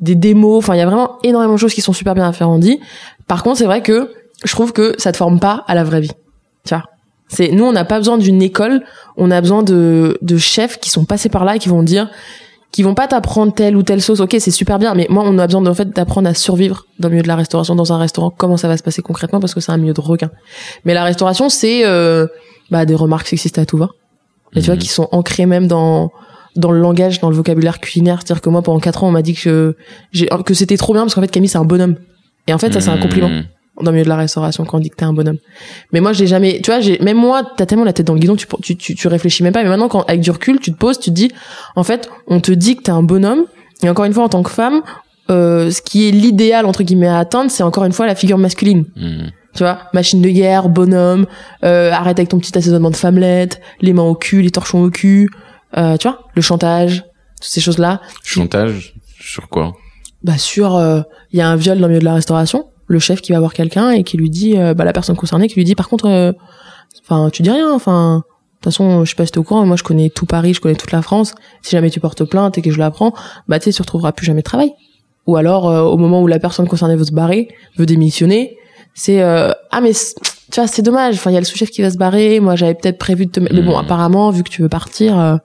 des 0.00 0.14
démos. 0.14 0.58
Enfin, 0.58 0.74
il 0.74 0.78
y 0.78 0.82
a 0.82 0.86
vraiment 0.86 1.18
énormément 1.22 1.54
de 1.54 1.58
choses 1.58 1.74
qui 1.74 1.80
sont 1.80 1.92
super 1.92 2.14
bien 2.14 2.32
dit. 2.58 2.80
Par 3.26 3.42
contre, 3.42 3.58
c'est 3.58 3.64
vrai 3.64 3.82
que 3.82 4.12
je 4.44 4.52
trouve 4.52 4.72
que 4.72 4.94
ça 4.98 5.12
te 5.12 5.16
forme 5.16 5.40
pas 5.40 5.64
à 5.66 5.74
la 5.74 5.84
vraie 5.84 6.00
vie. 6.00 6.12
Tu 6.64 6.74
vois? 6.74 6.84
C'est 7.28 7.50
nous, 7.50 7.64
on 7.64 7.72
n'a 7.72 7.84
pas 7.84 7.98
besoin 7.98 8.18
d'une 8.18 8.42
école. 8.42 8.84
On 9.16 9.30
a 9.30 9.40
besoin 9.40 9.62
de 9.62 10.18
de 10.22 10.36
chefs 10.36 10.78
qui 10.78 10.90
sont 10.90 11.04
passés 11.04 11.28
par 11.28 11.44
là 11.44 11.56
et 11.56 11.58
qui 11.58 11.68
vont 11.68 11.82
dire 11.82 12.10
qui 12.76 12.82
vont 12.82 12.92
pas 12.92 13.06
t'apprendre 13.08 13.54
telle 13.54 13.74
ou 13.74 13.82
telle 13.82 14.02
sauce. 14.02 14.20
Ok, 14.20 14.36
c'est 14.38 14.50
super 14.50 14.78
bien, 14.78 14.92
mais 14.94 15.06
moi, 15.08 15.24
on 15.26 15.38
a 15.38 15.46
besoin 15.46 15.64
en 15.64 15.72
fait 15.72 15.88
d'apprendre 15.96 16.28
à 16.28 16.34
survivre 16.34 16.84
dans 16.98 17.08
le 17.08 17.12
milieu 17.14 17.22
de 17.22 17.28
la 17.28 17.34
restauration, 17.36 17.74
dans 17.74 17.90
un 17.94 17.96
restaurant. 17.96 18.30
Comment 18.30 18.58
ça 18.58 18.68
va 18.68 18.76
se 18.76 18.82
passer 18.82 19.00
concrètement? 19.00 19.40
Parce 19.40 19.54
que 19.54 19.60
c'est 19.60 19.72
un 19.72 19.78
milieu 19.78 19.94
de 19.94 20.00
requin. 20.02 20.30
Mais 20.84 20.92
la 20.92 21.02
restauration, 21.02 21.48
c'est 21.48 21.86
euh, 21.86 22.26
bah, 22.70 22.84
des 22.84 22.94
remarques 22.94 23.28
sexistes 23.28 23.56
à 23.58 23.64
tout 23.64 23.78
va. 23.78 23.88
Et 24.54 24.60
tu 24.60 24.66
vois, 24.66 24.74
Mhm. 24.74 24.80
qui 24.82 24.88
sont 24.88 25.08
ancrées 25.10 25.46
même 25.46 25.66
dans 25.68 26.12
dans 26.54 26.70
le 26.70 26.78
langage, 26.80 27.18
dans 27.20 27.30
le 27.30 27.36
vocabulaire 27.36 27.80
culinaire. 27.80 28.18
C'est-à-dire 28.22 28.42
que 28.42 28.50
moi, 28.50 28.60
pendant 28.60 28.78
quatre 28.78 29.04
ans, 29.04 29.08
on 29.08 29.12
m'a 29.12 29.22
dit 29.22 29.32
que 29.32 29.74
que 30.44 30.52
c'était 30.54 30.76
trop 30.76 30.92
bien 30.92 31.02
parce 31.04 31.14
qu'en 31.14 31.22
fait, 31.22 31.28
Camille, 31.30 31.48
c'est 31.48 31.56
un 31.58 31.64
bonhomme. 31.64 31.96
Et 32.46 32.52
en 32.52 32.58
fait, 32.58 32.72
ça, 32.74 32.82
c'est 32.82 32.90
un 32.90 32.98
compliment 32.98 33.30
Mmh. 33.30 33.44
Dans 33.80 33.90
le 33.90 33.92
milieu 33.92 34.04
de 34.04 34.08
la 34.08 34.16
restauration 34.16 34.64
quand 34.64 34.78
on 34.78 34.80
dit 34.80 34.90
que 34.90 34.96
t'es 34.96 35.04
un 35.04 35.12
bonhomme. 35.12 35.38
Mais 35.92 36.00
moi, 36.00 36.12
j'ai 36.12 36.26
jamais, 36.26 36.60
tu 36.62 36.70
vois, 36.70 36.80
j'ai, 36.80 36.98
même 37.00 37.16
moi, 37.16 37.42
t'as 37.56 37.66
tellement 37.66 37.84
la 37.84 37.92
tête 37.92 38.06
dans 38.06 38.14
le 38.14 38.20
guidon, 38.20 38.36
tu, 38.36 38.46
tu, 38.62 38.76
tu, 38.76 38.94
tu 38.94 39.08
réfléchis 39.08 39.42
même 39.42 39.52
pas. 39.52 39.62
Mais 39.62 39.68
maintenant, 39.68 39.88
quand, 39.88 40.02
avec 40.02 40.20
du 40.20 40.30
recul, 40.30 40.58
tu 40.60 40.72
te 40.72 40.76
poses, 40.76 40.98
tu 40.98 41.10
te 41.10 41.14
dis, 41.14 41.30
en 41.74 41.82
fait, 41.84 42.08
on 42.26 42.40
te 42.40 42.52
dit 42.52 42.76
que 42.76 42.82
t'es 42.82 42.92
un 42.92 43.02
bonhomme. 43.02 43.44
Et 43.82 43.88
encore 43.88 44.04
une 44.04 44.12
fois, 44.12 44.24
en 44.24 44.28
tant 44.28 44.42
que 44.42 44.50
femme, 44.50 44.82
euh, 45.30 45.70
ce 45.70 45.82
qui 45.82 46.08
est 46.08 46.10
l'idéal, 46.10 46.66
entre 46.66 46.82
guillemets, 46.82 47.08
à 47.08 47.18
atteindre, 47.18 47.50
c'est 47.50 47.62
encore 47.62 47.84
une 47.84 47.92
fois 47.92 48.06
la 48.06 48.14
figure 48.14 48.38
masculine. 48.38 48.84
Mmh. 48.96 49.28
Tu 49.54 49.62
vois, 49.62 49.78
machine 49.94 50.20
de 50.20 50.28
guerre, 50.28 50.68
bonhomme, 50.68 51.26
euh, 51.64 51.90
arrête 51.90 52.18
avec 52.18 52.28
ton 52.28 52.38
petit 52.38 52.56
assaisonnement 52.56 52.90
de 52.90 52.96
femmelette, 52.96 53.60
les 53.80 53.94
mains 53.94 54.02
au 54.02 54.14
cul, 54.14 54.42
les 54.42 54.50
torchons 54.50 54.82
au 54.82 54.90
cul, 54.90 55.30
euh, 55.78 55.96
tu 55.96 56.08
vois, 56.08 56.20
le 56.34 56.42
chantage, 56.42 57.04
toutes 57.40 57.50
ces 57.50 57.62
choses-là. 57.62 58.02
Chantage 58.22 58.94
sur 59.18 59.48
quoi? 59.48 59.72
Bah 60.22 60.36
sur, 60.36 60.76
euh, 60.76 61.00
il 61.32 61.38
y 61.38 61.42
a 61.42 61.48
un 61.48 61.56
viol 61.56 61.78
dans 61.78 61.86
le 61.86 61.88
milieu 61.88 62.00
de 62.00 62.04
la 62.04 62.14
restauration, 62.14 62.66
le 62.86 62.98
chef 62.98 63.20
qui 63.20 63.32
va 63.32 63.38
voir 63.40 63.52
quelqu'un 63.52 63.90
et 63.90 64.04
qui 64.04 64.16
lui 64.16 64.30
dit, 64.30 64.56
euh, 64.58 64.74
bah 64.74 64.84
la 64.84 64.92
personne 64.92 65.16
concernée 65.16 65.48
qui 65.48 65.54
lui 65.56 65.64
dit, 65.64 65.74
par 65.74 65.88
contre, 65.88 66.06
euh, 66.06 66.32
enfin 67.02 67.30
tu 67.30 67.42
dis 67.42 67.50
rien, 67.50 67.72
enfin 67.72 68.18
de 68.18 68.22
toute 68.60 68.64
façon 68.72 69.04
je 69.04 69.10
sais 69.10 69.16
pas 69.16 69.26
si 69.26 69.32
t'es 69.32 69.38
au 69.38 69.42
courant, 69.42 69.62
mais 69.62 69.68
moi 69.68 69.76
je 69.76 69.82
connais 69.84 70.08
tout 70.10 70.26
Paris, 70.26 70.54
je 70.54 70.60
connais 70.60 70.74
toute 70.76 70.92
la 70.92 71.02
France. 71.02 71.34
Si 71.62 71.72
jamais 71.72 71.90
tu 71.90 72.00
portes 72.00 72.24
plainte 72.24 72.58
et 72.58 72.62
que 72.62 72.70
je 72.70 72.78
l'apprends, 72.78 73.12
bah 73.48 73.58
tu 73.58 73.64
sais 73.64 73.72
tu 73.72 73.82
retrouveras 73.82 74.12
plus 74.12 74.26
jamais 74.26 74.40
de 74.40 74.44
travail. 74.44 74.72
Ou 75.26 75.36
alors 75.36 75.68
euh, 75.68 75.82
au 75.82 75.96
moment 75.96 76.22
où 76.22 76.26
la 76.26 76.38
personne 76.38 76.66
concernée 76.68 76.96
veut 76.96 77.04
se 77.04 77.12
barrer, 77.12 77.48
veut 77.76 77.86
démissionner, 77.86 78.56
c'est 78.94 79.20
euh, 79.22 79.50
ah 79.72 79.80
mais 79.80 79.92
tu 79.92 80.60
vois 80.60 80.66
c'est 80.68 80.82
dommage, 80.82 81.16
enfin 81.16 81.30
il 81.30 81.34
y 81.34 81.36
a 81.36 81.40
le 81.40 81.46
sous-chef 81.46 81.70
qui 81.70 81.82
va 81.82 81.90
se 81.90 81.98
barrer, 81.98 82.40
moi 82.40 82.54
j'avais 82.56 82.74
peut-être 82.74 82.98
prévu 82.98 83.26
de 83.26 83.30
te 83.32 83.40
mettre, 83.40 83.54
mais 83.54 83.62
bon 83.62 83.72
Mhm. 83.72 83.84
apparemment 83.84 84.30
vu 84.30 84.42
que 84.42 84.48
tu 84.50 84.62
veux 84.62 84.68
partir. 84.68 85.18
euh, 85.18 85.36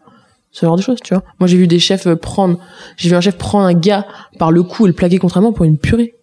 ce 0.54 0.66
genre 0.66 0.76
de 0.76 0.82
choses, 0.82 1.00
tu 1.02 1.14
vois. 1.14 1.24
Moi, 1.40 1.48
j'ai 1.48 1.56
vu 1.56 1.66
des 1.66 1.80
chefs 1.80 2.14
prendre, 2.16 2.60
j'ai 2.98 3.08
vu 3.08 3.16
un 3.16 3.22
chef 3.22 3.38
prendre 3.38 3.66
un 3.66 3.74
gars 3.74 4.06
par 4.38 4.52
le 4.52 4.64
cou 4.64 4.86
et 4.86 4.90
le 4.90 4.94
plaquer 4.94 5.18
mur 5.18 5.54
pour 5.54 5.64
une 5.64 5.78
purée. 5.78 6.14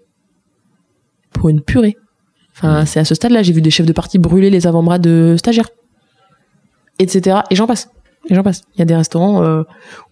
Pour 1.32 1.48
une 1.48 1.60
purée. 1.60 1.96
Enfin, 2.56 2.84
c'est 2.84 2.98
à 2.98 3.04
ce 3.04 3.14
stade-là, 3.14 3.42
j'ai 3.42 3.52
vu 3.52 3.62
des 3.62 3.70
chefs 3.70 3.86
de 3.86 3.92
parti 3.92 4.18
brûler 4.18 4.50
les 4.50 4.66
avant-bras 4.66 4.98
de 4.98 5.36
stagiaires. 5.38 5.68
Etc. 6.98 7.38
Et 7.50 7.54
j'en 7.54 7.66
passe. 7.66 7.90
Et 8.28 8.34
j'en 8.34 8.42
passe. 8.42 8.62
Il 8.74 8.80
y 8.80 8.82
a 8.82 8.84
des 8.84 8.96
restaurants 8.96 9.42
euh, 9.44 9.62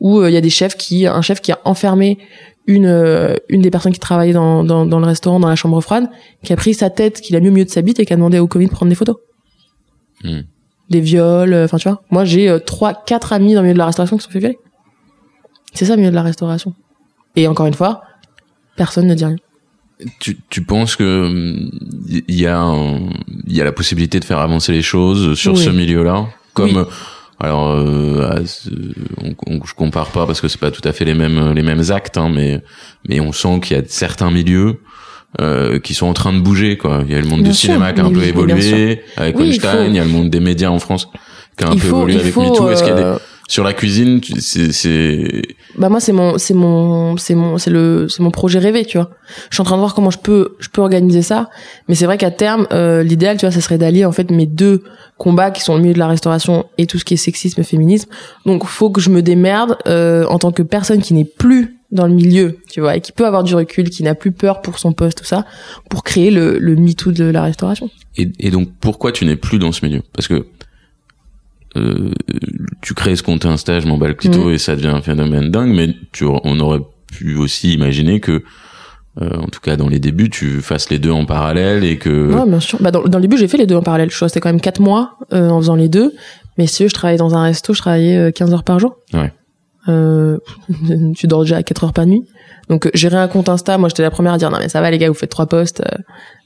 où 0.01 0.21
euh, 0.21 0.31
il 0.31 0.33
y 0.33 0.37
a 0.37 0.41
des 0.41 0.51
chefs 0.51 0.77
qui, 0.77 1.07
un 1.07 1.23
chef 1.23 1.41
qui 1.41 1.51
a 1.51 1.59
enfermé 1.65 2.19
une 2.67 2.87
euh, 2.87 3.37
une 3.49 3.63
des 3.63 3.71
personnes 3.71 3.93
qui 3.93 4.01
travaillait 4.01 4.33
dans, 4.33 4.65
dans 4.65 4.87
dans 4.87 4.99
le 4.99 5.07
restaurant 5.07 5.41
dans 5.41 5.49
la 5.49 5.57
chambre 5.57 5.81
froide, 5.81 6.09
qui 6.43 6.53
a 6.53 6.57
pris 6.57 6.75
sa 6.75 6.91
tête, 6.91 7.21
qu'il 7.21 7.37
a 7.37 7.41
mis 7.41 7.49
au 7.49 7.53
milieu 7.53 7.65
de 7.65 7.71
sa 7.71 7.83
bite 7.83 8.01
et 8.01 8.07
qui 8.07 8.13
a 8.13 8.17
demandé 8.17 8.39
au 8.39 8.49
Covid 8.49 8.67
de 8.67 8.71
prendre 8.71 8.91
des 8.91 8.97
photos. 8.97 9.17
Hmm. 10.25 10.41
Des 10.91 11.01
viols, 11.01 11.53
euh, 11.53 11.65
enfin 11.65 11.79
tu 11.79 11.89
vois. 11.89 12.03
Moi 12.11 12.25
j'ai 12.25 12.49
euh, 12.49 12.59
trois, 12.59 12.95
quatre 12.95 13.33
amis 13.33 13.55
dans 13.55 13.61
le 13.61 13.67
milieu 13.67 13.75
de 13.75 13.79
la 13.79 13.87
restauration 13.87 14.17
qui 14.17 14.23
se 14.23 14.29
sont 14.29 14.33
fait 14.33 14.41
violer. 14.41 14.59
C'est 15.75 15.85
ça 15.85 15.95
le 15.95 15.99
milieu 15.99 16.11
de 16.11 16.17
la 16.17 16.23
restauration. 16.23 16.75
Et 17.37 17.47
encore 17.47 17.67
une 17.67 17.75
fois, 17.75 18.03
personne 18.77 19.07
ne 19.07 19.15
dit 19.15 19.25
rien. 19.25 19.37
Tu, 20.21 20.37
tu 20.51 20.63
penses 20.63 20.95
que 20.95 21.31
il 22.09 22.35
y 22.35 22.47
a 22.47 22.71
il 23.47 23.57
y 23.57 23.61
a 23.63 23.65
la 23.65 23.73
possibilité 23.73 24.21
de 24.21 24.25
faire 24.27 24.39
avancer 24.41 24.73
les 24.73 24.83
choses 24.83 25.39
sur 25.39 25.55
Oui. 25.55 25.59
ce 25.65 25.71
milieu-là? 25.71 26.27
Comme 26.53 26.77
Oui. 26.77 26.85
alors 27.41 27.71
euh, 27.71 28.45
on, 29.23 29.35
on- 29.47 29.65
je 29.65 29.75
compare 29.75 30.11
pas 30.11 30.27
parce 30.27 30.41
que 30.43 30.49
c'est 30.49 30.61
pas 30.61 30.71
tout 30.71 30.87
à 30.87 30.93
fait 30.93 31.07
les 31.07 31.15
mêmes 31.15 31.53
les 31.55 31.63
mêmes 31.63 31.83
actes 31.91 32.19
hein, 32.19 32.31
mais 32.31 32.63
mais 33.09 33.21
on 33.21 33.33
sent 33.33 33.61
qu'il 33.63 33.75
y 33.77 33.81
a 33.81 33.83
certains 33.87 34.31
milieux 34.31 34.81
euh, 35.41 35.79
qui 35.79 35.95
sont 35.95 36.07
en 36.07 36.13
train 36.15 36.33
de 36.35 36.41
bouger 36.41 36.77
quoi 36.77 37.03
il 37.07 37.13
y 37.13 37.17
a 37.17 37.21
le 37.21 37.27
monde 37.27 37.41
Bien 37.43 37.53
du 37.53 37.57
sûr, 37.57 37.69
cinéma 37.73 37.93
qui 37.95 38.01
a 38.01 38.05
un 38.05 38.13
peu 38.13 38.23
évolué 38.23 39.01
avec 39.17 39.39
Oui, 39.39 39.49
il 39.55 39.61
faut- 39.61 39.69
il 39.87 39.95
y 39.95 39.99
a 39.99 40.05
le 40.05 40.11
monde 40.11 40.29
des 40.29 40.41
médias 40.41 40.69
en 40.71 40.79
France 40.79 41.09
qui 41.57 41.65
a 41.65 41.69
un 41.69 41.73
il 41.75 41.81
peu 41.81 41.89
faut, 41.89 41.97
évolué 41.99 42.21
avec 42.21 42.35
faut. 42.35 42.43
MeToo 42.43 42.71
est-ce 42.71 42.83
qu'il 42.83 42.91
y 42.93 42.97
a 42.97 42.99
des 42.99 43.03
euh, 43.03 43.19
sur 43.49 43.63
la 43.63 43.73
cuisine 43.73 44.21
c'est 44.41 44.73
c'est 44.73 45.43
bah 45.79 45.89
moi 45.89 46.01
c'est 46.01 46.13
mon 46.13 46.37
c'est 46.37 46.55
mon 46.55 47.17
c'est 47.17 47.35
mon 47.35 47.59
c'est 47.59 47.71
le 47.71 48.09
c'est 48.09 48.23
mon 48.23 48.31
projet 48.31 48.59
rêvé 48.59 48.85
tu 48.85 48.99
vois. 48.99 49.11
Je 49.51 49.57
suis 49.57 49.61
en 49.61 49.65
train 49.65 49.77
de 49.77 49.81
voir 49.81 49.95
comment 49.95 50.11
je 50.11 50.19
peux 50.19 50.57
je 50.59 50.69
peux 50.69 50.81
organiser 50.81 51.23
ça. 51.23 51.49
Mais 51.89 51.95
c'est 51.95 52.07
vrai 52.07 52.19
qu'à 52.19 52.31
terme 52.31 52.67
euh, 52.73 53.03
l'idéal 53.03 53.37
tu 53.37 53.47
vois 53.47 53.53
ça 53.53 53.61
serait 53.61 53.79
d'allier 53.79 54.05
en 54.05 54.13
fait 54.13 54.31
mes 54.31 54.47
deux 54.47 54.83
combats 55.17 55.51
qui 55.51 55.63
sont 55.63 55.77
le 55.77 55.83
milieu 55.83 55.95
de 55.95 55.99
la 55.99 56.09
restauration 56.09 56.67
et 56.79 56.87
tout 56.87 56.99
ce 56.99 57.05
qui 57.05 57.15
est 57.15 57.19
sexisme 57.19 57.61
et 57.61 57.65
féminisme. 57.65 58.11
Donc 58.47 58.65
faut 58.65 58.91
que 58.91 59.01
je 59.01 59.11
me 59.11 59.23
démerde 59.23 59.79
euh, 59.87 60.25
en 60.27 60.39
tant 60.39 60.51
que 60.51 60.63
personne 60.63 61.01
qui 61.01 61.15
n'est 61.15 61.25
plus 61.25 61.77
dans 61.93 62.09
le 62.09 62.15
milieu 62.15 62.59
tu 62.69 62.81
vois 62.81 62.97
et 62.97 63.01
qui 63.01 63.13
peut 63.13 63.27
avoir 63.27 63.45
du 63.45 63.55
recul 63.55 63.91
qui 63.91 64.03
n'a 64.03 64.17
plus 64.17 64.33
peur 64.33 64.61
pour 64.61 64.81
son 64.81 64.93
poste 64.93 65.19
tout 65.19 65.25
ça 65.25 65.45
pour 65.89 66.03
créer 66.03 66.33
le 66.33 66.59
le 66.59 66.75
MeToo 66.75 67.13
de 67.13 67.25
la 67.25 67.43
restauration. 67.43 67.91
Et, 68.17 68.33
et 68.41 68.51
donc 68.51 68.71
pourquoi 68.81 69.13
tu 69.13 69.25
n'es 69.25 69.37
plus 69.37 69.59
dans 69.59 69.71
ce 69.71 69.85
milieu? 69.85 70.03
Parce 70.13 70.27
que 70.27 70.47
euh, 71.77 72.11
tu 72.83 72.95
crées 72.95 73.17
ce 73.17 73.23
compte 73.23 73.45
Insta, 73.47 73.81
je 73.81 73.87
m'emballe 73.87 74.11
le 74.11 74.15
clito 74.15 74.45
Mhm. 74.47 74.51
et 74.55 74.59
ça 74.59 74.75
devient 74.77 74.89
un 74.89 75.03
phénomène 75.03 75.51
dingue, 75.51 75.73
mais 75.75 75.95
tu, 76.13 76.25
on 76.25 76.61
aurait 76.61 76.81
pu 77.13 77.37
aussi 77.37 77.73
imaginer 77.75 78.21
que, 78.21 78.43
euh, 79.23 79.31
en 79.39 79.47
tout 79.47 79.61
cas 79.61 79.77
dans 79.77 79.89
les 79.89 79.99
débuts, 79.99 80.29
tu 80.31 80.61
fasses 80.61 80.91
les 80.91 80.99
deux 80.99 81.11
en 81.11 81.25
parallèle 81.25 81.85
et 81.85 81.99
que... 81.99 82.33
Ouais, 82.35 82.49
bien 82.49 82.61
sûr. 82.61 82.79
Bah, 82.83 82.91
dans, 82.91 83.03
dans 83.05 83.19
le 83.19 83.23
début, 83.23 83.39
j'ai 83.39 83.49
fait 83.49 83.57
les 83.59 83.67
deux 83.67 83.77
en 83.77 83.83
parallèle. 83.83 84.11
Je 84.11 84.17
suis 84.17 84.25
restée 84.25 84.41
quand 84.41 84.49
même 84.51 84.61
quatre 84.61 84.81
mois 84.81 85.17
euh, 85.33 85.49
en 85.49 85.59
faisant 85.61 85.77
les 85.77 85.89
deux. 85.89 86.13
Mais 86.59 86.67
si 86.67 86.89
je 86.89 86.93
travaillais 86.95 87.19
dans 87.19 87.35
un 87.35 87.43
resto, 87.45 87.73
je 87.75 87.81
travaillais 87.81 88.17
euh, 88.17 88.31
15 88.31 88.53
heures 88.53 88.65
par 88.65 88.79
jour. 88.79 88.97
Ouais. 89.15 89.33
Euh, 89.89 90.39
tu 91.17 91.27
dors 91.27 91.43
déjà 91.43 91.59
à 91.59 91.63
4 91.63 91.85
heures 91.85 91.93
par 91.93 92.07
nuit. 92.07 92.23
Donc, 92.69 92.91
gérer 92.95 93.17
un 93.17 93.29
compte 93.29 93.49
Insta, 93.49 93.79
moi, 93.79 93.89
j'étais 93.89 94.03
la 94.03 94.11
première 94.11 94.33
à 94.33 94.39
dire, 94.39 94.51
non, 94.51 94.59
mais 94.59 94.69
ça 94.69 94.81
va, 94.81 94.91
les 94.91 94.99
gars, 94.99 95.09
vous 95.09 95.15
faites 95.15 95.31
trois 95.31 95.47
posts. 95.47 95.83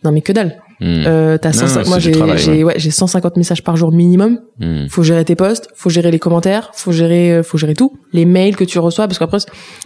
non, 0.05 0.13
mais 0.13 0.21
que 0.21 0.33
dalle. 0.33 0.57
Hmm, 0.81 1.05
Euh, 1.07 1.37
t'as 1.39 1.51
Non, 1.51 1.59
150 1.67 1.83
c'est 1.85 1.89
moi, 1.89 1.99
j'ai, 1.99 2.15
ouais. 2.15 2.65
ouais, 2.65 2.75
j'ai 2.79 2.91
150 2.91 3.37
messages 3.37 3.63
par 3.63 3.77
jour 3.77 3.93
minimum. 3.93 4.39
hmm. 4.61 4.87
Faut 4.89 5.03
gérer 5.03 5.25
tes 5.25 5.35
posts, 5.37 5.69
faut 5.75 5.91
gérer 5.91 6.11
les 6.11 6.19
commentaires, 6.19 6.71
faut 6.75 6.93
gérer, 6.93 7.33
euh, 7.33 7.43
faut 7.43 7.59
gérer 7.59 7.75
tout. 7.75 7.99
Les 8.13 8.25
mails 8.25 8.57
que 8.57 8.65
tu 8.65 8.79
reçois, 8.79 9.07
parce 9.07 9.19
qu'après, 9.19 9.39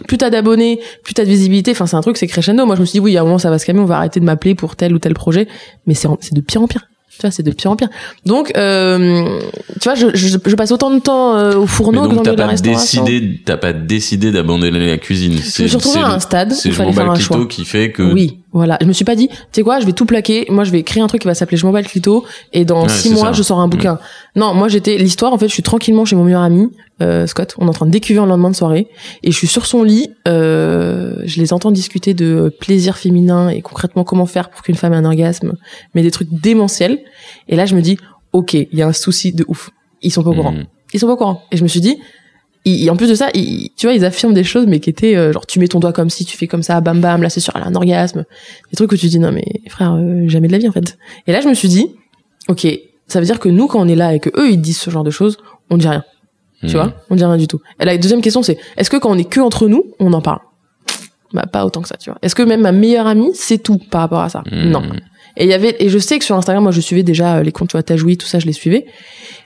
plus 0.07 0.17
t'as 0.17 0.29
d'abonnés, 0.29 0.79
plus 1.03 1.13
t'as 1.13 1.23
de 1.25 1.29
visibilité. 1.29 1.71
Enfin, 1.71 1.85
c'est 1.85 1.97
un 1.97 2.01
truc, 2.01 2.15
c'est 2.17 2.27
crescendo. 2.27 2.65
Moi, 2.65 2.75
je 2.75 2.81
me 2.81 2.85
suis 2.85 2.93
dit, 2.93 2.99
oui, 3.01 3.17
a 3.17 3.21
un 3.21 3.23
moment, 3.25 3.37
ça 3.39 3.49
va 3.49 3.59
se 3.59 3.65
calmer, 3.65 3.81
on 3.81 3.85
va 3.85 3.97
arrêter 3.97 4.19
de 4.21 4.25
m'appeler 4.25 4.55
pour 4.55 4.75
tel 4.77 4.93
ou 4.93 4.99
tel 4.99 5.13
projet. 5.13 5.47
Mais 5.85 5.93
c'est, 5.95 6.07
de 6.33 6.41
pire 6.41 6.61
en 6.61 6.67
pire. 6.67 6.87
Tu 7.17 7.21
vois, 7.21 7.31
c'est 7.31 7.43
de 7.43 7.51
pire 7.51 7.71
en 7.71 7.77
pire. 7.77 7.87
Donc, 8.25 8.51
euh, 8.57 9.39
tu 9.79 9.83
vois, 9.85 9.95
je, 9.95 10.07
je, 10.13 10.37
je 10.45 10.55
passe 10.55 10.71
autant 10.71 10.91
de 10.91 10.99
temps 10.99 11.37
euh, 11.37 11.55
au 11.55 11.61
Mais 11.61 11.67
fourneau 11.67 12.09
que 12.09 12.15
dans 12.15 12.23
le 12.23 12.35
la 12.35 12.47
pas 12.47 12.53
décidé, 12.55 13.41
t'as 13.45 13.55
pas 13.55 13.71
décidé 13.71 14.31
d'abandonner 14.33 14.85
la 14.85 14.97
cuisine. 14.97 15.31
Je 15.33 15.37
me 15.63 15.67
suis 15.67 15.75
retrouvée 15.77 16.01
à 16.01 16.09
un 16.09 16.19
stade 16.19 16.51
où 16.51 16.55
c'est 16.55 16.71
fallait 16.71 16.91
faire 16.91 17.09
un 17.09 17.13
le 17.13 17.19
choix. 17.19 17.45
qui 17.45 17.63
fait 17.63 17.91
que. 17.91 18.03
Oui, 18.03 18.39
voilà. 18.55 18.77
Je 18.81 18.85
me 18.87 18.93
suis 18.93 19.03
pas 19.05 19.15
dit, 19.15 19.27
tu 19.27 19.35
sais 19.51 19.61
quoi, 19.63 19.81
je 19.81 19.85
vais 19.85 19.91
tout 19.91 20.05
plaquer. 20.05 20.45
Moi, 20.49 20.63
je 20.63 20.71
vais 20.71 20.81
créer 20.83 21.03
un 21.03 21.07
truc 21.07 21.21
qui 21.21 21.27
va 21.27 21.35
s'appeler 21.35 21.57
Je 21.57 21.65
m'en 21.65 21.73
bats 21.73 21.81
le 21.81 21.87
clito. 21.87 22.23
Et 22.53 22.63
dans 22.63 22.83
Ouais, 22.83 22.89
six 22.89 23.09
mois, 23.11 23.27
ça. 23.27 23.33
je 23.33 23.43
sors 23.43 23.59
un 23.59 23.67
bouquin. 23.67 23.99
Non, 24.37 24.53
moi, 24.53 24.69
j'étais, 24.69 24.97
l'histoire, 24.97 25.33
en 25.33 25.37
fait, 25.37 25.49
je 25.49 25.53
suis 25.53 25.61
tranquillement 25.61 26.05
chez 26.05 26.15
mon 26.15 26.23
meilleur 26.23 26.41
ami, 26.41 26.69
euh, 27.01 27.27
Scott. 27.27 27.53
On 27.57 27.65
est 27.65 27.69
en 27.69 27.73
train 27.73 27.85
de 27.85 27.91
décuver 27.91 28.19
en 28.19 28.25
lendemain 28.25 28.49
de 28.49 28.55
soirée. 28.55 28.87
Et 29.23 29.31
je 29.31 29.37
suis 29.37 29.47
sur 29.47 29.65
son 29.65 29.83
lit, 29.83 30.09
euh, 30.27 31.17
je 31.25 31.41
les 31.41 31.51
entends 31.51 31.71
discuter 31.71 32.13
de 32.13 32.49
plaisir 32.61 32.97
féminin 32.97 33.49
et 33.49 33.61
concrètement 33.61 34.05
comment 34.05 34.25
faire 34.25 34.49
pour 34.49 34.61
qu'une 34.61 34.75
femme 34.75 34.93
ait 34.93 34.97
un 34.97 35.05
orgasme. 35.05 35.53
Mais 35.93 36.01
des 36.01 36.11
trucs 36.11 36.29
démentiels. 36.31 36.99
Et 37.49 37.57
là, 37.57 37.65
je 37.65 37.75
me 37.75 37.81
dis, 37.81 37.97
ok, 38.31 38.53
il 38.53 38.67
y 38.71 38.81
a 38.81 38.87
un 38.87 38.93
souci 38.93 39.33
de 39.33 39.43
ouf. 39.49 39.69
Ils 40.01 40.11
sont 40.11 40.23
pas 40.23 40.29
au 40.29 40.33
courant. 40.33 40.53
Hmm. 40.53 40.63
Ils 40.93 40.99
sont 41.01 41.07
pas 41.07 41.13
au 41.13 41.17
courant. 41.17 41.41
Et 41.51 41.57
je 41.57 41.63
me 41.63 41.67
suis 41.67 41.81
dit, 41.81 41.97
ils- 42.65 42.89
en 42.89 42.95
plus 42.95 43.07
de 43.09 43.15
ça, 43.15 43.29
ils- 43.33 43.69
tu 43.77 43.85
vois, 43.87 43.95
ils 43.95 44.03
affirment 44.03 44.33
des 44.33 44.43
choses, 44.43 44.65
mais 44.67 44.79
qui 44.79 44.89
étaient 44.89 45.15
euh, 45.15 45.31
genre, 45.31 45.45
tu 45.45 45.59
mets 45.59 45.67
ton 45.67 45.79
doigt 45.79 45.93
comme 45.93 46.09
si, 46.09 46.25
tu 46.25 46.35
fais 46.37 46.47
comme 46.47 46.63
ça, 46.63 46.81
bam 46.81 46.99
bam, 46.99 47.21
là 47.21 47.29
c'est 47.29 47.39
sûr, 47.39 47.53
elle 47.55 47.63
a 47.63 47.67
un 47.67 47.75
orgasme. 47.75 48.25
Des 48.71 48.75
trucs 48.75 48.91
où 48.91 48.97
tu 48.97 49.07
dis, 49.07 49.19
non 49.19 49.31
mais 49.31 49.45
frère, 49.69 49.93
euh, 49.93 50.27
jamais 50.27 50.47
de 50.47 50.51
la 50.53 50.57
vie 50.57 50.67
en 50.67 50.71
fait. 50.71 50.97
Et 51.27 51.31
là, 51.31 51.41
je 51.41 51.47
me 51.47 51.53
suis 51.53 51.67
dit, 51.69 51.87
ok, 52.49 52.67
ça 53.07 53.19
veut 53.19 53.25
dire 53.25 53.39
que 53.39 53.49
nous, 53.49 53.67
quand 53.67 53.79
on 53.79 53.87
est 53.87 53.95
là 53.95 54.13
et 54.15 54.19
que 54.19 54.29
eux, 54.39 54.49
ils 54.51 54.59
disent 54.61 54.79
ce 54.79 54.89
genre 54.89 55.03
de 55.03 55.11
choses, 55.11 55.37
on 55.69 55.77
dit 55.77 55.87
rien. 55.87 56.03
Tu 56.61 56.67
Hmm. 56.67 56.71
vois, 56.71 56.93
on 57.11 57.15
dit 57.15 57.23
rien 57.25 57.37
du 57.37 57.47
tout. 57.47 57.61
Et 57.79 57.85
la 57.85 57.97
deuxième 57.97 58.21
question, 58.21 58.41
c'est, 58.41 58.57
est-ce 58.77 58.89
que 58.89 58.97
quand 58.97 59.11
on 59.11 59.17
est 59.17 59.29
que 59.29 59.39
entre 59.41 59.67
nous, 59.67 59.83
on 59.99 60.11
en 60.13 60.21
parle? 60.21 60.39
Bah 61.33 61.45
pas 61.51 61.65
autant 61.65 61.81
que 61.81 61.87
ça, 61.87 61.97
tu 61.97 62.09
vois. 62.09 62.17
Est-ce 62.21 62.33
que 62.33 62.43
même 62.43 62.61
ma 62.61 62.71
meilleure 62.71 63.07
amie, 63.07 63.31
c'est 63.33 63.57
tout 63.57 63.77
par 63.91 64.01
rapport 64.01 64.21
à 64.21 64.29
ça? 64.29 64.41
Hmm. 64.51 64.69
Non. 64.71 64.81
Et 65.37 65.43
il 65.43 65.49
y 65.49 65.53
avait 65.53 65.75
et 65.79 65.89
je 65.89 65.99
sais 65.99 66.17
que 66.17 66.23
sur 66.23 66.35
Instagram 66.37 66.63
moi 66.63 66.71
je 66.71 66.79
suivais 66.79 67.03
déjà 67.03 67.37
euh, 67.37 67.43
les 67.43 67.51
comptes 67.51 67.67
tu 67.69 67.73
vois 67.73 67.83
Tajoui 67.83 68.15
tout 68.17 68.25
ça 68.25 68.39
je 68.39 68.45
les 68.45 68.53
suivais. 68.53 68.85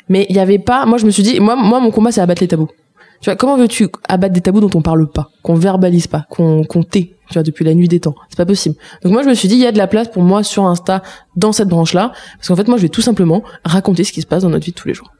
Mais 0.08 0.28
il 0.30 0.36
y 0.36 0.40
avait 0.40 0.60
pas 0.60 0.86
moi 0.86 1.00
je 1.00 1.06
me 1.08 1.10
suis 1.10 1.24
dit 1.24 1.40
moi 1.40 1.56
moi 1.56 1.80
mon 1.80 1.90
combat 1.90 2.12
c'est 2.12 2.22
abattre 2.22 2.44
les 2.44 2.48
tabous. 2.48 2.70
Tu 3.22 3.30
vois, 3.30 3.36
comment 3.36 3.58
veux-tu 3.58 3.90
abattre 4.08 4.34
des 4.34 4.42
tabous 4.42 4.62
dont 4.62 4.70
on 4.76 4.82
parle 4.82 5.10
pas, 5.10 5.30
qu'on 5.44 5.56
verbalise 5.56 6.08
pas, 6.08 6.26
qu'on 6.30 6.64
qu'on 6.64 6.84
tait, 6.84 7.16
tu 7.28 7.34
vois, 7.34 7.44
depuis 7.44 7.66
la 7.66 7.74
nuit 7.74 7.88
des 7.88 8.00
temps? 8.00 8.16
C'est 8.30 8.38
pas 8.38 8.46
possible. 8.46 8.76
Donc 9.04 9.12
moi, 9.12 9.24
je 9.24 9.30
me 9.30 9.34
suis 9.34 9.48
dit, 9.48 9.56
il 9.56 9.62
y 9.62 9.68
a 9.68 9.72
de 9.72 9.78
la 9.78 9.88
place 9.88 10.08
pour 10.08 10.24
moi 10.24 10.44
sur 10.44 10.64
Insta 10.66 11.04
dans 11.36 11.52
cette 11.52 11.68
branche-là, 11.68 12.14
parce 12.38 12.48
qu'en 12.48 12.56
fait, 12.56 12.68
moi, 12.68 12.78
je 12.78 12.84
vais 12.84 12.90
tout 12.90 13.02
simplement 13.02 13.44
raconter 13.66 14.04
ce 14.04 14.14
qui 14.14 14.22
se 14.22 14.28
passe 14.28 14.44
dans 14.44 14.50
notre 14.50 14.66
vie 14.66 14.72
de 14.72 14.78
tous 14.78 14.88
les 14.88 14.94
jours. 14.94 15.12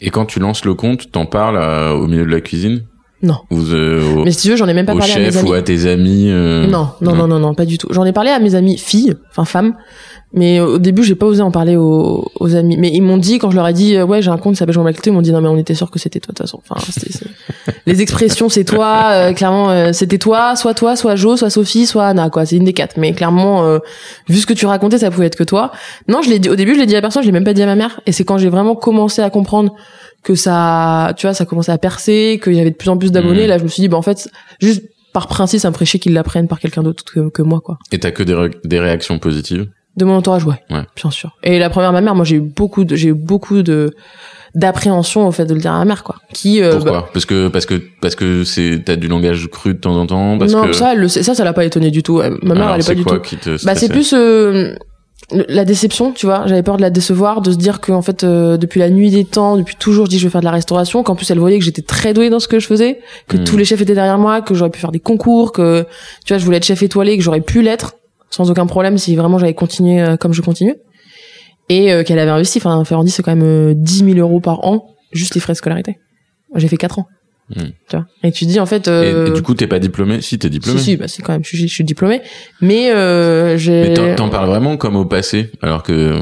Et 0.00 0.10
quand 0.10 0.26
tu 0.26 0.40
lances 0.40 0.64
le 0.64 0.74
compte, 0.74 1.10
t'en 1.10 1.26
parles 1.26 1.56
euh, 1.56 1.92
au 1.92 2.06
milieu 2.06 2.24
de 2.24 2.30
la 2.30 2.40
cuisine? 2.40 2.84
Non. 3.22 3.36
Ou 3.50 3.58
euh, 3.58 4.14
au, 4.14 4.24
Mais 4.24 4.30
si 4.30 4.42
tu 4.42 4.50
veux, 4.50 4.56
j'en 4.56 4.68
ai 4.68 4.74
même 4.74 4.86
pas 4.86 4.94
parlé 4.94 5.12
à 5.12 5.18
mes 5.18 5.36
amis. 5.36 5.50
ou 5.50 5.52
à 5.52 5.62
tes 5.62 5.86
amis 5.86 6.26
euh, 6.28 6.66
Non, 6.66 6.90
non, 7.00 7.14
non, 7.14 7.26
non, 7.26 7.38
non, 7.38 7.54
pas 7.54 7.64
du 7.64 7.76
tout. 7.76 7.88
J'en 7.90 8.04
ai 8.04 8.12
parlé 8.12 8.30
à 8.30 8.38
mes 8.38 8.54
amis 8.54 8.78
filles, 8.78 9.16
enfin 9.30 9.44
femmes, 9.44 9.74
mais 10.34 10.60
au 10.60 10.78
début 10.78 11.04
j'ai 11.04 11.14
pas 11.14 11.24
osé 11.24 11.40
en 11.40 11.50
parler 11.50 11.76
aux, 11.76 12.30
aux 12.38 12.54
amis. 12.54 12.76
Mais 12.76 12.90
ils 12.92 13.00
m'ont 13.00 13.16
dit 13.16 13.38
quand 13.38 13.50
je 13.50 13.56
leur 13.56 13.66
ai 13.66 13.72
dit 13.72 13.96
euh, 13.96 14.04
ouais 14.04 14.20
j'ai 14.20 14.30
un 14.30 14.36
compte 14.36 14.52
qui 14.52 14.58
s'appelle 14.58 14.74
Jean 14.74 14.82
Malclito, 14.82 15.10
ils 15.10 15.14
m'ont 15.14 15.22
dit 15.22 15.32
non 15.32 15.40
mais 15.40 15.48
on 15.48 15.56
était 15.56 15.74
sûr 15.74 15.90
que 15.90 15.98
c'était 15.98 16.20
toi 16.20 16.32
de 16.32 16.36
toute 16.36 16.46
façon. 16.46 16.60
Enfin 16.68 16.78
les 17.86 18.02
expressions 18.02 18.50
c'est 18.50 18.64
toi, 18.64 19.10
euh, 19.12 19.32
clairement 19.32 19.70
euh, 19.70 19.92
c'était 19.92 20.18
toi, 20.18 20.54
soit 20.54 20.74
toi, 20.74 20.96
soit 20.96 21.16
Jo, 21.16 21.36
soit 21.36 21.48
Sophie, 21.48 21.86
soit 21.86 22.06
Anna 22.06 22.28
quoi. 22.28 22.44
C'est 22.44 22.56
une 22.56 22.64
des 22.64 22.74
quatre. 22.74 22.98
Mais 22.98 23.14
clairement 23.14 23.64
euh, 23.64 23.78
vu 24.28 24.36
ce 24.36 24.46
que 24.46 24.52
tu 24.52 24.66
racontais 24.66 24.98
ça 24.98 25.10
pouvait 25.10 25.26
être 25.26 25.36
que 25.36 25.44
toi. 25.44 25.72
Non 26.08 26.20
je 26.20 26.28
l'ai 26.28 26.38
dit 26.38 26.50
au 26.50 26.56
début 26.56 26.74
je 26.74 26.80
l'ai 26.80 26.86
dit 26.86 26.96
à 26.96 27.00
personne, 27.00 27.22
je 27.22 27.28
l'ai 27.28 27.32
même 27.32 27.44
pas 27.44 27.54
dit 27.54 27.62
à 27.62 27.66
ma 27.66 27.76
mère. 27.76 28.00
Et 28.04 28.12
c'est 28.12 28.24
quand 28.24 28.36
j'ai 28.36 28.50
vraiment 28.50 28.74
commencé 28.74 29.22
à 29.22 29.30
comprendre 29.30 29.74
que 30.22 30.34
ça, 30.34 31.12
tu 31.16 31.26
vois, 31.26 31.34
ça 31.34 31.44
commençait 31.44 31.72
à 31.72 31.78
percer, 31.78 32.40
qu'il 32.42 32.54
y 32.54 32.60
avait 32.60 32.70
de 32.70 32.76
plus 32.76 32.88
en 32.90 32.96
plus 32.98 33.12
d'abonnés. 33.12 33.42
Mhm. 33.42 33.48
Là 33.48 33.58
je 33.58 33.62
me 33.64 33.68
suis 33.68 33.80
dit 33.80 33.88
bah 33.88 33.96
en 33.96 34.02
fait 34.02 34.28
juste 34.60 34.82
par 35.14 35.26
principe, 35.26 35.60
ça 35.60 35.68
me 35.70 35.74
ferait 35.74 35.86
chier 35.86 35.98
qu'ils 36.00 36.12
l'apprennent 36.12 36.48
par 36.48 36.60
quelqu'un 36.60 36.82
d'autre 36.82 37.02
que, 37.04 37.30
que 37.30 37.40
moi, 37.42 37.60
quoi. 37.60 37.78
Et 37.92 37.98
t'as 37.98 38.10
que 38.10 38.22
des, 38.22 38.34
ré- 38.34 38.50
des 38.64 38.78
réactions 38.78 39.18
positives? 39.18 39.66
De 39.96 40.04
mon 40.04 40.14
entourage, 40.16 40.44
ouais. 40.44 40.62
Ouais. 40.70 40.82
Bien 40.94 41.10
sûr. 41.10 41.30
Et 41.42 41.58
la 41.58 41.70
première, 41.70 41.92
ma 41.92 42.00
mère, 42.02 42.14
moi, 42.14 42.24
j'ai 42.26 42.36
eu 42.36 42.40
beaucoup 42.40 42.84
de, 42.84 42.94
j'ai 42.94 43.08
eu 43.08 43.14
beaucoup 43.14 43.62
de, 43.62 43.94
d'appréhension 44.54 45.26
au 45.26 45.32
fait 45.32 45.46
de 45.46 45.54
le 45.54 45.60
dire 45.60 45.72
à 45.72 45.78
ma 45.78 45.84
mère, 45.86 46.04
quoi. 46.04 46.16
Qui, 46.32 46.62
euh, 46.62 46.72
Pourquoi? 46.74 46.92
bah, 46.92 47.08
Parce 47.12 47.24
que 47.26 47.48
parce 47.48 47.66
que 47.66 47.82
parce 48.00 48.14
que 48.14 48.44
c'est 48.44 48.82
t'as 48.84 48.96
du 48.96 49.08
langage 49.08 49.48
cru 49.48 49.74
de 49.74 49.78
temps 49.80 49.96
en 49.96 50.06
temps. 50.06 50.38
Parce 50.38 50.52
non, 50.52 50.66
que 50.66 50.72
ça, 50.72 50.94
le 50.94 51.08
sait- 51.08 51.22
ça, 51.22 51.34
ça 51.34 51.42
l'a 51.44 51.52
pas 51.52 51.64
étonné 51.64 51.90
du 51.90 52.02
tout. 52.02 52.20
Elle- 52.20 52.36
Ma 52.42 52.54
mère, 52.54 52.64
Alors, 52.64 52.74
elle 52.76 52.80
est 52.82 52.86
pas 52.86 52.94
du 52.94 53.04
tout. 53.04 53.18
qui 53.20 53.36
te 53.38 53.64
Bah, 53.64 53.74
c'est 53.74 53.88
plus 53.88 54.12
euh, 54.12 54.74
la 55.30 55.64
déception, 55.64 56.12
tu 56.12 56.26
vois. 56.26 56.46
J'avais 56.46 56.62
peur 56.62 56.76
de 56.76 56.82
la 56.82 56.90
décevoir, 56.90 57.42
de 57.42 57.52
se 57.52 57.56
dire 57.56 57.80
que 57.80 57.92
en 57.92 58.00
fait, 58.02 58.24
euh, 58.24 58.56
depuis 58.56 58.80
la 58.80 58.88
nuit 58.88 59.10
des 59.10 59.24
temps, 59.24 59.56
depuis 59.56 59.76
toujours, 59.76 60.06
je 60.06 60.10
dis 60.10 60.18
je 60.18 60.24
vais 60.24 60.30
faire 60.30 60.40
de 60.40 60.46
la 60.46 60.52
restauration. 60.52 61.02
Qu'en 61.02 61.16
plus, 61.16 61.30
elle 61.30 61.38
voyait 61.38 61.58
que 61.58 61.64
j'étais 61.64 61.82
très 61.82 62.14
douée 62.14 62.30
dans 62.30 62.40
ce 62.40 62.48
que 62.48 62.58
je 62.58 62.66
faisais, 62.66 63.00
que 63.28 63.36
Hmm. 63.36 63.44
tous 63.44 63.56
les 63.56 63.64
chefs 63.64 63.80
étaient 63.80 63.94
derrière 63.94 64.18
moi, 64.18 64.40
que 64.40 64.54
j'aurais 64.54 64.70
pu 64.70 64.80
faire 64.80 64.92
des 64.92 65.00
concours, 65.00 65.52
que 65.52 65.84
tu 66.24 66.32
vois, 66.32 66.38
je 66.38 66.44
voulais 66.44 66.56
être 66.56 66.64
chef 66.64 66.82
étoilé, 66.82 67.16
que 67.16 67.22
j'aurais 67.22 67.42
pu 67.42 67.60
l'être 67.62 67.94
sans 68.30 68.50
aucun 68.50 68.66
problème 68.66 68.98
si 68.98 69.16
vraiment 69.16 69.38
j'avais 69.38 69.54
continué 69.54 70.00
euh, 70.00 70.16
comme 70.16 70.32
je 70.32 70.42
continue. 70.42 70.76
Et 71.68 71.92
euh, 71.92 72.02
qu'elle 72.02 72.18
avait 72.18 72.30
investi. 72.30 72.58
Enfin, 72.58 72.82
Ferrandi, 72.84 73.10
c'est 73.10 73.22
quand 73.22 73.34
même 73.34 73.44
euh, 73.44 73.74
10 73.76 74.14
000 74.14 74.18
euros 74.18 74.40
par 74.40 74.64
an, 74.64 74.86
juste 75.12 75.34
les 75.34 75.40
frais 75.40 75.52
de 75.52 75.58
scolarité. 75.58 75.98
J'ai 76.54 76.68
fait 76.68 76.78
4 76.78 76.98
ans. 77.00 77.06
Hmm. 77.56 77.62
Tu 77.88 77.96
vois. 77.96 78.04
Et 78.22 78.30
tu 78.30 78.44
dis 78.44 78.60
en 78.60 78.66
fait. 78.66 78.88
Et, 78.88 78.90
Euh... 78.90 79.26
et 79.28 79.30
du 79.30 79.40
coup, 79.42 79.54
t'es 79.54 79.66
pas 79.66 79.78
diplômé 79.78 80.20
Si, 80.20 80.38
t'es 80.38 80.50
diplômé. 80.50 80.78
Si, 80.78 80.84
si, 80.84 80.96
bah, 80.96 81.08
c'est 81.08 81.22
quand 81.22 81.32
même, 81.32 81.42
je, 81.44 81.48
suis- 81.56 81.66
je 81.68 81.72
suis 81.72 81.84
diplômée. 81.84 82.20
Mais, 82.60 82.90
euh, 82.92 83.56
j'ai. 83.56 83.88
Mais 83.96 84.14
t'en- 84.14 84.28
parles 84.28 84.48
vraiment 84.50 84.76
comme 84.76 84.96
au 84.96 85.06
passé, 85.06 85.50
alors 85.62 85.82
que 85.82 85.92
euh, 85.92 86.18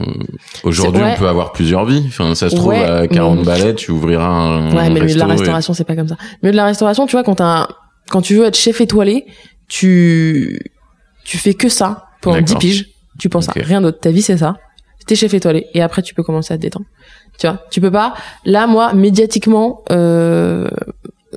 aujourd'hui 0.63 1.03
ouais. 1.03 1.15
on 1.17 1.19
peut 1.19 1.27
avoir 1.29 1.53
plusieurs 1.53 1.85
vies. 1.85 2.05
Enfin, 2.07 2.35
ça 2.37 2.49
se 2.49 2.55
trouve 2.55 2.69
Ouais, 2.69 2.85
à 2.85 3.09
40 3.09 3.39
mais- 3.41 3.45
balais, 3.45 3.75
tu 3.75 3.91
ouvriras 3.91 4.25
un, 4.25 4.73
Ouais, 4.73 4.83
un 4.83 4.91
mais 4.91 5.01
le 5.01 5.07
milieu 5.07 5.15
de 5.15 5.19
la 5.19 5.27
resto 5.27 5.37
et- 5.37 5.39
restauration, 5.41 5.75
c'est 5.75 5.85
pas 5.85 5.97
comme 5.97 6.09
ça. 6.09 6.17
Le 6.21 6.47
milieu 6.47 6.53
de 6.53 6.57
la 6.57 6.67
restauration, 6.67 7.07
tu 7.07 7.13
vois, 7.13 7.25
quand 7.25 7.35
t'as, 7.37 7.63
un- 7.63 7.69
quand 8.09 8.23
tu 8.23 8.37
veux 8.37 8.45
être 8.45 8.57
chef 8.57 8.81
étoilé, 8.81 9.25
tu, 9.69 10.61
tu 11.25 11.39
fais 11.39 11.55
que 11.55 11.69
ça 11.69 12.05
pendant 12.23 12.37
10 12.39 12.45
D'accord. 12.45 12.59
piges. 12.61 12.87
Tu 13.19 13.29
penses 13.29 13.49
à 13.49 13.53
rien 13.57 13.81
d'autre. 13.81 13.99
Ta 13.99 14.11
vie, 14.11 14.23
c'est 14.23 14.37
ça. 14.37 14.57
T'es 15.07 15.15
chef 15.15 15.33
étoilé. 15.35 15.67
Et 15.75 15.83
après, 15.83 16.03
tu 16.03 16.15
peux 16.15 16.23
commencer 16.25 16.53
à 16.53 16.57
te 16.57 16.63
détendre. 16.63 16.87
Tu 17.39 17.47
vois, 17.47 17.63
tu 17.71 17.81
peux 17.81 17.91
pas. 17.93 18.15
Là, 18.45 18.67
moi, 18.67 18.93
médiatiquement, 18.93 19.83
euh, 19.93 20.69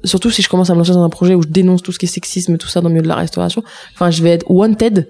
surtout 0.04 0.30
si 0.32 0.42
je 0.42 0.50
commence 0.50 0.70
à 0.70 0.74
me 0.74 0.80
lancer 0.80 0.92
dans 0.92 1.04
un 1.04 1.10
projet 1.10 1.36
où 1.36 1.42
je 1.42 1.48
dénonce 1.48 1.82
tout 1.84 1.92
ce 1.92 2.00
qui 2.00 2.06
est 2.06 2.10
sexisme, 2.10 2.58
tout 2.58 2.68
ça 2.68 2.82
dans 2.82 2.88
le 2.90 2.94
milieu 2.94 3.04
de 3.04 3.08
la 3.08 3.16
restauration. 3.16 3.64
Enfin, 3.94 4.12
je 4.12 4.22
vais 4.24 4.30
être 4.32 4.46
wanted 4.50 5.08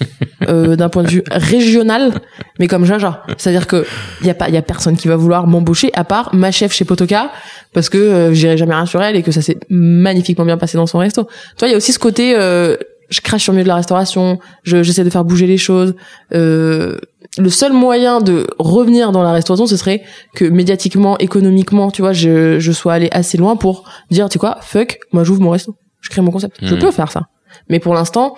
euh, 0.48 0.76
d'un 0.76 0.88
point 0.88 1.02
de 1.02 1.08
vue 1.10 1.22
régional, 1.30 2.12
mais 2.58 2.66
comme 2.66 2.84
Jaja. 2.84 3.22
C'est-à-dire 3.38 3.66
que 3.66 3.84
y 4.22 4.30
a 4.30 4.34
pas, 4.34 4.48
y 4.48 4.56
a 4.56 4.62
personne 4.62 4.96
qui 4.96 5.08
va 5.08 5.16
vouloir 5.16 5.46
m'embaucher 5.46 5.90
à 5.94 6.04
part 6.04 6.34
ma 6.34 6.50
chef 6.50 6.72
chez 6.72 6.84
Potoka 6.84 7.30
parce 7.72 7.88
que 7.88 7.98
euh, 7.98 8.32
j'irai 8.34 8.56
jamais 8.56 8.74
rien 8.74 8.86
sur 8.86 9.02
elle 9.02 9.16
et 9.16 9.22
que 9.22 9.32
ça 9.32 9.42
s'est 9.42 9.58
magnifiquement 9.70 10.44
bien 10.44 10.58
passé 10.58 10.76
dans 10.76 10.86
son 10.86 10.98
resto. 10.98 11.24
Tu 11.24 11.30
vois, 11.60 11.68
il 11.68 11.72
y 11.72 11.74
a 11.74 11.76
aussi 11.76 11.92
ce 11.92 11.98
côté. 11.98 12.34
Euh, 12.36 12.76
je 13.08 13.20
crache 13.20 13.42
sur 13.42 13.52
le 13.52 13.56
milieu 13.56 13.64
de 13.64 13.68
la 13.68 13.74
restauration, 13.74 14.38
je- 14.62 14.82
j'essaie 14.82 15.04
de 15.04 15.10
faire 15.10 15.24
bouger 15.24 15.46
les 15.46 15.58
choses. 15.58 15.94
Euh, 16.34 16.96
le 17.38 17.48
seul 17.50 17.72
moyen 17.72 18.20
de 18.20 18.46
revenir 18.58 19.10
dans 19.12 19.22
la 19.22 19.32
restauration, 19.32 19.66
ce 19.66 19.76
serait 19.76 20.02
que 20.34 20.44
médiatiquement, 20.44 21.16
économiquement, 21.18 21.90
tu 21.90 22.02
vois, 22.02 22.12
je, 22.12 22.58
je 22.58 22.72
sois 22.72 22.92
allé 22.94 23.08
assez 23.12 23.38
loin 23.38 23.56
pour 23.56 23.84
dire, 24.10 24.28
tu 24.28 24.34
sais 24.34 24.38
quoi, 24.38 24.58
fuck, 24.60 24.98
moi 25.12 25.24
j'ouvre 25.24 25.40
mon 25.40 25.50
resto, 25.50 25.74
je 26.00 26.10
crée 26.10 26.20
mon 26.20 26.30
concept. 26.30 26.56
Je 26.62 26.74
Mhm. 26.74 26.80
peux 26.80 26.90
faire 26.90 27.10
ça. 27.10 27.22
Mais 27.68 27.78
pour 27.78 27.94
l'instant, 27.94 28.34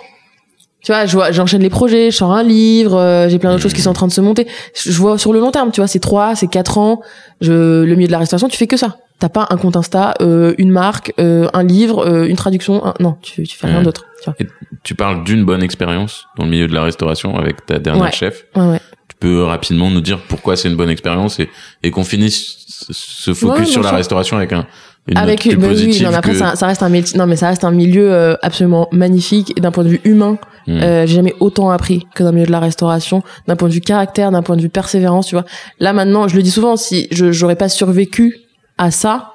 tu 0.81 0.91
vois, 0.91 1.05
je 1.05 1.13
vois, 1.17 1.31
j'enchaîne 1.31 1.61
les 1.61 1.69
projets, 1.69 2.11
je 2.11 2.15
sors 2.17 2.31
un 2.31 2.43
livre, 2.43 2.95
euh, 2.97 3.27
j'ai 3.27 3.39
plein 3.39 3.49
d'autres 3.51 3.63
choses 3.63 3.73
qui 3.73 3.81
sont 3.81 3.89
en 3.89 3.93
train 3.93 4.07
de 4.07 4.11
se 4.13 4.21
monter. 4.21 4.47
Je 4.75 4.91
je 4.91 4.97
vois 4.97 5.17
sur 5.17 5.33
le 5.33 5.39
long 5.39 5.51
terme, 5.51 5.71
tu 5.71 5.81
vois, 5.81 5.87
c'est 5.87 5.99
trois, 5.99 6.35
c'est 6.35 6.47
quatre 6.47 6.77
ans. 6.77 7.01
Je, 7.41 7.83
le 7.83 7.95
milieu 7.95 8.07
de 8.07 8.11
la 8.11 8.19
restauration, 8.19 8.47
tu 8.47 8.55
fais 8.57 8.67
que 8.67 8.77
ça. 8.77 8.97
T'as 9.19 9.29
pas 9.29 9.47
un 9.49 9.57
compte 9.57 9.77
Insta, 9.77 10.13
euh, 10.21 10.53
une 10.57 10.71
marque, 10.71 11.13
euh, 11.19 11.47
un 11.53 11.63
livre, 11.63 12.05
euh, 12.05 12.27
une 12.27 12.35
traduction. 12.35 12.85
un- 12.85 12.93
Non, 12.99 13.15
tu, 13.21 13.43
tu 13.43 13.57
fais 13.57 13.67
rien 13.67 13.77
Ouais. 13.77 13.83
d'autre. 13.83 14.05
Tu 14.21 14.29
vois. 14.29 14.35
Tu 14.83 14.93
parles 14.93 15.23
d'une 15.23 15.45
bonne 15.45 15.63
expérience 15.63 16.25
dans 16.37 16.43
le 16.43 16.49
milieu 16.51 16.67
de 16.67 16.73
la 16.73 16.83
restauration 16.83 17.37
avec 17.37 17.65
ta 17.65 17.79
dernière 17.79 18.03
Ouais. 18.05 18.11
chef. 18.11 18.45
Ouais, 18.55 18.67
ouais. 18.67 18.81
Tu 19.07 19.15
peux 19.19 19.43
rapidement 19.43 19.89
nous 19.89 20.01
dire 20.01 20.19
pourquoi 20.27 20.57
c'est 20.57 20.67
une 20.67 20.75
bonne 20.75 20.89
expérience 20.89 21.39
et, 21.39 21.49
et 21.81 21.91
qu'on 21.91 22.03
finisse 22.03 22.65
ce- 22.67 23.33
focus 23.33 23.69
sur 23.69 23.81
la 23.83 23.89
sûr. 23.89 23.97
restauration 23.97 24.37
avec 24.37 24.51
un 24.51 24.67
une 25.07 25.17
avec 25.19 25.45
note 25.45 25.55
bah 25.57 25.67
oui, 25.69 26.01
non, 26.01 26.09
mais 26.09 26.15
après 26.15 26.31
que... 26.31 26.37
ça, 26.39 26.55
ça 26.55 26.65
reste 26.65 26.81
un 26.81 26.89
métier 26.89 27.15
non 27.15 27.27
mais 27.27 27.35
ça 27.35 27.49
reste 27.49 27.63
un 27.63 27.69
milieu 27.69 28.11
euh, 28.11 28.35
absolument 28.41 28.87
magnifique 28.91 29.53
et 29.55 29.61
d'un 29.61 29.69
point 29.71 29.83
de 29.83 29.89
vue 29.89 30.01
humain 30.03 30.37
Hmm. 30.67 30.79
euh, 30.81 31.05
j'ai 31.05 31.17
jamais 31.17 31.35
autant 31.39 31.69
appris 31.69 32.07
que 32.15 32.23
dans 32.23 32.29
le 32.29 32.35
milieu 32.37 32.47
de 32.47 32.51
la 32.51 32.59
restauration 32.59 33.21
d'un 33.47 33.55
point 33.55 33.67
de 33.67 33.73
vue 33.75 33.81
caractère 33.81 34.31
d'un 34.31 34.41
point 34.41 34.55
de 34.55 34.61
vue 34.63 34.69
persévérance 34.69 35.27
tu 35.27 35.35
vois 35.35 35.45
là 35.79 35.93
maintenant 35.93 36.27
je 36.27 36.35
le 36.35 36.41
dis 36.41 36.49
souvent 36.49 36.75
si 36.75 37.07
je 37.11 37.31
j'aurais 37.31 37.55
pas 37.55 37.69
survécu 37.69 38.35
à 38.77 38.91
ça 38.91 39.31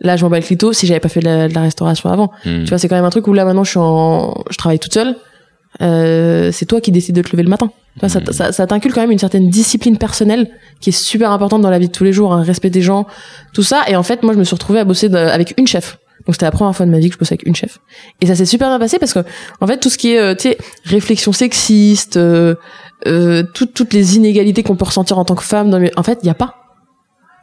là 0.00 0.16
je 0.16 0.24
m'en 0.24 0.30
bats 0.30 0.38
le 0.38 0.44
clito 0.44 0.72
si 0.72 0.86
j'avais 0.86 1.00
pas 1.00 1.08
fait 1.08 1.20
de 1.20 1.26
la, 1.26 1.48
de 1.48 1.54
la 1.54 1.60
restauration 1.62 2.10
avant. 2.10 2.30
Hmm. 2.44 2.64
tu 2.64 2.68
vois 2.70 2.78
c'est 2.78 2.88
quand 2.88 2.96
même 2.96 3.04
un 3.04 3.10
truc 3.10 3.26
où 3.28 3.32
là 3.32 3.44
maintenant 3.44 3.64
je 3.64 3.70
suis 3.70 3.78
en 3.78 4.34
je 4.50 4.56
travaille 4.56 4.78
toute 4.78 4.92
seule. 4.94 5.16
Euh, 5.82 6.52
c'est 6.52 6.66
toi 6.66 6.80
qui 6.80 6.92
décides 6.92 7.16
de 7.16 7.22
te 7.22 7.30
lever 7.32 7.42
le 7.42 7.48
matin. 7.48 7.68
Tu 7.94 8.00
vois, 8.00 8.08
ça, 8.08 8.20
ça, 8.30 8.52
ça 8.52 8.66
t'inculque 8.66 8.94
quand 8.94 9.00
même 9.00 9.10
une 9.10 9.18
certaine 9.18 9.50
discipline 9.50 9.98
personnelle 9.98 10.48
qui 10.80 10.90
est 10.90 10.92
super 10.92 11.30
importante 11.32 11.62
dans 11.62 11.70
la 11.70 11.78
vie 11.80 11.88
de 11.88 11.92
tous 11.92 12.04
les 12.04 12.12
jours 12.12 12.32
un 12.32 12.42
respect 12.42 12.70
des 12.70 12.82
gens 12.82 13.06
tout 13.52 13.62
ça. 13.64 13.82
Et 13.88 13.96
en 13.96 14.02
fait 14.04 14.22
moi 14.22 14.34
je 14.34 14.38
me 14.38 14.44
suis 14.44 14.54
retrouvée 14.54 14.78
à 14.80 14.84
bosser 14.84 15.08
de- 15.08 15.16
avec 15.16 15.54
une 15.58 15.66
chef. 15.66 15.98
Donc 16.26 16.34
c'était 16.36 16.46
la 16.46 16.52
première 16.52 16.74
fois 16.74 16.86
de 16.86 16.90
ma 16.90 16.98
vie 16.98 17.08
que 17.08 17.14
je 17.14 17.18
bossais 17.18 17.34
avec 17.34 17.46
une 17.46 17.54
chef. 17.56 17.78
Et 18.20 18.26
ça 18.26 18.34
s'est 18.36 18.46
super 18.46 18.68
bien 18.68 18.78
passé 18.78 18.98
parce 18.98 19.12
que 19.12 19.20
en 19.60 19.66
fait 19.66 19.78
tout 19.78 19.90
ce 19.90 19.98
qui 19.98 20.12
est 20.14 20.18
euh, 20.18 20.34
tu 20.34 20.42
sais 20.50 20.58
réflexion 20.84 21.32
sexiste 21.32 22.16
euh, 22.16 22.54
euh, 23.06 23.42
toutes 23.54 23.74
toutes 23.74 23.92
les 23.92 24.16
inégalités 24.16 24.62
qu'on 24.62 24.76
peut 24.76 24.84
ressentir 24.86 25.18
en 25.18 25.24
tant 25.24 25.34
que 25.34 25.42
femme 25.42 25.70
dans 25.70 25.78
le- 25.78 25.90
en 25.96 26.02
fait 26.04 26.18
il 26.22 26.26
y 26.26 26.30
a 26.30 26.34
pas 26.34 26.54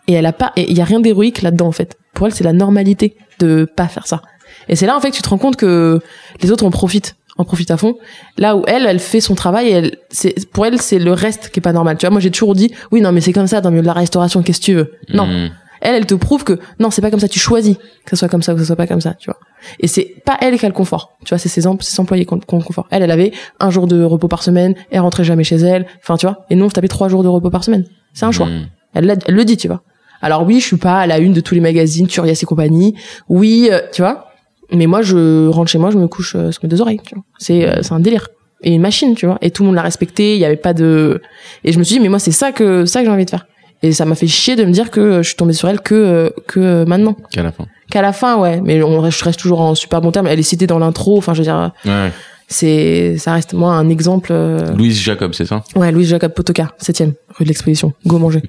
et 0.08 0.14
elle 0.14 0.26
a 0.26 0.34
pas 0.34 0.52
et 0.56 0.70
il 0.70 0.78
y 0.78 0.82
a 0.82 0.86
rien 0.86 1.00
d'héroïque 1.00 1.42
là-dedans 1.42 1.68
en 1.68 1.72
fait 1.72 1.98
pour 2.14 2.26
elle 2.28 2.34
c'est 2.34 2.44
la 2.44 2.54
normalité 2.54 3.16
de 3.40 3.66
pas 3.76 3.88
faire 3.88 4.08
ça 4.08 4.22
et 4.68 4.76
c'est 4.76 4.86
là 4.86 4.96
en 4.96 5.00
fait 5.00 5.12
que 5.12 5.16
tu 5.16 5.22
te 5.22 5.30
rends 5.30 5.38
compte 5.38 5.56
que 5.56 6.00
les 6.42 6.52
autres 6.52 6.66
en 6.66 6.72
profitent 6.72 7.16
en 7.38 7.46
profitent 7.46 7.72
à 7.72 7.78
fond 7.78 7.96
là 8.38 8.56
où 8.58 8.64
elle 8.68 8.86
elle 8.86 9.00
fait 9.00 9.22
son 9.22 9.36
travail 9.36 9.68
et 9.68 9.72
elle 9.72 9.98
c'est 10.10 10.50
pour 10.52 10.66
elle 10.66 10.82
c'est 10.82 11.00
le 11.00 11.14
reste 11.14 11.50
qui 11.50 11.60
est 11.60 11.62
pas 11.62 11.74
normal 11.74 11.98
tu 11.98 12.06
vois 12.06 12.12
moi 12.12 12.20
j'ai 12.20 12.32
toujours 12.32 12.56
dit 12.56 12.72
oui 12.92 13.02
non 13.02 13.12
mais 13.12 13.22
c'est 13.22 13.34
comme 13.34 13.48
ça 13.48 13.62
dans 13.62 13.70
le 13.70 13.76
milieu 13.76 13.84
de 13.84 13.88
la 13.88 13.94
restauration 13.94 14.42
qu'est-ce 14.44 14.60
que 14.60 14.66
tu 14.66 14.74
veux? 14.74 14.94
Non 15.14 15.28
Hmm. 15.28 15.50
elle, 15.82 15.96
elle 15.96 16.06
te 16.06 16.14
prouve 16.14 16.44
que 16.44 16.60
non, 16.80 16.92
c'est 16.92 17.02
pas 17.02 17.10
comme 17.10 17.20
ça. 17.20 17.28
Tu 17.28 17.40
choisis 17.40 17.76
que 18.06 18.12
ce 18.12 18.16
soit 18.18 18.30
comme 18.30 18.44
ça 18.44 18.52
ou 18.54 18.56
que 18.56 18.62
ce 18.62 18.68
soit 18.68 18.76
pas 18.76 18.86
comme 18.86 19.02
ça, 19.02 19.16
tu 19.16 19.26
vois. 19.32 19.40
Et 19.80 19.88
c'est 19.88 20.14
pas 20.26 20.38
elle 20.40 20.56
qui 20.60 20.66
a 20.66 20.70
le 20.70 20.76
confort, 20.76 21.18
tu 21.26 21.30
vois. 21.30 21.40
C'est 21.40 21.50
ses, 21.50 21.62
ses 21.62 22.00
employés 22.00 22.26
qui 22.28 22.34
ont 22.34 22.40
le 22.40 22.64
confort. 22.64 22.88
Elle, 22.92 23.02
elle 23.02 23.10
avait 23.10 23.32
un 23.60 23.72
jour 23.72 23.88
de 23.88 24.04
repos 24.04 24.28
par 24.28 24.44
semaine. 24.44 24.76
Elle 24.92 25.00
rentrait 25.00 25.24
jamais 25.24 25.44
chez 25.44 25.56
elle. 25.56 25.88
Enfin, 26.04 26.18
tu 26.18 26.28
vois. 26.28 26.46
Et 26.52 26.56
nous, 26.56 26.66
on 26.66 26.70
se 26.70 26.76
tapait 26.76 26.88
trois 26.88 27.10
jours 27.10 27.24
de 27.24 27.30
repos 27.30 27.50
par 27.50 27.64
semaine. 27.64 27.86
C'est 28.14 28.26
un 28.26 28.32
choix. 28.32 28.46
Hmm. 28.46 28.68
Elle, 28.94 29.18
elle 29.26 29.34
le 29.34 29.44
dit, 29.44 29.58
tu 29.58 29.68
vois. 29.70 29.82
Alors 30.22 30.44
oui, 30.46 30.60
je 30.60 30.66
suis 30.66 30.78
pas 30.78 31.00
à 31.00 31.08
la 31.08 31.20
une 31.20 31.34
de 31.34 31.42
tous 31.42 31.56
les 31.56 31.62
magazines, 31.62 32.08
Turias 32.08 32.40
et 32.42 32.46
compagnie. 32.46 32.96
Oui, 33.30 33.70
euh, 33.72 33.80
tu 33.92 34.02
vois. 34.02 34.28
Mais 34.74 34.88
moi, 34.88 35.02
je 35.02 35.48
rentre 35.50 35.70
chez 35.70 35.78
moi, 35.78 35.92
je 35.92 35.98
me 35.98 36.08
couche 36.08 36.36
euh, 36.36 36.52
sur 36.52 36.64
mes 36.64 36.70
deux 36.70 36.82
oreilles. 36.82 37.02
Tu 37.06 37.16
vois. 37.16 37.24
C'est 37.40 37.68
euh, 37.68 37.82
c'est 37.82 37.94
un 37.94 38.00
délire. 38.00 38.28
Et 38.64 38.72
une 38.74 38.82
machine, 38.82 39.16
tu 39.16 39.26
vois. 39.26 39.38
Et 39.42 39.50
tout 39.52 39.64
le 39.64 39.68
monde 39.68 39.76
l'a 39.76 39.82
respecté. 39.82 40.36
Il 40.36 40.40
y 40.40 40.46
avait 40.46 40.56
pas 40.56 40.74
de. 40.74 41.22
Et 41.64 41.72
je 41.72 41.80
me 41.80 41.84
suis 41.84 41.96
dit, 41.96 42.00
mais 42.00 42.10
moi, 42.10 42.20
c'est 42.20 42.32
ça 42.32 42.52
que 42.52 42.86
ça 42.86 43.00
que 43.00 43.06
j'ai 43.06 43.12
envie 43.12 43.26
de 43.26 43.30
faire. 43.30 43.48
Et 43.84 43.92
ça 43.94 44.06
m'a 44.06 44.14
fait 44.14 44.28
chier 44.28 44.56
de 44.56 44.64
me 44.64 44.72
dire 44.72 44.92
que 44.92 45.24
je 45.24 45.28
suis 45.28 45.36
tombée 45.36 45.54
sur 45.54 45.68
elle 45.68 45.82
que 45.82 45.96
euh, 45.96 46.30
que 46.48 46.60
euh, 46.60 46.86
maintenant. 46.86 47.16
Qu'à 47.32 47.42
la 47.42 47.52
fin. 47.52 47.66
Qu'à 47.90 48.04
la 48.04 48.14
fin, 48.14 48.38
ouais. 48.38 48.62
Mais 48.62 48.82
on 48.84 49.00
reste, 49.02 49.18
je 49.18 49.24
reste 49.26 49.40
toujours 49.40 49.62
en 49.62 49.74
super 49.74 50.02
bon 50.02 50.12
terme. 50.12 50.28
Elle 50.28 50.38
est 50.40 50.44
citée 50.44 50.68
dans 50.68 50.78
l'intro. 50.78 51.18
Enfin, 51.18 51.34
je 51.34 51.40
veux 51.40 51.46
dire, 51.46 51.72
Ouais. 51.86 52.12
C'est 52.52 53.18
ça 53.18 53.34
reste 53.34 53.54
moi 53.54 53.74
un 53.74 53.90
exemple. 53.90 54.30
euh, 54.32 54.74
Louise 54.76 55.00
Jacob, 55.02 55.34
c'est 55.34 55.46
ça? 55.46 55.64
Ouais, 55.76 55.92
Louise 55.92 56.10
Jacob 56.10 56.34
Potoka, 56.34 56.74
7 56.78 57.00
rue 57.38 57.44
de 57.46 57.48
l'Exposition. 57.48 57.94
Go 58.06 58.20
manger. 58.20 58.42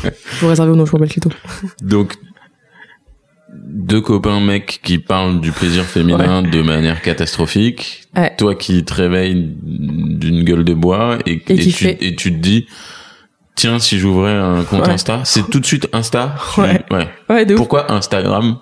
Vous 0.40 0.48
réservez 0.48 0.70
au 0.70 0.76
nom, 0.76 0.86
je 0.86 0.92
m'appelle 0.92 1.08
Clito. 1.08 1.30
Donc, 1.82 2.14
deux 3.54 4.00
copains 4.00 4.40
mecs 4.40 4.80
qui 4.82 4.98
parlent 4.98 5.40
du 5.40 5.52
plaisir 5.52 5.84
féminin 5.84 6.42
de 6.42 6.62
manière 6.62 7.00
catastrophique. 7.02 8.02
Ouais. 8.16 8.34
Toi 8.36 8.54
qui 8.54 8.84
te 8.84 8.94
réveilles 8.94 9.54
d'une 9.62 10.44
gueule 10.44 10.64
de 10.64 10.74
bois 10.74 11.18
et, 11.26 11.42
Et 11.48 11.56
tu, 11.58 11.70
fait- 11.72 11.98
et 12.00 12.14
tu 12.16 12.32
te 12.32 12.38
dis, 12.38 12.66
tiens, 13.54 13.78
si 13.78 13.98
j'ouvrais 13.98 14.34
un 14.34 14.62
compte 14.64 14.86
Ouais. 14.86 14.92
Insta, 14.92 15.20
c'est 15.24 15.48
tout 15.48 15.60
de 15.60 15.66
suite 15.66 15.88
Insta. 15.92 16.34
Ouais. 16.58 16.82
ouais. 16.90 17.08
Ouais. 17.30 17.46
Pourquoi 17.54 17.90
Instagram? 17.92 18.58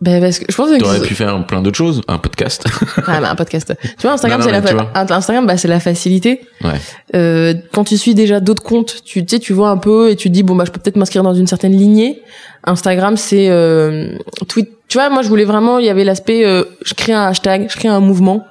Ben 0.00 0.18
parce 0.20 0.38
que 0.38 0.46
je 0.48 0.56
pense 0.56 0.70
que 0.70 0.78
T'aurais 0.78 1.00
pu 1.00 1.14
faire 1.14 1.44
plein 1.46 1.60
d'autres 1.60 1.76
choses, 1.76 2.00
un 2.08 2.16
podcast. 2.18 2.64
Ah, 3.06 3.20
bah, 3.20 3.30
un 3.30 3.34
podcast. 3.34 3.74
Tu 3.82 4.02
vois, 4.02 4.12
Instagram, 4.12 4.40
c'est 4.42 4.50
la, 4.50 4.62
fa- 4.62 4.90
Instagram, 4.94 5.46
bah, 5.46 5.56
c'est 5.58 5.68
la 5.68 5.78
facilité. 5.80 6.40
ouais. 6.64 6.70
Euh, 7.14 7.52
quand 7.72 7.84
tu 7.84 7.98
suis 7.98 8.14
déjà 8.14 8.40
d'autres 8.40 8.62
comptes, 8.62 9.02
tu, 9.04 9.22
sais, 9.28 9.38
tu 9.38 9.52
vois 9.52 9.68
un 9.68 9.76
peu 9.76 10.10
et 10.10 10.16
tu 10.16 10.28
te 10.28 10.32
dis, 10.34 10.42
bon, 10.42 10.54
bah, 10.54 10.64
je 10.66 10.70
peux 10.70 10.80
peut-être 10.80 10.96
m'inscrire 10.96 11.22
dans 11.22 11.34
une 11.34 11.46
certaine 11.46 11.72
lignée. 11.76 12.22
Instagram, 12.64 13.16
c'est, 13.18 13.48
euh, 13.50 14.16
tweet. 14.48 14.70
Tu 14.88 14.96
vois, 14.96 15.10
moi, 15.10 15.22
je 15.22 15.28
voulais 15.28 15.44
vraiment, 15.44 15.78
il 15.78 15.84
y 15.84 15.90
avait 15.90 16.04
l'aspect, 16.04 16.46
euh, 16.46 16.64
je 16.82 16.94
crée 16.94 17.12
un 17.12 17.26
hashtag, 17.26 17.68
je 17.70 17.76
crée 17.76 17.88
un 17.88 18.00
mouvement, 18.00 18.46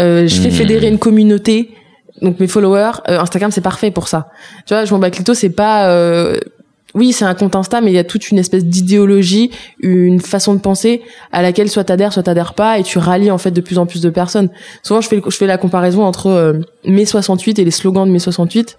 euh, 0.00 0.26
je 0.26 0.34
fais 0.40 0.48
Mhm. 0.48 0.54
fédérer 0.54 0.88
une 0.88 0.98
communauté. 0.98 1.70
Donc, 2.22 2.40
mes 2.40 2.48
followers, 2.48 2.90
euh, 3.08 3.20
Instagram, 3.20 3.52
c'est 3.52 3.60
parfait 3.60 3.92
pour 3.92 4.08
ça. 4.08 4.28
Tu 4.66 4.74
vois, 4.74 4.84
je 4.84 4.92
m'en 4.92 4.98
bats 4.98 5.10
Clito, 5.10 5.32
c'est 5.34 5.50
pas, 5.50 5.88
euh, 5.90 6.38
oui, 6.98 7.12
c'est 7.12 7.24
un 7.24 7.34
compte 7.34 7.54
Insta, 7.54 7.80
mais 7.80 7.92
il 7.92 7.94
y 7.94 7.98
a 7.98 8.04
toute 8.04 8.30
une 8.30 8.38
espèce 8.38 8.64
d'idéologie, 8.64 9.50
une 9.78 10.20
façon 10.20 10.54
de 10.54 10.58
penser 10.58 11.02
à 11.30 11.42
laquelle 11.42 11.70
soit 11.70 11.84
t'adhères, 11.84 12.12
soit 12.12 12.24
t'adhères 12.24 12.54
pas, 12.54 12.78
et 12.78 12.82
tu 12.82 12.98
rallies 12.98 13.30
en 13.30 13.38
fait 13.38 13.52
de 13.52 13.60
plus 13.60 13.78
en 13.78 13.86
plus 13.86 14.02
de 14.02 14.10
personnes. 14.10 14.50
Souvent, 14.82 15.00
je 15.00 15.08
fais, 15.08 15.22
je 15.24 15.36
fais 15.36 15.46
la 15.46 15.58
comparaison 15.58 16.02
entre 16.02 16.26
euh, 16.26 16.54
mai 16.84 17.04
68 17.04 17.60
et 17.60 17.64
les 17.64 17.70
slogans 17.70 18.04
de 18.04 18.10
mai 18.10 18.18
68, 18.18 18.76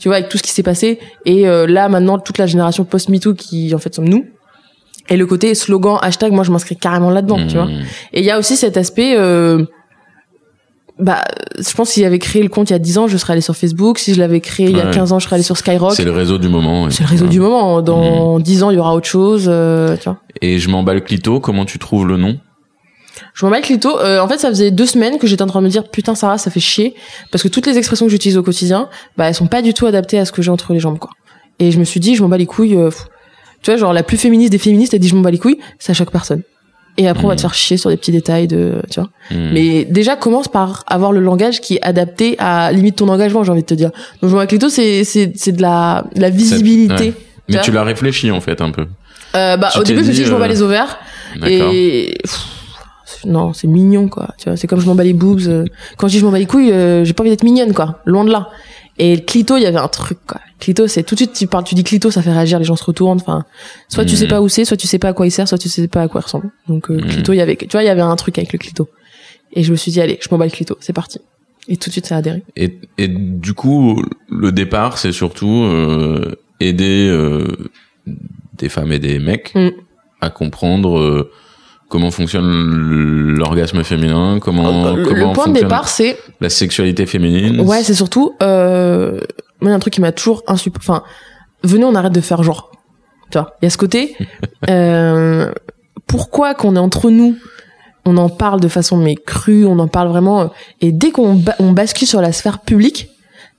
tu 0.00 0.08
vois, 0.08 0.16
avec 0.16 0.28
tout 0.28 0.36
ce 0.36 0.42
qui 0.42 0.50
s'est 0.50 0.64
passé, 0.64 0.98
et 1.24 1.46
euh, 1.46 1.66
là 1.66 1.88
maintenant 1.88 2.18
toute 2.18 2.38
la 2.38 2.46
génération 2.46 2.84
post-MeToo 2.84 3.34
qui 3.34 3.72
en 3.74 3.78
fait 3.78 3.94
sommes 3.94 4.08
nous. 4.08 4.26
Et 5.08 5.16
le 5.16 5.26
côté 5.26 5.54
slogan, 5.54 5.98
hashtag, 6.02 6.32
moi 6.32 6.44
je 6.44 6.50
m'inscris 6.50 6.76
carrément 6.76 7.10
là-dedans, 7.10 7.46
tu 7.46 7.54
vois. 7.54 7.66
Mmh. 7.66 7.82
Et 8.14 8.20
il 8.20 8.24
y 8.24 8.30
a 8.30 8.38
aussi 8.38 8.56
cet 8.56 8.76
aspect, 8.76 9.14
euh, 9.16 9.64
bah, 11.00 11.22
je 11.58 11.72
pense 11.74 11.88
que 11.88 11.94
si 11.94 12.00
j'avais 12.02 12.18
créé 12.18 12.42
le 12.42 12.48
compte 12.48 12.70
il 12.70 12.72
y 12.72 12.76
a 12.76 12.78
10 12.78 12.98
ans, 12.98 13.08
je 13.08 13.16
serais 13.16 13.32
allé 13.32 13.40
sur 13.40 13.56
Facebook. 13.56 13.98
Si 13.98 14.14
je 14.14 14.18
l'avais 14.20 14.40
créé 14.40 14.66
il 14.70 14.76
y 14.76 14.80
a 14.80 14.86
Ouais. 14.86 14.90
15 14.92 15.12
ans, 15.12 15.18
je 15.18 15.24
serais 15.24 15.34
allé 15.34 15.42
sur 15.42 15.56
Skyrock. 15.56 15.92
C'est 15.94 16.04
le 16.04 16.10
réseau 16.12 16.38
du 16.38 16.48
moment. 16.48 16.84
ouais. 16.84 16.90
C'est 16.90 17.02
le 17.02 17.08
réseau 17.08 17.26
du 17.26 17.40
moment. 17.40 17.82
Dans 17.82 18.38
10 18.38 18.62
ans, 18.62 18.70
il 18.70 18.76
y 18.76 18.78
aura 18.78 18.94
autre 18.94 19.08
chose, 19.08 19.46
euh, 19.48 19.96
tu 19.96 20.04
vois. 20.04 20.18
Et 20.42 20.58
je 20.58 20.68
m'emballe 20.68 21.02
Clito, 21.02 21.40
comment 21.40 21.64
tu 21.64 21.78
trouves 21.78 22.06
le 22.06 22.16
nom? 22.16 22.38
Je 23.34 23.44
m'en 23.44 23.50
bats 23.50 23.56
avec 23.58 23.68
Lito. 23.68 23.98
Euh, 23.98 24.20
en 24.20 24.28
fait, 24.28 24.38
ça 24.38 24.48
faisait 24.48 24.70
deux 24.70 24.86
semaines 24.86 25.18
que 25.18 25.26
j'étais 25.26 25.42
en 25.42 25.46
train 25.46 25.60
de 25.60 25.66
me 25.66 25.70
dire, 25.70 25.88
putain, 25.88 26.14
Sarah, 26.14 26.38
ça 26.38 26.50
fait 26.50 26.60
chier. 26.60 26.94
Parce 27.30 27.42
que 27.42 27.48
toutes 27.48 27.66
les 27.66 27.76
expressions 27.76 28.06
que 28.06 28.10
j'utilise 28.12 28.36
au 28.38 28.42
quotidien, 28.42 28.88
bah, 29.16 29.28
elles 29.28 29.34
sont 29.34 29.46
pas 29.46 29.62
du 29.62 29.74
tout 29.74 29.86
adaptées 29.86 30.18
à 30.18 30.24
ce 30.24 30.32
que 30.32 30.42
j'ai 30.42 30.50
entre 30.50 30.72
les 30.72 30.80
jambes, 30.80 30.98
quoi. 30.98 31.10
Et 31.58 31.70
je 31.70 31.78
me 31.78 31.84
suis 31.84 32.00
dit, 32.00 32.14
je 32.14 32.22
m'en 32.22 32.28
bats 32.28 32.38
les 32.38 32.46
couilles. 32.46 32.76
euh, 32.76 32.90
tu 33.62 33.70
vois, 33.70 33.76
genre, 33.78 33.92
la 33.92 34.02
plus 34.02 34.16
féministe 34.16 34.52
des 34.52 34.58
féministes, 34.58 34.94
elle 34.94 35.00
dit, 35.00 35.08
je 35.08 35.14
m'en 35.14 35.20
bats 35.20 35.30
les 35.30 35.38
couilles, 35.38 35.58
ça 35.78 35.92
choque 35.92 36.10
personne. 36.10 36.42
Et 37.00 37.08
après, 37.08 37.24
on 37.24 37.28
va 37.28 37.36
te 37.36 37.40
faire 37.40 37.54
chier 37.54 37.78
sur 37.78 37.88
des 37.88 37.96
petits 37.96 38.12
détails 38.12 38.46
de, 38.46 38.82
tu 38.90 39.00
vois. 39.00 39.08
Hmm. 39.30 39.50
Mais 39.54 39.86
déjà, 39.86 40.16
commence 40.16 40.48
par 40.48 40.84
avoir 40.86 41.12
le 41.12 41.20
langage 41.20 41.60
qui 41.62 41.76
est 41.76 41.82
adapté 41.82 42.36
à 42.38 42.70
limite 42.72 42.96
ton 42.96 43.08
engagement, 43.08 43.42
j'ai 43.42 43.50
envie 43.52 43.62
de 43.62 43.66
te 43.66 43.72
dire. 43.74 43.90
Donc, 44.22 44.34
avec 44.34 44.52
Lito, 44.52 44.68
c'est, 44.68 45.02
c'est, 45.04 45.32
c'est 45.34 45.52
de 45.52 45.62
la, 45.62 46.04
de 46.14 46.20
la 46.20 46.28
visibilité. 46.28 47.04
ouais. 47.04 47.14
Mais 47.48 47.60
Tu 47.62 47.72
l'as 47.72 47.84
réfléchi 47.84 48.30
en 48.30 48.40
fait 48.42 48.60
un 48.60 48.70
peu. 48.70 48.86
Euh, 49.34 49.56
bah, 49.56 49.70
Tu 49.72 49.78
au 49.78 49.82
début, 49.82 50.02
je 50.02 50.08
me 50.08 50.12
suis 50.12 50.22
dit, 50.24 50.28
je 50.28 50.32
m'en 50.32 50.38
bats 50.38 50.44
euh, 50.44 50.48
les 50.48 50.60
ovaires. 50.62 50.98
Et 51.46 52.18
pff, 52.22 52.38
non, 53.24 53.52
c'est 53.52 53.66
mignon 53.66 54.08
quoi. 54.08 54.28
Tu 54.38 54.48
vois, 54.48 54.56
c'est 54.56 54.66
comme 54.66 54.80
je 54.80 54.86
m'en 54.86 54.94
bats 54.94 55.04
les 55.04 55.14
boobs. 55.14 55.40
euh. 55.46 55.64
Quand 55.96 56.06
je 56.08 56.12
dis 56.12 56.18
je 56.20 56.24
m'en 56.26 56.32
bats 56.32 56.38
les 56.38 56.46
couilles, 56.46 56.70
euh, 56.72 57.04
j'ai 57.04 57.12
pas 57.12 57.22
envie 57.22 57.30
d'être 57.30 57.44
mignonne 57.44 57.72
quoi. 57.72 58.00
Loin 58.04 58.24
de 58.24 58.30
là. 58.30 58.50
Et 58.98 59.24
clito, 59.24 59.56
il 59.56 59.62
y 59.62 59.66
avait 59.66 59.78
un 59.78 59.88
truc 59.88 60.18
quoi. 60.26 60.40
Clito, 60.58 60.86
c'est 60.86 61.02
tout 61.02 61.14
de 61.14 61.20
suite 61.20 61.32
tu 61.32 61.46
parles, 61.46 61.64
tu 61.64 61.74
dis 61.74 61.84
clito, 61.84 62.10
ça 62.10 62.20
fait 62.22 62.32
réagir, 62.32 62.58
les 62.58 62.64
gens 62.66 62.76
se 62.76 62.84
retournent. 62.84 63.18
Enfin, 63.20 63.44
soit 63.88 64.04
tu 64.04 64.12
Mhm. 64.12 64.16
sais 64.18 64.28
pas 64.28 64.42
où 64.42 64.48
c'est, 64.48 64.64
soit 64.66 64.76
tu 64.76 64.86
sais 64.86 64.98
pas 64.98 65.08
à 65.08 65.12
quoi 65.14 65.26
il 65.26 65.30
sert, 65.30 65.48
soit 65.48 65.56
tu 65.58 65.68
sais 65.70 65.88
pas 65.88 66.02
à 66.02 66.08
quoi 66.08 66.20
il 66.20 66.24
ressemble. 66.24 66.50
Donc 66.68 66.90
euh, 66.90 66.96
Mhm. 66.96 67.06
clito, 67.08 67.32
il 67.32 67.36
y 67.36 67.40
avait, 67.40 67.56
tu 67.56 67.68
vois, 67.70 67.82
il 67.82 67.86
y 67.86 67.90
avait 67.90 68.02
un 68.02 68.16
truc 68.16 68.36
avec 68.38 68.52
le 68.52 68.58
clito. 68.58 68.88
Et 69.54 69.62
je 69.62 69.70
me 69.72 69.76
suis 69.76 69.90
dit 69.90 70.00
allez, 70.00 70.18
je 70.20 70.28
m'en 70.30 70.36
bats 70.38 70.44
le 70.44 70.50
clito, 70.50 70.76
c'est 70.80 70.92
parti. 70.92 71.18
Et 71.68 71.76
tout 71.76 71.88
de 71.88 71.92
suite 71.92 72.06
ça 72.06 72.16
a 72.16 72.18
adhéré. 72.18 72.42
Et, 72.56 72.78
et 72.98 73.08
du 73.08 73.54
coup, 73.54 74.02
le 74.28 74.52
départ, 74.52 74.98
c'est 74.98 75.12
surtout 75.12 75.62
euh, 75.64 76.34
aider 76.60 77.08
euh, 77.08 77.46
des 78.58 78.68
femmes 78.68 78.92
et 78.92 78.98
des 78.98 79.18
mecs 79.18 79.54
Mm. 79.54 79.70
à 80.20 80.30
comprendre 80.30 80.98
euh, 80.98 81.30
comment 81.90 82.10
fonctionne 82.10 83.34
l'orgasme 83.36 83.84
féminin, 83.84 84.38
comment, 84.40 84.86
Euh, 84.86 84.96
le, 84.96 85.04
comment 85.04 85.16
le 85.16 85.22
point 85.24 85.32
de 85.32 85.34
fonctionne 85.34 85.52
départ, 85.54 85.88
c'est 85.88 86.16
la 86.40 86.48
sexualité 86.48 87.04
féminine. 87.04 87.60
Ouais, 87.60 87.82
c'est 87.82 87.94
surtout, 87.94 88.32
euh, 88.42 89.20
moi, 89.60 89.68
il 89.68 89.68
y 89.68 89.72
a 89.72 89.74
un 89.74 89.78
truc 89.80 89.92
qui 89.92 90.00
m'a 90.00 90.12
toujours 90.12 90.42
insup... 90.46 90.76
Enfin, 90.78 91.02
venez, 91.62 91.84
on 91.84 91.94
arrête 91.94 92.12
de 92.12 92.20
faire 92.22 92.42
genre. 92.42 92.70
Tu 93.30 93.38
vois, 93.38 93.54
il 93.60 93.64
y 93.64 93.68
a 93.68 93.70
ce 93.70 93.76
côté, 93.76 94.16
euh, 94.70 95.52
pourquoi 96.06 96.54
qu'on 96.54 96.76
est 96.76 96.80
entre 96.80 97.10
nous, 97.10 97.36
on 98.06 98.16
en 98.16 98.28
parle 98.28 98.60
de 98.60 98.68
façon 98.68 98.96
mais 98.96 99.14
crue, 99.14 99.66
on 99.66 99.78
en 99.78 99.88
parle 99.88 100.08
vraiment, 100.08 100.40
euh, 100.40 100.46
et 100.80 100.90
dès 100.92 101.10
qu'on 101.10 101.34
ba- 101.34 101.54
on 101.60 101.72
bascule 101.72 102.08
sur 102.08 102.20
la 102.20 102.32
sphère 102.32 102.60
publique, 102.60 103.08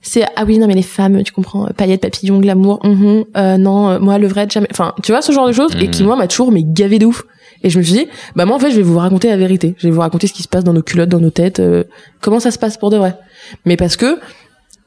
c'est 0.04 0.24
ah 0.34 0.42
oui 0.44 0.58
non 0.58 0.66
mais 0.66 0.74
les 0.74 0.82
femmes 0.82 1.22
tu 1.22 1.30
comprends 1.32 1.66
euh, 1.66 1.70
paillettes 1.76 2.00
papillons 2.00 2.40
glamour 2.40 2.84
mhm, 2.84 3.22
euh, 3.36 3.56
non 3.56 3.88
euh, 3.88 3.98
moi 4.00 4.18
le 4.18 4.26
vrai 4.26 4.48
jamais 4.50 4.66
enfin 4.72 4.94
tu 5.00 5.12
vois 5.12 5.22
ce 5.22 5.30
genre 5.30 5.46
de 5.46 5.52
choses 5.52 5.70
et 5.78 5.88
qui 5.90 6.02
Mhm. 6.02 6.08
moi 6.08 6.16
m'a 6.16 6.26
toujours 6.26 6.50
mais 6.50 6.64
gavé 6.66 6.98
de 6.98 7.06
ouf 7.06 7.22
et 7.62 7.70
je 7.70 7.78
me 7.78 7.82
suis 7.82 7.92
dit 7.94 8.06
bah 8.36 8.44
moi 8.44 8.56
en 8.56 8.58
fait 8.58 8.70
je 8.70 8.76
vais 8.76 8.82
vous 8.82 8.98
raconter 8.98 9.28
la 9.28 9.36
vérité. 9.36 9.74
Je 9.78 9.86
vais 9.88 9.92
vous 9.92 10.00
raconter 10.00 10.26
ce 10.26 10.32
qui 10.32 10.42
se 10.42 10.48
passe 10.48 10.64
dans 10.64 10.72
nos 10.72 10.82
culottes 10.82 11.08
dans 11.08 11.20
nos 11.20 11.30
têtes 11.30 11.60
euh, 11.60 11.84
comment 12.20 12.40
ça 12.40 12.50
se 12.50 12.58
passe 12.58 12.76
pour 12.76 12.90
de 12.90 12.96
vrai. 12.96 13.16
Mais 13.64 13.76
parce 13.76 13.96
que 13.96 14.18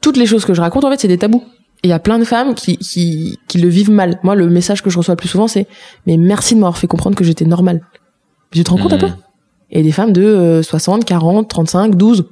toutes 0.00 0.16
les 0.16 0.26
choses 0.26 0.44
que 0.44 0.54
je 0.54 0.60
raconte 0.60 0.84
en 0.84 0.90
fait 0.90 1.00
c'est 1.00 1.08
des 1.08 1.18
tabous. 1.18 1.42
Et 1.82 1.88
il 1.88 1.90
y 1.90 1.92
a 1.94 1.98
plein 1.98 2.18
de 2.18 2.24
femmes 2.24 2.54
qui, 2.54 2.76
qui 2.78 3.38
qui 3.48 3.58
le 3.58 3.68
vivent 3.68 3.90
mal. 3.90 4.18
Moi 4.22 4.34
le 4.34 4.48
message 4.48 4.82
que 4.82 4.90
je 4.90 4.98
reçois 4.98 5.14
le 5.14 5.18
plus 5.18 5.28
souvent 5.28 5.48
c'est 5.48 5.66
mais 6.06 6.16
merci 6.16 6.54
de 6.54 6.60
m'avoir 6.60 6.78
fait 6.78 6.86
comprendre 6.86 7.16
que 7.16 7.24
j'étais 7.24 7.44
normale. 7.44 7.80
Tu 8.50 8.62
te 8.64 8.70
rends 8.70 8.78
compte 8.78 8.92
un 8.94 8.98
peu? 8.98 9.06
Mhm. 9.08 9.16
et 9.70 9.82
des 9.82 9.92
femmes 9.92 10.12
de 10.12 10.22
euh, 10.22 10.62
60 10.62 11.04
40 11.04 11.48
35 11.48 11.94
12 11.96 12.24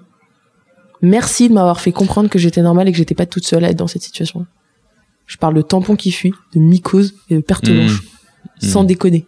merci 1.02 1.48
de 1.48 1.54
m'avoir 1.54 1.80
fait 1.80 1.92
comprendre 1.92 2.28
que 2.30 2.38
j'étais 2.38 2.62
normale 2.62 2.88
et 2.88 2.92
que 2.92 2.96
j'étais 2.98 3.14
pas 3.14 3.26
toute 3.26 3.44
seule 3.46 3.64
à 3.64 3.70
être 3.70 3.76
dans 3.76 3.86
cette 3.86 4.02
situation. 4.02 4.46
Je 5.26 5.36
parle 5.36 5.54
de 5.54 5.62
tampons 5.62 5.96
qui 5.96 6.10
fuient 6.12 6.34
de 6.54 6.60
mycose 6.60 7.14
et 7.30 7.36
de 7.36 7.40
perte 7.40 7.68
blanche 7.70 8.02
sans 8.60 8.82
Mhm. 8.82 8.86
déconner 8.86 9.26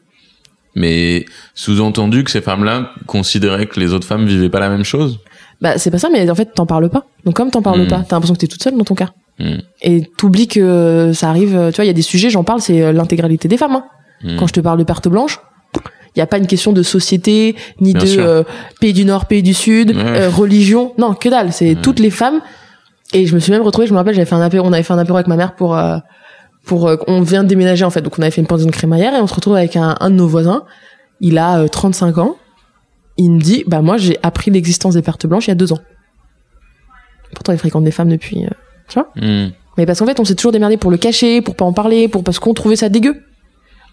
Mais 0.77 1.25
sous-entendu 1.55 2.23
que 2.23 2.31
ces 2.31 2.41
femmes-là 2.43 2.91
considéraient 3.07 3.67
que 3.67 3.81
les 3.81 3.93
autres 3.95 4.07
femmes 4.07 4.27
vivaient 4.27 4.51
pas 4.51 4.61
la 4.61 4.69
même 4.69 4.85
chose. 4.85 5.19
bah 5.63 5.79
c'est 5.79 5.91
pas 5.91 5.99
ça 5.99 6.09
mais 6.13 6.29
en 6.31 6.35
fait 6.35 6.53
t'en 6.55 6.67
parles 6.67 6.91
pas 6.91 7.07
donc 7.25 7.35
comme 7.35 7.51
t'en 7.51 7.63
parles 7.63 7.81
Mhm. 7.81 7.89
pas 7.89 8.05
t'as 8.07 8.15
l'impression 8.17 8.35
que 8.35 8.41
t'es 8.41 8.47
toute 8.47 8.63
seule 8.63 8.77
dans 8.77 8.85
ton 8.85 8.95
cas 8.95 9.11
Hmm. 9.39 9.59
et 9.83 10.03
t'oublies 10.17 10.49
que 10.49 11.11
ça 11.15 11.29
arrive 11.29 11.55
euh, 11.55 11.71
tu 11.71 11.77
vois 11.77 11.85
il 11.85 11.89
y 11.89 11.91
a 11.91 11.95
des 11.95 12.01
sujets 12.01 12.31
j'en 12.31 12.43
parle 12.43 12.63
c'est 12.63 12.81
euh, 12.81 12.91
l'intégralité 12.93 13.49
des 13.49 13.59
femmes 13.59 13.77
hein. 13.77 13.85
Hmm. 14.25 14.37
quand 14.39 14.47
je 14.47 14.55
te 14.55 14.61
parle 14.61 14.79
de 14.79 14.85
perte 14.85 15.09
blanche 15.09 15.41
il 16.15 16.19
y 16.21 16.23
a 16.23 16.27
pas 16.27 16.39
une 16.39 16.47
question 16.47 16.73
de 16.73 16.83
société 16.83 17.55
ni 17.83 17.93
Bien 17.93 18.03
de 18.03 18.17
euh, 18.19 18.43
pays 18.81 18.95
du 18.95 19.05
nord 19.05 19.27
pays 19.27 19.43
du 19.43 19.53
sud 19.53 19.91
Ouais. 19.95 20.03
euh, 20.03 20.31
religion 20.31 20.95
non 20.97 21.13
que 21.15 21.29
dalle 21.29 21.53
c'est 21.53 21.75
Ouais. 21.75 21.83
toutes 21.83 22.01
les 22.01 22.09
femmes 22.11 22.41
et 23.13 23.27
je 23.27 23.35
me 23.35 23.39
suis 23.41 23.53
même 23.53 23.61
retrouvée 23.63 23.87
je 23.87 23.93
me 23.93 23.99
rappelle 23.99 24.15
j'avais 24.15 24.25
fait 24.27 24.35
un 24.35 24.41
apéro 24.41 24.67
on 24.67 24.73
avait 24.73 24.83
fait 24.83 24.95
un 24.95 24.99
apéro 24.99 25.17
avec 25.19 25.27
ma 25.27 25.37
mère 25.37 25.55
pour 25.55 25.77
euh, 25.77 25.99
pour 26.67 26.89
euh, 26.89 26.97
on 27.07 27.23
vient 27.23 27.43
de 27.45 27.49
déménager 27.49 27.85
en 27.85 27.91
fait 27.91 28.03
donc 28.03 28.19
on 28.19 28.23
avait 28.23 28.31
fait 28.31 28.41
une 28.43 28.47
pension 28.47 28.67
de 28.67 28.73
crémaillère 28.73 29.15
et 29.15 29.21
on 29.21 29.27
se 29.27 29.35
retrouve 29.35 29.55
avec 29.57 29.77
un, 29.77 29.97
un 30.01 30.11
de 30.11 30.17
nos 30.17 30.27
voisins 30.29 30.65
il 31.21 31.39
a 31.39 31.61
euh, 31.61 31.69
35 31.69 32.19
ans 32.19 32.37
il 33.17 33.31
me 33.33 33.41
dit 33.41 33.65
bah 33.67 33.81
moi 33.83 33.97
j'ai 33.97 34.19
appris 34.23 34.51
l'existence 34.51 34.95
des 34.95 35.03
pertes 35.03 35.27
blanches 35.27 35.47
il 35.47 35.51
y 35.51 35.53
a 35.53 35.57
deux 35.57 35.73
ans 35.73 35.81
pourtant 37.35 37.53
il 37.53 37.59
fréquente 37.59 37.85
des 37.85 37.91
femmes 37.91 38.09
depuis 38.11 38.45
euh, 38.45 38.51
Hmm. 39.17 39.49
mais 39.77 39.85
parce 39.85 39.99
qu'en 39.99 40.07
fait, 40.07 40.21
on 40.21 40.25
s'est 40.25 40.37
toujours 40.37 40.53
démerdé 40.53 40.77
pour 40.77 40.93
le 40.93 40.97
cacher, 40.97 41.43
pour 41.43 41.57
pas 41.57 41.65
en 41.65 41.73
parler, 41.73 42.07
pour 42.07 42.23
parce 42.23 42.39
qu'on 42.39 42.55
trouvait 42.55 42.77
ça 42.77 42.89
dégueu. 42.89 43.21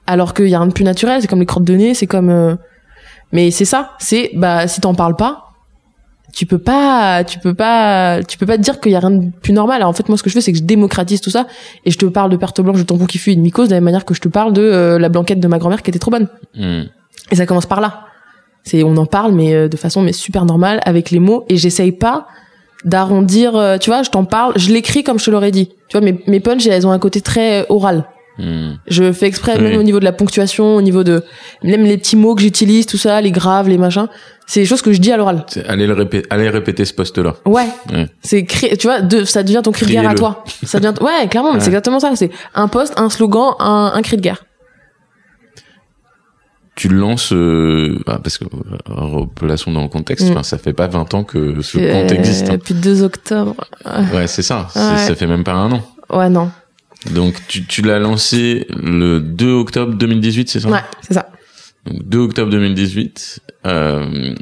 Alors 0.06 0.36
qu'il 0.36 0.48
y 0.50 0.54
a 0.54 0.60
rien 0.60 0.68
de 0.68 0.72
plus 0.74 0.84
naturel, 0.84 1.20
c'est 1.22 1.28
comme 1.28 1.40
les 1.40 1.48
crottes 1.48 1.64
de 1.64 1.74
nez, 1.74 1.94
c'est 1.96 2.06
comme. 2.06 2.30
euh, 2.30 2.56
Mais 3.32 3.50
c'est 3.50 3.66
ça, 3.66 3.94
c'est 3.98 4.30
bah 4.36 4.68
si 4.68 4.82
t'en 4.82 4.94
parles 4.94 5.16
pas, 5.16 5.53
tu 6.34 6.48
peux 6.48 6.58
pas, 6.58 7.24
tu 7.24 7.38
peux 7.38 7.54
pas, 7.54 8.24
tu 8.24 8.38
peux 8.40 8.48
pas 8.48 8.58
te 8.58 8.64
dire 8.64 8.80
qu'il 8.80 8.92
y 8.92 8.96
a 8.96 9.00
rien 9.00 9.12
de 9.12 9.30
plus 9.42 9.54
normal. 9.54 9.78
Alors, 9.78 9.90
en 9.90 9.94
fait, 9.94 10.10
moi, 10.10 10.18
ce 10.18 10.24
que 10.24 10.30
je 10.30 10.34
fais, 10.34 10.42
c'est 10.42 10.52
que 10.52 10.58
je 10.58 10.64
démocratise 10.64 11.22
tout 11.22 11.30
ça 11.30 11.46
et 11.86 11.92
je 11.92 11.98
te 11.98 12.08
parle 12.08 12.32
de 12.32 12.38
perte 12.38 12.60
blanche, 12.60 12.80
de 12.80 12.84
tampon 12.84 13.06
qui 13.06 13.20
fuit, 13.20 13.34
et 13.34 13.36
de 13.36 13.42
mycose, 13.42 13.70
de 13.70 13.74
la 13.74 13.78
même 13.78 13.86
manière 13.86 14.04
que 14.04 14.16
je 14.16 14.22
te 14.22 14.28
parle 14.28 14.52
de 14.52 14.62
euh, 14.62 14.98
la 14.98 15.10
blanquette 15.10 15.40
de 15.40 15.48
ma 15.48 15.60
grand-mère 15.60 15.84
qui 15.84 15.92
était 15.92 16.00
trop 16.00 16.10
bonne. 16.10 16.28
Hmm. 16.56 16.84
Et 17.32 17.36
ça 17.36 17.46
commence 17.46 17.68
par 17.68 17.82
là. 17.82 18.08
C'est 18.64 18.84
on 18.84 18.96
en 18.98 19.06
parle 19.06 19.34
mais 19.34 19.54
euh, 19.54 19.68
de 19.68 19.78
façon 19.78 20.02
mais 20.02 20.14
super 20.14 20.46
normale 20.46 20.80
avec 20.86 21.12
les 21.12 21.20
mots 21.20 21.44
et 21.50 21.58
j'essaye 21.58 21.92
pas 21.92 22.28
d'arrondir 22.86 23.58
euh, 23.58 23.78
tu 23.78 23.90
vois, 23.90 24.04
je 24.04 24.10
t'en 24.10 24.24
parle, 24.24 24.54
je 24.56 24.72
l'écris 24.72 25.04
comme 25.04 25.20
je 25.20 25.26
te 25.26 25.32
l'aurais 25.32 25.52
dit. 25.52 25.68
Tu 25.90 25.98
vois 25.98 26.02
mes 26.02 26.18
mes 26.28 26.40
punchs 26.40 26.66
elles 26.66 26.88
ont 26.88 26.92
un 26.92 27.00
côté 27.00 27.22
très 27.22 27.66
oral. 27.70 28.06
Hmm. 28.40 28.74
Je 28.88 29.14
fais 29.14 29.28
exprès 29.28 29.54
Oui. 29.58 29.62
même 29.64 29.80
au 29.80 29.84
niveau 29.84 30.00
de 30.00 30.06
la 30.06 30.12
ponctuation, 30.12 30.76
au 30.76 30.82
niveau 30.82 31.04
de 31.04 31.24
même 31.64 31.84
les 31.86 31.98
petits 31.98 32.16
mots 32.16 32.34
que 32.34 32.42
j'utilise, 32.42 32.88
tout 32.88 32.98
ça, 32.98 33.22
les 33.22 33.32
graves, 33.32 33.70
les 33.70 33.78
machins, 33.78 34.08
c'est 34.48 34.62
des 34.62 34.66
choses 34.66 34.82
que 34.82 34.92
je 34.92 35.00
dis 35.00 35.12
à 35.12 35.18
l'oral. 35.18 35.46
Allez, 35.68 35.86
le 35.86 35.94
répé- 35.94 36.26
allez 36.32 36.50
répéter 36.50 36.84
ce 36.86 36.94
poste-là. 36.96 37.36
Ouais. 37.46 37.68
Ouais. 37.92 38.08
C'est 38.24 38.46
tu 38.46 38.88
vois, 38.88 39.02
de, 39.02 39.24
ça 39.24 39.44
devient 39.44 39.62
ton 39.64 39.72
cri 39.72 39.86
de 39.86 39.92
guerre 39.92 40.10
à 40.10 40.16
toi. 40.16 40.44
Ça 40.64 40.80
devient 40.80 40.96
ouais, 41.02 41.28
clairement, 41.30 41.54
mais 41.54 41.60
c'est 41.60 41.68
exactement 41.68 42.00
ça, 42.00 42.12
c'est 42.16 42.32
un 42.56 42.68
poste, 42.68 42.94
un 42.98 43.10
slogan, 43.12 43.54
un, 43.60 43.92
un 43.94 44.02
cri 44.02 44.18
de 44.18 44.22
guerre. 44.22 44.44
Tu 46.76 46.88
le 46.88 46.98
lances, 46.98 47.32
euh, 47.34 48.00
bah, 48.08 48.20
parce 48.24 48.40
que, 48.40 48.46
euh, 48.46 48.50
replaçons 48.88 49.72
dans 49.72 49.84
le 49.84 49.90
contexte, 49.90 50.28
Mm. 50.28 50.32
enfin, 50.32 50.42
ça 50.44 50.58
fait 50.58 50.74
pas 50.74 50.88
20 50.88 51.14
ans 51.14 51.24
que 51.24 51.62
ce 51.62 51.78
compte 51.78 52.12
existe. 52.12 52.50
hein. 52.50 52.54
Depuis 52.54 52.74
2 52.74 53.04
octobre. 53.04 53.56
Ouais, 54.12 54.26
c'est 54.26 54.42
ça. 54.42 54.68
Ouais. 54.76 54.98
Ça 54.98 55.14
fait 55.14 55.28
même 55.28 55.44
pas 55.44 55.54
un 55.54 55.72
an. 55.72 55.82
Ouais, 56.10 56.30
non. 56.30 56.50
Donc, 57.12 57.36
tu, 57.48 57.66
tu 57.66 57.82
l'as 57.82 58.00
lancé 58.00 58.66
le 58.70 59.20
2 59.20 59.52
octobre 59.52 59.94
2018, 59.96 60.50
c'est 60.50 60.60
ça? 60.62 60.70
Ouais, 60.70 60.80
c'est 61.02 61.14
ça. 61.14 61.30
Donc, 61.86 62.04
2 62.08 62.18
octobre 62.20 62.50
2018. 62.52 63.40
Euh, 63.66 64.34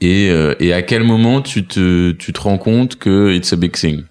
et, 0.00 0.28
euh, 0.30 0.54
et 0.60 0.72
à 0.72 0.82
quel 0.82 1.02
moment 1.04 1.40
tu 1.42 1.64
te, 1.66 2.10
tu 2.12 2.32
te 2.32 2.40
rends 2.40 2.58
compte 2.58 2.96
que 2.96 3.32
it's 3.34 3.52
a 3.52 3.56
big 3.56 3.72
thing? 3.72 4.02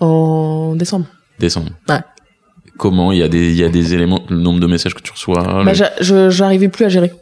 En 0.00 0.74
décembre. 0.76 1.06
Décembre. 1.38 1.70
Ouais. 1.88 2.00
comment? 2.78 3.12
Il 3.12 3.18
y 3.18 3.22
a 3.22 3.28
des 3.28 3.50
il 3.50 3.56
y 3.58 3.64
a 3.64 3.68
des 3.68 3.94
éléments 3.94 4.24
le 4.30 4.36
nombre 4.36 4.60
de 4.60 4.66
messages 4.66 4.94
que 4.94 5.02
tu 5.02 5.12
reçois 5.12 5.42
Bah, 5.64 5.72
le- 6.00 6.30
j'arrivais 6.30 6.68
plus 6.68 6.84
à 6.84 6.88
gérer. 6.88 7.12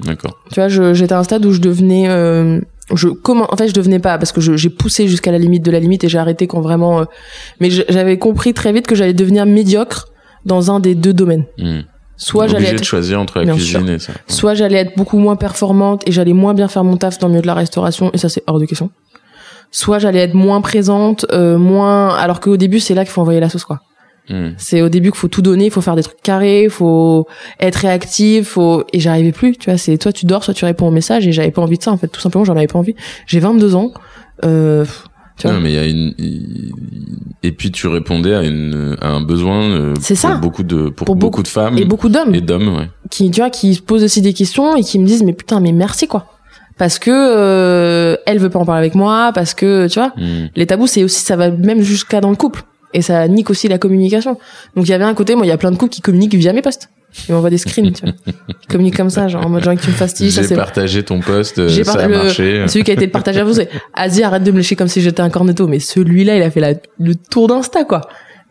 d'accord 0.00 0.38
Tu 0.52 0.56
vois, 0.60 0.68
j'étais 0.68 1.12
à 1.14 1.18
un 1.18 1.24
stade 1.24 1.44
où 1.46 1.52
je 1.52 1.60
devenais, 1.60 2.08
euh, 2.08 2.60
je 2.94 3.08
comment, 3.08 3.52
en 3.52 3.56
fait, 3.56 3.68
je 3.68 3.74
devenais 3.74 3.98
pas 3.98 4.18
parce 4.18 4.32
que 4.32 4.40
j'ai 4.40 4.70
poussé 4.70 5.08
jusqu'à 5.08 5.32
la 5.32 5.38
limite 5.38 5.64
de 5.64 5.70
la 5.70 5.80
limite 5.80 6.04
et 6.04 6.08
j'ai 6.08 6.18
arrêté 6.18 6.46
quand 6.46 6.60
vraiment. 6.60 7.00
euh, 7.00 7.04
mais 7.60 7.70
j'avais 7.70 8.18
compris 8.18 8.54
très 8.54 8.72
vite 8.72 8.86
que 8.86 8.94
j'allais 8.94 9.14
devenir 9.14 9.46
médiocre 9.46 10.08
dans 10.44 10.70
un 10.70 10.80
des 10.80 10.94
deux 10.94 11.12
domaines. 11.12 11.44
Hmm. 11.58 11.80
Soit 12.16 12.48
j'allais 12.48 12.68
être 12.68 12.80
de 12.80 12.84
choisir 12.84 13.18
entre 13.18 13.40
la 13.40 13.50
cuisine 13.50 13.88
et 13.88 13.98
ça 13.98 14.12
soit 14.28 14.54
j'allais 14.54 14.76
être 14.76 14.94
beaucoup 14.94 15.18
moins 15.18 15.36
performante 15.36 16.06
et 16.06 16.12
j'allais 16.12 16.34
moins 16.34 16.52
bien 16.52 16.68
faire 16.68 16.84
mon 16.84 16.98
taf 16.98 17.18
dans 17.18 17.28
le 17.28 17.32
milieu 17.32 17.42
de 17.42 17.46
la 17.46 17.54
restauration 17.54 18.10
et 18.12 18.18
ça 18.18 18.28
c'est 18.28 18.42
hors 18.46 18.60
de 18.60 18.66
question. 18.66 18.90
Soit 19.70 20.00
j'allais 20.00 20.18
être 20.18 20.34
moins 20.34 20.60
présente, 20.60 21.24
euh, 21.32 21.56
moins 21.56 22.14
alors 22.14 22.40
qu'au 22.40 22.58
début 22.58 22.78
c'est 22.78 22.94
là 22.94 23.04
qu'il 23.04 23.12
faut 23.12 23.22
envoyer 23.22 23.40
la 23.40 23.48
sauce 23.48 23.64
quoi. 23.64 23.80
Hmm. 24.30 24.50
C'est 24.56 24.80
au 24.80 24.88
début 24.88 25.10
qu'il 25.10 25.18
faut 25.18 25.28
tout 25.28 25.42
donner, 25.42 25.66
il 25.66 25.70
faut 25.70 25.80
faire 25.80 25.96
des 25.96 26.02
trucs 26.04 26.22
carrés, 26.22 26.64
il 26.64 26.70
faut 26.70 27.26
être 27.58 27.76
réactif, 27.76 28.46
faut 28.48 28.84
et 28.92 29.00
j'arrivais 29.00 29.32
plus, 29.32 29.56
tu 29.58 29.68
vois, 29.70 29.76
c'est 29.78 29.98
toi 29.98 30.12
tu 30.12 30.24
dors, 30.24 30.44
soit 30.44 30.54
tu 30.54 30.64
réponds 30.64 30.86
aux 30.88 30.92
messages 30.92 31.26
et 31.26 31.32
j'avais 31.32 31.50
pas 31.50 31.62
envie 31.62 31.78
de 31.78 31.82
ça 31.82 31.90
en 31.90 31.96
fait, 31.96 32.08
tout 32.08 32.20
simplement, 32.20 32.44
j'en 32.44 32.56
avais 32.56 32.66
pas 32.68 32.78
envie. 32.78 32.94
J'ai 33.26 33.40
22 33.40 33.74
ans 33.74 33.92
euh 34.44 34.84
tu 35.36 35.46
vois. 35.46 35.56
Non, 35.56 35.62
mais 35.62 35.70
il 35.70 35.74
y 35.74 35.78
a 35.78 35.86
une 35.86 36.14
et 37.42 37.52
puis 37.52 37.70
tu 37.70 37.86
répondais 37.88 38.34
à 38.34 38.42
une 38.42 38.96
à 39.00 39.08
un 39.08 39.22
besoin 39.22 39.62
euh, 39.70 39.94
C'est 40.00 40.14
pour 40.14 40.20
ça. 40.30 40.34
beaucoup 40.36 40.62
de 40.62 40.90
pour, 40.90 41.06
Pour 41.06 41.16
beaucoup, 41.16 41.30
beaucoup- 41.38 41.42
de 41.42 41.48
femmes 41.48 41.78
et 41.78 41.84
beaucoup 41.86 42.08
d'hommes 42.10 42.34
et 42.34 42.40
d'hommes 42.42 42.76
ouais 42.76 42.90
qui 43.10 43.30
tu 43.30 43.40
vois 43.40 43.48
qui 43.50 43.74
se 43.74 43.80
posent 43.82 44.04
aussi 44.04 44.20
des 44.20 44.34
questions 44.34 44.76
et 44.76 44.82
qui 44.82 44.98
me 44.98 45.06
disent 45.06 45.22
mais 45.22 45.32
putain 45.32 45.60
mais 45.60 45.72
merci 45.72 46.06
quoi. 46.06 46.26
Parce 46.78 46.98
que 46.98 47.10
euh, 47.10 48.16
elle 48.26 48.38
veut 48.38 48.48
pas 48.50 48.58
en 48.58 48.64
parler 48.64 48.80
avec 48.80 48.94
moi 48.94 49.32
parce 49.34 49.54
que 49.54 49.86
tu 49.88 49.98
vois, 49.98 50.12
Hmm. 50.16 50.48
les 50.56 50.66
tabous 50.66 50.86
c'est 50.86 51.04
aussi 51.04 51.20
ça 51.24 51.36
va 51.36 51.50
même 51.50 51.80
jusqu'à 51.80 52.20
dans 52.20 52.30
le 52.30 52.36
couple 52.36 52.62
et 52.94 53.02
ça 53.02 53.26
nique 53.28 53.50
aussi 53.50 53.68
la 53.68 53.78
communication. 53.78 54.38
Donc 54.76 54.86
il 54.86 54.90
y 54.90 54.94
avait 54.94 55.04
un 55.04 55.14
côté 55.14 55.34
moi 55.34 55.46
il 55.46 55.48
y 55.48 55.52
a 55.52 55.58
plein 55.58 55.70
de 55.70 55.76
couples 55.76 55.92
qui 55.92 56.00
communiquent 56.00 56.34
via 56.34 56.52
mes 56.52 56.62
posts. 56.62 56.88
Ils 57.28 57.32
m'envoient 57.34 57.50
des 57.50 57.58
screens 57.58 57.92
tu 57.92 58.04
vois. 58.04 58.14
Ils 58.26 58.66
communiquent 58.68 58.96
comme 58.96 59.10
ça 59.10 59.26
genre 59.28 59.44
en 59.44 59.48
mode 59.48 59.64
genre 59.64 59.74
que 59.74 59.80
tu 59.80 59.88
me 59.88 59.94
fasties 59.94 60.30
ça 60.30 60.42
j'ai 60.42 60.54
partagé 60.54 61.02
ton 61.02 61.20
post 61.20 61.58
euh, 61.58 61.68
J'ai 61.68 61.82
ça 61.84 61.94
par- 61.94 62.04
a 62.04 62.08
le- 62.08 62.16
marché. 62.16 62.64
celui 62.68 62.84
qui 62.84 62.90
a 62.92 62.94
été 62.94 63.08
partagé 63.08 63.40
à 63.40 63.44
vous 63.44 63.54
c'est 63.54 63.68
Asie 63.94 64.22
arrête 64.22 64.42
de 64.44 64.50
me 64.52 64.58
lécher 64.58 64.76
comme 64.76 64.88
si 64.88 65.00
j'étais 65.00 65.20
un 65.20 65.30
cornetto. 65.30 65.66
Mais 65.66 65.80
celui-là 65.80 66.36
il 66.36 66.42
a 66.42 66.50
fait 66.50 66.60
la, 66.60 66.74
le 66.98 67.14
tour 67.16 67.48
d'insta 67.48 67.84
quoi. 67.84 68.02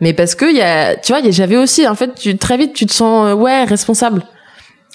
Mais 0.02 0.14
parce 0.14 0.36
que 0.36 0.50
il 0.50 0.56
y 0.58 0.62
a 0.62 0.96
tu 0.96 1.12
vois 1.14 1.22
j'avais 1.32 1.58
aussi 1.58 1.88
en 1.88 1.96
fait 1.96 2.16
tu, 2.16 2.38
très 2.38 2.58
vite 2.58 2.74
tu 2.74 2.86
te 2.86 2.94
sens 2.94 3.28
euh, 3.30 3.34
ouais 3.34 3.64
responsable. 3.64 4.24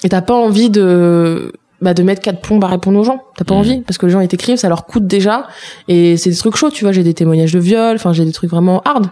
Et 0.03 0.09
t'as 0.09 0.21
pas 0.21 0.33
envie 0.35 0.69
de 0.69 1.51
bah 1.81 1.93
de 1.93 2.03
mettre 2.03 2.21
quatre 2.21 2.41
plombs 2.41 2.59
à 2.61 2.67
répondre 2.67 2.99
aux 2.99 3.03
gens. 3.03 3.21
T'as 3.37 3.45
pas 3.45 3.53
Mhm. 3.55 3.59
envie 3.59 3.81
parce 3.81 3.97
que 3.97 4.05
les 4.05 4.11
gens 4.11 4.19
ils 4.19 4.27
t'écrivent 4.27 4.57
ça 4.57 4.69
leur 4.69 4.85
coûte 4.85 5.07
déjà. 5.07 5.47
Et 5.87 6.17
c'est 6.17 6.29
des 6.29 6.35
trucs 6.35 6.55
chauds 6.55 6.69
tu 6.71 6.83
vois. 6.85 6.91
J'ai 6.91 7.03
des 7.03 7.13
témoignages 7.15 7.53
de 7.53 7.59
viol 7.59 7.95
enfin 7.95 8.13
j'ai 8.13 8.25
des 8.25 8.31
trucs 8.31 8.49
vraiment 8.51 8.81
hard 8.85 9.07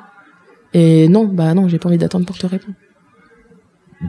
et 0.74 1.08
non 1.08 1.26
bah 1.26 1.54
non 1.54 1.68
j'ai 1.68 1.80
pas 1.80 1.90
envie 1.90 1.98
d'attendre 1.98 2.26
pour 2.26 2.38
te 2.38 2.46
répondre. 2.48 2.76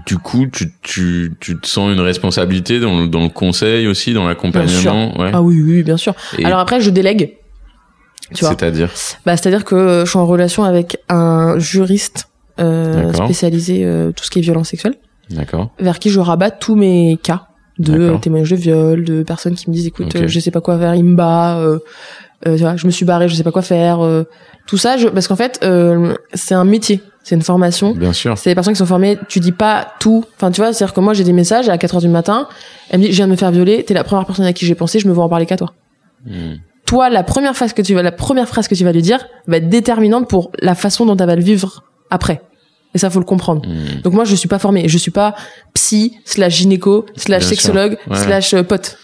Du 0.07 0.19
coup 0.19 0.47
tu 0.53 0.73
tu 0.83 1.35
tu 1.41 1.59
te 1.61 1.67
sens 1.67 1.93
une 1.93 2.01
responsabilité 2.01 2.81
dans 2.81 3.01
le, 3.01 3.07
dans 3.07 3.23
le 3.23 3.29
conseil 3.29 3.87
aussi 3.87 4.12
dans 4.12 4.27
l'accompagnement 4.27 5.17
ouais. 5.21 5.31
Ah 5.33 5.41
oui 5.43 5.61
oui 5.62 5.83
bien 5.83 5.97
sûr. 5.97 6.15
Et 6.39 6.45
alors 6.45 6.59
après 6.59 6.81
je 6.81 6.91
délègue. 6.91 7.37
C'est-à-dire 8.33 8.91
Bah, 9.27 9.37
c'est-à-dire 9.37 9.65
que 9.65 10.03
je 10.05 10.11
suis 10.11 10.19
en 10.19 10.27
relation 10.27 10.65
avec 10.65 10.97
un 11.09 11.59
juriste 11.59 12.29
euh, 12.59 13.12
spécialisé 13.12 13.85
euh, 13.85 14.12
tout 14.12 14.25
ce 14.25 14.31
qui 14.31 14.39
est 14.39 14.43
violence 14.43 14.69
sexuelle, 14.71 14.95
d'accord. 15.31 15.71
Vers 15.79 15.99
qui 15.99 16.09
je 16.11 16.19
rabats 16.21 16.51
tous 16.51 16.75
mes 16.75 17.19
cas 17.23 17.49
de 17.79 18.17
témoignages 18.23 18.51
de 18.51 18.57
viol, 18.57 19.05
de 19.05 19.23
personnes 19.25 19.55
qui 19.57 19.69
me 19.69 19.75
disent 19.75 19.87
écoute, 19.89 20.15
Ok. 20.15 20.23
euh, 20.23 20.29
je 20.29 20.41
sais 20.41 20.51
pas 20.53 20.61
quoi 20.61 20.79
faire, 20.79 20.95
il 20.95 21.05
me 21.05 21.15
bat, 21.17 21.59
euh, 21.59 21.79
tu 22.45 22.62
vois, 22.62 22.76
je 22.76 22.86
me 22.86 22.90
suis 22.90 23.05
barré, 23.05 23.28
je 23.28 23.34
sais 23.34 23.42
pas 23.42 23.53
quoi 23.53 23.62
faire, 23.62 24.05
euh, 24.05 24.24
tout 24.66 24.76
ça, 24.76 24.97
je, 24.97 25.09
parce 25.09 25.28
qu'en 25.28 25.36
fait, 25.36 25.61
euh, 25.62 26.14
c'est 26.34 26.55
un 26.55 26.64
métier, 26.64 27.03
c'est 27.22 27.34
une 27.34 27.42
formation. 27.42 27.92
bien 27.92 28.12
sûr 28.12 28.36
C'est 28.36 28.51
des 28.51 28.55
personnes 28.55 28.74
qui 28.74 28.78
sont 28.78 28.86
formées, 28.86 29.18
tu 29.28 29.40
dis 29.40 29.53
pas 29.53 29.95
tout. 30.01 30.24
Enfin, 30.36 30.51
tu 30.51 30.61
vois, 30.61 30.72
c'est-à-dire 30.72 30.95
que 30.95 31.01
moi, 31.01 31.14
j'ai 31.14 31.24
des 31.24 31.32
messages 31.32 31.68
à 31.68 31.78
4 31.78 31.97
heures 31.97 32.01
du 32.01 32.09
matin, 32.09 32.49
elle 32.90 33.01
me 33.01 33.05
dit, 33.07 33.11
je 33.12 33.16
viens 33.16 33.26
de 33.26 33.32
me 33.32 33.36
faire 33.36 33.51
violer, 33.51 33.84
t'es 33.84 33.95
la 33.95 34.05
première 34.05 34.26
personne 34.26 34.47
à 34.47 34.53
qui 34.53 34.66
j'ai 34.66 34.74
pensé, 34.74 34.99
je 34.99 35.09
me 35.09 35.12
vois 35.12 35.24
en 35.24 35.28
parler 35.28 35.47
qu'à 35.47 35.57
toi 35.57 35.72
Hmm. 36.26 36.55
toi, 36.86 37.11
la 37.11 37.22
première 37.22 37.55
phrase 37.55 37.74
que 37.74 37.82
tu 37.82 37.95
vas, 37.95 38.03
la 38.03 38.11
première 38.11 38.49
phrase 38.49 38.66
que 38.66 38.74
tu 38.74 38.82
vas 38.82 38.92
lui 38.92 39.03
dire 39.03 39.26
va 39.47 39.59
être 39.59 39.68
déterminante 39.68 40.26
pour 40.26 40.51
la 40.59 40.74
façon 40.74 41.05
dont 41.05 41.16
elle 41.16 41.26
va 41.26 41.36
le 41.36 41.42
vivre 41.42 41.84
après. 42.11 42.40
Et 42.95 42.99
ça, 42.99 43.11
faut 43.11 43.18
le 43.18 43.24
comprendre. 43.24 43.66
Hmm. 43.68 44.01
Donc 44.03 44.14
moi, 44.14 44.24
je 44.24 44.34
suis 44.34 44.49
pas 44.49 44.59
formée. 44.59 44.88
Je 44.88 44.97
suis 44.99 45.11
pas 45.11 45.34
psy, 45.74 46.16
slash 46.24 46.55
gynéco, 46.57 47.05
slash 47.16 47.40
Bien 47.40 47.49
sexologue. 47.49 47.99
Ouais. 48.09 48.16
slash 48.16 48.55
euh, 48.55 48.62
pote. 48.62 48.97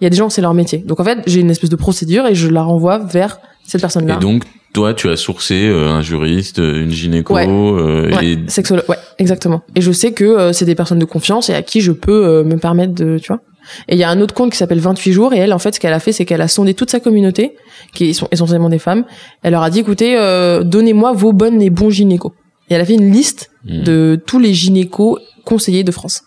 Il 0.00 0.04
y 0.04 0.06
a 0.06 0.10
des 0.10 0.16
gens, 0.16 0.30
c'est 0.30 0.40
leur 0.42 0.54
métier. 0.54 0.78
Donc 0.78 1.00
en 1.00 1.04
fait, 1.04 1.18
j'ai 1.26 1.40
une 1.40 1.50
espèce 1.50 1.70
de 1.70 1.76
procédure 1.76 2.26
et 2.26 2.34
je 2.34 2.48
la 2.48 2.62
renvoie 2.62 2.98
vers 2.98 3.38
cette 3.64 3.80
personne-là. 3.80 4.16
et 4.16 4.18
donc 4.20 4.44
toi 4.72 4.94
tu 4.94 5.08
as 5.10 5.16
sourcé 5.16 5.66
euh, 5.68 5.88
un 5.88 6.00
juriste 6.00 6.58
euh, 6.60 6.82
une 6.82 6.90
gynéco 6.90 7.34
Ouais. 7.34 7.46
euh, 7.48 8.10
Ouais, 8.16 8.24
et 8.26 8.38
sexologue, 8.48 8.84
ouais, 8.88 8.96
exactement. 9.18 9.62
Et 9.74 9.80
je 9.80 9.92
sais 9.92 10.12
que 10.12 10.24
euh, 10.24 10.52
c'est 10.52 10.64
des 10.64 10.74
personnes 10.74 10.98
de 11.00 11.04
confiance 11.04 11.50
et 11.50 11.54
à 11.54 11.62
qui 11.62 11.80
je 11.80 11.92
peux 11.92 12.42
me 12.44 12.56
permettre 12.56 12.94
de, 12.94 13.18
tu 13.18 13.28
vois. 13.28 13.40
Et 13.88 13.94
il 13.94 13.98
y 13.98 14.04
a 14.04 14.08
un 14.08 14.20
autre 14.20 14.34
compte 14.34 14.50
qui 14.52 14.56
s'appelle 14.56 14.80
28 14.80 15.12
jours 15.12 15.34
et 15.34 15.38
elle, 15.38 15.52
en 15.52 15.58
fait, 15.58 15.74
ce 15.74 15.80
qu'elle 15.80 15.92
a 15.92 16.00
fait, 16.00 16.12
c'est 16.12 16.24
qu'elle 16.24 16.40
a 16.40 16.48
sondé 16.48 16.72
toute 16.74 16.90
sa 16.90 16.98
communauté, 16.98 17.54
qui 17.94 18.14
sont 18.14 18.26
essentiellement 18.32 18.70
des 18.70 18.78
femmes. 18.78 19.04
Elle 19.42 19.52
leur 19.52 19.62
a 19.62 19.70
dit, 19.70 19.80
écoutez, 19.80 20.16
euh, 20.18 20.62
donnez-moi 20.64 21.12
vos 21.12 21.32
bonnes 21.34 21.60
et 21.60 21.68
bons 21.70 21.90
gynécos. 21.90 22.32
Et 22.70 22.74
elle 22.74 22.80
a 22.80 22.84
fait 22.84 22.94
une 22.94 23.12
liste 23.12 23.50
Hmm. 23.62 23.82
de 23.82 24.18
tous 24.26 24.38
les 24.38 24.54
gynécos 24.54 25.18
conseillés 25.44 25.84
de 25.84 25.90
France. 25.92 26.22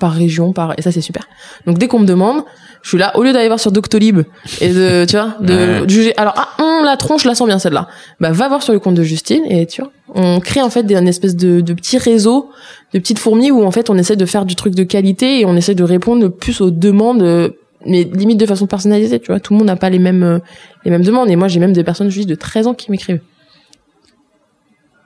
Par 0.00 0.12
région, 0.12 0.52
par, 0.52 0.74
et 0.78 0.82
ça, 0.82 0.90
c'est 0.90 1.00
super. 1.00 1.28
Donc, 1.66 1.78
dès 1.78 1.86
qu'on 1.86 1.98
me 2.00 2.06
demande, 2.06 2.42
je 2.82 2.88
suis 2.88 2.98
là, 2.98 3.14
au 3.16 3.22
lieu 3.22 3.32
d'aller 3.32 3.46
voir 3.48 3.60
sur 3.60 3.70
Doctolib 3.70 4.20
et 4.62 4.70
de, 4.72 5.04
tu 5.06 5.14
vois, 5.16 5.36
de 5.40 5.54
Ouais. 5.82 5.88
juger, 5.88 6.14
alors, 6.16 6.32
ah, 6.36 6.48
hum, 6.62 6.84
la 6.84 6.96
tronche, 6.96 7.24
la 7.24 7.34
sens 7.34 7.46
bien, 7.46 7.58
celle-là. 7.58 7.86
Bah, 8.18 8.32
va 8.32 8.48
voir 8.48 8.62
sur 8.62 8.72
le 8.72 8.78
compte 8.80 8.94
de 8.94 9.02
Justine 9.02 9.44
et 9.44 9.66
tu 9.66 9.82
vois, 9.82 9.92
on 10.14 10.40
crée 10.40 10.62
en 10.62 10.70
fait 10.70 10.82
des, 10.84 10.96
une 10.96 11.06
espèce 11.06 11.36
de, 11.36 11.60
de 11.60 11.72
petit 11.74 11.98
réseau, 11.98 12.50
de 12.94 12.98
petites 12.98 13.18
fourmis 13.18 13.50
où 13.50 13.62
en 13.64 13.70
fait 13.70 13.90
on 13.90 13.98
essaie 13.98 14.16
de 14.16 14.24
faire 14.26 14.44
du 14.46 14.56
truc 14.56 14.74
de 14.74 14.82
qualité 14.82 15.40
et 15.40 15.44
on 15.44 15.54
essaie 15.56 15.74
de 15.74 15.84
répondre 15.84 16.22
le 16.22 16.30
plus 16.30 16.60
aux 16.62 16.70
demandes, 16.70 17.22
euh, 17.22 17.50
mais 17.84 18.04
limite 18.04 18.40
de 18.40 18.46
façon 18.46 18.66
personnalisée, 18.66 19.20
tu 19.20 19.26
vois. 19.26 19.40
Tout 19.40 19.52
le 19.52 19.58
monde 19.58 19.66
n'a 19.66 19.76
pas 19.76 19.90
les 19.90 19.98
mêmes, 19.98 20.22
euh, 20.22 20.38
les 20.86 20.90
mêmes 20.90 21.04
demandes. 21.04 21.28
Et 21.28 21.36
moi, 21.36 21.48
j'ai 21.48 21.60
même 21.60 21.74
des 21.74 21.84
personnes 21.84 22.08
juste 22.10 22.28
de 22.30 22.34
13 22.34 22.66
ans 22.66 22.74
qui 22.74 22.90
m'écrivent. 22.90 23.20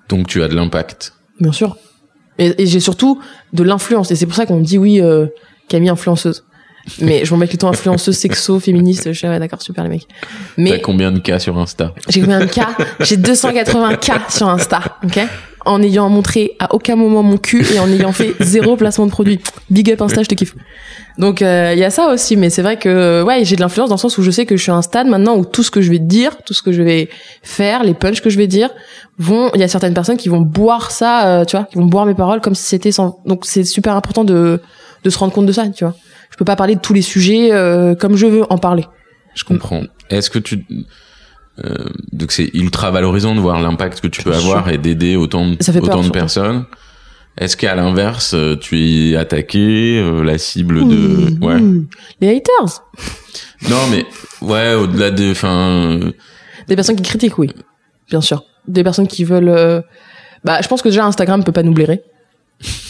donc 0.08 0.28
tu 0.28 0.42
as 0.42 0.48
de 0.48 0.54
l'impact 0.54 1.12
Bien 1.40 1.52
sûr. 1.52 1.76
Et, 2.38 2.62
et 2.62 2.66
j'ai 2.66 2.80
surtout 2.80 3.20
de 3.52 3.62
l'influence. 3.62 4.10
Et 4.10 4.16
c'est 4.16 4.26
pour 4.26 4.34
ça 4.34 4.46
qu'on 4.46 4.58
me 4.58 4.64
dit 4.64 4.78
oui, 4.78 5.00
euh, 5.00 5.26
Camille 5.68 5.88
influenceuse. 5.90 6.44
Mais 7.00 7.24
je 7.24 7.32
m'en 7.32 7.38
mets 7.38 7.46
plutôt 7.46 7.66
influenceuse 7.66 8.16
sexo, 8.16 8.60
féministe. 8.60 9.12
Je 9.12 9.18
suis 9.18 9.28
ouais, 9.28 9.38
d'accord, 9.38 9.62
super 9.62 9.84
les 9.84 9.90
mecs. 9.90 10.06
t'as 10.20 10.26
Mais 10.58 10.80
combien 10.80 11.12
de 11.12 11.18
cas 11.18 11.38
sur 11.38 11.56
Insta? 11.58 11.94
J'ai 12.08 12.20
combien 12.20 12.40
de 12.40 12.46
cas? 12.46 12.76
J'ai 13.00 13.16
280 13.16 13.96
cas 13.96 14.22
sur 14.28 14.48
Insta, 14.48 14.98
ok? 15.02 15.20
En 15.64 15.82
ayant 15.82 16.08
montré 16.08 16.56
à 16.58 16.74
aucun 16.74 16.96
moment 16.96 17.22
mon 17.22 17.38
cul 17.38 17.64
et 17.74 17.78
en 17.78 17.88
ayant 17.88 18.12
fait 18.12 18.34
zéro 18.40 18.76
placement 18.76 19.06
de 19.06 19.10
produit. 19.10 19.40
Big 19.70 19.90
up 19.90 20.02
Insta, 20.02 20.22
je 20.22 20.28
te 20.28 20.34
kiffe. 20.34 20.54
Donc 21.18 21.42
euh, 21.42 21.72
il 21.74 21.78
y 21.78 21.84
a 21.84 21.90
ça 21.90 22.08
aussi, 22.08 22.36
mais 22.36 22.50
c'est 22.50 22.62
vrai 22.62 22.78
que 22.78 23.22
ouais, 23.22 23.44
j'ai 23.44 23.56
de 23.56 23.60
l'influence 23.60 23.88
dans 23.88 23.94
le 23.94 24.00
sens 24.00 24.18
où 24.18 24.22
je 24.22 24.30
sais 24.30 24.46
que 24.46 24.56
je 24.56 24.62
suis 24.62 24.72
à 24.72 24.74
un 24.74 24.82
stade 24.82 25.06
maintenant 25.06 25.36
où 25.36 25.44
tout 25.44 25.62
ce 25.62 25.70
que 25.70 25.80
je 25.80 25.90
vais 25.90 25.98
dire, 25.98 26.36
tout 26.44 26.54
ce 26.54 26.62
que 26.62 26.72
je 26.72 26.82
vais 26.82 27.08
faire, 27.42 27.84
les 27.84 27.94
punchs 27.94 28.20
que 28.20 28.30
je 28.30 28.36
vais 28.36 28.46
dire, 28.46 28.70
vont. 29.18 29.50
Il 29.54 29.60
y 29.60 29.64
a 29.64 29.68
certaines 29.68 29.94
personnes 29.94 30.16
qui 30.16 30.28
vont 30.28 30.40
boire 30.40 30.90
ça, 30.90 31.26
euh, 31.26 31.44
tu 31.44 31.56
vois, 31.56 31.66
qui 31.66 31.76
vont 31.76 31.86
boire 31.86 32.06
mes 32.06 32.14
paroles 32.14 32.40
comme 32.40 32.54
si 32.54 32.64
c'était 32.64 32.92
sans. 32.92 33.20
Donc 33.26 33.46
c'est 33.46 33.64
super 33.64 33.94
important 33.96 34.24
de 34.24 34.60
de 35.04 35.10
se 35.10 35.18
rendre 35.18 35.32
compte 35.32 35.46
de 35.46 35.52
ça, 35.52 35.68
tu 35.68 35.84
vois. 35.84 35.94
Je 36.30 36.36
peux 36.36 36.44
pas 36.44 36.56
parler 36.56 36.74
de 36.74 36.80
tous 36.80 36.94
les 36.94 37.02
sujets 37.02 37.52
euh, 37.52 37.94
comme 37.94 38.16
je 38.16 38.26
veux 38.26 38.44
en 38.50 38.58
parler. 38.58 38.84
Je 39.34 39.44
comprends. 39.44 39.82
Est-ce 40.10 40.30
que 40.30 40.38
tu 40.38 40.64
euh, 41.62 41.84
donc 42.12 42.32
c'est 42.32 42.50
ultra 42.54 42.90
valorisant 42.90 43.34
de 43.34 43.40
voir 43.40 43.60
l'impact 43.60 44.00
que 44.00 44.08
tu 44.08 44.22
peux 44.22 44.34
avoir 44.34 44.68
et 44.70 44.78
d'aider 44.78 45.16
autant 45.16 45.46
de, 45.48 45.56
peur, 45.56 45.82
autant 45.82 46.02
de 46.02 46.10
personnes. 46.10 46.64
Est-ce 47.36 47.56
qu'à 47.56 47.74
l'inverse, 47.74 48.32
euh, 48.34 48.56
tu 48.56 48.78
es 49.12 49.16
attaqué, 49.16 49.98
euh, 49.98 50.22
la 50.22 50.38
cible 50.38 50.86
de 50.88 51.44
ouais. 51.44 51.60
Les 52.20 52.28
haters. 52.36 52.84
Non 53.68 53.86
mais 53.90 54.04
ouais, 54.40 54.74
au-delà 54.74 55.10
des 55.10 55.32
enfin 55.32 55.98
euh, 56.00 56.12
Des 56.68 56.76
personnes 56.76 56.96
qui 56.96 57.02
critiquent, 57.02 57.38
oui. 57.38 57.50
Bien 58.08 58.20
sûr. 58.20 58.44
Des 58.68 58.84
personnes 58.84 59.08
qui 59.08 59.24
veulent... 59.24 59.48
euh, 59.48 59.80
Bah, 60.44 60.60
je 60.62 60.68
pense 60.68 60.82
que 60.82 60.88
déjà, 60.88 61.04
Instagram 61.06 61.42
peut 61.42 61.52
pas 61.52 61.62
nous 61.62 61.72
blairer. 61.72 62.02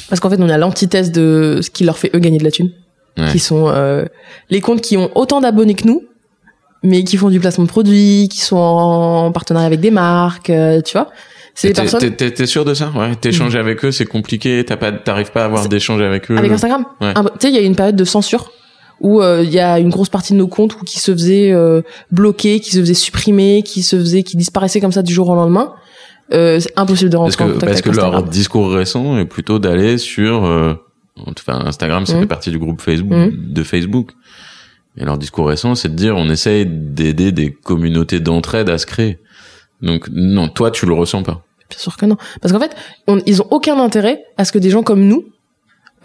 Parce 0.09 0.21
qu'en 0.21 0.29
fait, 0.29 0.41
on 0.41 0.49
a 0.49 0.59
l'antithèse 0.59 1.11
de 1.11 1.61
ce 1.63 1.71
qui 1.71 1.85
leur 1.85 1.99
fait 1.99 2.11
eux 2.15 2.19
gagner 2.19 2.39
de 2.39 2.45
la 2.45 2.51
thune. 2.51 2.71
Ouais. 3.17 3.31
Qui 3.31 3.39
sont 3.39 3.69
euh, 3.69 4.05
les 4.51 4.61
comptes 4.61 4.81
qui 4.81 4.97
ont 4.97 5.11
autant 5.17 5.41
d'abonnés 5.41 5.75
que 5.75 5.87
nous, 5.87 6.03
mais 6.85 7.03
qui 7.03 7.17
font 7.17 7.31
du 7.31 7.41
placement 7.41 7.65
de 7.65 7.69
produits, 7.69 8.29
qui 8.31 8.41
sont 8.41 8.57
en 8.57 9.33
partenariat 9.33 9.67
avec 9.67 9.81
des 9.81 9.91
marques, 9.91 10.51
euh, 10.51 10.81
tu 10.81 10.93
vois. 10.93 11.09
C'est 11.57 11.69
des 11.69 11.75
personnes... 11.75 12.01
T'es, 12.15 12.31
t'es- 12.31 12.47
sûr 12.47 12.65
de 12.65 12.75
ça? 12.75 12.93
Ouais. 12.97 13.15
T'échanges 13.17 13.55
avec 13.57 13.85
eux, 13.85 13.91
c'est 13.93 14.07
compliqué. 14.07 14.65
T'as 14.67 14.77
pas, 14.77 14.93
t'arrives 14.93 15.31
pas 15.33 15.43
à 15.43 15.45
avoir 15.47 15.69
d'échanges 15.69 16.01
avec 16.03 16.31
eux. 16.31 16.37
Avec 16.37 16.51
Instagram? 16.53 16.85
Ouais. 17.01 17.13
Ah, 17.15 17.23
bah, 17.23 17.31
Tu 17.39 17.47
sais, 17.47 17.53
il 17.53 17.57
y 17.57 17.59
a 17.59 17.63
eu 17.63 17.67
une 17.67 17.77
période 17.77 17.97
de 17.97 18.05
censure 18.05 18.51
où 19.01 19.23
euh, 19.23 19.43
il 19.45 19.51
y 19.51 19.59
a 19.61 19.79
une 19.79 19.91
grosse 19.91 20.09
partie 20.09 20.33
de 20.33 20.39
nos 20.39 20.47
comptes 20.49 20.75
où 20.81 20.85
qui 20.85 20.99
se 21.01 21.13
faisaient 21.13 21.53
euh, 21.53 21.83
bloquer, 22.11 22.61
qui 22.61 22.71
se 22.73 22.79
faisaient 22.81 22.95
supprimer, 22.95 23.63
qui 23.65 23.83
se 23.83 23.97
faisaient, 23.97 24.23
qui 24.25 24.37
disparaissaient 24.37 24.81
comme 24.81 24.93
ça 24.93 25.03
du 25.03 25.13
jour 25.15 25.29
au 25.29 25.35
lendemain. 25.35 25.73
Euh, 26.33 26.59
c'est 26.59 26.73
impossible 26.77 27.11
de 27.11 27.17
Parce 27.17 27.37
rentrer 27.37 27.45
en 27.45 27.47
que 27.49 27.53
contact 27.55 27.71
parce 27.73 27.81
avec 27.83 27.93
que 27.93 27.97
leur 27.97 28.07
Instagram. 28.07 28.31
discours 28.31 28.73
récent 28.73 29.19
est 29.19 29.25
plutôt 29.27 29.59
d'aller 29.61 29.99
sur 29.99 30.45
euh, 30.47 30.75
enfin 31.27 31.61
Instagram, 31.67 32.07
ça 32.07 32.15
Mhm. 32.15 32.21
fait 32.23 32.27
partie 32.27 32.51
du 32.51 32.59
groupe 32.59 32.81
Facebook 32.81 33.13
Mhm. 33.17 33.33
de 33.53 33.63
Facebook. 33.63 34.11
Et 34.97 35.05
leur 35.05 35.19
discours 35.19 35.49
récent, 35.49 35.75
c'est 35.75 35.89
de 35.89 35.95
dire 35.97 36.17
on 36.17 36.29
essaye 36.31 36.67
d'aider 36.67 37.33
des 37.33 37.53
communautés 37.53 38.21
d'entraide 38.21 38.69
à 38.71 38.79
se 38.79 38.87
créer. 38.87 39.19
Donc 39.83 40.09
non, 40.13 40.49
toi 40.49 40.71
tu 40.71 40.87
le 40.87 40.95
ressens 40.95 41.23
pas. 41.23 41.43
Bien 41.69 41.79
sûr 41.79 41.97
que 41.97 42.07
non. 42.07 42.17
Parce 42.41 42.53
qu'en 42.53 42.61
fait, 42.61 42.75
on- 43.09 43.21
ils 43.27 43.43
ont 43.43 43.47
aucun 43.51 43.79
intérêt 43.81 44.25
à 44.37 44.45
ce 44.45 44.53
que 44.53 44.59
des 44.59 44.71
gens 44.71 44.83
comme 44.83 45.05
nous, 45.05 45.25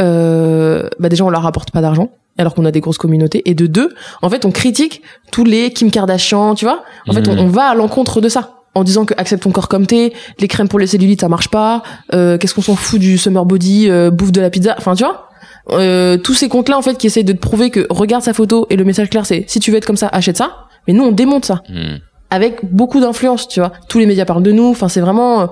euh, 0.01 0.87
bah 0.99 1.09
déjà 1.09 1.25
on 1.25 1.29
leur 1.29 1.41
rapporte 1.43 1.71
pas 1.71 1.81
d'argent, 1.81 2.09
alors 2.37 2.55
qu'on 2.55 2.65
a 2.65 2.71
des 2.71 2.79
grosses 2.79 2.97
communautés. 2.97 3.47
Et 3.49 3.53
de 3.53 3.67
deux, 3.67 3.93
en 4.21 4.29
fait, 4.29 4.45
on 4.45 4.51
critique 4.51 5.01
tous 5.31 5.43
les 5.43 5.71
Kim 5.71 5.91
Kardashian, 5.91 6.55
tu 6.55 6.65
vois. 6.65 6.83
En 7.07 7.13
fait, 7.13 7.27
on, 7.27 7.33
Mhm. 7.33 7.39
on 7.39 7.47
va 7.47 7.65
à 7.69 7.75
l'encontre 7.75 8.21
de 8.21 8.29
ça. 8.29 8.55
En 8.75 8.83
disant 8.83 9.03
que 9.03 9.15
accepte 9.17 9.43
ton 9.43 9.51
corps 9.51 9.67
comme 9.67 9.87
t'es, 9.87 10.13
les 10.39 10.47
crèmes 10.47 10.67
pour 10.69 10.77
les 10.79 10.85
cellulites 10.85 11.21
ça 11.21 11.27
marche 11.27 11.49
pas, 11.49 11.81
euh, 12.13 12.37
qu'est-ce 12.37 12.53
qu'on 12.53 12.61
s'en 12.61 12.75
fout 12.75 12.99
du 12.99 13.17
summer 13.17 13.43
body, 13.43 13.89
euh, 13.89 14.11
bouffe 14.11 14.31
de 14.31 14.41
la 14.41 14.51
pizza, 14.51 14.75
enfin 14.77 14.93
tu 14.93 15.03
vois, 15.03 15.28
euh, 15.72 16.17
tous 16.17 16.34
ces 16.34 16.49
comptes 16.49 16.70
là 16.70 16.78
en 16.78 16.82
fait 16.82 16.97
qui 16.97 17.07
essayent 17.07 17.24
de 17.24 17.34
te 17.34 17.39
prouver 17.39 17.70
que 17.70 17.86
regarde 17.89 18.24
sa 18.24 18.34
photo 18.34 18.67
et 18.70 18.76
le 18.76 18.84
message 18.84 19.09
clair 19.09 19.26
c'est 19.26 19.45
si 19.47 19.59
tu 19.59 19.72
veux 19.72 19.78
être 19.78 19.86
comme 19.86 19.97
ça 19.97 20.07
achète 20.11 20.38
ça, 20.38 20.67
mais 20.88 20.93
nous 20.93 21.03
on 21.03 21.11
démonte 21.11 21.45
ça 21.45 21.61
Hmm. 21.70 21.97
avec 22.30 22.59
beaucoup 22.63 22.99
d'influence, 22.99 23.47
tu 23.47 23.59
vois. 23.59 23.72
Tous 23.88 23.99
les 23.99 24.05
médias 24.05 24.26
parlent 24.26 24.43
de 24.43 24.51
nous, 24.51 24.70
enfin 24.70 24.88
c'est 24.89 25.01
vraiment 25.01 25.41
euh, 25.41 25.47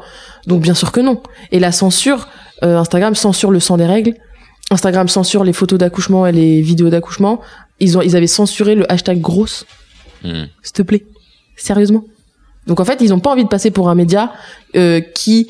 donc 0.47 0.61
bien 0.61 0.73
sûr 0.73 0.91
que 0.91 0.99
non. 1.01 1.21
Et 1.51 1.59
la 1.59 1.71
censure, 1.71 2.27
euh, 2.63 2.77
Instagram 2.77 3.15
censure 3.15 3.51
le 3.51 3.59
sang 3.59 3.77
des 3.77 3.85
règles. 3.85 4.13
Instagram 4.69 5.07
censure 5.07 5.43
les 5.43 5.53
photos 5.53 5.79
d'accouchement 5.79 6.27
et 6.27 6.31
les 6.31 6.61
vidéos 6.61 6.89
d'accouchement. 6.89 7.41
Ils 7.79 7.97
ont 7.97 8.01
ils 8.01 8.15
avaient 8.15 8.27
censuré 8.27 8.75
le 8.75 8.91
hashtag 8.91 9.19
grosse, 9.21 9.65
Hmm. 10.23 10.45
s'il 10.63 10.73
te 10.73 10.81
plaît. 10.81 11.05
Sérieusement. 11.55 12.03
Donc 12.67 12.79
en 12.79 12.85
fait, 12.85 12.97
ils 13.01 13.13
ont 13.13 13.19
pas 13.19 13.31
envie 13.31 13.43
de 13.43 13.49
passer 13.49 13.71
pour 13.71 13.87
un 13.89 13.95
média 13.95 14.33
euh, 14.75 14.99
qui 14.99 15.47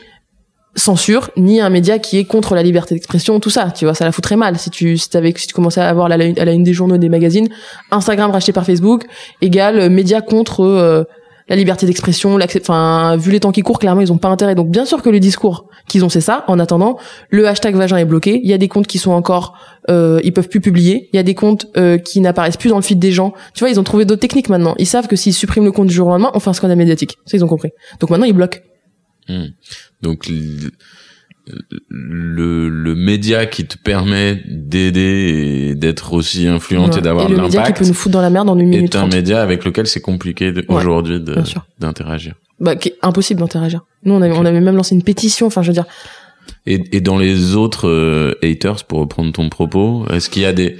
censure 0.77 1.31
ni 1.35 1.59
un 1.59 1.69
média 1.69 1.99
qui 1.99 2.17
est 2.17 2.25
contre 2.25 2.55
la 2.55 2.63
liberté 2.63 2.95
d'expression 2.95 3.39
tout 3.39 3.49
ça. 3.49 3.71
Tu 3.75 3.85
vois 3.85 3.93
ça 3.93 4.05
la 4.05 4.11
foutrait 4.11 4.35
mal. 4.35 4.57
Si 4.57 4.69
tu 4.69 4.97
si 4.97 5.09
t'avais 5.09 5.33
si 5.35 5.47
tu 5.47 5.53
commençais 5.53 5.81
à 5.81 5.89
avoir 5.89 6.07
la, 6.07 6.15
à 6.15 6.45
la 6.45 6.51
une 6.53 6.63
des 6.63 6.73
journaux 6.73 6.97
des 6.97 7.09
magazines 7.09 7.49
Instagram 7.91 8.31
racheté 8.31 8.53
par 8.53 8.65
Facebook 8.65 9.03
égale 9.41 9.79
euh, 9.79 9.89
média 9.89 10.21
contre 10.21 10.63
euh, 10.63 11.03
la 11.49 11.55
liberté 11.55 11.85
d'expression 11.85 12.37
enfin 12.59 13.15
vu 13.17 13.31
les 13.31 13.39
temps 13.39 13.51
qui 13.51 13.61
courent 13.61 13.79
clairement 13.79 14.01
ils 14.01 14.11
ont 14.11 14.17
pas 14.17 14.27
intérêt. 14.27 14.53
Donc 14.53 14.69
bien 14.69 14.85
sûr 14.85 15.01
que 15.01 15.09
le 15.09 15.19
discours 15.19 15.67
qu'ils 15.87 16.05
ont 16.05 16.09
c'est 16.09 16.21
ça. 16.21 16.43
En 16.47 16.59
attendant 16.59 16.97
le 17.29 17.47
hashtag 17.47 17.75
vagin 17.75 17.97
est 17.97 18.05
bloqué. 18.05 18.39
Il 18.43 18.49
y 18.49 18.53
a 18.53 18.57
des 18.57 18.67
comptes 18.67 18.87
qui 18.87 18.99
sont 18.99 19.11
encore 19.11 19.57
euh, 19.89 20.19
ils 20.23 20.33
peuvent 20.33 20.49
plus 20.49 20.61
publier. 20.61 21.09
Il 21.11 21.15
y 21.15 21.19
a 21.19 21.23
des 21.23 21.35
comptes 21.35 21.67
euh, 21.77 21.97
qui 21.97 22.21
n'apparaissent 22.21 22.57
plus 22.57 22.69
dans 22.69 22.75
le 22.75 22.81
feed 22.83 22.99
des 22.99 23.11
gens. 23.11 23.33
Tu 23.53 23.61
vois 23.61 23.69
ils 23.69 23.79
ont 23.79 23.83
trouvé 23.83 24.05
d'autres 24.05 24.21
techniques 24.21 24.49
maintenant. 24.49 24.75
Ils 24.77 24.85
savent 24.85 25.07
que 25.07 25.15
s'ils 25.15 25.33
suppriment 25.33 25.65
le 25.65 25.71
compte 25.71 25.87
du 25.87 25.93
jour 25.93 26.07
au 26.07 26.11
lendemain 26.11 26.31
on 26.33 26.39
fait 26.39 26.49
un 26.49 26.53
scandale 26.53 26.77
médiatique. 26.77 27.17
Ça 27.25 27.37
ils 27.37 27.43
ont 27.43 27.47
compris. 27.47 27.71
Donc 27.99 28.11
maintenant 28.11 28.25
ils 28.27 28.33
bloquent 28.33 28.59
Hmm. 29.29 29.47
Donc 30.01 30.27
le, 30.27 30.71
le 31.89 32.69
le 32.69 32.95
média 32.95 33.45
qui 33.45 33.65
te 33.65 33.77
permet 33.77 34.41
d'aider 34.47 35.69
et 35.71 35.75
d'être 35.75 36.13
aussi 36.13 36.47
influent 36.47 36.89
et 36.91 37.01
d'avoir 37.01 37.27
de 37.29 37.35
le 37.35 37.41
média 37.41 37.49
qui 37.49 37.55
l'impact 37.57 37.79
peut 37.79 37.85
nous 37.87 37.93
foutre 37.93 38.13
dans 38.13 38.21
la 38.21 38.29
merde 38.29 38.49
en 38.49 38.57
une 38.57 38.67
minute 38.69 38.95
est 38.95 38.97
un 38.97 39.07
média 39.07 39.41
avec 39.41 39.63
lequel 39.65 39.87
c'est 39.87 40.01
compliqué 40.01 40.51
Ouais, 40.51 40.63
aujourd'hui 40.69 41.21
d'interagir. 41.79 42.35
bah, 42.59 42.75
qui 42.75 42.89
est 42.89 42.95
impossible 43.01 43.39
d'interagir. 43.39 43.81
Nous, 44.03 44.13
on 44.13 44.21
avait, 44.21 44.33
on 44.35 44.45
avait 44.45 44.61
même 44.61 44.75
lancé 44.75 44.95
une 44.95 45.03
pétition. 45.03 45.47
Enfin, 45.47 45.61
je 45.61 45.67
veux 45.67 45.73
dire, 45.73 45.85
Et, 46.65 46.83
et 46.91 47.01
dans 47.01 47.17
les 47.17 47.55
autres 47.55 47.87
euh, 47.87 48.33
haters, 48.43 48.83
pour 48.85 48.99
reprendre 48.99 49.31
ton 49.31 49.49
propos, 49.49 50.05
est-ce 50.11 50.29
qu'il 50.29 50.41
y 50.43 50.45
a 50.45 50.53
des, 50.53 50.77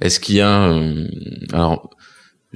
est-ce 0.00 0.20
qu'il 0.20 0.36
y 0.36 0.40
a, 0.40 0.68
euh, 0.68 1.06
alors, 1.52 1.90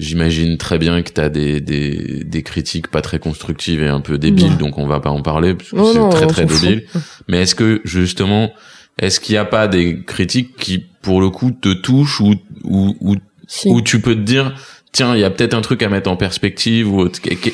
j'imagine 0.01 0.57
très 0.57 0.79
bien 0.79 1.03
que 1.03 1.11
t'as 1.11 1.29
des, 1.29 1.61
des 1.61 2.25
des 2.25 2.43
critiques 2.43 2.89
pas 2.89 3.03
très 3.03 3.19
constructives 3.19 3.83
et 3.83 3.89
un 3.89 4.01
peu 4.01 4.19
débiles, 4.19 4.57
donc 4.57 4.79
on 4.79 4.87
va 4.87 5.01
pas 5.01 5.11
en 5.11 5.23
parler 5.23 5.55
parce 5.55 5.71
que 5.71 5.93
c'est 5.93 6.17
très 6.17 6.27
très 6.27 6.49
fout. 6.49 6.61
débile. 6.63 6.85
Mais 7.29 7.43
est-ce 7.43 7.55
que 7.55 7.81
justement, 7.85 8.51
est-ce 8.99 9.21
qu'il 9.21 9.35
y 9.35 9.39
a 9.39 9.45
pas 9.45 9.69
des 9.69 10.03
critiques 10.03 10.57
qui, 10.57 10.85
pour 11.03 11.21
le 11.21 11.31
coup, 11.31 11.51
te 11.53 11.73
touchent 11.73 12.21
ou 12.21 12.35
ou 12.65 12.97
ou, 13.01 13.17
si. 13.47 13.69
ou 13.69 13.81
tu 13.83 14.01
peux 14.01 14.15
te 14.15 14.21
dire, 14.21 14.55
tiens, 14.93 15.15
il 15.15 15.21
y 15.21 15.25
a 15.25 15.31
peut-être 15.31 15.55
un 15.55 15.61
truc 15.61 15.83
à 15.83 15.89
mettre 15.89 16.11
en 16.11 16.17
perspective 16.17 16.93
ou 16.93 17.07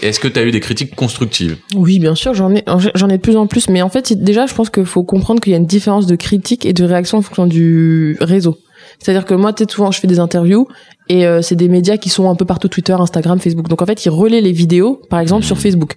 est-ce 0.02 0.20
que 0.20 0.28
t'as 0.28 0.44
eu 0.44 0.50
des 0.50 0.60
critiques 0.60 0.94
constructives? 0.94 1.56
Oui, 1.74 1.98
bien 1.98 2.14
sûr, 2.14 2.34
j'en 2.34 2.54
ai, 2.54 2.64
j'en 2.94 3.08
ai 3.08 3.16
de 3.16 3.22
plus 3.22 3.36
en 3.36 3.46
plus. 3.46 3.68
Mais 3.68 3.82
en 3.82 3.88
fait, 3.88 4.12
déjà, 4.12 4.46
je 4.46 4.54
pense 4.54 4.70
qu'il 4.70 4.86
faut 4.86 5.04
comprendre 5.04 5.40
qu'il 5.40 5.52
y 5.52 5.54
a 5.54 5.58
une 5.58 5.66
différence 5.66 6.06
de 6.06 6.16
critique 6.16 6.64
et 6.64 6.72
de 6.72 6.84
réaction 6.84 7.18
en 7.18 7.22
fonction 7.22 7.46
du 7.46 8.16
réseau. 8.20 8.58
C'est-à-dire 8.98 9.24
que 9.24 9.34
moi, 9.34 9.52
tu 9.52 9.64
sais, 9.64 9.70
souvent, 9.70 9.90
je 9.90 10.00
fais 10.00 10.06
des 10.06 10.18
interviews 10.20 10.66
et 11.08 11.26
euh, 11.26 11.42
c'est 11.42 11.54
des 11.56 11.68
médias 11.68 11.96
qui 11.96 12.08
sont 12.08 12.28
un 12.30 12.34
peu 12.34 12.44
partout 12.44 12.68
Twitter, 12.68 12.92
Instagram, 12.94 13.38
Facebook. 13.38 13.68
Donc 13.68 13.82
en 13.82 13.86
fait, 13.86 14.04
ils 14.04 14.10
relaient 14.10 14.40
les 14.40 14.52
vidéos, 14.52 15.00
par 15.10 15.20
exemple, 15.20 15.44
sur 15.44 15.58
Facebook. 15.58 15.96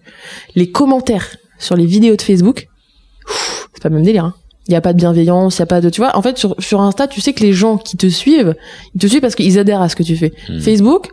Les 0.55 0.69
commentaires 0.71 1.27
sur 1.57 1.75
les 1.75 1.85
vidéos 1.85 2.15
de 2.15 2.21
Facebook, 2.21 2.67
c'est 3.73 3.81
pas 3.83 3.89
le 3.89 3.95
même 3.95 4.03
délire. 4.05 4.25
Hein. 4.25 4.33
Il 4.67 4.73
y 4.73 4.75
a 4.75 4.81
pas 4.81 4.93
de 4.93 4.97
bienveillance, 4.99 5.57
il 5.57 5.59
y 5.59 5.63
a 5.63 5.65
pas 5.65 5.81
de, 5.81 5.89
tu 5.89 5.99
vois. 6.01 6.15
En 6.15 6.21
fait, 6.21 6.37
sur 6.37 6.55
sur 6.59 6.79
Insta, 6.81 7.07
tu 7.07 7.21
sais 7.21 7.33
que 7.33 7.41
les 7.41 7.53
gens 7.53 7.77
qui 7.77 7.97
te 7.97 8.07
suivent, 8.07 8.55
ils 8.93 9.01
te 9.01 9.07
suivent 9.07 9.21
parce 9.21 9.33
qu'ils 9.35 9.57
adhèrent 9.57 9.81
à 9.81 9.89
ce 9.89 9.95
que 9.95 10.03
tu 10.03 10.15
fais. 10.15 10.31
Hmm. 10.47 10.59
Facebook, 10.59 11.07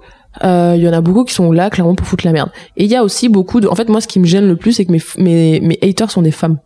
euh, 0.45 0.75
il 0.77 0.83
y 0.83 0.89
en 0.89 0.93
a 0.93 1.01
beaucoup 1.01 1.25
qui 1.25 1.33
sont 1.33 1.51
là 1.53 1.71
clairement 1.71 1.95
pour 1.95 2.07
foutre 2.07 2.27
la 2.27 2.33
merde. 2.33 2.51
Et 2.77 2.85
il 2.85 2.91
y 2.91 2.97
a 2.97 3.03
aussi 3.03 3.31
beaucoup 3.31 3.61
de, 3.61 3.69
en 3.69 3.75
fait, 3.75 3.89
moi, 3.89 4.03
ce 4.03 4.09
qui 4.09 4.21
me 4.21 4.27
gêne 4.27 4.47
le 4.47 4.57
plus, 4.57 4.73
c'est 4.73 4.85
que 4.85 4.93
mes 4.93 5.01
mes 5.17 5.61
mes 5.61 5.79
haters 5.83 6.11
sont 6.11 6.21
des 6.23 6.33
femmes 6.33 6.59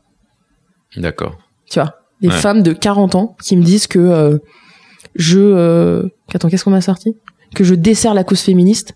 D'accord. 0.96 1.36
tu 1.70 1.78
vois 1.78 1.94
des 2.20 2.28
Ouais. 2.28 2.34
femmes 2.34 2.62
de 2.62 2.72
40 2.74 3.14
ans 3.14 3.36
qui 3.42 3.56
me 3.56 3.62
disent 3.62 3.86
que 3.86 3.98
euh, 3.98 4.38
je 5.14 5.40
euh... 5.40 6.08
attends 6.34 6.48
qu'est-ce 6.48 6.64
qu'on 6.64 6.70
m'a 6.70 6.80
sorti? 6.80 7.14
Que 7.54 7.64
je 7.64 7.74
desserre 7.74 8.14
la 8.14 8.24
cause 8.24 8.40
féministe 8.40 8.94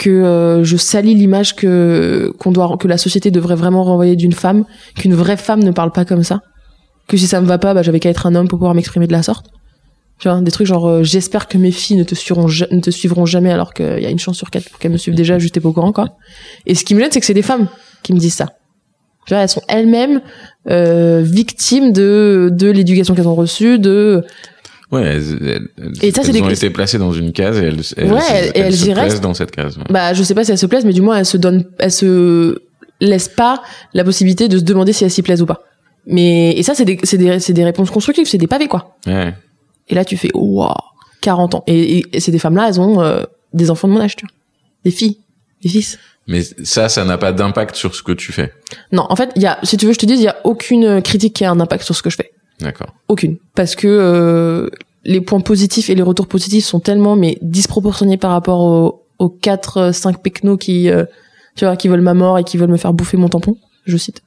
que 0.00 0.08
euh, 0.08 0.64
je 0.64 0.78
salis 0.78 1.14
l'image 1.14 1.54
que 1.54 2.32
qu'on 2.38 2.52
doit 2.52 2.78
que 2.78 2.88
la 2.88 2.96
société 2.96 3.30
devrait 3.30 3.54
vraiment 3.54 3.84
renvoyer 3.84 4.16
d'une 4.16 4.32
femme 4.32 4.64
qu'une 4.96 5.14
vraie 5.14 5.36
femme 5.36 5.62
ne 5.62 5.72
parle 5.72 5.92
pas 5.92 6.06
comme 6.06 6.22
ça 6.22 6.40
que 7.06 7.18
si 7.18 7.26
ça 7.26 7.40
me 7.42 7.46
va 7.46 7.58
pas 7.58 7.74
bah 7.74 7.82
j'avais 7.82 8.00
qu'à 8.00 8.08
être 8.08 8.26
un 8.26 8.34
homme 8.34 8.48
pour 8.48 8.58
pouvoir 8.58 8.74
m'exprimer 8.74 9.06
de 9.06 9.12
la 9.12 9.22
sorte. 9.22 9.46
Tu 10.18 10.28
vois 10.28 10.40
des 10.40 10.50
trucs 10.50 10.66
genre 10.66 10.88
euh, 10.88 11.02
j'espère 11.02 11.48
que 11.48 11.58
mes 11.58 11.70
filles 11.70 11.96
ne 11.96 12.04
te 12.04 12.14
suivront 12.14 12.46
ne 12.46 12.80
te 12.80 12.90
suivront 12.90 13.26
jamais 13.26 13.50
alors 13.50 13.74
qu'il 13.74 14.00
y 14.00 14.06
a 14.06 14.10
une 14.10 14.18
chance 14.18 14.36
sur 14.36 14.50
quatre 14.50 14.70
pour 14.70 14.78
qu'elles 14.78 14.92
me 14.92 14.96
suivent 14.96 15.14
déjà 15.14 15.38
juste 15.38 15.54
t'es 15.54 15.60
pas 15.60 15.68
au 15.68 15.72
courant 15.72 15.92
quoi. 15.92 16.06
Et 16.66 16.74
ce 16.74 16.84
qui 16.84 16.94
me 16.94 17.00
gêne 17.00 17.10
c'est 17.10 17.20
que 17.20 17.26
c'est 17.26 17.34
des 17.34 17.42
femmes 17.42 17.68
qui 18.02 18.14
me 18.14 18.18
disent 18.18 18.34
ça. 18.34 18.46
Tu 19.26 19.34
vois 19.34 19.42
elles 19.42 19.48
sont 19.50 19.62
elles-mêmes 19.68 20.22
euh, 20.70 21.20
victimes 21.22 21.92
de 21.92 22.48
de 22.52 22.70
l'éducation 22.70 23.14
qu'elles 23.14 23.28
ont 23.28 23.34
reçue 23.34 23.78
de 23.78 24.24
Ouais, 24.92 25.02
elles, 25.02 25.38
elles- 25.42 25.68
elles- 25.78 25.92
Et 26.04 26.10
ça, 26.10 26.22
c'est 26.22 26.28
elles 26.28 26.34
des- 26.34 26.42
ont 26.42 26.50
été 26.50 26.68
placées 26.70 26.98
dans 26.98 27.12
une 27.12 27.32
case 27.32 27.58
et 27.58 27.64
elles, 27.66 27.80
elles, 27.96 28.12
Ouais, 28.12 28.20
elles, 28.32 28.52
elles 28.54 28.76
se 28.76 28.90
plaisent 28.90 29.20
dans 29.20 29.34
cette 29.34 29.52
case. 29.52 29.76
ouais. 29.78 29.84
bah 29.90 30.14
je 30.14 30.22
sais 30.22 30.34
pas 30.34 30.44
si 30.44 30.50
elles 30.50 30.58
se 30.58 30.66
plaisent 30.66 30.84
mais 30.84 30.92
du 30.92 31.00
moins 31.02 31.16
elles 31.18 31.26
se 31.26 31.36
donnent 31.36 31.64
elles 31.78 31.92
se 31.92 32.60
laissent 33.00 33.28
pas 33.28 33.62
la 33.94 34.02
possibilité 34.04 34.48
de 34.48 34.58
se 34.58 34.64
demander 34.64 34.92
si 34.92 35.04
elles 35.04 35.10
s'y 35.10 35.22
plaisent 35.22 35.42
ou 35.42 35.46
pas 35.46 35.62
mais 36.06 36.52
et 36.56 36.62
ça 36.62 36.74
c'est 36.74 36.84
des 36.84 36.98
c'est 37.04 37.18
des 37.18 37.38
c'est 37.40 37.52
des 37.52 37.64
réponses 37.64 37.90
constructives 37.90 38.26
c'est 38.26 38.38
des 38.38 38.46
pavés 38.48 38.66
quoi 38.68 38.96
Ouais. 39.06 39.32
et 39.88 39.94
là 39.94 40.04
tu 40.04 40.16
fais 40.16 40.30
waouh 40.34 40.74
40 41.20 41.54
ans 41.54 41.64
et, 41.66 41.98
et, 41.98 42.04
et 42.16 42.20
ces 42.20 42.32
des 42.32 42.38
femmes 42.38 42.56
là 42.56 42.66
elles 42.68 42.80
ont 42.80 43.00
euh, 43.00 43.22
des 43.52 43.70
enfants 43.70 43.86
de 43.88 43.92
mon 43.92 44.00
âge 44.00 44.16
tu 44.16 44.24
vois 44.26 44.34
des 44.84 44.90
filles 44.90 45.18
des 45.62 45.68
fils 45.68 45.98
Mais 46.26 46.42
ça, 46.64 46.88
ça 46.88 47.04
n'a 47.04 47.16
pas 47.18 47.32
d'impact 47.32 47.76
sur 47.76 47.94
ce 47.94 48.02
que 48.02 48.12
tu 48.12 48.32
fais. 48.32 48.52
non 48.92 49.06
en 49.08 49.14
fait 49.16 49.30
il 49.36 49.42
y 49.42 49.46
a 49.46 49.58
si 49.62 49.76
tu 49.76 49.86
veux 49.86 49.92
je 49.92 49.98
te 49.98 50.06
dise 50.06 50.18
il 50.20 50.24
y 50.24 50.28
a 50.28 50.36
aucune 50.44 51.00
critique 51.02 51.34
qui 51.36 51.44
a 51.44 51.50
un 51.50 51.60
impact 51.60 51.84
sur 51.84 51.94
ce 51.94 52.02
que 52.02 52.10
je 52.10 52.16
fais 52.16 52.32
D'accord. 52.60 52.94
aucune 53.08 53.36
parce 53.54 53.74
que 53.74 53.86
euh, 53.88 54.68
les 55.04 55.20
points 55.20 55.40
positifs 55.40 55.88
et 55.90 55.94
les 55.94 56.02
retours 56.02 56.26
positifs 56.26 56.64
sont 56.64 56.80
tellement 56.80 57.16
mais 57.16 57.38
disproportionnés 57.42 58.16
par 58.18 58.30
rapport 58.32 58.60
aux, 58.60 59.06
aux 59.18 59.28
4 59.30 59.92
5 59.94 60.22
pecnos 60.22 60.58
qui 60.58 60.90
euh, 60.90 61.04
tu 61.56 61.64
vois 61.64 61.76
qui 61.76 61.88
veulent 61.88 62.00
ma 62.02 62.14
mort 62.14 62.38
et 62.38 62.44
qui 62.44 62.56
veulent 62.56 62.70
me 62.70 62.76
faire 62.76 62.92
bouffer 62.92 63.16
mon 63.16 63.28
tampon 63.28 63.56
je 63.86 63.96
cite 63.96 64.22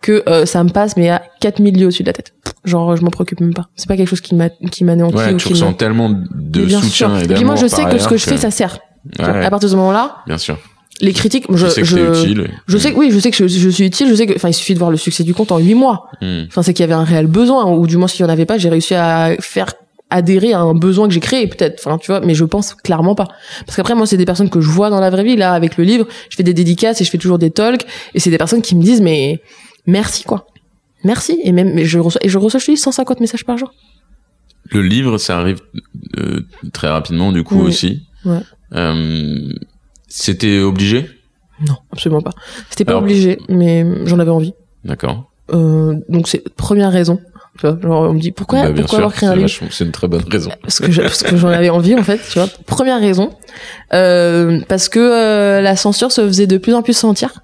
que 0.00 0.24
euh, 0.28 0.44
ça 0.44 0.64
me 0.64 0.70
passe 0.70 0.96
mais 0.96 1.08
à 1.08 1.22
4000 1.40 1.78
lieues 1.78 1.86
au-dessus 1.86 2.02
de 2.02 2.08
la 2.08 2.12
tête 2.14 2.32
genre 2.64 2.96
je 2.96 3.02
m'en 3.02 3.10
préoccupe 3.10 3.40
même 3.40 3.54
pas 3.54 3.68
c'est 3.76 3.86
pas 3.88 3.96
quelque 3.96 4.08
chose 4.08 4.20
qui 4.20 4.34
m'a 4.34 4.48
qui 4.48 4.82
m'anéantit 4.84 5.16
Ouais, 5.16 5.32
ou 5.34 5.36
tu 5.36 5.46
qui 5.48 5.52
ressens 5.54 5.70
me... 5.70 5.74
tellement 5.76 6.10
de 6.10 6.68
soutien 6.68 6.90
sûr. 6.90 7.16
et 7.18 7.24
et 7.24 7.28
puis 7.34 7.44
moi 7.44 7.54
je 7.56 7.66
sais 7.68 7.84
que 7.84 7.98
ce 7.98 8.08
que 8.08 8.16
je 8.16 8.24
fais 8.24 8.36
ça 8.38 8.50
sert 8.50 8.78
Ouais, 9.20 9.24
à 9.24 9.48
partir 9.50 9.68
de 9.68 9.72
ce 9.72 9.76
moment-là 9.76 10.16
bien 10.26 10.36
sûr. 10.38 10.58
Les 11.00 11.12
critiques 11.12 11.44
Je, 11.50 11.56
je 11.56 11.68
sais 11.68 11.80
que 11.82 11.86
je, 11.86 11.98
utile. 11.98 12.50
je 12.66 12.78
sais 12.78 12.92
que 12.92 12.96
oui 12.98 13.10
je 13.12 13.18
sais 13.18 13.30
que 13.30 13.36
je, 13.36 13.46
je 13.46 13.68
suis 13.68 13.84
utile 13.84 14.08
je 14.08 14.14
sais 14.14 14.26
que 14.26 14.34
enfin 14.34 14.48
il 14.48 14.54
suffit 14.54 14.74
de 14.74 14.78
voir 14.78 14.90
le 14.90 14.96
succès 14.96 15.22
du 15.24 15.32
compte 15.34 15.52
en 15.52 15.58
8 15.58 15.74
mois 15.74 16.06
Hmm. 16.20 16.44
Enfin, 16.48 16.62
c'est 16.62 16.74
qu'il 16.74 16.82
y 16.82 16.84
avait 16.84 16.94
un 16.94 17.04
réel 17.04 17.26
besoin, 17.28 17.64
ou 17.70 17.86
du 17.86 17.96
moins 17.96 18.08
s'il 18.08 18.22
y 18.22 18.24
en 18.24 18.28
avait 18.28 18.46
pas, 18.46 18.58
j'ai 18.58 18.68
réussi 18.68 18.94
à 18.94 19.36
faire 19.38 19.72
adhérer 20.10 20.52
à 20.54 20.60
un 20.60 20.74
besoin 20.74 21.06
que 21.06 21.14
j'ai 21.14 21.20
créé 21.20 21.46
peut-être. 21.46 21.80
Enfin, 21.84 21.98
tu 21.98 22.10
vois, 22.10 22.20
mais 22.20 22.34
je 22.34 22.44
pense 22.44 22.74
clairement 22.74 23.14
pas. 23.14 23.28
Parce 23.66 23.76
qu'après, 23.76 23.94
moi, 23.94 24.06
c'est 24.06 24.16
des 24.16 24.24
personnes 24.24 24.48
que 24.50 24.60
je 24.60 24.68
vois 24.68 24.88
dans 24.90 24.98
la 25.00 25.10
vraie 25.10 25.22
vie. 25.22 25.36
Là, 25.36 25.52
avec 25.52 25.76
le 25.76 25.84
livre, 25.84 26.06
je 26.30 26.36
fais 26.36 26.42
des 26.42 26.54
dédicaces 26.54 27.00
et 27.00 27.04
je 27.04 27.10
fais 27.10 27.18
toujours 27.18 27.38
des 27.38 27.50
talks, 27.50 27.86
et 28.14 28.18
c'est 28.20 28.30
des 28.30 28.38
personnes 28.38 28.62
qui 28.62 28.74
me 28.74 28.82
disent 28.82 29.00
mais 29.02 29.40
merci 29.86 30.24
quoi, 30.24 30.46
merci. 31.04 31.38
Et 31.44 31.52
même 31.52 31.72
mais 31.74 31.84
je 31.84 31.98
reçois 32.00 32.20
et 32.24 32.28
je 32.28 32.38
reçois 32.38 32.58
je 32.58 32.66
te 32.66 32.70
dis 32.72 32.76
150 32.78 33.20
messages 33.20 33.44
par 33.44 33.56
jour. 33.58 33.70
Le 34.72 34.82
livre, 34.82 35.18
ça 35.18 35.38
arrive 35.38 35.60
euh, 36.18 36.40
très 36.72 36.88
rapidement 36.88 37.30
du 37.30 37.44
coup 37.44 37.56
Oui. 37.60 37.68
aussi. 37.68 38.02
Ouais. 38.24 38.40
Euh, 38.74 39.52
C'était 40.08 40.58
obligé? 40.60 41.08
Non, 41.66 41.74
absolument 41.92 42.22
pas. 42.22 42.30
C'était 42.70 42.84
pas 42.84 42.92
Alors- 42.92 43.02
obligé, 43.02 43.38
mais 43.48 43.84
j'en 44.06 44.18
avais 44.18 44.30
envie. 44.30 44.54
D'accord. 44.84 45.30
Euh, 45.52 45.94
donc 46.08 46.28
c'est 46.28 46.48
première 46.54 46.92
raison. 46.92 47.18
Tu 47.58 47.66
vois, 47.66 47.76
genre 47.82 48.08
on 48.10 48.12
me 48.14 48.20
dit 48.20 48.30
pourquoi 48.30 48.62
Bah, 48.62 48.68
pourquoi 48.68 48.86
sûr, 48.88 48.98
avoir 48.98 49.12
créé 49.12 49.28
un 49.28 49.32
c'est 49.32 49.38
livre? 49.38 49.72
C'est 49.72 49.84
une 49.84 49.90
très 49.90 50.06
bonne 50.06 50.22
raison. 50.30 50.50
parce 50.62 50.78
que 50.78 50.92
je- 50.92 51.02
parce 51.02 51.22
que 51.24 51.36
j'en 51.36 51.48
avais 51.48 51.70
envie 51.70 51.96
en 51.96 52.04
fait 52.04 52.20
tu 52.30 52.38
vois 52.38 52.48
première 52.66 53.00
raison 53.00 53.30
euh, 53.94 54.60
parce 54.68 54.88
que 54.88 54.98
euh, 55.00 55.60
la 55.60 55.74
censure 55.76 56.12
se 56.12 56.20
faisait 56.20 56.46
de 56.46 56.58
plus 56.58 56.74
en 56.74 56.82
plus 56.82 56.92
sentir 56.96 57.40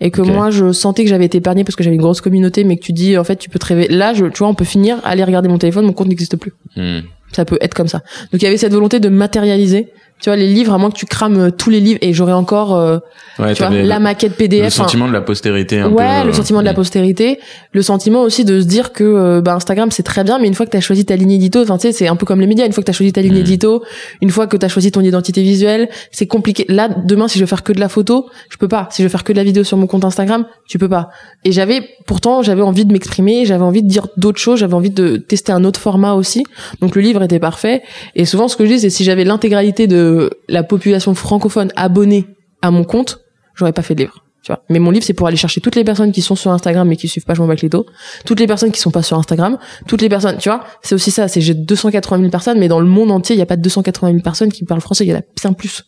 et 0.00 0.10
que 0.10 0.20
moi 0.20 0.50
je 0.50 0.72
sentais 0.72 1.04
que 1.04 1.08
j'avais 1.08 1.24
été 1.24 1.38
épargnée 1.38 1.64
parce 1.64 1.76
que 1.76 1.82
j'avais 1.84 1.96
une 1.96 2.02
grosse 2.02 2.20
communauté 2.20 2.64
mais 2.64 2.76
que 2.76 2.82
tu 2.84 2.92
dis 2.92 3.16
en 3.16 3.24
fait 3.24 3.36
tu 3.36 3.48
peux 3.48 3.58
te 3.58 3.66
rêver 3.66 3.88
là 3.88 4.12
je, 4.12 4.26
tu 4.26 4.38
vois 4.40 4.48
on 4.48 4.54
peut 4.54 4.64
finir 4.64 4.98
aller 5.04 5.24
regarder 5.24 5.48
mon 5.48 5.56
téléphone 5.58 5.86
mon 5.86 5.92
compte 5.94 6.08
n'existe 6.08 6.36
plus 6.36 6.52
Hmm. 6.76 7.00
ça 7.32 7.44
peut 7.46 7.56
être 7.62 7.72
comme 7.74 7.88
ça 7.88 7.98
donc 8.32 8.42
il 8.42 8.44
y 8.44 8.46
avait 8.46 8.56
cette 8.58 8.72
volonté 8.74 8.98
de 9.00 9.08
matérialiser 9.08 9.92
Tu 10.20 10.30
vois, 10.30 10.36
les 10.36 10.48
livres, 10.48 10.72
à 10.72 10.78
moins 10.78 10.90
que 10.90 10.96
tu 10.96 11.06
crames 11.06 11.38
euh, 11.38 11.50
tous 11.50 11.70
les 11.70 11.80
livres, 11.80 11.98
et 12.02 12.12
j'aurais 12.12 12.32
encore, 12.32 12.76
euh, 12.76 12.98
Ouais, 13.38 13.54
tu 13.54 13.64
vois, 13.64 13.70
la 13.70 13.98
maquette 13.98 14.36
PDF. 14.36 14.60
Le 14.60 14.66
enfin, 14.66 14.84
sentiment 14.84 15.08
de 15.08 15.12
la 15.12 15.20
postérité 15.20 15.80
un 15.80 15.88
peu. 15.88 15.96
ouais, 15.96 16.22
le 16.24 16.30
euh, 16.30 16.32
sentiment 16.32 16.60
de 16.60 16.64
la 16.64 16.72
mm. 16.72 16.76
postérité, 16.76 17.40
le 17.72 17.82
sentiment 17.82 18.22
aussi 18.22 18.44
de 18.44 18.60
se 18.60 18.66
dire 18.66 18.92
que 18.92 19.02
euh, 19.02 19.40
bah, 19.40 19.54
Instagram 19.54 19.90
c'est 19.90 20.04
très 20.04 20.22
bien, 20.22 20.38
mais 20.38 20.46
une 20.46 20.54
fois 20.54 20.66
que 20.66 20.70
t'as 20.70 20.80
choisi 20.80 21.04
ta 21.04 21.16
ligne 21.16 21.32
édito, 21.32 21.60
enfin 21.62 21.76
tu 21.76 21.88
sais, 21.88 21.92
c'est 21.92 22.06
un 22.06 22.14
peu 22.14 22.26
comme 22.26 22.40
les 22.40 22.46
médias. 22.46 22.64
Une 22.64 22.72
fois 22.72 22.82
que 22.82 22.86
t'as 22.86 22.92
choisi 22.92 23.12
ta 23.12 23.22
ligne 23.22 23.34
Mm. 23.34 23.38
édito, 23.38 23.82
une 24.22 24.30
fois 24.30 24.46
que 24.46 24.56
t'as 24.56 24.68
choisi 24.68 24.92
ton 24.92 25.00
identité 25.00 25.42
visuelle, 25.42 25.88
c'est 26.12 26.26
compliqué. 26.26 26.64
Là, 26.68 26.88
demain, 26.88 27.26
si 27.26 27.38
je 27.38 27.44
veux 27.44 27.48
faire 27.48 27.64
que 27.64 27.72
de 27.72 27.80
la 27.80 27.88
photo, 27.88 28.26
je 28.50 28.56
peux 28.56 28.68
pas. 28.68 28.88
Si 28.92 29.02
je 29.02 29.08
veux 29.08 29.10
faire 29.10 29.24
que 29.24 29.32
de 29.32 29.38
la 29.38 29.44
vidéo 29.44 29.64
sur 29.64 29.76
mon 29.76 29.88
compte 29.88 30.04
Instagram, 30.04 30.46
tu 30.68 30.78
peux 30.78 30.88
pas. 30.88 31.10
Et 31.44 31.50
j'avais, 31.50 31.82
pourtant, 32.06 32.42
j'avais 32.42 32.62
envie 32.62 32.84
de 32.84 32.92
m'exprimer, 32.92 33.44
j'avais 33.46 33.64
envie 33.64 33.82
de 33.82 33.88
dire 33.88 34.06
d'autres 34.16 34.38
choses, 34.38 34.60
j'avais 34.60 34.74
envie 34.74 34.90
de 34.90 35.16
tester 35.16 35.50
un 35.50 35.64
autre 35.64 35.80
format 35.80 36.12
aussi. 36.12 36.44
Donc 36.80 36.94
le 36.94 37.02
livre 37.02 37.22
était 37.22 37.40
parfait. 37.40 37.82
Et 38.14 38.24
souvent, 38.26 38.46
ce 38.46 38.56
que 38.56 38.64
je 38.64 38.74
dis, 38.74 38.80
c'est 38.80 38.90
si 38.90 39.02
j'avais 39.02 39.24
l'intégralité 39.24 39.88
de 39.88 40.13
la 40.48 40.62
population 40.62 41.14
francophone 41.14 41.70
abonnée 41.76 42.26
à 42.62 42.70
mon 42.70 42.84
compte, 42.84 43.20
j'aurais 43.54 43.72
pas 43.72 43.82
fait 43.82 43.94
de 43.94 44.02
livre. 44.02 44.24
Tu 44.42 44.52
vois. 44.52 44.62
Mais 44.68 44.78
mon 44.78 44.90
livre, 44.90 45.04
c'est 45.04 45.14
pour 45.14 45.26
aller 45.26 45.38
chercher 45.38 45.62
toutes 45.62 45.74
les 45.74 45.84
personnes 45.84 46.12
qui 46.12 46.20
sont 46.20 46.36
sur 46.36 46.50
Instagram 46.50 46.86
mais 46.86 46.96
qui 46.96 47.08
suivent 47.08 47.24
pas 47.24 47.32
Je 47.32 47.40
m'en 47.40 47.48
bats 47.48 47.56
que 47.56 47.62
les 47.62 47.70
dos. 47.70 47.86
Toutes 48.26 48.40
les 48.40 48.46
personnes 48.46 48.72
qui 48.72 48.80
sont 48.80 48.90
pas 48.90 49.02
sur 49.02 49.18
Instagram. 49.18 49.58
Toutes 49.88 50.02
les 50.02 50.10
personnes, 50.10 50.36
tu 50.36 50.50
vois. 50.50 50.64
C'est 50.82 50.94
aussi 50.94 51.10
ça. 51.10 51.28
C'est 51.28 51.40
j'ai 51.40 51.54
280 51.54 52.18
000 52.18 52.30
personnes, 52.30 52.58
mais 52.58 52.68
dans 52.68 52.80
le 52.80 52.86
monde 52.86 53.10
entier, 53.10 53.34
il 53.34 53.38
y 53.38 53.42
a 53.42 53.46
pas 53.46 53.56
280 53.56 54.12
000 54.12 54.22
personnes 54.22 54.52
qui 54.52 54.64
parlent 54.64 54.82
français. 54.82 55.06
Il 55.06 55.08
y 55.08 55.14
en 55.14 55.18
a 55.18 55.22
bien 55.40 55.54
plus. 55.54 55.84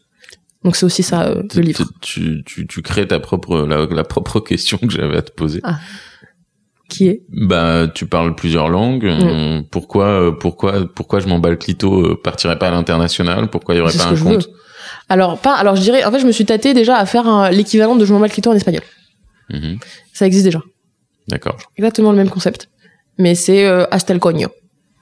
Donc 0.65 0.75
c'est 0.75 0.87
aussi 0.87 1.03
ça, 1.03 1.25
euh, 1.25 1.43
le 1.55 1.61
livre. 1.61 1.85
Tu, 2.01 2.43
tu, 2.45 2.67
tu 2.67 2.83
crées 2.83 3.07
ta 3.07 3.21
propre, 3.21 3.67
la, 3.67 3.87
la 3.87 4.05
propre 4.05 4.41
question 4.41 4.79
que 4.79 4.91
j'avais 4.91 5.19
à 5.19 5.23
te 5.23 5.33
poser. 5.33 5.61
Ah. 5.63 5.79
Qui 6.89 7.09
est? 7.09 7.23
Bah, 7.33 7.89
tu 7.93 8.07
parles 8.07 8.35
plusieurs 8.37 8.69
langues. 8.69 9.05
Mm. 9.05 9.23
euh, 9.23 9.63
Pourquoi, 9.71 10.07
euh, 10.07 10.31
pourquoi, 10.33 10.87
pourquoi 10.95 11.21
je 11.21 11.27
m'en 11.27 11.39
bats 11.41 11.51
le 11.51 11.57
clito 11.57 12.01
euh, 12.01 12.21
partirait 12.23 12.59
pas 12.59 12.69
à 12.69 12.71
l'international? 12.71 13.49
Pourquoi 13.51 13.75
il 13.75 13.79
y 13.79 13.81
aurait 13.81 13.93
pas 13.97 14.07
un 14.07 14.17
compte? 14.17 14.49
Alors 15.09 15.39
pas. 15.39 15.55
Alors 15.55 15.75
je 15.77 15.81
dirais. 15.83 16.05
En 16.05 16.13
fait, 16.13 16.21
je 16.21 16.27
me 16.27 16.33
suis 16.33 16.45
tâtée 16.45 16.75
déjà 16.75 16.97
à 16.97 17.07
faire 17.07 17.51
l'équivalent 17.51 17.97
de 17.97 18.05
Je 18.05 18.13
m'en 18.13 18.21
bats 18.21 18.27
le 18.29 18.33
clito 18.33 18.51
en 18.51 18.55
espagnol. 18.55 18.83
Mhm. 19.51 19.79
Ça 20.13 20.27
existe 20.27 20.45
déjà. 20.45 20.61
D'accord. 21.29 21.57
Exactement 21.77 22.11
le 22.13 22.17
même 22.17 22.31
concept. 22.31 22.69
Mais 23.19 23.35
c'est 23.35 23.67
euh, 23.67 23.85
hasta 23.91 24.13
el 24.13 24.21
coño, 24.21 24.49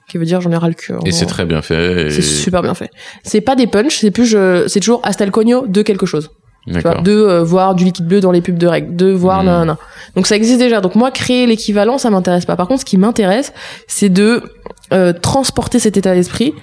qui 0.09 0.17
veut 0.17 0.25
dire 0.25 0.41
j'en 0.41 0.51
ai 0.51 0.55
ras 0.57 0.69
le 0.69 0.73
cul. 0.73 0.93
en 0.93 0.99
Et 1.05 1.11
c'est 1.11 1.25
très 1.27 1.45
bien 1.45 1.61
fait. 1.61 2.07
et- 2.07 2.11
C'est 2.11 2.21
super 2.21 2.61
bien 2.63 2.73
fait. 2.73 2.89
C'est 3.23 3.41
pas 3.41 3.55
des 3.55 3.67
punchs, 3.67 3.97
c'est 3.99 4.11
plus 4.11 4.25
je, 4.25 4.67
c'est 4.67 4.79
toujours 4.79 5.01
hasta 5.03 5.23
el 5.23 5.31
coño 5.31 5.67
de 5.67 5.81
quelque 5.83 6.05
chose. 6.07 6.29
Tu 6.67 6.73
vois, 6.73 6.81
D'accord. 6.81 7.03
de 7.03 7.11
euh, 7.11 7.43
voir 7.43 7.75
du 7.75 7.83
liquide 7.83 8.07
bleu 8.07 8.19
dans 8.21 8.31
les 8.31 8.41
pubs 8.41 8.57
de 8.57 8.65
règles, 8.67 8.95
de 8.95 9.11
voir 9.11 9.43
Mm. 9.43 9.45
nanana. 9.45 9.77
Donc 10.15 10.25
ça 10.27 10.35
existe 10.35 10.57
déjà. 10.59 10.81
Donc 10.81 10.95
moi 10.95 11.11
créer 11.11 11.45
l'équivalent, 11.45 11.97
ça 11.99 12.09
m'intéresse 12.09 12.45
pas. 12.45 12.55
Par 12.55 12.67
contre, 12.67 12.81
ce 12.81 12.85
qui 12.85 12.97
m'intéresse, 12.97 13.53
c'est 13.87 14.09
de 14.09 14.41
euh, 14.93 15.13
transporter 15.13 15.77
cet 15.79 15.95
état 15.97 16.15
d'esprit 16.15 16.53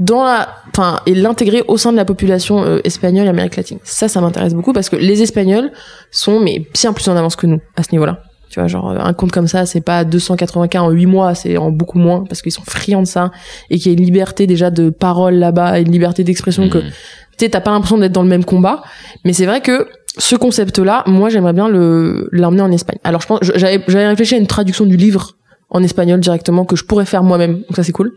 dans 0.00 0.24
la, 0.24 0.48
enfin, 0.76 1.00
et 1.06 1.14
l'intégrer 1.14 1.62
au 1.68 1.76
sein 1.76 1.92
de 1.92 1.96
la 1.96 2.04
population 2.04 2.64
euh, 2.64 2.80
espagnole 2.84 3.26
et 3.26 3.28
Amérique 3.28 3.56
latine. 3.56 3.78
Ça, 3.84 4.08
ça 4.08 4.20
m'intéresse 4.20 4.54
beaucoup 4.54 4.72
parce 4.72 4.88
que 4.88 4.96
les 4.96 5.22
Espagnols 5.22 5.70
sont 6.10 6.40
mais 6.40 6.66
bien 6.72 6.92
plus 6.92 7.06
en 7.08 7.16
avance 7.16 7.36
que 7.36 7.46
nous 7.46 7.60
à 7.76 7.82
ce 7.82 7.92
niveau-là. 7.92 8.20
Tu 8.50 8.60
vois, 8.60 8.68
genre 8.68 8.90
euh, 8.90 8.98
un 8.98 9.12
compte 9.14 9.32
comme 9.32 9.48
ça, 9.48 9.66
c'est 9.66 9.80
pas 9.80 10.04
280K 10.04 10.78
en 10.78 10.90
8 10.90 11.06
mois, 11.06 11.34
c'est 11.34 11.56
en 11.56 11.70
beaucoup 11.70 11.98
moins 11.98 12.24
parce 12.24 12.40
qu'ils 12.42 12.52
sont 12.52 12.62
friands 12.66 13.02
de 13.02 13.06
ça 13.06 13.30
et 13.70 13.78
qu'il 13.78 13.92
y 13.92 13.94
a 13.94 13.98
une 13.98 14.04
liberté 14.04 14.46
déjà 14.46 14.70
de 14.70 14.90
parole 14.90 15.34
là-bas 15.34 15.78
et 15.78 15.82
une 15.82 15.90
liberté 15.92 16.22
d'expression 16.24 16.68
que 16.68 16.78
Mhm. 16.78 16.90
Tu 17.38 17.44
sais, 17.44 17.48
t'as 17.50 17.60
pas 17.60 17.70
l'impression 17.70 17.98
d'être 17.98 18.12
dans 18.12 18.22
le 18.22 18.28
même 18.28 18.44
combat. 18.44 18.82
Mais 19.24 19.32
c'est 19.32 19.46
vrai 19.46 19.60
que 19.60 19.88
ce 20.18 20.36
concept-là, 20.36 21.02
moi, 21.06 21.28
j'aimerais 21.28 21.52
bien 21.52 21.68
le 21.68 22.28
l'emmener 22.32 22.62
en 22.62 22.70
Espagne. 22.70 22.98
Alors, 23.04 23.20
je 23.20 23.26
pense, 23.26 23.40
j'avais 23.42 24.06
réfléchi 24.06 24.34
à 24.34 24.38
une 24.38 24.46
traduction 24.46 24.86
du 24.86 24.96
livre 24.96 25.36
en 25.70 25.82
espagnol 25.82 26.20
directement 26.20 26.64
que 26.64 26.76
je 26.76 26.84
pourrais 26.84 27.04
faire 27.04 27.24
moi-même. 27.24 27.62
Donc 27.62 27.74
ça, 27.74 27.82
c'est 27.82 27.92
cool. 27.92 28.14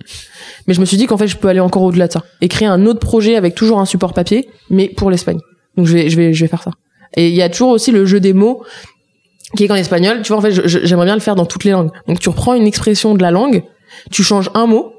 Mais 0.68 0.74
je 0.74 0.80
me 0.80 0.86
suis 0.86 0.98
dit 0.98 1.08
qu'en 1.08 1.18
fait, 1.18 1.28
je 1.28 1.38
peux 1.38 1.48
aller 1.48 1.60
encore 1.60 1.82
au-delà 1.84 2.08
de 2.08 2.14
ça 2.14 2.24
et 2.42 2.48
créer 2.48 2.68
un 2.68 2.86
autre 2.86 3.00
projet 3.00 3.36
avec 3.36 3.56
toujours 3.56 3.80
un 3.80 3.86
support 3.86 4.14
papier, 4.14 4.50
mais 4.70 4.90
pour 4.90 5.10
l'Espagne. 5.10 5.40
Donc 5.76 5.88
je 5.88 5.94
vais, 5.94 6.10
je 6.10 6.18
vais, 6.18 6.34
je 6.34 6.44
vais 6.44 6.48
faire 6.48 6.62
ça. 6.62 6.72
Et 7.16 7.30
il 7.30 7.36
y 7.36 7.42
a 7.42 7.50
toujours 7.50 7.70
aussi 7.70 7.92
le 7.92 8.06
jeu 8.06 8.20
des 8.20 8.34
mots 8.34 8.64
qui 9.56 9.64
est 9.64 9.68
qu'en 9.68 9.76
espagnol, 9.76 10.22
tu 10.22 10.28
vois, 10.28 10.38
en 10.38 10.42
fait, 10.42 10.52
j'aimerais 10.52 11.06
bien 11.06 11.16
le 11.16 11.22
faire 11.22 11.36
dans 11.36 11.46
toutes 11.46 11.64
les 11.64 11.72
langues. 11.72 11.90
Donc 12.08 12.20
tu 12.20 12.30
reprends 12.30 12.54
une 12.54 12.68
expression 12.68 13.16
de 13.16 13.22
la 13.22 13.32
langue, 13.32 13.64
tu 14.12 14.24
changes 14.24 14.52
un 14.54 14.68
mot, 14.68 14.94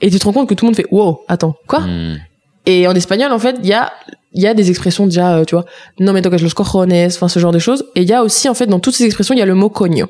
et 0.00 0.10
tu 0.10 0.18
te 0.18 0.24
rends 0.24 0.32
compte 0.32 0.48
que 0.48 0.54
tout 0.54 0.64
le 0.64 0.70
monde 0.70 0.76
fait 0.76 0.86
wow, 0.90 1.20
attends, 1.28 1.54
quoi? 1.68 1.80
Mhm. 1.80 2.18
Et 2.66 2.86
en 2.86 2.94
espagnol, 2.94 3.32
en 3.32 3.38
fait, 3.38 3.56
il 3.62 3.68
y 3.68 3.72
a, 3.72 3.92
il 4.34 4.42
y 4.42 4.46
a 4.46 4.54
des 4.54 4.70
expressions 4.70 5.06
déjà, 5.06 5.36
euh, 5.38 5.44
tu 5.44 5.54
vois, 5.54 5.64
no 6.00 6.12
me 6.12 6.20
toques 6.20 6.40
los 6.40 6.50
cojones, 6.50 6.92
enfin 7.06 7.28
ce 7.28 7.38
genre 7.38 7.52
de 7.52 7.58
choses. 7.58 7.84
Et 7.96 8.02
il 8.02 8.08
y 8.08 8.12
a 8.12 8.22
aussi, 8.22 8.48
en 8.48 8.54
fait, 8.54 8.66
dans 8.66 8.80
toutes 8.80 8.94
ces 8.94 9.04
expressions, 9.04 9.34
il 9.34 9.38
y 9.38 9.42
a 9.42 9.46
le 9.46 9.54
mot 9.54 9.68
coño, 9.68 10.06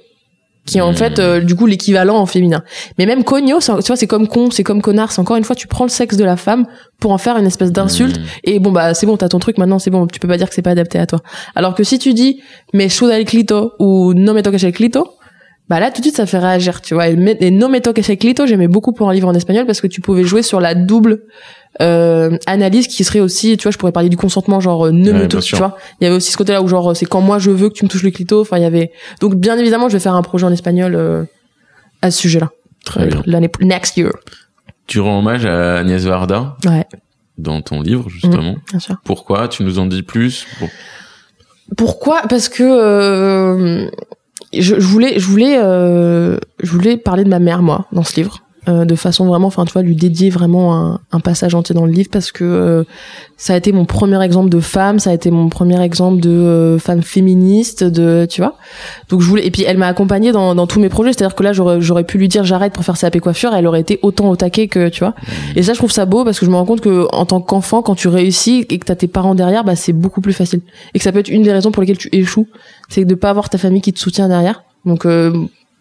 qui 0.67 0.79
est 0.79 0.81
en 0.81 0.93
Hmm. 0.93 0.97
fait, 0.97 1.19
euh, 1.19 1.41
du 1.41 1.57
coup, 1.57 1.67
l'équivalent 1.67 2.17
en 2.19 2.27
féminin. 2.27 2.63
Mais 2.99 3.07
même 3.07 3.25
c'est- 3.27 3.79
tu 3.81 3.87
vois, 3.87 3.97
c'est 3.97 4.07
comme 4.07 4.29
con, 4.29 4.51
c'est 4.51 4.63
comme 4.63 4.81
connard. 4.83 5.11
C'est 5.11 5.21
encore 5.21 5.37
une 5.37 5.43
fois, 5.45 5.57
tu 5.57 5.67
prends 5.67 5.85
le 5.85 5.91
sexe 5.91 6.17
de 6.17 6.25
la 6.25 6.37
femme 6.37 6.67
pour 7.01 7.11
en 7.11 7.19
faire 7.19 7.37
une 7.37 7.47
espèce 7.47 7.73
d'insulte. 7.73 8.19
Mhm. 8.19 8.25
Et 8.45 8.59
bon, 8.61 8.71
bah, 8.71 8.95
c'est 8.95 9.07
bon, 9.07 9.17
t'as 9.17 9.29
ton 9.29 9.41
truc 9.41 9.59
maintenant, 9.59 9.79
c'est 9.81 9.91
bon, 9.91 10.07
tu 10.07 10.21
peux 10.21 10.29
pas 10.29 10.37
dire 10.37 10.49
que 10.49 10.55
c'est 10.55 10.63
pas 10.63 10.71
adapté 10.71 10.99
à 11.01 11.07
toi. 11.07 11.21
Alors 11.57 11.75
que 11.75 11.83
si 11.83 11.99
tu 11.99 12.15
dis, 12.15 12.41
me 12.75 12.87
suda 12.89 13.19
el 13.19 13.25
clito 13.25 13.73
ou 13.81 14.15
no 14.15 14.35
me 14.35 14.43
toques 14.43 14.63
el 14.63 14.73
clito, 14.73 15.15
bah 15.73 15.81
là, 15.81 15.91
tout 15.91 16.03
de 16.03 16.05
suite, 16.05 16.17
ça 16.17 16.27
fait 16.27 16.39
réagir, 16.39 16.83
tu 16.83 16.93
vois. 16.93 17.09
Et, 17.09 17.17
et 17.41 17.51
no 17.51 17.67
me 17.71 17.79
toques 17.81 18.07
el 18.07 18.19
clito, 18.19 18.45
j'aimais 18.47 18.69
beaucoup 18.69 18.93
pour 18.93 19.09
un 19.09 19.15
livre 19.15 19.27
en 19.29 19.33
espagnol 19.35 19.65
parce 19.65 19.81
que 19.81 19.87
tu 19.87 20.03
pouvais 20.03 20.23
jouer 20.23 20.43
sur 20.43 20.61
la 20.61 20.75
double, 20.75 21.23
euh, 21.81 22.37
analyse 22.47 22.89
qui 22.89 23.05
serait 23.05 23.21
aussi, 23.21 23.57
tu 23.57 23.63
vois, 23.63 23.73
je 23.73 23.79
pourrais 23.79 23.91
parler 23.93 24.11
du 24.11 24.19
consentement, 24.19 24.61
genre, 24.61 24.89
euh, 24.89 24.91
ne 24.91 25.11
Ouais, 25.11 25.21
me 25.21 25.29
touche, 25.29 25.47
tu 25.47 25.57
vois. 25.57 25.79
Il 25.99 26.05
y 26.05 26.07
avait 26.09 26.17
aussi 26.17 26.31
ce 26.31 26.37
côté-là 26.37 26.61
où 26.61 26.69
genre, 26.69 26.91
euh, 26.91 26.95
c'est 26.95 27.07
quand 27.07 27.23
moi 27.23 27.39
je 27.39 27.51
veux 27.51 27.71
que 27.71 27.75
tu 27.75 27.85
me 27.87 27.89
touches 27.89 28.03
le 28.03 28.11
clito, 28.11 28.43
enfin, 28.43 28.59
il 28.59 28.63
y 28.63 28.67
avait, 28.67 28.93
donc, 29.23 29.35
bien 29.37 29.57
évidemment, 29.57 29.89
je 29.89 29.95
vais 29.95 29.99
faire 30.03 30.15
un 30.15 30.21
projet 30.23 30.45
en 30.45 30.53
espagnol, 30.53 30.95
euh, 30.95 31.25
à 32.03 32.11
ce 32.11 32.19
sujet-là. 32.21 32.51
Très 32.85 33.07
bien. 33.07 33.23
L'année, 33.25 33.49
next 33.63 33.97
year. 33.97 34.11
Tu 34.87 35.01
rends 35.01 35.21
hommage 35.21 35.47
à 35.47 35.77
Agnès 35.79 36.05
Varda 36.05 36.57
Ouais, 36.67 36.85
dans 37.39 37.63
ton 37.63 37.81
livre, 37.81 38.11
justement. 38.11 38.57
bien 38.71 38.79
sûr. 38.79 38.97
Pourquoi? 39.05 39.49
Tu 39.49 39.63
nous 39.63 39.79
en 39.79 39.87
dis 39.87 40.03
plus? 40.03 40.47
Pour- 40.59 40.69
Pourquoi? 41.79 42.23
Parce 42.29 42.51
que 42.51 43.89
je, 44.61 44.75
voulais, 44.75 45.19
je 45.19 45.27
voulais, 45.27 45.59
euh, 45.59 46.39
je 46.63 46.71
voulais 46.71 46.97
parler 46.97 47.25
de 47.25 47.29
ma 47.29 47.39
mère 47.39 47.63
moi 47.63 47.87
dans 47.93 48.05
ce 48.05 48.17
livre, 48.17 48.43
euh, 48.69 48.85
de 48.85 48.95
façon 48.95 49.27
vraiment, 49.27 49.49
enfin 49.49 49.65
tu 49.65 49.73
vois, 49.73 49.83
lui 49.83 49.97
dédier 49.97 50.31
vraiment 50.31 50.77
un, 50.77 51.01
un 51.11 51.19
passage 51.19 51.53
entier 51.55 51.75
dans 51.75 51.85
le 51.85 51.91
livre 51.91 52.11
parce 52.13 52.31
que 52.31 52.45
euh, 52.45 52.85
ça 53.37 53.55
a 53.55 53.57
été 53.57 53.73
mon 53.73 53.87
premier 53.87 54.23
exemple 54.23 54.51
de 54.51 54.61
femme, 54.61 55.01
ça 55.01 55.11
a 55.11 55.15
été 55.15 55.33
mon 55.33 55.49
premier 55.49 55.83
exemple 55.83 56.21
de 56.21 56.31
euh, 56.31 56.79
femme 56.79 57.03
féministe, 57.03 57.83
de 57.83 58.25
tu 58.31 58.41
vois. 58.41 58.57
Donc 59.09 59.21
je 59.21 59.29
voulais, 59.29 59.45
et 59.45 59.51
puis 59.51 59.65
elle 59.65 59.79
m'a 59.79 59.89
accompagnée 59.89 60.31
dans, 60.31 60.55
dans 60.55 60.69
tous 60.69 60.79
mes 60.79 60.89
projets, 60.89 61.13
c'est-à-dire 61.13 61.35
que 61.35 61.43
là 61.43 61.53
j'aurais, 61.53 61.81
j'aurais 61.81 62.05
pu 62.05 62.19
lui 62.19 62.29
dire 62.29 62.45
j'arrête 62.45 62.73
pour 62.73 62.85
faire 62.85 62.97
CAP 62.97 63.19
coiffure, 63.19 63.53
elle 63.53 63.67
aurait 63.67 63.81
été 63.81 63.99
autant 64.03 64.31
au 64.31 64.37
taquet 64.37 64.69
que 64.69 64.89
tu 64.91 65.01
vois. 65.01 65.15
Et 65.57 65.65
ça 65.65 65.73
je 65.73 65.79
trouve 65.79 65.91
ça 65.91 66.07
beau 66.07 66.23
parce 66.23 66.39
que 66.39 66.47
je 66.47 66.51
me 66.53 66.57
rends 66.57 66.67
compte 66.67 66.83
que 66.83 67.09
en 67.13 67.27
tant 67.27 67.41
qu'enfant, 67.41 67.83
quand 67.83 67.97
tu 67.97 68.07
réussis 68.07 68.65
et 68.71 68.79
que 68.79 68.85
t'as 68.85 68.95
tes 68.95 69.09
parents 69.09 69.35
derrière, 69.35 69.65
bah 69.65 69.75
c'est 69.75 69.93
beaucoup 69.93 70.21
plus 70.21 70.35
facile 70.35 70.61
et 70.95 70.99
que 70.99 71.05
ça 71.05 71.11
peut 71.11 71.19
être 71.19 71.31
une 71.31 71.43
des 71.43 71.53
raisons 71.53 71.73
pour 71.73 71.81
lesquelles 71.83 71.99
tu 71.99 72.11
échoues, 72.13 72.47
c'est 72.89 73.05
de 73.05 73.15
pas 73.17 73.31
avoir 73.31 73.51
ta 73.51 73.59
famille 73.59 73.81
qui 73.81 73.93
te 73.93 73.99
soutient 73.99 74.29
derrière. 74.29 74.63
Donc 74.85 75.05
euh, 75.05 75.33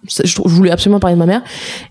je, 0.07 0.41
voulais 0.45 0.71
absolument 0.71 0.99
parler 0.99 1.15
de 1.15 1.19
ma 1.19 1.25
mère. 1.25 1.41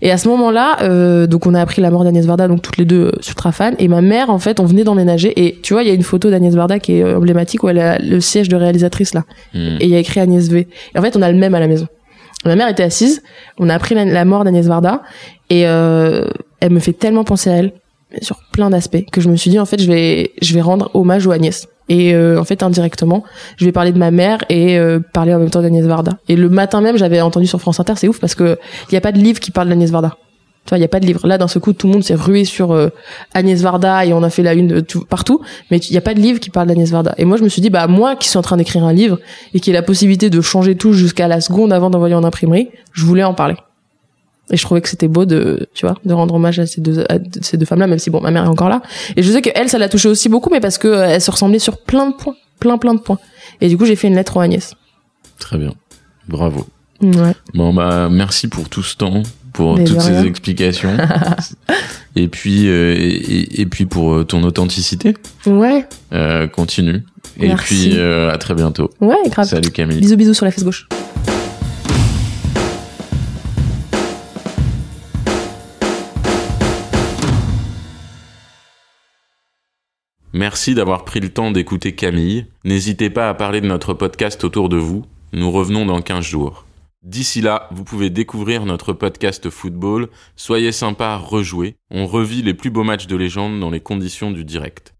Et 0.01 0.11
à 0.11 0.17
ce 0.17 0.27
moment-là, 0.29 0.77
euh, 0.81 1.27
donc 1.27 1.45
on 1.45 1.53
a 1.53 1.61
appris 1.61 1.81
la 1.81 1.91
mort 1.91 2.03
d'Agnès 2.03 2.25
Varda, 2.25 2.47
donc 2.47 2.61
toutes 2.61 2.77
les 2.77 2.85
deux 2.85 3.05
euh, 3.05 3.11
ultra 3.27 3.51
fans. 3.51 3.73
Et 3.79 3.87
ma 3.87 4.01
mère, 4.01 4.29
en 4.29 4.39
fait, 4.39 4.59
on 4.59 4.65
venait 4.65 4.83
d'emménager. 4.83 5.33
Et 5.43 5.59
tu 5.61 5.73
vois, 5.73 5.83
il 5.83 5.87
y 5.87 5.91
a 5.91 5.93
une 5.93 6.03
photo 6.03 6.29
d'Agnès 6.29 6.53
Varda 6.53 6.79
qui 6.79 6.97
est 6.97 7.03
euh, 7.03 7.17
emblématique 7.17 7.63
où 7.63 7.69
elle 7.69 7.79
a 7.79 7.99
le 7.99 8.19
siège 8.19 8.49
de 8.49 8.55
réalisatrice 8.55 9.13
là. 9.13 9.23
Mhm. 9.53 9.77
Et 9.79 9.85
il 9.85 9.89
y 9.89 9.95
a 9.95 9.99
écrit 9.99 10.19
Agnès 10.19 10.49
V. 10.49 10.67
Et 10.93 10.99
en 10.99 11.01
fait, 11.01 11.15
on 11.15 11.21
a 11.21 11.31
le 11.31 11.37
même 11.37 11.55
à 11.55 11.59
la 11.59 11.67
maison. 11.67 11.87
Ma 12.45 12.55
mère 12.55 12.67
était 12.67 12.83
assise. 12.83 13.21
On 13.57 13.69
a 13.69 13.75
appris 13.75 13.95
la, 13.95 14.03
la 14.03 14.25
mort 14.25 14.43
d'Agnès 14.43 14.65
Varda. 14.65 15.03
Et 15.49 15.67
euh, 15.67 16.25
elle 16.59 16.71
me 16.71 16.79
fait 16.79 16.93
tellement 16.93 17.23
penser 17.23 17.49
à 17.49 17.53
elle 17.53 17.73
sur 18.21 18.37
plein 18.51 18.69
d'aspects 18.69 19.05
que 19.11 19.21
je 19.21 19.29
me 19.29 19.35
suis 19.35 19.49
dit 19.49 19.59
en 19.59 19.65
fait 19.65 19.81
je 19.81 19.87
vais 19.87 20.31
je 20.41 20.53
vais 20.53 20.61
rendre 20.61 20.89
hommage 20.93 21.25
aux 21.27 21.31
Agnès. 21.31 21.67
Et 21.89 22.13
euh, 22.13 22.39
en 22.39 22.43
fait 22.45 22.63
indirectement 22.63 23.23
je 23.57 23.65
vais 23.65 23.71
parler 23.71 23.91
de 23.91 23.97
ma 23.97 24.11
mère 24.11 24.39
et 24.49 24.77
euh, 24.77 24.99
parler 25.13 25.33
en 25.33 25.39
même 25.39 25.49
temps 25.49 25.61
d'Agnès 25.61 25.85
Varda. 25.85 26.19
Et 26.29 26.35
le 26.35 26.49
matin 26.49 26.81
même 26.81 26.97
j'avais 26.97 27.21
entendu 27.21 27.47
sur 27.47 27.59
France 27.59 27.79
Inter 27.79 27.93
c'est 27.97 28.07
ouf 28.07 28.19
parce 28.19 28.35
que 28.35 28.57
il 28.89 28.93
y 28.93 28.97
a 28.97 29.01
pas 29.01 29.11
de 29.11 29.17
livre 29.19 29.39
qui 29.39 29.51
parle 29.51 29.69
d'Agnès 29.69 29.89
Varda. 29.91 30.15
Tu 30.65 30.69
vois 30.69 30.77
il 30.77 30.81
y 30.81 30.85
a 30.85 30.87
pas 30.87 30.99
de 30.99 31.05
livre. 31.07 31.25
Là 31.27 31.37
d'un 31.37 31.47
seul 31.47 31.61
coup 31.61 31.73
tout 31.73 31.87
le 31.87 31.93
monde 31.93 32.03
s'est 32.03 32.15
rué 32.15 32.45
sur 32.45 32.71
euh, 32.71 32.89
Agnès 33.33 33.59
Varda 33.61 34.05
et 34.05 34.13
on 34.13 34.21
a 34.23 34.29
fait 34.29 34.43
la 34.43 34.53
une 34.53 34.67
de 34.67 34.79
tout- 34.79 35.03
partout 35.05 35.41
mais 35.71 35.77
il 35.79 35.93
y 35.93 35.97
a 35.97 36.01
pas 36.01 36.13
de 36.13 36.19
livre 36.19 36.39
qui 36.39 36.49
parle 36.49 36.67
d'Agnès 36.67 36.89
Varda. 36.91 37.13
Et 37.17 37.25
moi 37.25 37.35
je 37.37 37.43
me 37.43 37.49
suis 37.49 37.61
dit 37.61 37.69
bah 37.69 37.87
moi 37.87 38.15
qui 38.15 38.29
suis 38.29 38.37
en 38.37 38.43
train 38.43 38.57
d'écrire 38.57 38.83
un 38.85 38.93
livre 38.93 39.17
et 39.53 39.59
qui 39.59 39.71
ai 39.71 39.73
la 39.73 39.81
possibilité 39.81 40.29
de 40.29 40.39
changer 40.39 40.75
tout 40.75 40.93
jusqu'à 40.93 41.27
la 41.27 41.41
seconde 41.41 41.73
avant 41.73 41.89
d'envoyer 41.89 42.15
en 42.15 42.23
imprimerie 42.23 42.69
je 42.93 43.05
voulais 43.05 43.23
en 43.23 43.33
parler 43.33 43.55
et 44.51 44.57
je 44.57 44.63
trouvais 44.63 44.81
que 44.81 44.89
c'était 44.89 45.07
beau 45.07 45.25
de, 45.25 45.67
tu 45.73 45.85
vois, 45.85 45.95
de 46.05 46.13
rendre 46.13 46.35
hommage 46.35 46.59
à 46.59 46.65
ces 46.65 46.81
deux, 46.81 47.03
à 47.09 47.17
ces 47.41 47.57
deux 47.57 47.65
femmes-là, 47.65 47.87
même 47.87 47.99
si 47.99 48.09
bon, 48.09 48.21
ma 48.21 48.31
mère 48.31 48.43
est 48.45 48.49
encore 48.49 48.69
là. 48.69 48.81
Et 49.15 49.23
je 49.23 49.31
sais 49.31 49.41
que 49.41 49.49
elle, 49.55 49.69
ça 49.69 49.77
l'a 49.77 49.89
touché 49.89 50.09
aussi 50.09 50.29
beaucoup, 50.29 50.49
mais 50.49 50.59
parce 50.59 50.77
que 50.77 50.87
euh, 50.87 51.05
elle 51.09 51.21
se 51.21 51.31
ressemblait 51.31 51.59
sur 51.59 51.77
plein 51.77 52.09
de 52.09 52.15
points, 52.15 52.35
plein 52.59 52.77
plein 52.77 52.93
de 52.93 52.99
points. 52.99 53.19
Et 53.61 53.69
du 53.69 53.77
coup, 53.77 53.85
j'ai 53.85 53.95
fait 53.95 54.07
une 54.07 54.15
lettre 54.15 54.37
aux 54.37 54.41
Agnès. 54.41 54.73
Très 55.39 55.57
bien. 55.57 55.73
Bravo. 56.27 56.67
Ouais. 57.01 57.33
Bon 57.55 57.73
bah 57.73 58.09
merci 58.11 58.47
pour 58.47 58.69
tout 58.69 58.83
ce 58.83 58.95
temps, 58.95 59.23
pour 59.53 59.77
Mais 59.77 59.85
toutes 59.85 60.01
ces 60.01 60.23
explications, 60.23 60.95
et 62.15 62.27
puis 62.27 62.67
euh, 62.67 62.93
et, 62.95 63.61
et 63.61 63.65
puis 63.65 63.87
pour 63.87 64.13
euh, 64.13 64.23
ton 64.23 64.43
authenticité. 64.43 65.15
Ouais. 65.47 65.87
Euh, 66.13 66.47
continue. 66.47 67.03
Et 67.39 67.47
Merci. 67.47 67.89
puis 67.89 67.97
euh, 67.97 68.29
à 68.31 68.37
très 68.37 68.53
bientôt. 68.53 68.91
Ouais, 68.99 69.15
grave. 69.27 69.47
Salut 69.47 69.71
Camille. 69.71 69.99
Bisous 69.99 70.15
bisous 70.17 70.33
sur 70.35 70.45
la 70.45 70.51
fesse 70.51 70.63
gauche. 70.63 70.87
Merci 80.33 80.75
d'avoir 80.75 81.03
pris 81.03 81.19
le 81.19 81.27
temps 81.27 81.51
d'écouter 81.51 81.93
Camille. 81.93 82.45
N'hésitez 82.63 83.09
pas 83.09 83.27
à 83.27 83.33
parler 83.33 83.59
de 83.59 83.67
notre 83.67 83.93
podcast 83.93 84.45
autour 84.45 84.69
de 84.69 84.77
vous. 84.77 85.03
Nous 85.33 85.51
revenons 85.51 85.85
dans 85.85 86.01
15 86.01 86.23
jours. 86.23 86.65
D'ici 87.03 87.41
là, 87.41 87.67
vous 87.71 87.83
pouvez 87.83 88.09
découvrir 88.09 88.65
notre 88.65 88.93
podcast 88.93 89.49
football. 89.49 90.07
Soyez 90.37 90.71
sympa, 90.71 91.17
rejouer. 91.17 91.75
On 91.89 92.07
revit 92.07 92.43
les 92.43 92.53
plus 92.53 92.69
beaux 92.69 92.85
matchs 92.85 93.07
de 93.07 93.17
légende 93.17 93.59
dans 93.59 93.71
les 93.71 93.81
conditions 93.81 94.31
du 94.31 94.45
direct. 94.45 94.93